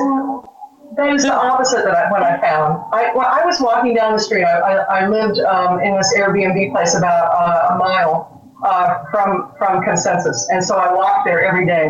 that 0.96 1.14
is 1.14 1.24
the 1.24 1.34
opposite 1.34 1.84
that 1.86 1.96
I, 1.96 2.12
what 2.12 2.24
I 2.24 2.40
found. 2.40 2.84
I, 2.94 3.06
I 3.10 3.46
was 3.46 3.60
walking 3.60 3.94
down 3.96 4.14
the 4.14 4.20
street. 4.20 4.44
I, 4.44 4.60
I, 4.60 5.02
I 5.02 5.08
lived 5.08 5.40
um, 5.40 5.80
in 5.82 5.96
this 5.96 6.14
Airbnb 6.18 6.72
place 6.72 6.96
about 6.96 7.34
uh, 7.34 7.74
a 7.74 7.78
mile 7.78 8.42
uh, 8.64 9.04
from 9.12 9.52
from 9.58 9.84
Consensus, 9.84 10.48
and 10.50 10.64
so 10.64 10.76
I 10.76 10.94
walked 10.94 11.26
there 11.26 11.44
every 11.44 11.66
day. 11.66 11.90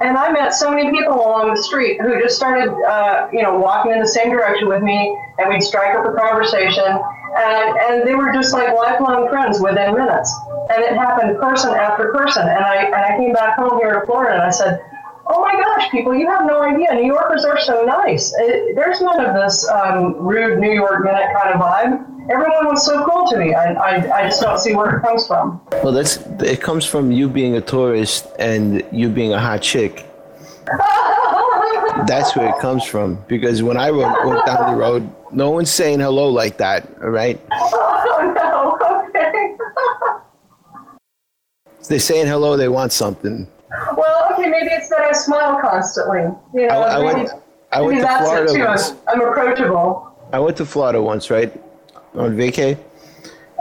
And 0.00 0.18
I 0.18 0.32
met 0.32 0.52
so 0.52 0.70
many 0.70 0.90
people 0.90 1.14
along 1.14 1.54
the 1.54 1.62
street 1.62 2.00
who 2.00 2.20
just 2.20 2.36
started, 2.36 2.68
uh, 2.84 3.28
you 3.32 3.42
know, 3.42 3.56
walking 3.56 3.92
in 3.92 4.00
the 4.00 4.08
same 4.08 4.30
direction 4.30 4.68
with 4.68 4.82
me, 4.82 5.16
and 5.38 5.48
we'd 5.48 5.62
strike 5.62 5.94
up 5.96 6.04
a 6.04 6.12
conversation, 6.18 6.84
and, 6.84 7.78
and 7.78 8.08
they 8.08 8.16
were 8.16 8.32
just 8.32 8.52
like 8.52 8.74
lifelong 8.74 9.28
friends 9.28 9.60
within 9.60 9.94
minutes. 9.94 10.34
And 10.70 10.82
it 10.82 10.96
happened 10.96 11.38
person 11.38 11.74
after 11.74 12.12
person. 12.12 12.42
And 12.42 12.64
I 12.64 12.76
and 12.86 12.94
I 12.94 13.16
came 13.18 13.32
back 13.32 13.56
home 13.56 13.78
here 13.78 14.00
to 14.00 14.06
Florida, 14.06 14.34
and 14.34 14.42
I 14.42 14.50
said, 14.50 14.80
oh 15.26 15.40
my 15.40 15.52
gosh, 15.54 15.90
people, 15.90 16.14
you 16.14 16.28
have 16.28 16.46
no 16.46 16.62
idea. 16.62 16.92
New 16.94 17.06
Yorkers 17.06 17.44
are 17.44 17.58
so 17.60 17.84
nice. 17.84 18.32
It, 18.38 18.74
there's 18.74 19.00
none 19.00 19.24
of 19.24 19.34
this 19.34 19.68
um, 19.68 20.14
rude 20.16 20.58
New 20.58 20.72
York 20.72 21.04
minute 21.04 21.28
kind 21.40 21.54
of 21.54 21.60
vibe. 21.60 22.30
Everyone 22.30 22.66
was 22.66 22.84
so 22.84 23.04
cool 23.04 23.26
to 23.28 23.38
me. 23.38 23.52
I, 23.54 23.74
I, 23.74 24.18
I 24.18 24.22
just 24.24 24.40
don't 24.40 24.58
see 24.58 24.74
where 24.74 24.96
it 24.96 25.02
comes 25.02 25.26
from. 25.26 25.60
Well, 25.82 25.92
that's 25.92 26.16
it 26.40 26.60
comes 26.62 26.86
from 26.86 27.12
you 27.12 27.28
being 27.28 27.56
a 27.56 27.60
tourist 27.60 28.26
and 28.38 28.82
you 28.90 29.08
being 29.10 29.32
a 29.34 29.40
hot 29.40 29.60
chick. 29.60 30.06
That's 32.06 32.34
where 32.34 32.48
it 32.48 32.58
comes 32.58 32.84
from. 32.84 33.22
Because 33.28 33.62
when 33.62 33.76
I 33.76 33.90
went, 33.90 34.26
went 34.26 34.44
down 34.46 34.72
the 34.72 34.78
road, 34.78 35.08
no 35.32 35.50
one's 35.50 35.70
saying 35.70 36.00
hello 36.00 36.28
like 36.28 36.56
that. 36.58 36.88
All 37.02 37.10
right, 37.10 37.40
Oh, 38.16 38.32
no. 38.34 39.08
Okay. 39.08 39.56
they're 41.88 41.98
saying 41.98 42.26
hello, 42.26 42.56
they 42.56 42.68
want 42.68 42.92
something. 42.92 43.46
well, 43.96 44.13
maybe 44.54 44.72
it's 44.72 44.88
that 44.88 45.00
I 45.00 45.12
smile 45.12 45.60
constantly. 45.60 46.22
You 46.54 46.68
know, 46.68 46.80
I, 46.80 46.96
I 46.96 47.02
maybe, 47.02 47.14
went. 47.14 47.30
I 47.72 47.80
went 47.80 48.00
to 48.00 48.18
Florida 48.18 48.50
it 48.50 48.54
too. 48.54 48.64
once. 48.64 48.90
I'm, 48.90 49.20
I'm 49.20 49.28
approachable. 49.28 49.88
I 50.32 50.38
went 50.38 50.56
to 50.58 50.66
Florida 50.66 51.02
once, 51.02 51.30
right, 51.30 51.52
on 52.14 52.36
vacay. 52.36 52.78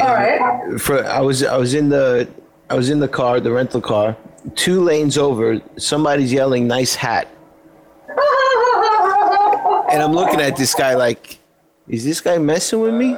All 0.01 0.13
right. 0.13 0.79
For 0.79 1.05
I 1.05 1.21
was 1.21 1.43
I 1.43 1.57
was 1.57 1.73
in 1.73 1.89
the 1.89 2.27
I 2.69 2.75
was 2.75 2.89
in 2.89 2.99
the 2.99 3.07
car, 3.07 3.39
the 3.39 3.51
rental 3.51 3.81
car. 3.81 4.15
Two 4.55 4.81
lanes 4.81 5.17
over, 5.17 5.61
somebody's 5.77 6.31
yelling, 6.33 6.67
"Nice 6.67 6.95
hat!" 6.95 7.27
And 9.93 10.01
I'm 10.01 10.11
looking 10.11 10.41
at 10.41 10.57
this 10.57 10.73
guy 10.73 10.95
like, 10.95 11.37
is 11.87 12.03
this 12.03 12.19
guy 12.19 12.39
messing 12.39 12.81
with 12.81 12.95
me? 12.95 13.15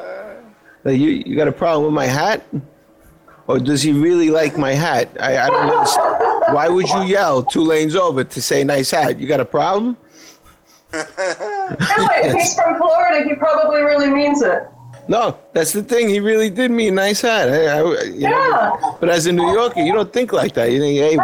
Like, 0.83 0.99
you, 0.99 1.09
you 1.25 1.35
got 1.37 1.47
a 1.47 1.51
problem 1.51 1.85
with 1.85 1.93
my 1.93 2.05
hat? 2.05 2.45
Or 3.47 3.59
does 3.59 3.81
he 3.81 3.93
really 3.93 4.29
like 4.29 4.57
my 4.57 4.73
hat? 4.73 5.09
I, 5.19 5.37
I 5.37 5.49
don't 5.49 5.69
understand. 5.69 6.14
Why 6.51 6.67
would 6.69 6.87
you 6.89 7.03
yell 7.03 7.43
two 7.43 7.61
lanes 7.61 7.95
over 7.95 8.23
to 8.23 8.41
say 8.41 8.63
nice 8.63 8.91
hat? 8.91 9.19
You 9.19 9.27
got 9.27 9.39
a 9.39 9.45
problem? 9.45 9.97
No, 10.93 11.01
if 11.09 12.33
he's 12.33 12.55
from 12.55 12.77
Florida, 12.77 13.27
he 13.27 13.35
probably 13.35 13.81
really 13.81 14.09
means 14.09 14.41
it. 14.41 14.63
No, 15.07 15.37
that's 15.53 15.71
the 15.71 15.83
thing. 15.83 16.09
He 16.09 16.19
really 16.19 16.49
did 16.49 16.71
mean 16.71 16.95
nice 16.95 17.21
hat. 17.21 17.47
I, 17.49 17.67
I, 17.67 18.03
you 18.03 18.21
know, 18.21 18.29
Yeah. 18.29 18.71
but 18.99 19.09
as 19.09 19.27
a 19.27 19.31
New 19.31 19.51
Yorker, 19.51 19.81
you 19.81 19.93
don't 19.93 20.11
think 20.11 20.33
like 20.33 20.53
that. 20.53 20.71
You 20.71 20.79
think, 20.79 20.97
hey, 20.97 21.17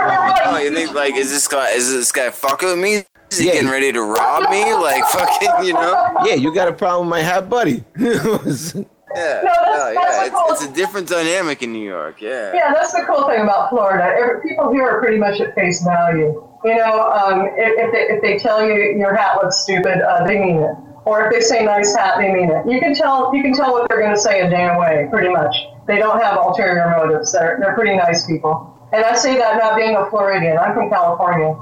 Oh, 0.45 0.57
you 0.59 0.73
think 0.73 0.93
like 0.93 1.15
is 1.15 1.29
this 1.31 1.47
guy 1.47 1.69
is 1.71 1.91
this 1.91 2.11
guy 2.11 2.29
fucking 2.29 2.69
with 2.69 2.77
me? 2.79 3.03
Is 3.31 3.37
he 3.39 3.47
Yeah. 3.47 3.53
getting 3.53 3.69
ready 3.69 3.91
to 3.91 4.01
rob 4.01 4.49
me? 4.51 4.71
Like 4.73 5.03
fucking, 5.07 5.65
you 5.65 5.73
know? 5.73 6.15
yeah, 6.25 6.35
you 6.35 6.53
got 6.53 6.67
a 6.67 6.73
problem 6.73 7.07
with 7.07 7.11
my 7.17 7.21
hat, 7.23 7.49
buddy. 7.49 7.83
Yeah, 9.15 9.41
No, 9.43 9.51
that's- 9.51 9.93
yeah, 9.93 10.01
that's 10.01 10.17
yeah. 10.17 10.25
It's, 10.25 10.35
cool- 10.35 10.45
it's 10.51 10.65
a 10.65 10.71
different 10.73 11.07
dynamic 11.09 11.61
in 11.63 11.71
New 11.73 11.83
York. 11.87 12.21
Yeah. 12.21 12.53
Yeah, 12.53 12.73
that's 12.73 12.93
the 12.93 13.03
cool 13.07 13.27
thing 13.27 13.41
about 13.41 13.69
Florida. 13.69 14.03
Every, 14.03 14.41
people 14.41 14.71
here 14.71 14.87
are 14.89 14.99
pretty 15.01 15.17
much 15.17 15.39
at 15.41 15.53
face 15.55 15.83
value. 15.83 16.47
You 16.63 16.75
know, 16.75 17.09
um, 17.11 17.47
if, 17.57 17.73
if, 17.77 17.91
they, 17.91 18.13
if 18.15 18.21
they 18.21 18.37
tell 18.37 18.63
you 18.65 18.73
your 18.97 19.15
hat 19.15 19.37
looks 19.41 19.57
stupid, 19.63 20.01
uh, 20.01 20.25
they 20.25 20.37
mean 20.39 20.57
it. 20.57 20.75
Or 21.05 21.25
if 21.25 21.33
they 21.33 21.41
say 21.41 21.65
nice 21.65 21.95
hat, 21.95 22.17
they 22.19 22.31
mean 22.31 22.51
it. 22.51 22.63
You 22.71 22.79
can 22.79 22.93
tell. 22.93 23.33
You 23.35 23.41
can 23.41 23.53
tell 23.55 23.71
what 23.71 23.89
they're 23.89 23.99
going 23.99 24.13
to 24.13 24.19
say 24.21 24.41
a 24.41 24.49
damn 24.49 24.77
way, 24.77 25.07
pretty 25.09 25.29
much. 25.29 25.55
They 25.87 25.97
don't 25.97 26.21
have 26.21 26.37
ulterior 26.37 26.93
motives. 26.95 27.31
They're 27.33 27.57
they're 27.59 27.73
pretty 27.73 27.95
nice 27.97 28.27
people. 28.27 28.77
And 28.93 29.03
I 29.03 29.15
say 29.15 29.35
that 29.39 29.57
not 29.57 29.75
being 29.75 29.95
a 29.95 30.07
Floridian. 30.11 30.59
I'm 30.59 30.75
from 30.75 30.91
California. 30.91 31.55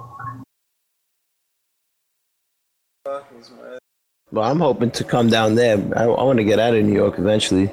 Well, 4.32 4.50
I'm 4.50 4.60
hoping 4.60 4.92
to 4.92 5.04
come 5.04 5.30
down 5.30 5.56
there. 5.56 5.78
I, 5.96 6.04
I 6.04 6.24
want 6.24 6.38
to 6.38 6.44
get 6.44 6.60
out 6.60 6.76
of 6.76 6.84
New 6.84 6.94
York 6.94 7.18
eventually. 7.18 7.70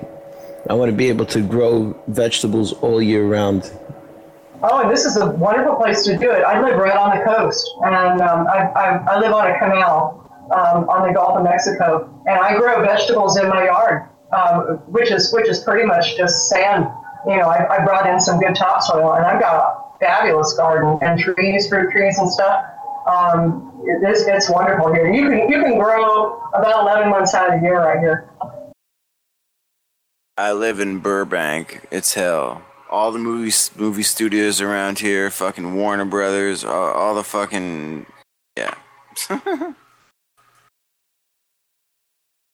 I 0.69 0.75
want 0.75 0.91
to 0.91 0.97
be 0.97 1.09
able 1.09 1.27
to 1.27 1.43
grow 1.43 2.01
vegetables 2.09 2.73
all 2.75 3.01
year 3.01 3.27
round. 3.27 3.71
Oh, 4.63 4.81
and 4.81 4.91
this 4.91 5.05
is 5.05 5.17
a 5.17 5.31
wonderful 5.31 5.77
place 5.77 6.05
to 6.05 6.17
do 6.17 6.31
it. 6.31 6.43
I 6.43 6.61
live 6.61 6.79
right 6.79 6.97
on 6.97 7.17
the 7.17 7.25
coast, 7.25 7.69
and 7.85 8.21
um, 8.23 8.47
I, 8.49 8.71
I, 8.75 9.15
I 9.15 9.19
live 9.21 9.33
on 9.33 9.51
a 9.51 9.59
canal 9.59 10.27
um, 10.51 10.89
on 10.89 11.07
the 11.07 11.13
Gulf 11.13 11.37
of 11.37 11.45
Mexico, 11.45 12.09
and 12.27 12.39
I 12.41 12.57
grow 12.57 12.83
vegetables 12.83 13.37
in 13.37 13.49
my 13.49 13.65
yard, 13.67 14.09
um, 14.33 14.79
which 14.87 15.11
is 15.11 15.33
which 15.33 15.49
is 15.49 15.63
pretty 15.63 15.87
much 15.87 16.17
just 16.17 16.49
sand. 16.49 16.87
You 17.27 17.37
know, 17.37 17.49
I, 17.49 17.77
I 17.77 17.85
brought 17.85 18.09
in 18.09 18.19
some 18.19 18.41
good 18.41 18.57
topsoil, 18.57 19.13
and 19.13 19.27
I've 19.27 19.41
got 19.41 19.55
a 19.55 19.99
fabulous 20.01 20.55
garden 20.55 20.99
and 21.03 21.21
trees, 21.21 21.69
fruit 21.69 21.93
trees, 21.93 22.19
and 22.19 22.31
stuff. 22.31 22.65
Um, 23.07 23.73
it's, 23.87 24.23
it's 24.23 24.51
wonderful 24.51 24.93
here. 24.93 25.11
You 25.13 25.29
can 25.29 25.51
you 25.51 25.63
can 25.63 25.79
grow 25.79 26.41
about 26.55 26.83
11 26.83 27.11
months 27.11 27.35
out 27.35 27.53
of 27.53 27.61
the 27.61 27.67
year 27.67 27.79
right 27.79 27.99
here. 27.99 28.31
I 30.37 30.53
live 30.53 30.81
in 30.81 30.99
Burbank. 30.99 31.87
It's 31.91 32.15
hell. 32.15 32.63
All 32.91 33.11
the 33.11 33.19
movie 33.19 33.53
movie 33.77 34.03
studios 34.03 34.61
around 34.61 34.99
here, 34.99 35.31
fucking 35.31 35.75
Warner 35.75 36.05
Brothers, 36.05 36.65
all, 36.65 36.93
all 36.93 37.15
the 37.15 37.25
fucking 37.25 38.07
yeah. 38.57 38.75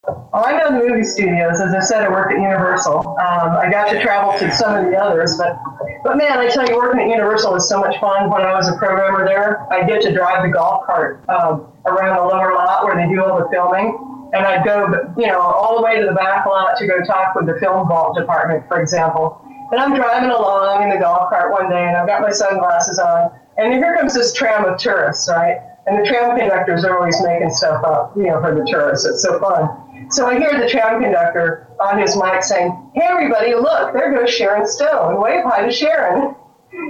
Oh, 0.09 0.29
I 0.35 0.59
know 0.59 0.73
the 0.73 0.89
movie 0.89 1.05
studios. 1.05 1.61
As 1.61 1.73
I 1.73 1.79
said, 1.79 2.03
I 2.03 2.09
worked 2.09 2.33
at 2.33 2.41
Universal. 2.41 3.07
Um, 3.07 3.55
I 3.55 3.69
got 3.71 3.89
to 3.93 4.03
travel 4.03 4.37
to 4.37 4.51
some 4.51 4.75
of 4.75 4.91
the 4.91 4.97
others, 4.99 5.37
but 5.39 5.57
but 6.03 6.17
man, 6.17 6.39
I 6.39 6.49
tell 6.49 6.67
you, 6.69 6.75
working 6.75 7.03
at 7.03 7.09
Universal 7.09 7.53
was 7.53 7.69
so 7.69 7.79
much 7.79 8.01
fun. 8.01 8.29
When 8.29 8.43
I 8.43 8.53
was 8.53 8.67
a 8.67 8.75
programmer 8.79 9.25
there, 9.25 9.65
I 9.73 9.87
get 9.87 10.03
to 10.03 10.13
drive 10.13 10.43
the 10.43 10.49
golf 10.49 10.87
cart 10.87 11.23
um, 11.29 11.71
around 11.87 12.17
the 12.17 12.25
lower 12.25 12.53
lot 12.53 12.83
where 12.83 12.97
they 12.97 13.07
do 13.15 13.23
all 13.23 13.39
the 13.39 13.49
filming, 13.53 13.95
and 14.35 14.45
I'd 14.45 14.65
go, 14.65 14.91
you 15.17 15.29
know, 15.29 15.39
all 15.39 15.77
the 15.77 15.83
way 15.83 16.01
to 16.01 16.05
the 16.05 16.15
back 16.15 16.47
lot 16.47 16.77
to 16.79 16.87
go 16.89 17.05
talk 17.05 17.37
with 17.37 17.47
the 17.47 17.61
film 17.61 17.87
vault 17.87 18.19
department, 18.19 18.67
for 18.67 18.81
example. 18.81 19.41
And 19.71 19.81
I'm 19.81 19.95
driving 19.95 20.31
along 20.31 20.83
in 20.83 20.91
the 20.91 20.99
golf 20.99 21.31
cart 21.31 21.53
one 21.53 21.71
day, 21.71 21.87
and 21.87 21.97
I've 21.97 22.09
got 22.09 22.23
my 22.23 22.33
sunglasses 22.33 22.99
on, 22.99 23.31
and 23.57 23.73
here 23.73 23.97
comes 23.97 24.15
this 24.15 24.33
tram 24.33 24.65
of 24.65 24.81
tourists, 24.81 25.29
right? 25.31 25.59
And 25.87 25.99
the 25.99 26.09
tram 26.09 26.37
conductors 26.39 26.85
are 26.85 26.99
always 26.99 27.21
making 27.23 27.51
stuff 27.51 27.85
up, 27.85 28.17
you 28.17 28.25
know, 28.25 28.41
for 28.41 28.55
the 28.55 28.65
tourists. 28.69 29.07
It's 29.07 29.23
so 29.23 29.39
fun. 29.39 29.82
So 30.13 30.27
I 30.27 30.39
hear 30.39 30.61
the 30.61 30.69
tram 30.69 31.01
conductor 31.03 31.67
on 31.81 31.99
his 31.99 32.15
mic 32.17 32.43
saying, 32.43 32.91
"Hey, 32.95 33.07
everybody, 33.09 33.55
look! 33.55 33.95
There 33.95 34.13
goes 34.13 34.29
Sharon 34.29 34.67
Stone. 34.67 35.19
Wave 35.19 35.43
hi 35.45 35.65
to 35.65 35.73
Sharon." 35.73 36.37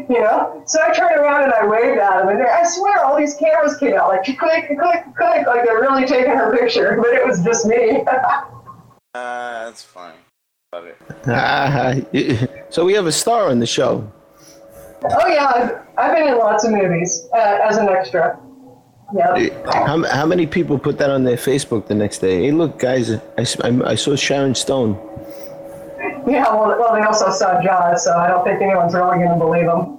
You 0.09 0.21
know. 0.21 0.63
So 0.65 0.81
I 0.81 0.95
turn 0.95 1.19
around 1.19 1.43
and 1.43 1.53
I 1.53 1.67
waved 1.67 1.99
at 1.99 2.23
him, 2.23 2.29
and 2.29 2.41
I 2.41 2.63
swear 2.65 3.05
all 3.05 3.19
these 3.19 3.35
cameras 3.35 3.77
came 3.79 3.95
out 3.95 4.09
like 4.09 4.23
click, 4.25 4.39
click, 4.39 5.05
click, 5.17 5.47
like 5.47 5.65
they're 5.65 5.81
really 5.81 6.07
taking 6.07 6.31
her 6.31 6.57
picture, 6.57 6.97
but 7.03 7.09
it 7.09 7.27
was 7.27 7.43
just 7.43 7.67
me. 7.67 8.05
Uh, 8.07 8.43
that's 9.15 9.83
fine. 9.83 10.15
Love 10.73 10.85
it. 10.87 10.97
Ah, 11.27 11.95
so 12.71 12.85
we 12.85 12.93
have 12.95 13.07
a 13.07 13.13
star 13.13 13.51
on 13.51 13.59
the 13.59 13.67
show. 13.67 14.09
oh 15.05 15.27
yeah, 15.27 15.53
I've, 15.53 15.81
I've 15.99 16.17
been 16.17 16.29
in 16.29 16.39
lots 16.39 16.65
of 16.65 16.71
movies 16.71 17.29
uh, 17.35 17.59
as 17.69 17.77
an 17.77 17.89
extra. 17.89 18.39
Yeah. 19.15 19.49
How, 19.87 20.03
how 20.09 20.27
many 20.27 20.47
people 20.47 20.79
put 20.79 20.97
that 20.99 21.11
on 21.11 21.25
their 21.25 21.37
Facebook 21.37 21.87
the 21.87 21.95
next 21.95 22.19
day? 22.19 22.45
Hey, 22.45 22.51
look, 22.53 22.79
guys, 22.79 23.11
I 23.39 23.95
saw 23.95 24.17
Sharon 24.17 24.55
Stone. 24.55 24.95
Yeah. 26.27 26.45
Well, 26.55 26.69
well, 26.79 26.95
they 26.95 27.03
also 27.03 27.31
saw 27.31 27.61
Jaws, 27.63 28.05
so 28.05 28.13
I 28.17 28.29
don't 28.29 28.45
think 28.45 28.63
anyone's 28.63 28.95
really 28.95 29.19
going 29.19 29.31
to 29.31 29.37
believe 29.37 29.67
them. 29.67 29.99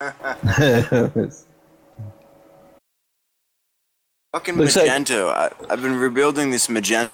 Fucking 4.34 4.56
Looks 4.56 4.76
like- 4.76 4.86
Magento. 4.90 5.30
I, 5.30 5.50
I've 5.70 5.82
been 5.82 5.96
rebuilding 5.98 6.50
this 6.50 6.66
Magento 6.68 7.10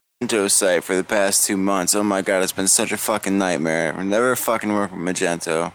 site 0.50 0.84
for 0.84 0.96
the 0.96 1.04
past 1.04 1.46
two 1.46 1.56
months. 1.56 1.94
Oh 1.94 2.02
my 2.02 2.22
god, 2.22 2.42
it's 2.42 2.52
been 2.52 2.68
such 2.68 2.92
a 2.92 2.96
fucking 2.96 3.38
nightmare. 3.38 3.94
I've 3.96 4.04
never 4.06 4.34
fucking 4.36 4.72
worked 4.72 4.92
with 4.94 5.02
Magento. 5.02 5.72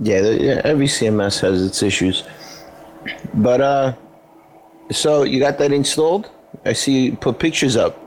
yeah, 0.00 0.20
the- 0.20 0.40
yeah, 0.40 0.60
every 0.64 0.86
CMS 0.86 1.40
has 1.40 1.64
its 1.64 1.82
issues. 1.82 2.22
But, 3.34 3.60
uh, 3.60 3.94
so 4.90 5.22
you 5.22 5.40
got 5.40 5.58
that 5.58 5.72
installed? 5.72 6.30
I 6.64 6.72
see 6.74 7.06
you 7.06 7.16
put 7.16 7.38
pictures 7.38 7.76
up. 7.76 7.98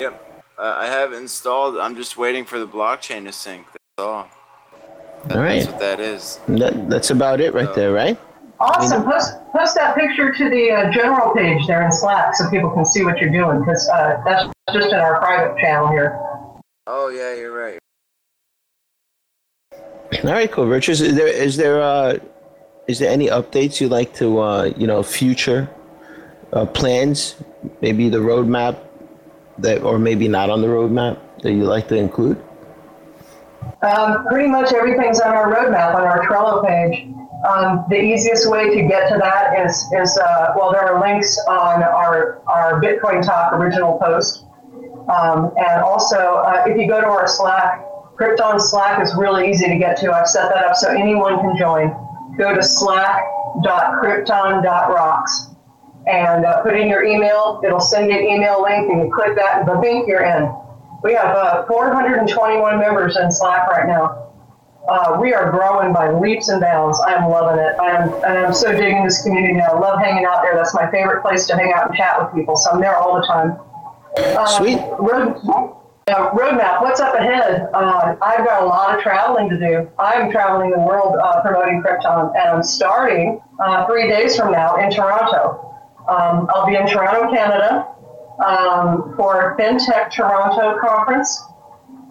Yep. 0.00 0.42
Uh, 0.58 0.74
I 0.76 0.86
have 0.86 1.12
installed. 1.12 1.78
I'm 1.78 1.96
just 1.96 2.16
waiting 2.16 2.44
for 2.44 2.58
the 2.58 2.66
blockchain 2.66 3.24
to 3.24 3.32
sync. 3.32 3.66
That's 3.66 4.06
all. 4.06 4.28
That- 5.26 5.36
All 5.36 5.42
right. 5.42 5.60
That's 5.60 5.66
what 5.72 5.80
that 5.80 6.00
is. 6.00 6.40
That, 6.48 6.90
that's 6.90 7.10
about 7.10 7.40
it 7.40 7.54
right 7.54 7.74
there, 7.74 7.92
right? 7.92 8.18
Awesome. 8.60 9.04
Post, 9.04 9.34
post 9.52 9.74
that 9.74 9.96
picture 9.96 10.32
to 10.32 10.50
the 10.50 10.70
uh, 10.70 10.92
general 10.92 11.34
page 11.34 11.66
there 11.66 11.84
in 11.84 11.90
Slack 11.90 12.36
so 12.36 12.48
people 12.50 12.70
can 12.70 12.84
see 12.84 13.04
what 13.04 13.18
you're 13.18 13.30
doing 13.32 13.60
because 13.60 13.88
uh, 13.88 14.22
that's 14.24 14.52
just 14.72 14.88
in 14.92 14.98
our 14.98 15.18
private 15.18 15.58
channel 15.58 15.88
here. 15.88 16.18
Oh 16.86 17.08
yeah, 17.08 17.34
you're 17.34 17.52
right. 17.52 17.78
All 20.22 20.30
right, 20.30 20.50
cool. 20.50 20.66
Richard, 20.66 20.92
is 20.92 21.14
there 21.14 21.26
is 21.26 21.56
there 21.56 21.82
uh, 21.82 22.18
is 22.86 22.98
there 22.98 23.10
any 23.10 23.28
updates 23.28 23.80
you'd 23.80 23.90
like 23.90 24.14
to 24.14 24.40
uh, 24.40 24.64
you 24.76 24.86
know 24.86 25.02
future 25.02 25.68
uh, 26.52 26.66
plans? 26.66 27.36
Maybe 27.80 28.08
the 28.08 28.18
roadmap 28.18 28.78
that, 29.58 29.82
or 29.82 29.98
maybe 29.98 30.28
not 30.28 30.50
on 30.50 30.60
the 30.60 30.68
roadmap 30.68 31.18
that 31.42 31.52
you'd 31.52 31.66
like 31.66 31.88
to 31.88 31.96
include. 31.96 32.42
Um, 33.82 34.26
pretty 34.26 34.48
much 34.48 34.72
everything's 34.72 35.20
on 35.20 35.34
our 35.34 35.54
roadmap 35.54 35.94
on 35.94 36.02
our 36.02 36.26
Trello 36.26 36.66
page. 36.66 37.08
Um, 37.48 37.84
the 37.90 38.00
easiest 38.00 38.50
way 38.50 38.74
to 38.74 38.88
get 38.88 39.08
to 39.10 39.18
that 39.18 39.66
is, 39.66 39.84
is 39.92 40.16
uh, 40.16 40.54
well, 40.56 40.72
there 40.72 40.80
are 40.80 41.00
links 41.00 41.38
on 41.46 41.82
our, 41.82 42.40
our 42.46 42.80
Bitcoin 42.80 43.24
Talk 43.24 43.52
original 43.52 43.98
post. 43.98 44.46
Um, 45.12 45.52
and 45.58 45.82
also, 45.82 46.16
uh, 46.16 46.64
if 46.66 46.78
you 46.78 46.88
go 46.88 47.02
to 47.02 47.06
our 47.06 47.26
Slack, 47.26 47.84
Krypton 48.16 48.58
Slack 48.58 49.02
is 49.02 49.14
really 49.14 49.50
easy 49.50 49.68
to 49.68 49.76
get 49.76 49.98
to. 49.98 50.12
I've 50.12 50.28
set 50.28 50.48
that 50.54 50.64
up 50.64 50.76
so 50.76 50.88
anyone 50.88 51.36
can 51.40 51.56
join. 51.58 51.94
Go 52.36 52.54
to 52.54 52.62
slack.krypton.rocks 52.62 55.46
and 56.06 56.44
uh, 56.44 56.62
put 56.62 56.76
in 56.76 56.88
your 56.88 57.02
email. 57.04 57.62
It'll 57.64 57.80
send 57.80 58.10
you 58.10 58.18
an 58.18 58.24
email 58.24 58.62
link, 58.62 58.90
and 58.90 59.06
you 59.06 59.14
click 59.14 59.34
that, 59.36 59.56
and 59.56 59.66
boom, 59.66 60.04
you're 60.06 60.24
in. 60.24 60.52
We 61.02 61.14
have 61.14 61.34
uh, 61.36 61.64
421 61.66 62.78
members 62.78 63.16
in 63.16 63.30
Slack 63.30 63.68
right 63.68 63.86
now. 63.86 64.20
Uh, 64.88 65.18
we 65.20 65.32
are 65.32 65.50
growing 65.50 65.94
by 65.94 66.12
leaps 66.12 66.48
and 66.48 66.60
bounds. 66.60 67.00
I'm 67.06 67.30
loving 67.30 67.58
it. 67.58 67.74
I'm, 67.80 68.12
and 68.24 68.46
I'm 68.46 68.54
so 68.54 68.72
digging 68.72 69.04
this 69.04 69.22
community 69.22 69.54
now. 69.54 69.72
I 69.72 69.78
love 69.78 69.98
hanging 69.98 70.26
out 70.26 70.42
there. 70.42 70.54
That's 70.54 70.74
my 70.74 70.90
favorite 70.90 71.22
place 71.22 71.46
to 71.46 71.56
hang 71.56 71.72
out 71.74 71.88
and 71.88 71.96
chat 71.96 72.20
with 72.20 72.34
people. 72.34 72.56
So 72.56 72.70
I'm 72.70 72.80
there 72.80 72.96
all 72.96 73.18
the 73.18 73.26
time. 73.26 73.58
Um, 74.36 74.46
Sweet. 74.46 74.78
Road, 74.98 75.40
uh, 76.08 76.30
roadmap. 76.30 76.82
What's 76.82 77.00
up 77.00 77.14
ahead? 77.14 77.68
Uh, 77.72 78.16
I've 78.20 78.44
got 78.44 78.62
a 78.62 78.66
lot 78.66 78.96
of 78.96 79.02
traveling 79.02 79.48
to 79.48 79.58
do. 79.58 79.90
I'm 79.98 80.30
traveling 80.30 80.70
the 80.70 80.78
world 80.78 81.16
uh, 81.22 81.40
promoting 81.40 81.82
Krypton, 81.82 82.32
and 82.36 82.48
I'm 82.50 82.62
starting 82.62 83.40
uh, 83.58 83.86
three 83.86 84.08
days 84.08 84.36
from 84.36 84.52
now 84.52 84.76
in 84.76 84.90
Toronto. 84.90 85.74
Um, 86.08 86.48
I'll 86.52 86.66
be 86.66 86.76
in 86.76 86.86
Toronto, 86.86 87.32
Canada, 87.34 87.88
um, 88.44 89.14
for 89.16 89.56
FinTech 89.58 90.12
Toronto 90.12 90.78
conference. 90.80 91.42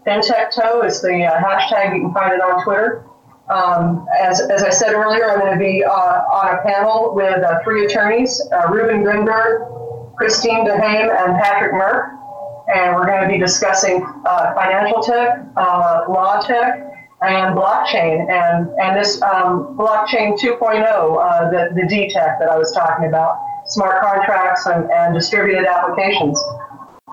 FinTech 0.08 0.56
Toe 0.56 0.82
is 0.82 1.02
the 1.02 1.26
uh, 1.26 1.40
hashtag. 1.40 1.96
You 1.96 2.02
can 2.02 2.14
find 2.14 2.34
it 2.34 2.42
on 2.42 2.64
Twitter. 2.64 3.06
Um, 3.50 4.08
as, 4.20 4.42
as 4.42 4.64
I 4.64 4.70
said 4.72 4.94
earlier, 4.94 5.30
I'm 5.30 5.40
going 5.40 5.54
to 5.54 5.60
be 5.60 5.84
uh, 5.84 5.92
on 5.92 6.58
a 6.58 6.64
panel 6.64 7.14
with 7.14 7.44
uh, 7.44 7.60
three 7.64 7.86
attorneys, 7.86 8.42
Reuben 8.70 9.04
Grinberg, 9.04 10.16
Christine 10.16 10.66
Duhaime, 10.66 11.16
and 11.16 11.40
Patrick 11.40 11.74
Murck. 11.74 12.23
And 12.74 12.96
we're 12.96 13.06
going 13.06 13.22
to 13.22 13.28
be 13.28 13.38
discussing 13.38 14.06
uh, 14.26 14.54
financial 14.56 15.02
tech, 15.02 15.40
uh, 15.58 16.06
law 16.10 16.42
tech, 16.42 16.94
and 17.22 17.56
blockchain. 17.56 18.30
And, 18.30 18.70
and 18.80 18.98
this 18.98 19.22
um, 19.22 19.78
blockchain 19.78 20.38
2.0, 20.40 20.60
uh, 20.60 21.50
the, 21.50 21.74
the 21.76 21.82
DTech 21.82 22.40
that 22.40 22.50
I 22.50 22.58
was 22.58 22.74
talking 22.74 23.08
about, 23.08 23.38
smart 23.66 24.02
contracts 24.02 24.66
and, 24.66 24.90
and 24.92 25.14
distributed 25.14 25.66
applications. 25.66 26.42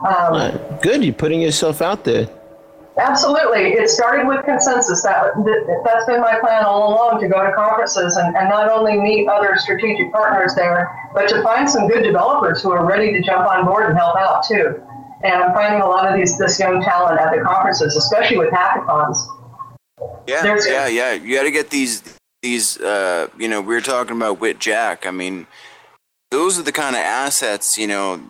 Um, 0.06 0.58
Good, 0.82 1.04
you're 1.04 1.14
putting 1.14 1.42
yourself 1.42 1.82
out 1.82 2.04
there. 2.04 2.28
Absolutely. 2.98 3.72
It 3.72 3.88
started 3.88 4.26
with 4.26 4.44
consensus. 4.44 5.02
That, 5.02 5.32
that, 5.34 5.82
that's 5.84 6.06
been 6.06 6.20
my 6.20 6.38
plan 6.40 6.64
all 6.64 6.92
along 6.92 7.20
to 7.20 7.28
go 7.28 7.44
to 7.44 7.52
conferences 7.52 8.16
and, 8.16 8.36
and 8.36 8.48
not 8.48 8.68
only 8.68 8.98
meet 8.98 9.28
other 9.28 9.56
strategic 9.56 10.12
partners 10.12 10.54
there, 10.54 10.90
but 11.14 11.28
to 11.28 11.42
find 11.42 11.70
some 11.70 11.88
good 11.88 12.02
developers 12.02 12.62
who 12.62 12.72
are 12.72 12.84
ready 12.84 13.12
to 13.12 13.22
jump 13.22 13.48
on 13.48 13.64
board 13.64 13.88
and 13.88 13.96
help 13.96 14.16
out 14.16 14.44
too. 14.46 14.82
And 15.22 15.34
I'm 15.34 15.52
finding 15.52 15.82
a 15.82 15.86
lot 15.86 16.10
of 16.10 16.16
these 16.16 16.38
this 16.38 16.58
young 16.58 16.82
talent 16.82 17.20
at 17.20 17.34
the 17.34 17.42
conferences, 17.42 17.96
especially 17.96 18.38
with 18.38 18.50
hackathons. 18.50 19.18
Yeah, 20.26 20.42
There's- 20.42 20.66
yeah, 20.66 20.86
yeah. 20.86 21.12
You 21.12 21.36
got 21.36 21.42
to 21.42 21.50
get 21.50 21.70
these 21.70 22.02
these. 22.42 22.80
Uh, 22.80 23.28
you 23.36 23.48
know, 23.48 23.60
we 23.60 23.74
were 23.74 23.80
talking 23.82 24.16
about 24.16 24.40
Wit 24.40 24.58
Jack. 24.58 25.06
I 25.06 25.10
mean, 25.10 25.46
those 26.30 26.58
are 26.58 26.62
the 26.62 26.72
kind 26.72 26.96
of 26.96 27.02
assets 27.02 27.76
you 27.76 27.86
know 27.86 28.20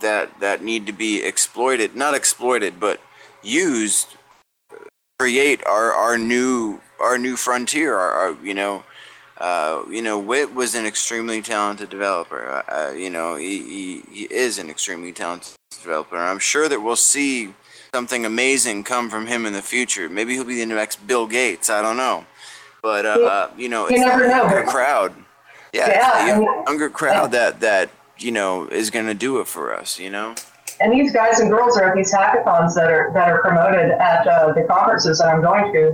that 0.00 0.40
that 0.40 0.64
need 0.64 0.86
to 0.86 0.92
be 0.92 1.22
exploited, 1.22 1.94
not 1.94 2.14
exploited, 2.14 2.80
but 2.80 3.00
used. 3.42 4.16
Create 5.18 5.64
our 5.66 5.92
our 5.92 6.18
new 6.18 6.80
our 7.00 7.18
new 7.18 7.36
frontier. 7.36 7.96
Our, 7.96 8.10
our 8.10 8.36
you 8.44 8.54
know. 8.54 8.84
Uh, 9.38 9.82
you 9.90 10.02
know, 10.02 10.20
Wit 10.20 10.54
was 10.54 10.76
an 10.76 10.86
extremely 10.86 11.42
talented 11.42 11.90
developer. 11.90 12.62
Uh, 12.68 12.92
you 12.92 13.10
know, 13.10 13.34
he, 13.34 13.58
he, 13.58 14.02
he 14.08 14.24
is 14.26 14.56
an 14.56 14.70
extremely 14.70 15.10
talented 15.10 15.54
developer. 15.78 16.16
I'm 16.16 16.38
sure 16.38 16.68
that 16.68 16.80
we'll 16.80 16.96
see 16.96 17.54
something 17.94 18.24
amazing 18.24 18.84
come 18.84 19.10
from 19.10 19.26
him 19.26 19.46
in 19.46 19.52
the 19.52 19.62
future. 19.62 20.08
Maybe 20.08 20.34
he'll 20.34 20.44
be 20.44 20.58
the 20.58 20.66
next 20.66 21.06
Bill 21.06 21.26
Gates. 21.26 21.70
I 21.70 21.82
don't 21.82 21.96
know, 21.96 22.24
but 22.82 23.06
uh, 23.06 23.48
you 23.56 23.68
know, 23.68 23.88
you 23.88 23.96
it's 23.96 24.04
never 24.04 24.22
the 24.22 24.28
know. 24.28 24.44
younger 24.44 24.64
crowd. 24.64 25.14
Yeah, 25.72 25.88
Yeah, 26.26 26.64
younger 26.66 26.90
crowd 26.90 27.32
that 27.32 27.60
that 27.60 27.90
you 28.18 28.30
know 28.30 28.66
is 28.66 28.90
going 28.90 29.06
to 29.06 29.14
do 29.14 29.40
it 29.40 29.46
for 29.46 29.74
us. 29.74 29.98
You 29.98 30.10
know. 30.10 30.34
And 30.80 30.92
these 30.92 31.12
guys 31.12 31.38
and 31.38 31.48
girls 31.50 31.76
are 31.78 31.90
at 31.90 31.94
these 31.94 32.12
hackathons 32.12 32.74
that 32.74 32.90
are 32.90 33.10
that 33.14 33.28
are 33.28 33.40
promoted 33.40 33.92
at 33.92 34.26
uh, 34.26 34.52
the 34.52 34.64
conferences 34.64 35.18
that 35.18 35.28
I'm 35.28 35.40
going 35.40 35.72
to. 35.72 35.92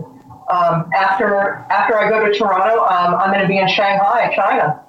Um, 0.50 0.90
after 0.96 1.66
after 1.70 1.98
I 1.98 2.08
go 2.08 2.24
to 2.24 2.32
Toronto, 2.36 2.84
um, 2.84 3.14
I'm 3.16 3.30
going 3.30 3.42
to 3.42 3.48
be 3.48 3.58
in 3.58 3.68
Shanghai, 3.68 4.32
China. 4.34 4.82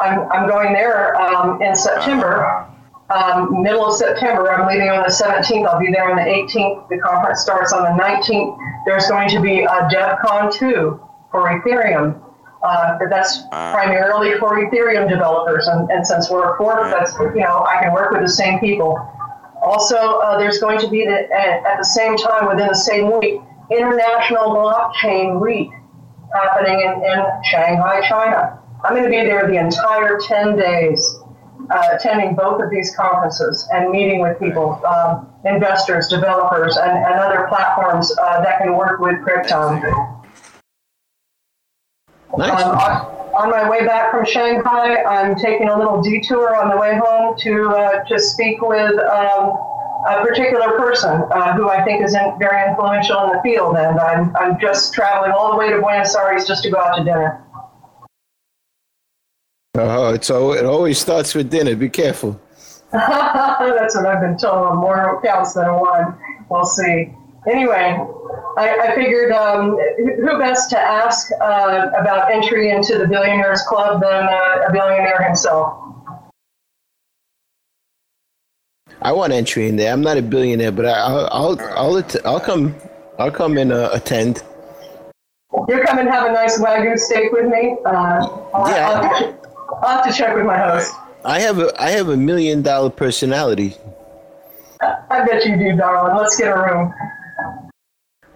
I'm, 0.00 0.20
I'm 0.30 0.48
going 0.48 0.72
there 0.72 1.20
um, 1.20 1.60
in 1.60 1.76
September, 1.76 2.66
um, 3.12 3.62
middle 3.62 3.86
of 3.86 3.94
September. 3.94 4.50
I'm 4.50 4.66
leaving 4.66 4.88
on 4.88 5.02
the 5.02 5.12
17th. 5.12 5.66
I'll 5.68 5.80
be 5.80 5.92
there 5.92 6.10
on 6.10 6.16
the 6.16 6.22
18th. 6.22 6.88
The 6.88 6.98
conference 6.98 7.40
starts 7.40 7.72
on 7.72 7.82
the 7.82 8.02
19th. 8.02 8.58
There's 8.86 9.06
going 9.08 9.28
to 9.30 9.40
be 9.40 9.62
a 9.62 9.88
DevCon 9.92 10.52
2 10.52 11.00
for 11.30 11.60
Ethereum. 11.60 12.20
Uh, 12.62 12.98
that's 13.10 13.42
primarily 13.50 14.38
for 14.38 14.56
Ethereum 14.56 15.08
developers, 15.08 15.66
and, 15.66 15.90
and 15.90 16.06
since 16.06 16.30
we're 16.30 16.54
a 16.54 16.56
fork, 16.56 16.92
that's 16.92 17.12
you 17.18 17.42
know 17.42 17.66
I 17.68 17.82
can 17.82 17.92
work 17.92 18.12
with 18.12 18.20
the 18.20 18.28
same 18.28 18.60
people. 18.60 18.96
Also, 19.60 19.96
uh, 19.96 20.38
there's 20.38 20.58
going 20.58 20.78
to 20.78 20.88
be 20.88 21.04
the, 21.04 21.28
at, 21.34 21.66
at 21.66 21.78
the 21.78 21.84
same 21.84 22.16
time 22.16 22.46
within 22.46 22.68
the 22.68 22.74
same 22.74 23.18
week 23.18 23.40
International 23.70 24.50
Blockchain 24.50 25.40
Week 25.40 25.70
happening 26.34 26.80
in, 26.80 27.04
in 27.04 27.24
Shanghai, 27.50 28.06
China. 28.08 28.58
I'm 28.84 28.94
going 28.94 29.04
to 29.04 29.10
be 29.10 29.24
there 29.24 29.46
the 29.46 29.58
entire 29.58 30.18
10 30.18 30.56
days, 30.56 31.18
uh, 31.70 31.88
attending 31.92 32.34
both 32.34 32.62
of 32.62 32.70
these 32.70 32.94
conferences 32.96 33.68
and 33.72 33.90
meeting 33.90 34.20
with 34.20 34.38
people, 34.38 34.80
um, 34.86 35.32
investors, 35.44 36.08
developers, 36.08 36.76
and, 36.76 36.90
and 36.90 37.14
other 37.14 37.46
platforms 37.48 38.16
uh, 38.18 38.42
that 38.42 38.58
can 38.58 38.76
work 38.76 39.00
with 39.00 39.16
Krypton. 39.16 39.82
Nice. 42.36 42.62
Um, 42.62 42.78
on, 42.78 43.12
on 43.34 43.50
my 43.50 43.68
way 43.68 43.84
back 43.84 44.10
from 44.10 44.24
Shanghai, 44.24 45.02
I'm 45.02 45.36
taking 45.36 45.68
a 45.68 45.76
little 45.76 46.00
detour 46.02 46.56
on 46.56 46.70
the 46.70 46.76
way 46.76 46.98
home 47.02 47.36
to 47.40 47.68
uh, 47.68 48.04
to 48.04 48.18
speak 48.18 48.60
with 48.62 48.98
um, 49.00 49.56
a 50.08 50.22
particular 50.22 50.76
person 50.76 51.22
uh, 51.32 51.54
who 51.54 51.68
I 51.70 51.84
think 51.84 52.04
is 52.04 52.14
in, 52.14 52.34
very 52.38 52.68
influential 52.68 53.24
in 53.24 53.36
the 53.36 53.40
field, 53.42 53.76
and 53.76 53.98
I'm 53.98 54.34
I'm 54.36 54.60
just 54.60 54.92
traveling 54.94 55.32
all 55.32 55.52
the 55.52 55.56
way 55.56 55.70
to 55.70 55.78
Buenos 55.80 56.14
Aires 56.14 56.46
just 56.46 56.62
to 56.64 56.70
go 56.70 56.78
out 56.78 56.96
to 56.96 57.04
dinner. 57.04 57.44
Oh, 59.74 60.12
it's 60.12 60.28
all, 60.28 60.52
it 60.52 60.66
always 60.66 60.98
starts 60.98 61.34
with 61.34 61.48
dinner. 61.50 61.74
Be 61.74 61.88
careful. 61.88 62.38
That's 62.92 63.96
what 63.96 64.04
I've 64.04 64.20
been 64.20 64.36
told. 64.36 64.76
More 64.76 65.18
counts 65.24 65.54
than 65.54 65.72
one. 65.72 66.14
We'll 66.50 66.66
see. 66.66 67.14
Anyway, 67.50 67.98
I, 68.58 68.78
I 68.82 68.94
figured 68.94 69.32
um, 69.32 69.78
who 69.96 70.38
best 70.38 70.68
to 70.70 70.78
ask 70.78 71.30
uh, 71.40 71.88
about 71.98 72.30
entry 72.30 72.68
into 72.70 72.98
the 72.98 73.06
Billionaires 73.06 73.62
Club 73.62 74.02
than 74.02 74.24
uh, 74.24 74.66
a 74.68 74.72
billionaire 74.72 75.22
himself. 75.22 75.78
I 79.00 79.10
want 79.10 79.32
entry 79.32 79.68
in 79.68 79.76
there. 79.76 79.90
I'm 79.92 80.02
not 80.02 80.18
a 80.18 80.22
billionaire, 80.22 80.70
but 80.70 80.84
I, 80.84 80.90
I'll 81.00 81.28
I'll 81.32 81.60
I'll, 81.76 81.96
att- 81.96 82.26
I'll 82.26 82.38
come 82.40 82.76
I'll 83.18 83.32
come 83.32 83.56
and 83.56 83.72
uh, 83.72 83.88
attend. 83.92 84.42
You're 85.66 85.82
coming 85.84 86.04
to 86.04 86.10
have 86.12 86.28
a 86.28 86.32
nice 86.32 86.60
wagyu 86.60 86.96
steak 86.98 87.32
with 87.32 87.46
me. 87.46 87.76
Uh, 87.84 87.90
I'll, 88.54 88.68
Yeah. 88.70 88.90
I'll, 88.90 89.32
to, 89.32 89.51
I'll 89.82 89.96
have 89.96 90.06
to 90.06 90.12
check 90.12 90.34
with 90.34 90.46
my 90.46 90.58
host. 90.58 90.94
I 91.24 91.40
have 91.40 91.58
a 91.58 91.72
I 91.80 91.90
have 91.90 92.08
a 92.08 92.16
million 92.16 92.62
dollar 92.62 92.90
personality. 92.90 93.76
I 94.80 95.24
bet 95.24 95.44
you 95.44 95.56
do, 95.56 95.76
darling. 95.76 96.16
Let's 96.16 96.36
get 96.36 96.48
a 96.48 96.56
room. 96.56 96.92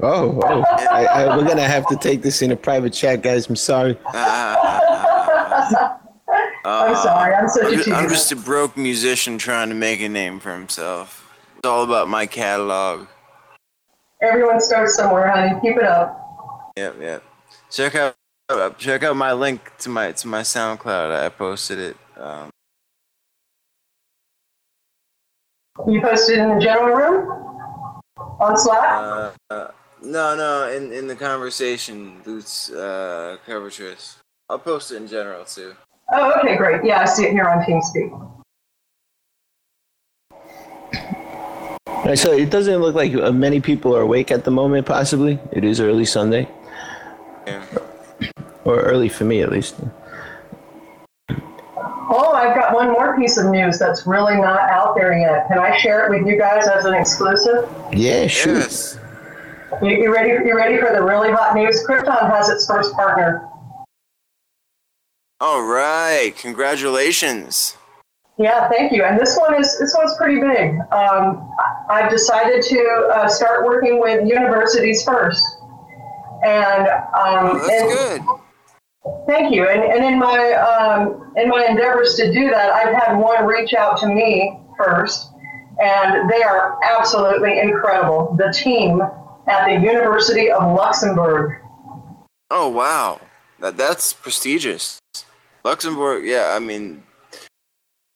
Oh, 0.01 0.40
oh. 0.44 0.64
I, 0.90 1.06
I, 1.06 1.36
we're 1.36 1.47
gonna 1.47 1.62
have 1.62 1.86
to 1.89 1.97
take 1.97 2.23
this 2.23 2.43
in 2.43 2.52
a 2.52 2.56
private 2.56 2.93
chat, 2.93 3.23
guys. 3.23 3.48
I'm 3.48 3.56
sorry. 3.56 3.98
Uh, 6.66 6.86
I'm 6.89 6.97
sorry. 6.97 7.32
I'm 7.32 7.48
such 7.48 7.62
a 7.62 7.68
I'm 7.68 7.77
just, 7.77 7.89
I'm 7.90 8.09
just 8.09 8.32
a 8.32 8.36
broke 8.36 8.77
musician 8.77 9.39
trying 9.39 9.68
to 9.68 9.77
make 9.77 10.01
a 10.01 10.09
name 10.09 10.40
for 10.40 10.52
himself. 10.52 11.32
It's 11.59 11.66
all 11.66 11.85
about 11.85 12.09
my 12.09 12.27
catalog. 12.27 13.06
Everyone 14.20 14.60
starts 14.60 14.97
somewhere, 14.97 15.31
honey. 15.31 15.60
Keep 15.60 15.77
it 15.77 15.85
up. 15.85 16.73
Yep, 16.77 16.97
yep. 17.01 17.23
Check 17.70 17.94
out 17.94 18.16
uh, 18.48 18.70
check 18.70 19.02
out 19.02 19.16
my 19.16 19.32
link 19.32 19.73
to 19.78 19.89
my 19.89 20.12
to 20.12 20.28
my 20.28 20.43
SoundCloud. 20.43 21.10
I 21.24 21.28
posted 21.28 21.78
it. 21.78 21.97
Um, 22.16 22.51
You 25.86 26.01
posted 26.01 26.39
in 26.39 26.55
the 26.55 26.60
general 26.60 26.97
room 26.97 27.28
on 28.40 28.56
Slack. 28.56 28.82
uh, 28.82 29.31
uh, 29.51 29.68
no, 30.02 30.35
no, 30.36 30.70
in 30.70 30.93
in 30.93 31.06
the 31.06 31.16
conversation, 31.16 32.20
Boots 32.24 32.70
uh, 32.73 33.36
covertress. 33.47 34.16
I'll 34.48 34.59
post 34.59 34.93
it 34.93 34.97
in 34.97 35.06
general 35.09 35.44
too. 35.44 35.74
Oh, 36.12 36.32
okay, 36.40 36.56
great. 36.56 36.85
Yeah, 36.85 37.01
I 37.01 37.05
see 37.05 37.24
it 37.24 37.32
here 37.32 37.48
on 37.48 37.62
TeamSpeak. 37.64 38.12
All 41.89 42.05
right, 42.05 42.18
so 42.18 42.32
it 42.32 42.51
doesn't 42.51 42.78
look 42.81 42.94
like 42.94 43.12
uh, 43.14 43.32
many 43.32 43.60
people 43.60 43.97
are 43.97 44.02
awake 44.02 44.31
at 44.31 44.44
the 44.44 44.51
moment. 44.52 44.86
Possibly, 44.86 45.40
it 45.51 45.64
is 45.64 45.81
early 45.81 46.05
Sunday, 46.05 46.48
Yeah. 47.47 47.64
Or 48.66 48.80
early 48.80 49.09
for 49.09 49.24
me 49.24 49.40
at 49.40 49.51
least. 49.51 49.76
Oh, 52.09 52.32
I've 52.34 52.55
got 52.55 52.72
one 52.74 52.93
more 52.93 53.16
piece 53.18 53.36
of 53.36 53.47
news 53.47 53.78
that's 53.78 54.06
really 54.06 54.36
not 54.36 54.60
out 54.70 54.94
there 54.97 55.16
yet. 55.18 55.48
Can 55.48 55.59
I 55.59 55.76
share 55.78 56.05
it 56.06 56.10
with 56.18 56.26
you 56.26 56.38
guys 56.38 56.68
as 56.68 56.84
an 56.84 56.94
exclusive? 56.94 57.68
Yeah, 57.93 58.26
sure. 58.26 58.55
Yes. 58.55 58.98
You, 59.82 59.90
you 59.90 60.14
ready? 60.14 60.30
You 60.47 60.56
ready 60.56 60.78
for 60.78 60.93
the 60.93 61.02
really 61.02 61.30
hot 61.32 61.55
news? 61.55 61.84
Krypton 61.86 62.30
has 62.30 62.48
its 62.48 62.66
first 62.66 62.93
partner. 62.94 63.48
All 65.40 65.62
right, 65.62 66.32
congratulations. 66.36 67.76
Yeah, 68.38 68.68
thank 68.68 68.93
you. 68.93 69.02
And 69.02 69.18
this 69.18 69.36
one 69.36 69.55
is 69.60 69.78
this 69.78 69.94
one's 69.97 70.14
pretty 70.16 70.40
big. 70.40 70.78
Um, 70.93 71.51
I've 71.90 72.10
decided 72.10 72.62
to 72.62 73.10
uh, 73.14 73.28
start 73.28 73.64
working 73.66 74.01
with 74.01 74.26
universities 74.28 75.02
first, 75.05 75.43
and 76.44 76.86
um, 76.88 77.51
Oh, 77.52 77.59
that's 77.66 77.82
and- 78.18 78.24
good. 78.26 78.40
Thank 79.27 79.55
you. 79.55 79.69
And, 79.69 79.83
and 79.83 80.05
in 80.05 80.19
my 80.19 80.53
um, 80.55 81.33
in 81.37 81.49
my 81.49 81.65
endeavors 81.69 82.15
to 82.16 82.33
do 82.33 82.49
that, 82.51 82.70
I've 82.73 82.95
had 82.95 83.16
one 83.16 83.45
reach 83.45 83.74
out 83.74 83.99
to 84.01 84.07
me 84.09 84.59
first, 84.77 85.31
and 85.81 86.28
they 86.31 86.43
are 86.43 86.78
absolutely 86.85 87.59
incredible. 87.61 88.35
The 88.39 88.53
team 88.53 89.01
at 89.49 89.66
the 89.66 89.74
University 89.81 90.51
of 90.51 90.62
Luxembourg. 90.74 91.61
Oh 92.51 92.69
wow, 92.69 93.20
that 93.61 93.77
that's 93.77 94.12
prestigious. 94.12 94.99
Luxembourg, 95.65 96.24
yeah. 96.24 96.55
I 96.55 96.61
mean, 96.61 97.03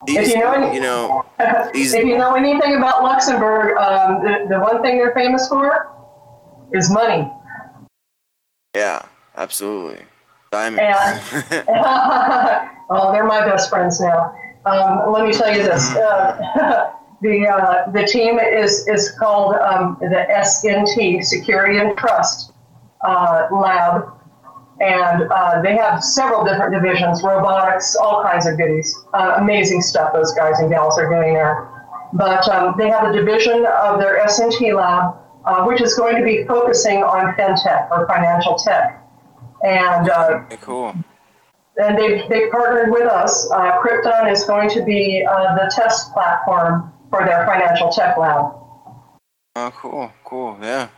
If 0.06 0.28
you 0.28 0.38
know 0.38 0.52
any- 0.52 0.74
you 0.74 0.80
know, 0.80 1.24
These- 1.72 1.94
if 1.94 2.04
you 2.04 2.16
know 2.18 2.34
anything 2.34 2.76
about 2.76 3.02
Luxembourg, 3.02 3.76
um, 3.76 4.22
the, 4.22 4.46
the 4.48 4.60
one 4.60 4.82
thing 4.82 4.98
they're 4.98 5.14
famous 5.14 5.48
for 5.48 5.88
is 6.72 6.88
money. 6.90 7.28
yeah, 8.76 9.02
absolutely. 9.36 10.04
Diamond. 10.50 10.80
And 10.80 11.20
oh, 12.90 13.12
they're 13.12 13.24
my 13.24 13.44
best 13.44 13.70
friends 13.70 14.00
now. 14.00 14.34
Um, 14.66 15.12
let 15.12 15.24
me 15.24 15.32
tell 15.32 15.54
you 15.54 15.62
this: 15.62 15.94
uh, 15.94 16.90
the 17.22 17.46
uh, 17.46 17.90
the 17.92 18.04
team 18.04 18.40
is 18.40 18.88
is 18.88 19.12
called 19.12 19.54
um, 19.54 19.96
the 20.00 20.26
SNT 20.28 21.22
Security 21.22 21.78
and 21.78 21.96
Trust 21.96 22.52
uh, 23.02 23.46
Lab, 23.52 24.12
and 24.80 25.30
uh, 25.30 25.62
they 25.62 25.76
have 25.76 26.02
several 26.02 26.44
different 26.44 26.74
divisions, 26.74 27.22
robotics, 27.22 27.94
all 27.94 28.20
kinds 28.24 28.46
of 28.46 28.58
goodies. 28.58 28.92
Uh, 29.14 29.34
amazing 29.38 29.80
stuff 29.80 30.12
those 30.12 30.34
guys 30.34 30.58
and 30.58 30.68
gals 30.68 30.98
are 30.98 31.08
doing 31.08 31.32
there. 31.32 31.68
But 32.12 32.48
um, 32.48 32.74
they 32.76 32.88
have 32.88 33.08
a 33.08 33.12
division 33.12 33.64
of 33.66 34.00
their 34.00 34.26
SNT 34.26 34.74
lab, 34.74 35.14
uh, 35.44 35.64
which 35.64 35.80
is 35.80 35.94
going 35.94 36.16
to 36.16 36.24
be 36.24 36.44
focusing 36.44 37.04
on 37.04 37.36
fintech 37.36 37.88
or 37.92 38.08
financial 38.08 38.56
tech. 38.56 38.99
And 39.62 40.08
uh, 40.08 40.40
cool. 40.62 40.94
and 41.76 41.98
they've, 41.98 42.28
they've 42.28 42.50
partnered 42.50 42.90
with 42.90 43.06
us. 43.06 43.50
Uh, 43.50 43.78
Krypton 43.80 44.30
is 44.30 44.44
going 44.44 44.70
to 44.70 44.82
be 44.82 45.26
uh, 45.28 45.54
the 45.54 45.70
test 45.74 46.12
platform 46.12 46.92
for 47.10 47.24
their 47.24 47.46
financial 47.46 47.90
tech 47.90 48.16
lab. 48.16 48.52
Oh, 49.56 49.72
cool, 49.74 50.12
cool. 50.24 50.58
Yeah, 50.62 50.88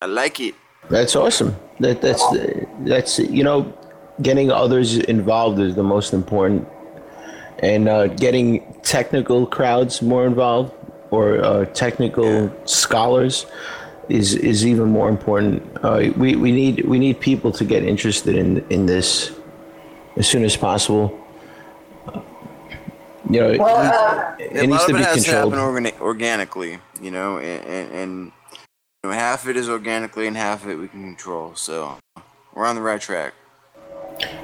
I 0.00 0.06
like 0.06 0.38
it. 0.40 0.54
That's 0.88 1.16
awesome. 1.16 1.56
That 1.80 2.00
that's 2.00 2.24
that's 2.80 3.18
you 3.18 3.42
know, 3.42 3.72
getting 4.20 4.50
others 4.52 4.96
involved 4.96 5.58
is 5.58 5.74
the 5.74 5.82
most 5.82 6.12
important, 6.12 6.68
and 7.58 7.88
uh, 7.88 8.08
getting 8.08 8.74
technical 8.82 9.46
crowds 9.46 10.02
more 10.02 10.26
involved 10.26 10.74
or 11.10 11.42
uh, 11.44 11.64
technical 11.66 12.52
scholars 12.64 13.46
is 14.08 14.34
is 14.34 14.66
even 14.66 14.88
more 14.90 15.08
important. 15.08 15.62
Uh, 15.82 16.10
we 16.16 16.36
we 16.36 16.52
need 16.52 16.84
we 16.84 16.98
need 16.98 17.20
people 17.20 17.52
to 17.52 17.64
get 17.64 17.84
interested 17.84 18.34
in 18.36 18.64
in 18.70 18.86
this 18.86 19.32
as 20.16 20.26
soon 20.28 20.44
as 20.44 20.56
possible. 20.56 21.18
You 23.30 23.40
know, 23.40 23.56
Well, 23.58 24.36
it, 24.38 24.52
uh, 24.52 24.60
it 24.62 24.68
needs 24.68 24.84
to 24.86 24.92
be 24.92 24.98
it 25.00 25.04
has 25.06 25.24
to 25.24 25.30
controlled. 25.30 25.54
happen 25.54 25.84
organi- 25.84 26.00
organically, 26.00 26.78
you 27.00 27.10
know, 27.10 27.38
and, 27.38 27.64
and, 27.64 27.92
and 27.92 28.32
you 29.04 29.10
know, 29.10 29.12
half 29.12 29.44
of 29.44 29.50
it 29.50 29.56
is 29.56 29.68
organically 29.68 30.26
and 30.26 30.36
half 30.36 30.64
of 30.64 30.70
it 30.70 30.74
we 30.76 30.88
can 30.88 31.02
control. 31.02 31.54
So 31.54 31.98
we're 32.54 32.66
on 32.66 32.74
the 32.74 32.82
right 32.82 33.00
track. 33.00 33.32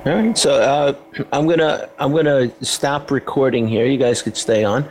All 0.07 0.15
right, 0.15 0.39
so 0.39 0.53
uh, 0.55 1.25
I'm 1.33 1.47
gonna 1.49 1.91
I'm 1.99 2.15
gonna 2.15 2.51
stop 2.65 3.11
recording 3.11 3.69
here. 3.69 3.85
You 3.85 3.99
guys 3.99 4.23
could 4.23 4.37
stay 4.37 4.65
on, 4.65 4.89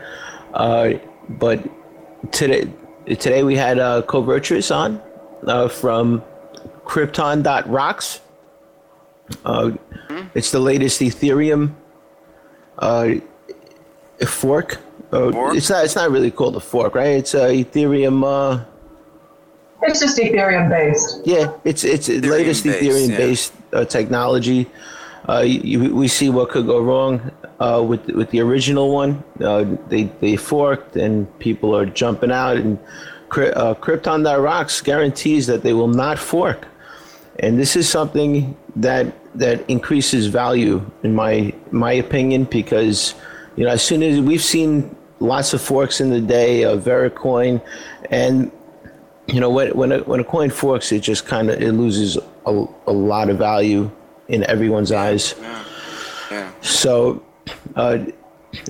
uh, 0.54 0.92
but 1.30 1.66
today 2.32 2.70
today 3.16 3.44
we 3.44 3.56
had 3.56 3.80
uh, 3.80 4.02
Covertress 4.04 4.76
on 4.76 5.02
uh, 5.46 5.68
from 5.68 6.22
Krypton.rocks. 6.86 8.22
Uh, 9.46 9.72
It's 10.34 10.52
the 10.52 10.60
latest 10.60 11.02
Ethereum 11.02 11.74
uh, 12.80 13.16
fork. 14.26 14.80
Uh, 15.12 15.32
Fork? 15.32 15.56
It's 15.56 15.70
not 15.70 15.86
it's 15.86 15.96
not 15.96 16.12
really 16.12 16.32
called 16.32 16.56
a 16.56 16.60
fork, 16.60 16.96
right? 16.96 17.16
It's 17.18 17.34
uh, 17.36 17.48
Ethereum. 17.48 18.24
Uh, 18.24 18.64
it's 19.84 20.00
just 20.00 20.18
Ethereum 20.18 20.70
based. 20.70 21.22
yeah, 21.26 21.52
it's 21.64 21.84
it's 21.84 22.08
the 22.08 22.20
latest 22.22 22.66
Ethereum-based, 22.66 22.82
Ethereum 22.82 23.10
yeah. 23.10 23.18
based 23.18 23.54
uh, 23.74 23.86
technology. 23.86 24.68
Uh, 25.30 25.42
you, 25.42 25.94
we 25.94 26.08
see 26.08 26.30
what 26.30 26.50
could 26.50 26.66
go 26.66 26.80
wrong 26.82 27.32
uh, 27.60 27.84
with 27.88 28.06
with 28.08 28.30
the 28.32 28.40
original 28.42 28.92
one. 28.92 29.24
Uh, 29.42 29.66
they 29.88 30.04
they 30.22 30.36
forked 30.36 30.96
and 30.96 31.28
people 31.40 31.76
are 31.76 31.86
jumping 31.86 32.32
out. 32.32 32.58
And 32.58 32.78
Cry- 33.30 33.52
that 34.24 34.40
rocks 34.40 34.82
guarantees 34.82 35.48
that 35.48 35.62
they 35.64 35.74
will 35.74 35.90
not 35.90 36.18
fork. 36.18 36.66
And 37.40 37.60
this 37.60 37.76
is 37.76 37.90
something 37.90 38.56
that 38.76 39.14
that 39.38 39.70
increases 39.70 40.28
value 40.28 40.82
in 41.04 41.14
my 41.14 41.54
my 41.72 41.92
opinion 41.92 42.46
because 42.46 43.14
you 43.56 43.64
know 43.66 43.72
as 43.72 43.84
soon 43.84 44.02
as 44.02 44.20
we've 44.22 44.44
seen 44.44 44.96
lots 45.20 45.54
of 45.54 45.62
forks 45.62 46.00
in 46.02 46.10
the 46.10 46.22
day 46.22 46.64
of 46.64 46.84
Vericoin 46.84 47.62
and 48.10 48.52
you 49.28 49.40
know 49.40 49.50
when 49.50 49.76
when 49.78 49.92
a, 49.92 50.00
when 50.00 50.20
a 50.20 50.24
coin 50.24 50.50
forks 50.50 50.92
it 50.92 51.02
just 51.02 51.26
kind 51.28 51.50
of 51.50 51.62
it 51.62 51.74
loses 51.74 52.18
a, 52.46 52.66
a 52.88 52.92
lot 52.92 53.30
of 53.30 53.38
value 53.38 53.92
in 54.28 54.44
everyone's 54.46 54.92
eyes 54.92 55.36
Yeah. 56.32 56.52
so 56.62 57.24
uh, 57.76 58.00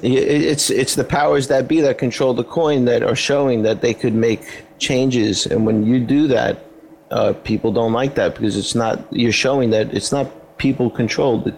it's 0.02 0.70
it's 0.70 0.96
the 0.96 1.04
powers 1.04 1.48
that 1.48 1.68
be 1.68 1.82
that 1.82 1.98
control 1.98 2.34
the 2.34 2.44
coin 2.44 2.86
that 2.86 3.04
are 3.04 3.16
showing 3.16 3.64
that 3.64 3.82
they 3.82 3.94
could 3.94 4.14
make 4.14 4.64
changes. 4.80 5.46
And 5.46 5.66
when 5.66 5.86
you 5.86 6.00
do 6.00 6.28
that 6.28 6.64
uh, 7.12 7.34
people 7.44 7.72
don't 7.72 7.94
like 7.94 8.16
that 8.16 8.36
because 8.36 8.58
it's 8.58 8.76
not 8.76 9.06
you're 9.12 9.32
showing 9.32 9.70
that 9.72 9.94
it's 9.94 10.12
not 10.12 10.28
people 10.58 10.90
controlled. 10.90 11.52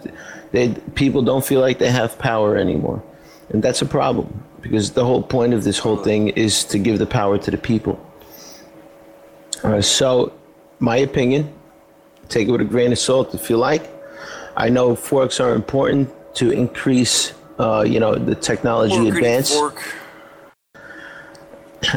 They 0.52 0.74
people 0.94 1.22
don't 1.22 1.44
feel 1.44 1.60
like 1.60 1.78
they 1.78 1.90
have 1.90 2.18
power 2.18 2.56
anymore. 2.56 3.02
And 3.50 3.62
that's 3.62 3.82
a 3.82 3.86
problem 3.86 4.44
because 4.60 4.92
the 4.92 5.04
whole 5.04 5.22
point 5.22 5.54
of 5.54 5.64
this 5.64 5.78
whole 5.78 5.96
thing 5.96 6.28
is 6.28 6.64
to 6.64 6.78
give 6.78 6.98
the 6.98 7.06
power 7.06 7.38
to 7.38 7.50
the 7.50 7.58
people. 7.58 7.98
Uh, 9.64 9.80
so, 9.80 10.32
my 10.78 10.96
opinion, 10.96 11.52
take 12.28 12.48
it 12.48 12.50
with 12.50 12.60
a 12.60 12.64
grain 12.64 12.92
of 12.92 12.98
salt 12.98 13.34
if 13.34 13.50
you 13.50 13.56
like. 13.56 13.90
I 14.56 14.68
know 14.68 14.94
forks 14.94 15.40
are 15.40 15.54
important 15.54 16.10
to 16.34 16.50
increase, 16.50 17.32
uh, 17.58 17.84
you 17.86 18.00
know, 18.00 18.14
the 18.14 18.34
technology 18.34 18.96
Fork, 18.96 19.16
advance, 19.16 19.56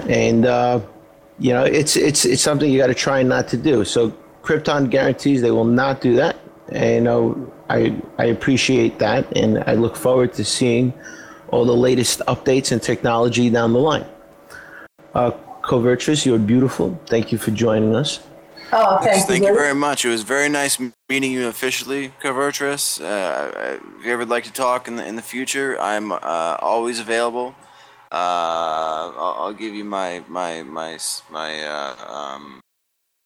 and 0.09 0.45
uh, 0.45 0.79
you 1.39 1.53
know, 1.53 1.63
it's 1.63 1.95
it's 1.95 2.25
it's 2.25 2.41
something 2.41 2.71
you 2.71 2.79
got 2.79 2.87
to 2.87 2.93
try 2.93 3.23
not 3.23 3.47
to 3.49 3.57
do. 3.57 3.85
So, 3.85 4.11
Krypton 4.41 4.89
guarantees 4.89 5.41
they 5.41 5.51
will 5.51 5.65
not 5.65 6.01
do 6.01 6.15
that, 6.15 6.37
and 6.69 7.05
know, 7.05 7.53
I 7.69 8.01
I 8.17 8.25
appreciate 8.25 8.99
that, 8.99 9.35
and 9.35 9.63
I 9.65 9.73
look 9.73 9.95
forward 9.95 10.33
to 10.33 10.45
seeing 10.45 10.93
all 11.49 11.65
the 11.65 11.75
latest 11.75 12.19
updates 12.27 12.71
and 12.71 12.81
technology 12.81 13.49
down 13.49 13.73
the 13.73 13.79
line. 13.79 14.05
Uh, 15.13 15.31
Covertress, 15.61 16.25
you're 16.25 16.39
beautiful. 16.39 16.99
Thank 17.05 17.31
you 17.31 17.37
for 17.37 17.51
joining 17.51 17.95
us. 17.95 18.19
Oh, 18.75 18.97
thank, 18.99 19.15
Yes, 19.17 19.25
thank 19.27 19.43
you. 19.43 19.49
you 19.49 19.55
very 19.55 19.75
much. 19.75 20.03
It 20.05 20.09
was 20.09 20.23
very 20.23 20.49
nice 20.49 20.79
meeting 21.09 21.31
you 21.31 21.47
officially, 21.47 22.11
Covertress. 22.21 22.99
Uh, 23.01 23.77
if 23.99 24.05
you 24.05 24.11
ever 24.11 24.19
would 24.19 24.29
like 24.29 24.43
to 24.45 24.53
talk 24.53 24.87
in 24.87 24.95
the 24.95 25.05
in 25.05 25.15
the 25.15 25.21
future, 25.21 25.79
I'm 25.79 26.11
uh, 26.11 26.57
always 26.59 26.99
available. 26.99 27.55
Uh, 28.11 28.15
I'll, 29.17 29.35
I'll 29.39 29.53
give 29.53 29.73
you 29.73 29.83
my 29.83 30.23
my 30.27 30.63
my 30.63 30.97
my 31.31 31.63
uh, 31.63 31.95
um, 32.11 32.59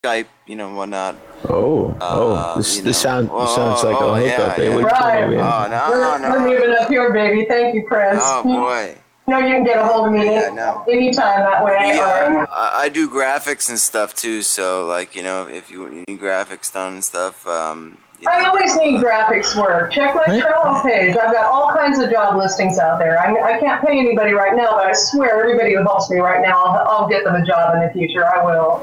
Skype, 0.06 0.28
you 0.45 0.56
know, 0.56 0.74
whatnot. 0.76 1.15
Oh, 1.49 1.90
Uh, 1.99 2.07
oh, 2.11 2.53
this, 2.57 2.76
this, 2.76 2.86
know. 2.86 2.91
sound, 2.91 3.30
Oh, 3.32 3.41
this 3.41 3.56
sounds 3.56 3.84
like 3.84 3.98
oh, 3.99 4.14
a 4.14 4.24
yeah, 4.24 4.30
hookup. 4.38 4.56
Hey, 4.56 4.69
yeah. 4.69 4.76
what 4.76 4.80
you 4.82 4.88
Right. 4.88 5.26
doing, 5.26 5.38
man? 5.38 5.45
Oh 5.45 5.68
no, 5.69 5.90
We're, 5.91 6.19
no, 6.19 6.30
we're 6.32 6.48
moving 6.48 6.76
up 6.80 6.88
here, 6.90 7.11
baby. 7.11 7.45
Thank 7.49 7.76
you, 7.76 7.84
Chris. 7.88 8.19
Oh 8.22 8.44
boy. 8.44 8.95
You 9.30 9.34
know 9.34 9.40
you 9.45 9.56
can 9.56 9.66
get 9.66 9.78
a 9.78 9.86
hold 9.86 10.08
of 10.08 10.14
me 10.14 10.24
Yeah, 10.24 10.49
no. 10.52 10.86
anytime 10.90 11.41
that 11.41 11.62
way. 11.62 11.76
Yeah, 11.95 12.44
or- 12.44 12.48
I, 12.49 12.84
I 12.84 12.90
do 12.90 13.10
graphics 13.10 13.68
and 13.68 13.78
stuff 13.78 14.16
too. 14.16 14.41
So 14.41 14.86
like 14.86 15.18
you 15.18 15.22
know, 15.24 15.48
if 15.48 15.70
you 15.70 15.90
need 16.08 16.18
graphics 16.22 16.72
done 16.72 16.94
and 16.94 17.04
stuff, 17.04 17.45
um, 17.45 17.98
you 18.22 18.30
I 18.30 18.41
know, 18.41 18.49
always 18.52 18.74
need 18.78 19.02
graphics 19.04 19.54
work. 19.62 19.91
Check 19.91 20.16
my 20.16 20.24
Right. 20.28 20.41
Trello 20.41 20.82
page. 20.82 21.18
I've 21.18 21.34
got 21.34 21.44
all 21.52 21.74
kinds 21.74 21.99
of 21.99 22.10
job 22.10 22.38
listings 22.38 22.80
out 22.80 22.99
there. 22.99 23.20
I, 23.20 23.56
I 23.58 23.60
can't 23.60 23.86
pay 23.86 23.99
anybody 23.99 24.32
right 24.32 24.56
now, 24.56 24.72
but 24.78 24.88
I 24.88 24.94
swear 24.94 25.41
everybody 25.41 25.74
who 25.76 25.82
helps 25.82 26.10
me 26.10 26.20
right 26.20 26.41
now, 26.41 26.64
I'll, 26.64 26.88
I'll 27.02 27.10
get 27.10 27.26
them 27.26 27.36
a 27.36 27.45
job 27.45 27.76
in 27.76 27.82
the 27.82 27.91
future. 27.91 28.26
I 28.26 28.45
will. 28.45 28.80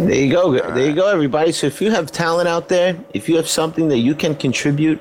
There 0.00 0.14
you 0.14 0.32
go. 0.32 0.52
There 0.52 0.86
you 0.88 0.94
go, 0.94 1.08
everybody. 1.08 1.52
So 1.52 1.66
if 1.66 1.82
you 1.82 1.90
have 1.90 2.10
talent 2.10 2.48
out 2.48 2.70
there, 2.70 2.96
if 3.12 3.28
you 3.28 3.36
have 3.36 3.48
something 3.48 3.88
that 3.88 3.98
you 3.98 4.14
can 4.14 4.34
contribute 4.34 5.00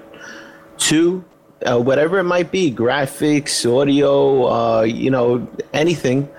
to, 0.80 1.24
uh, 1.66 1.80
whatever 1.80 2.20
it 2.20 2.24
might 2.24 2.52
be, 2.52 2.72
graphics, 2.72 3.66
audio, 3.66 4.46
uh, 4.48 4.82
you 4.82 5.10
know, 5.10 5.48
anything, 5.74 6.30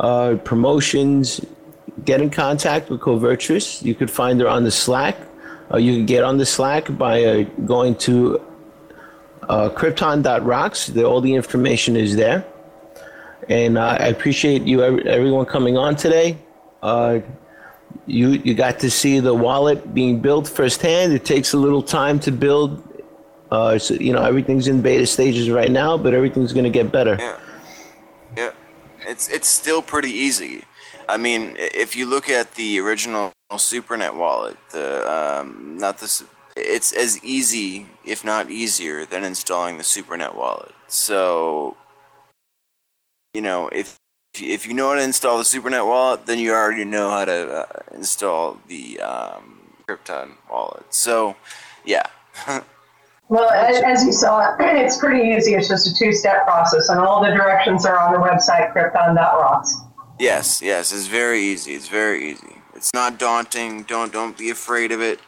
uh, 0.00 0.36
promotions, 0.44 1.40
get 2.04 2.20
in 2.20 2.30
contact 2.30 2.90
with 2.90 3.00
Covertress. 3.00 3.82
You 3.82 3.94
could 3.94 4.10
find 4.10 4.40
her 4.40 4.48
on 4.48 4.64
the 4.64 4.70
Slack. 4.70 5.16
Uh, 5.72 5.78
you 5.78 5.94
can 5.94 6.06
get 6.06 6.24
on 6.24 6.38
the 6.38 6.46
Slack 6.46 6.96
by 6.96 7.24
uh, 7.24 7.42
going 7.66 7.94
to 7.96 8.40
uh, 9.48 9.68
krypton.rocks. 9.70 10.88
The, 10.88 11.04
all 11.04 11.20
the 11.20 11.34
information 11.34 11.96
is 11.96 12.16
there. 12.16 12.44
And 13.48 13.76
uh, 13.76 13.98
I 14.00 14.06
appreciate 14.06 14.62
you, 14.62 14.82
everyone, 14.82 15.44
coming 15.46 15.76
on 15.76 15.96
today. 15.96 16.38
You 18.06 18.30
you 18.30 18.54
got 18.54 18.80
to 18.80 18.90
see 18.90 19.20
the 19.20 19.32
wallet 19.32 19.94
being 19.94 20.20
built 20.20 20.46
firsthand. 20.48 21.12
It 21.12 21.24
takes 21.24 21.54
a 21.54 21.56
little 21.56 21.82
time 21.82 22.18
to 22.20 22.32
build. 22.32 22.82
Uh, 23.50 23.78
so, 23.78 23.94
you 23.94 24.12
know, 24.12 24.22
everything's 24.22 24.68
in 24.68 24.80
beta 24.82 25.06
stages 25.06 25.50
right 25.50 25.70
now, 25.70 25.96
but 25.96 26.14
everything's 26.14 26.52
going 26.52 26.64
to 26.64 26.70
get 26.70 26.90
better. 26.90 27.16
Yeah, 27.18 27.38
yeah, 28.36 28.50
it's 29.06 29.28
it's 29.28 29.48
still 29.48 29.82
pretty 29.82 30.10
easy. 30.10 30.64
I 31.08 31.16
mean, 31.16 31.56
if 31.58 31.94
you 31.94 32.06
look 32.06 32.30
at 32.30 32.54
the 32.54 32.80
original 32.80 33.32
SuperNet 33.52 34.14
wallet, 34.14 34.56
the 34.70 35.10
um, 35.10 35.76
not 35.78 35.98
this, 35.98 36.24
it's 36.56 36.92
as 36.92 37.22
easy, 37.22 37.86
if 38.04 38.24
not 38.24 38.50
easier, 38.50 39.04
than 39.04 39.24
installing 39.24 39.76
the 39.76 39.84
SuperNet 39.84 40.34
wallet. 40.34 40.72
So, 40.88 41.76
you 43.34 43.42
know, 43.42 43.68
if 43.68 43.98
if 44.34 44.66
you 44.66 44.74
know 44.74 44.88
how 44.88 44.94
to 44.94 45.02
install 45.02 45.38
the 45.38 45.44
SuperNet 45.44 45.86
wallet, 45.86 46.26
then 46.26 46.38
you 46.38 46.52
already 46.52 46.84
know 46.84 47.10
how 47.10 47.24
to 47.26 47.52
uh, 47.52 47.82
install 47.94 48.58
the 48.66 49.00
um, 49.00 49.60
Krypton 49.86 50.32
wallet. 50.50 50.92
So, 50.92 51.36
yeah. 51.84 52.06
well, 53.28 53.50
as 53.50 54.04
you 54.04 54.12
saw, 54.12 54.56
it's 54.60 54.98
pretty 54.98 55.30
easy. 55.30 55.54
It's 55.54 55.68
just 55.68 55.86
a 55.86 55.94
two-step 55.94 56.44
process, 56.44 56.88
and 56.88 57.00
all 57.00 57.22
the 57.22 57.30
directions 57.30 57.86
are 57.86 57.98
on 57.98 58.12
the 58.12 58.18
website 58.18 58.72
krypton.rocks. 58.72 59.76
Yes, 60.18 60.62
yes, 60.62 60.92
it's 60.92 61.06
very 61.06 61.40
easy. 61.40 61.74
It's 61.74 61.88
very 61.88 62.30
easy. 62.30 62.56
It's 62.74 62.92
not 62.94 63.18
daunting. 63.18 63.82
Don't 63.84 64.12
don't 64.12 64.36
be 64.36 64.50
afraid 64.50 64.92
of 64.92 65.00
it. 65.00 65.20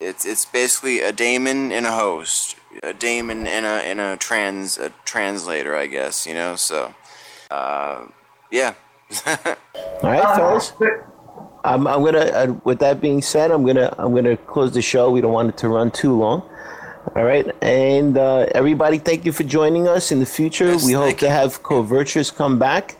It's 0.00 0.24
it's 0.24 0.44
basically 0.44 1.00
a 1.00 1.12
daemon 1.12 1.72
and 1.72 1.86
a 1.86 1.92
host, 1.92 2.56
a 2.82 2.94
daemon 2.94 3.46
and 3.46 3.66
a 3.66 3.82
and 3.82 4.00
a 4.00 4.16
trans 4.16 4.78
a 4.78 4.90
translator, 5.04 5.76
I 5.76 5.86
guess. 5.86 6.26
You 6.26 6.34
know, 6.34 6.56
so 6.56 6.94
uh, 7.50 8.06
yeah. 8.50 8.74
All 9.26 9.34
right, 10.02 10.36
fellas. 10.36 10.72
I'm, 11.64 11.86
I'm 11.86 12.04
gonna. 12.04 12.18
Uh, 12.18 12.54
with 12.64 12.78
that 12.80 13.00
being 13.00 13.22
said, 13.22 13.50
I'm 13.50 13.64
gonna 13.66 13.94
I'm 13.98 14.14
gonna 14.14 14.36
close 14.36 14.72
the 14.72 14.82
show. 14.82 15.10
We 15.10 15.20
don't 15.20 15.32
want 15.32 15.48
it 15.48 15.56
to 15.58 15.68
run 15.68 15.90
too 15.90 16.16
long. 16.18 16.48
All 17.14 17.22
right, 17.22 17.46
and 17.62 18.16
uh, 18.16 18.46
everybody, 18.54 18.98
thank 18.98 19.24
you 19.26 19.32
for 19.32 19.44
joining 19.44 19.86
us. 19.86 20.10
In 20.10 20.20
the 20.20 20.26
future, 20.26 20.72
yes, 20.72 20.86
we 20.86 20.92
hope 20.92 21.18
to 21.18 21.28
have 21.28 21.62
Covertress 21.62 22.34
come 22.34 22.58
back 22.58 22.96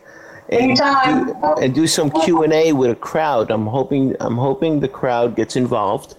and 0.51 0.77
do, 0.77 1.55
and 1.63 1.75
do 1.75 1.87
some 1.87 2.11
Q 2.11 2.43
and 2.43 2.53
A 2.53 2.73
with 2.73 2.91
a 2.91 2.95
crowd. 2.95 3.51
I'm 3.51 3.67
hoping 3.67 4.15
I'm 4.21 4.37
hoping 4.37 4.81
the 4.81 4.89
crowd 4.89 5.35
gets 5.35 5.57
involved, 5.57 6.17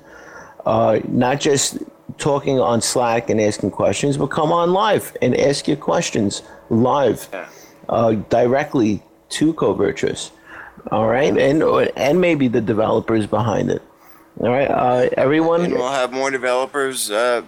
uh, 0.65 0.99
not 1.07 1.39
just 1.39 1.77
talking 2.17 2.59
on 2.59 2.81
Slack 2.81 3.29
and 3.29 3.39
asking 3.39 3.71
questions, 3.71 4.17
but 4.17 4.27
come 4.27 4.51
on 4.51 4.73
live 4.73 5.15
and 5.21 5.37
ask 5.37 5.67
your 5.67 5.77
questions 5.77 6.41
live, 6.69 7.29
uh, 7.87 8.13
directly 8.29 9.03
to 9.29 9.53
Covertress. 9.53 10.31
All 10.91 11.07
right, 11.07 11.37
and 11.37 11.61
and 11.95 12.19
maybe 12.19 12.47
the 12.47 12.61
developers 12.61 13.27
behind 13.27 13.69
it. 13.69 13.83
All 14.39 14.49
right, 14.49 14.69
uh, 14.69 15.09
everyone. 15.15 15.61
And 15.65 15.73
we'll 15.73 15.91
have 15.91 16.11
more 16.11 16.29
developers 16.29 17.09
uh, 17.09 17.43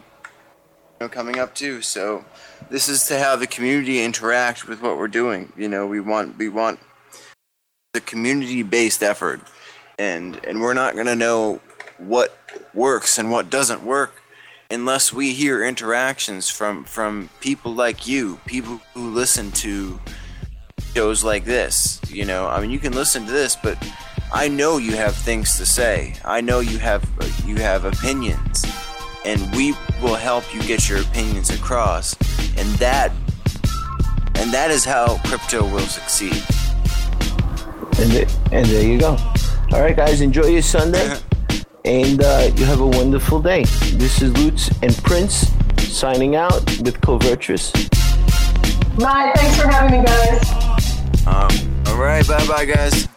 coming 1.07 1.37
up 1.37 1.53
too. 1.53 1.81
So 1.83 2.25
this 2.69 2.89
is 2.89 3.05
to 3.07 3.17
have 3.17 3.39
the 3.39 3.47
community 3.47 4.03
interact 4.03 4.67
with 4.67 4.81
what 4.81 4.97
we're 4.97 5.07
doing. 5.07 5.53
You 5.55 5.67
know, 5.67 5.85
we 5.85 5.99
want 5.99 6.37
we 6.37 6.49
want 6.49 6.79
the 7.93 8.01
community 8.01 8.63
based 8.63 9.03
effort, 9.03 9.41
and 9.99 10.43
and 10.43 10.61
we're 10.61 10.73
not 10.73 10.95
gonna 10.95 11.15
know 11.15 11.61
what 11.99 12.35
works 12.73 13.17
and 13.17 13.31
what 13.31 13.49
doesn't 13.49 13.83
work 13.83 14.21
unless 14.69 15.13
we 15.13 15.33
hear 15.33 15.63
interactions 15.63 16.49
from 16.49 16.83
from 16.83 17.29
people 17.41 17.73
like 17.73 18.07
you, 18.07 18.39
people 18.47 18.81
who 18.93 19.11
listen 19.11 19.51
to 19.51 19.99
shows 20.95 21.23
like 21.23 21.45
this. 21.45 22.01
You 22.09 22.25
know, 22.25 22.47
I 22.47 22.59
mean, 22.59 22.71
you 22.71 22.79
can 22.79 22.93
listen 22.93 23.25
to 23.25 23.31
this, 23.31 23.55
but 23.55 23.77
I 24.33 24.47
know 24.47 24.77
you 24.77 24.95
have 24.95 25.15
things 25.15 25.57
to 25.57 25.65
say. 25.65 26.15
I 26.25 26.41
know 26.41 26.59
you 26.59 26.79
have 26.79 27.07
you 27.45 27.57
have 27.57 27.85
opinions 27.85 28.65
and 29.27 29.53
we 29.55 29.73
will 30.01 30.15
help 30.15 30.53
you 30.55 30.61
get 30.63 30.87
your 30.87 31.01
opinions 31.01 31.49
across. 31.49 32.15
And 32.57 32.67
that 32.79 33.11
and 34.35 34.53
that 34.53 34.71
is 34.71 34.85
how 34.85 35.17
crypto 35.25 35.63
will 35.63 35.79
succeed. 35.81 36.41
And, 37.99 38.31
and 38.53 38.65
there 38.67 38.83
you 38.83 38.99
go. 38.99 39.17
All 39.73 39.81
right, 39.81 39.95
guys, 39.95 40.21
enjoy 40.21 40.45
your 40.45 40.61
Sunday, 40.61 41.17
and 41.85 42.23
uh, 42.23 42.51
you 42.55 42.63
have 42.65 42.79
a 42.79 42.87
wonderful 42.87 43.41
day. 43.41 43.63
This 43.93 44.21
is 44.21 44.31
LooTz 44.33 44.83
and 44.83 44.95
Prints 45.03 45.51
signing 45.91 46.35
out 46.35 46.63
with 46.81 47.01
Covertress. 47.01 47.73
Bye. 48.97 49.33
Thanks 49.35 49.59
for 49.59 49.67
having 49.67 49.99
me, 49.99 50.05
guys. 50.05 51.27
Um, 51.27 51.83
all 51.87 51.99
right. 51.99 52.25
Bye, 52.27 52.47
bye, 52.47 52.65
guys. 52.65 53.07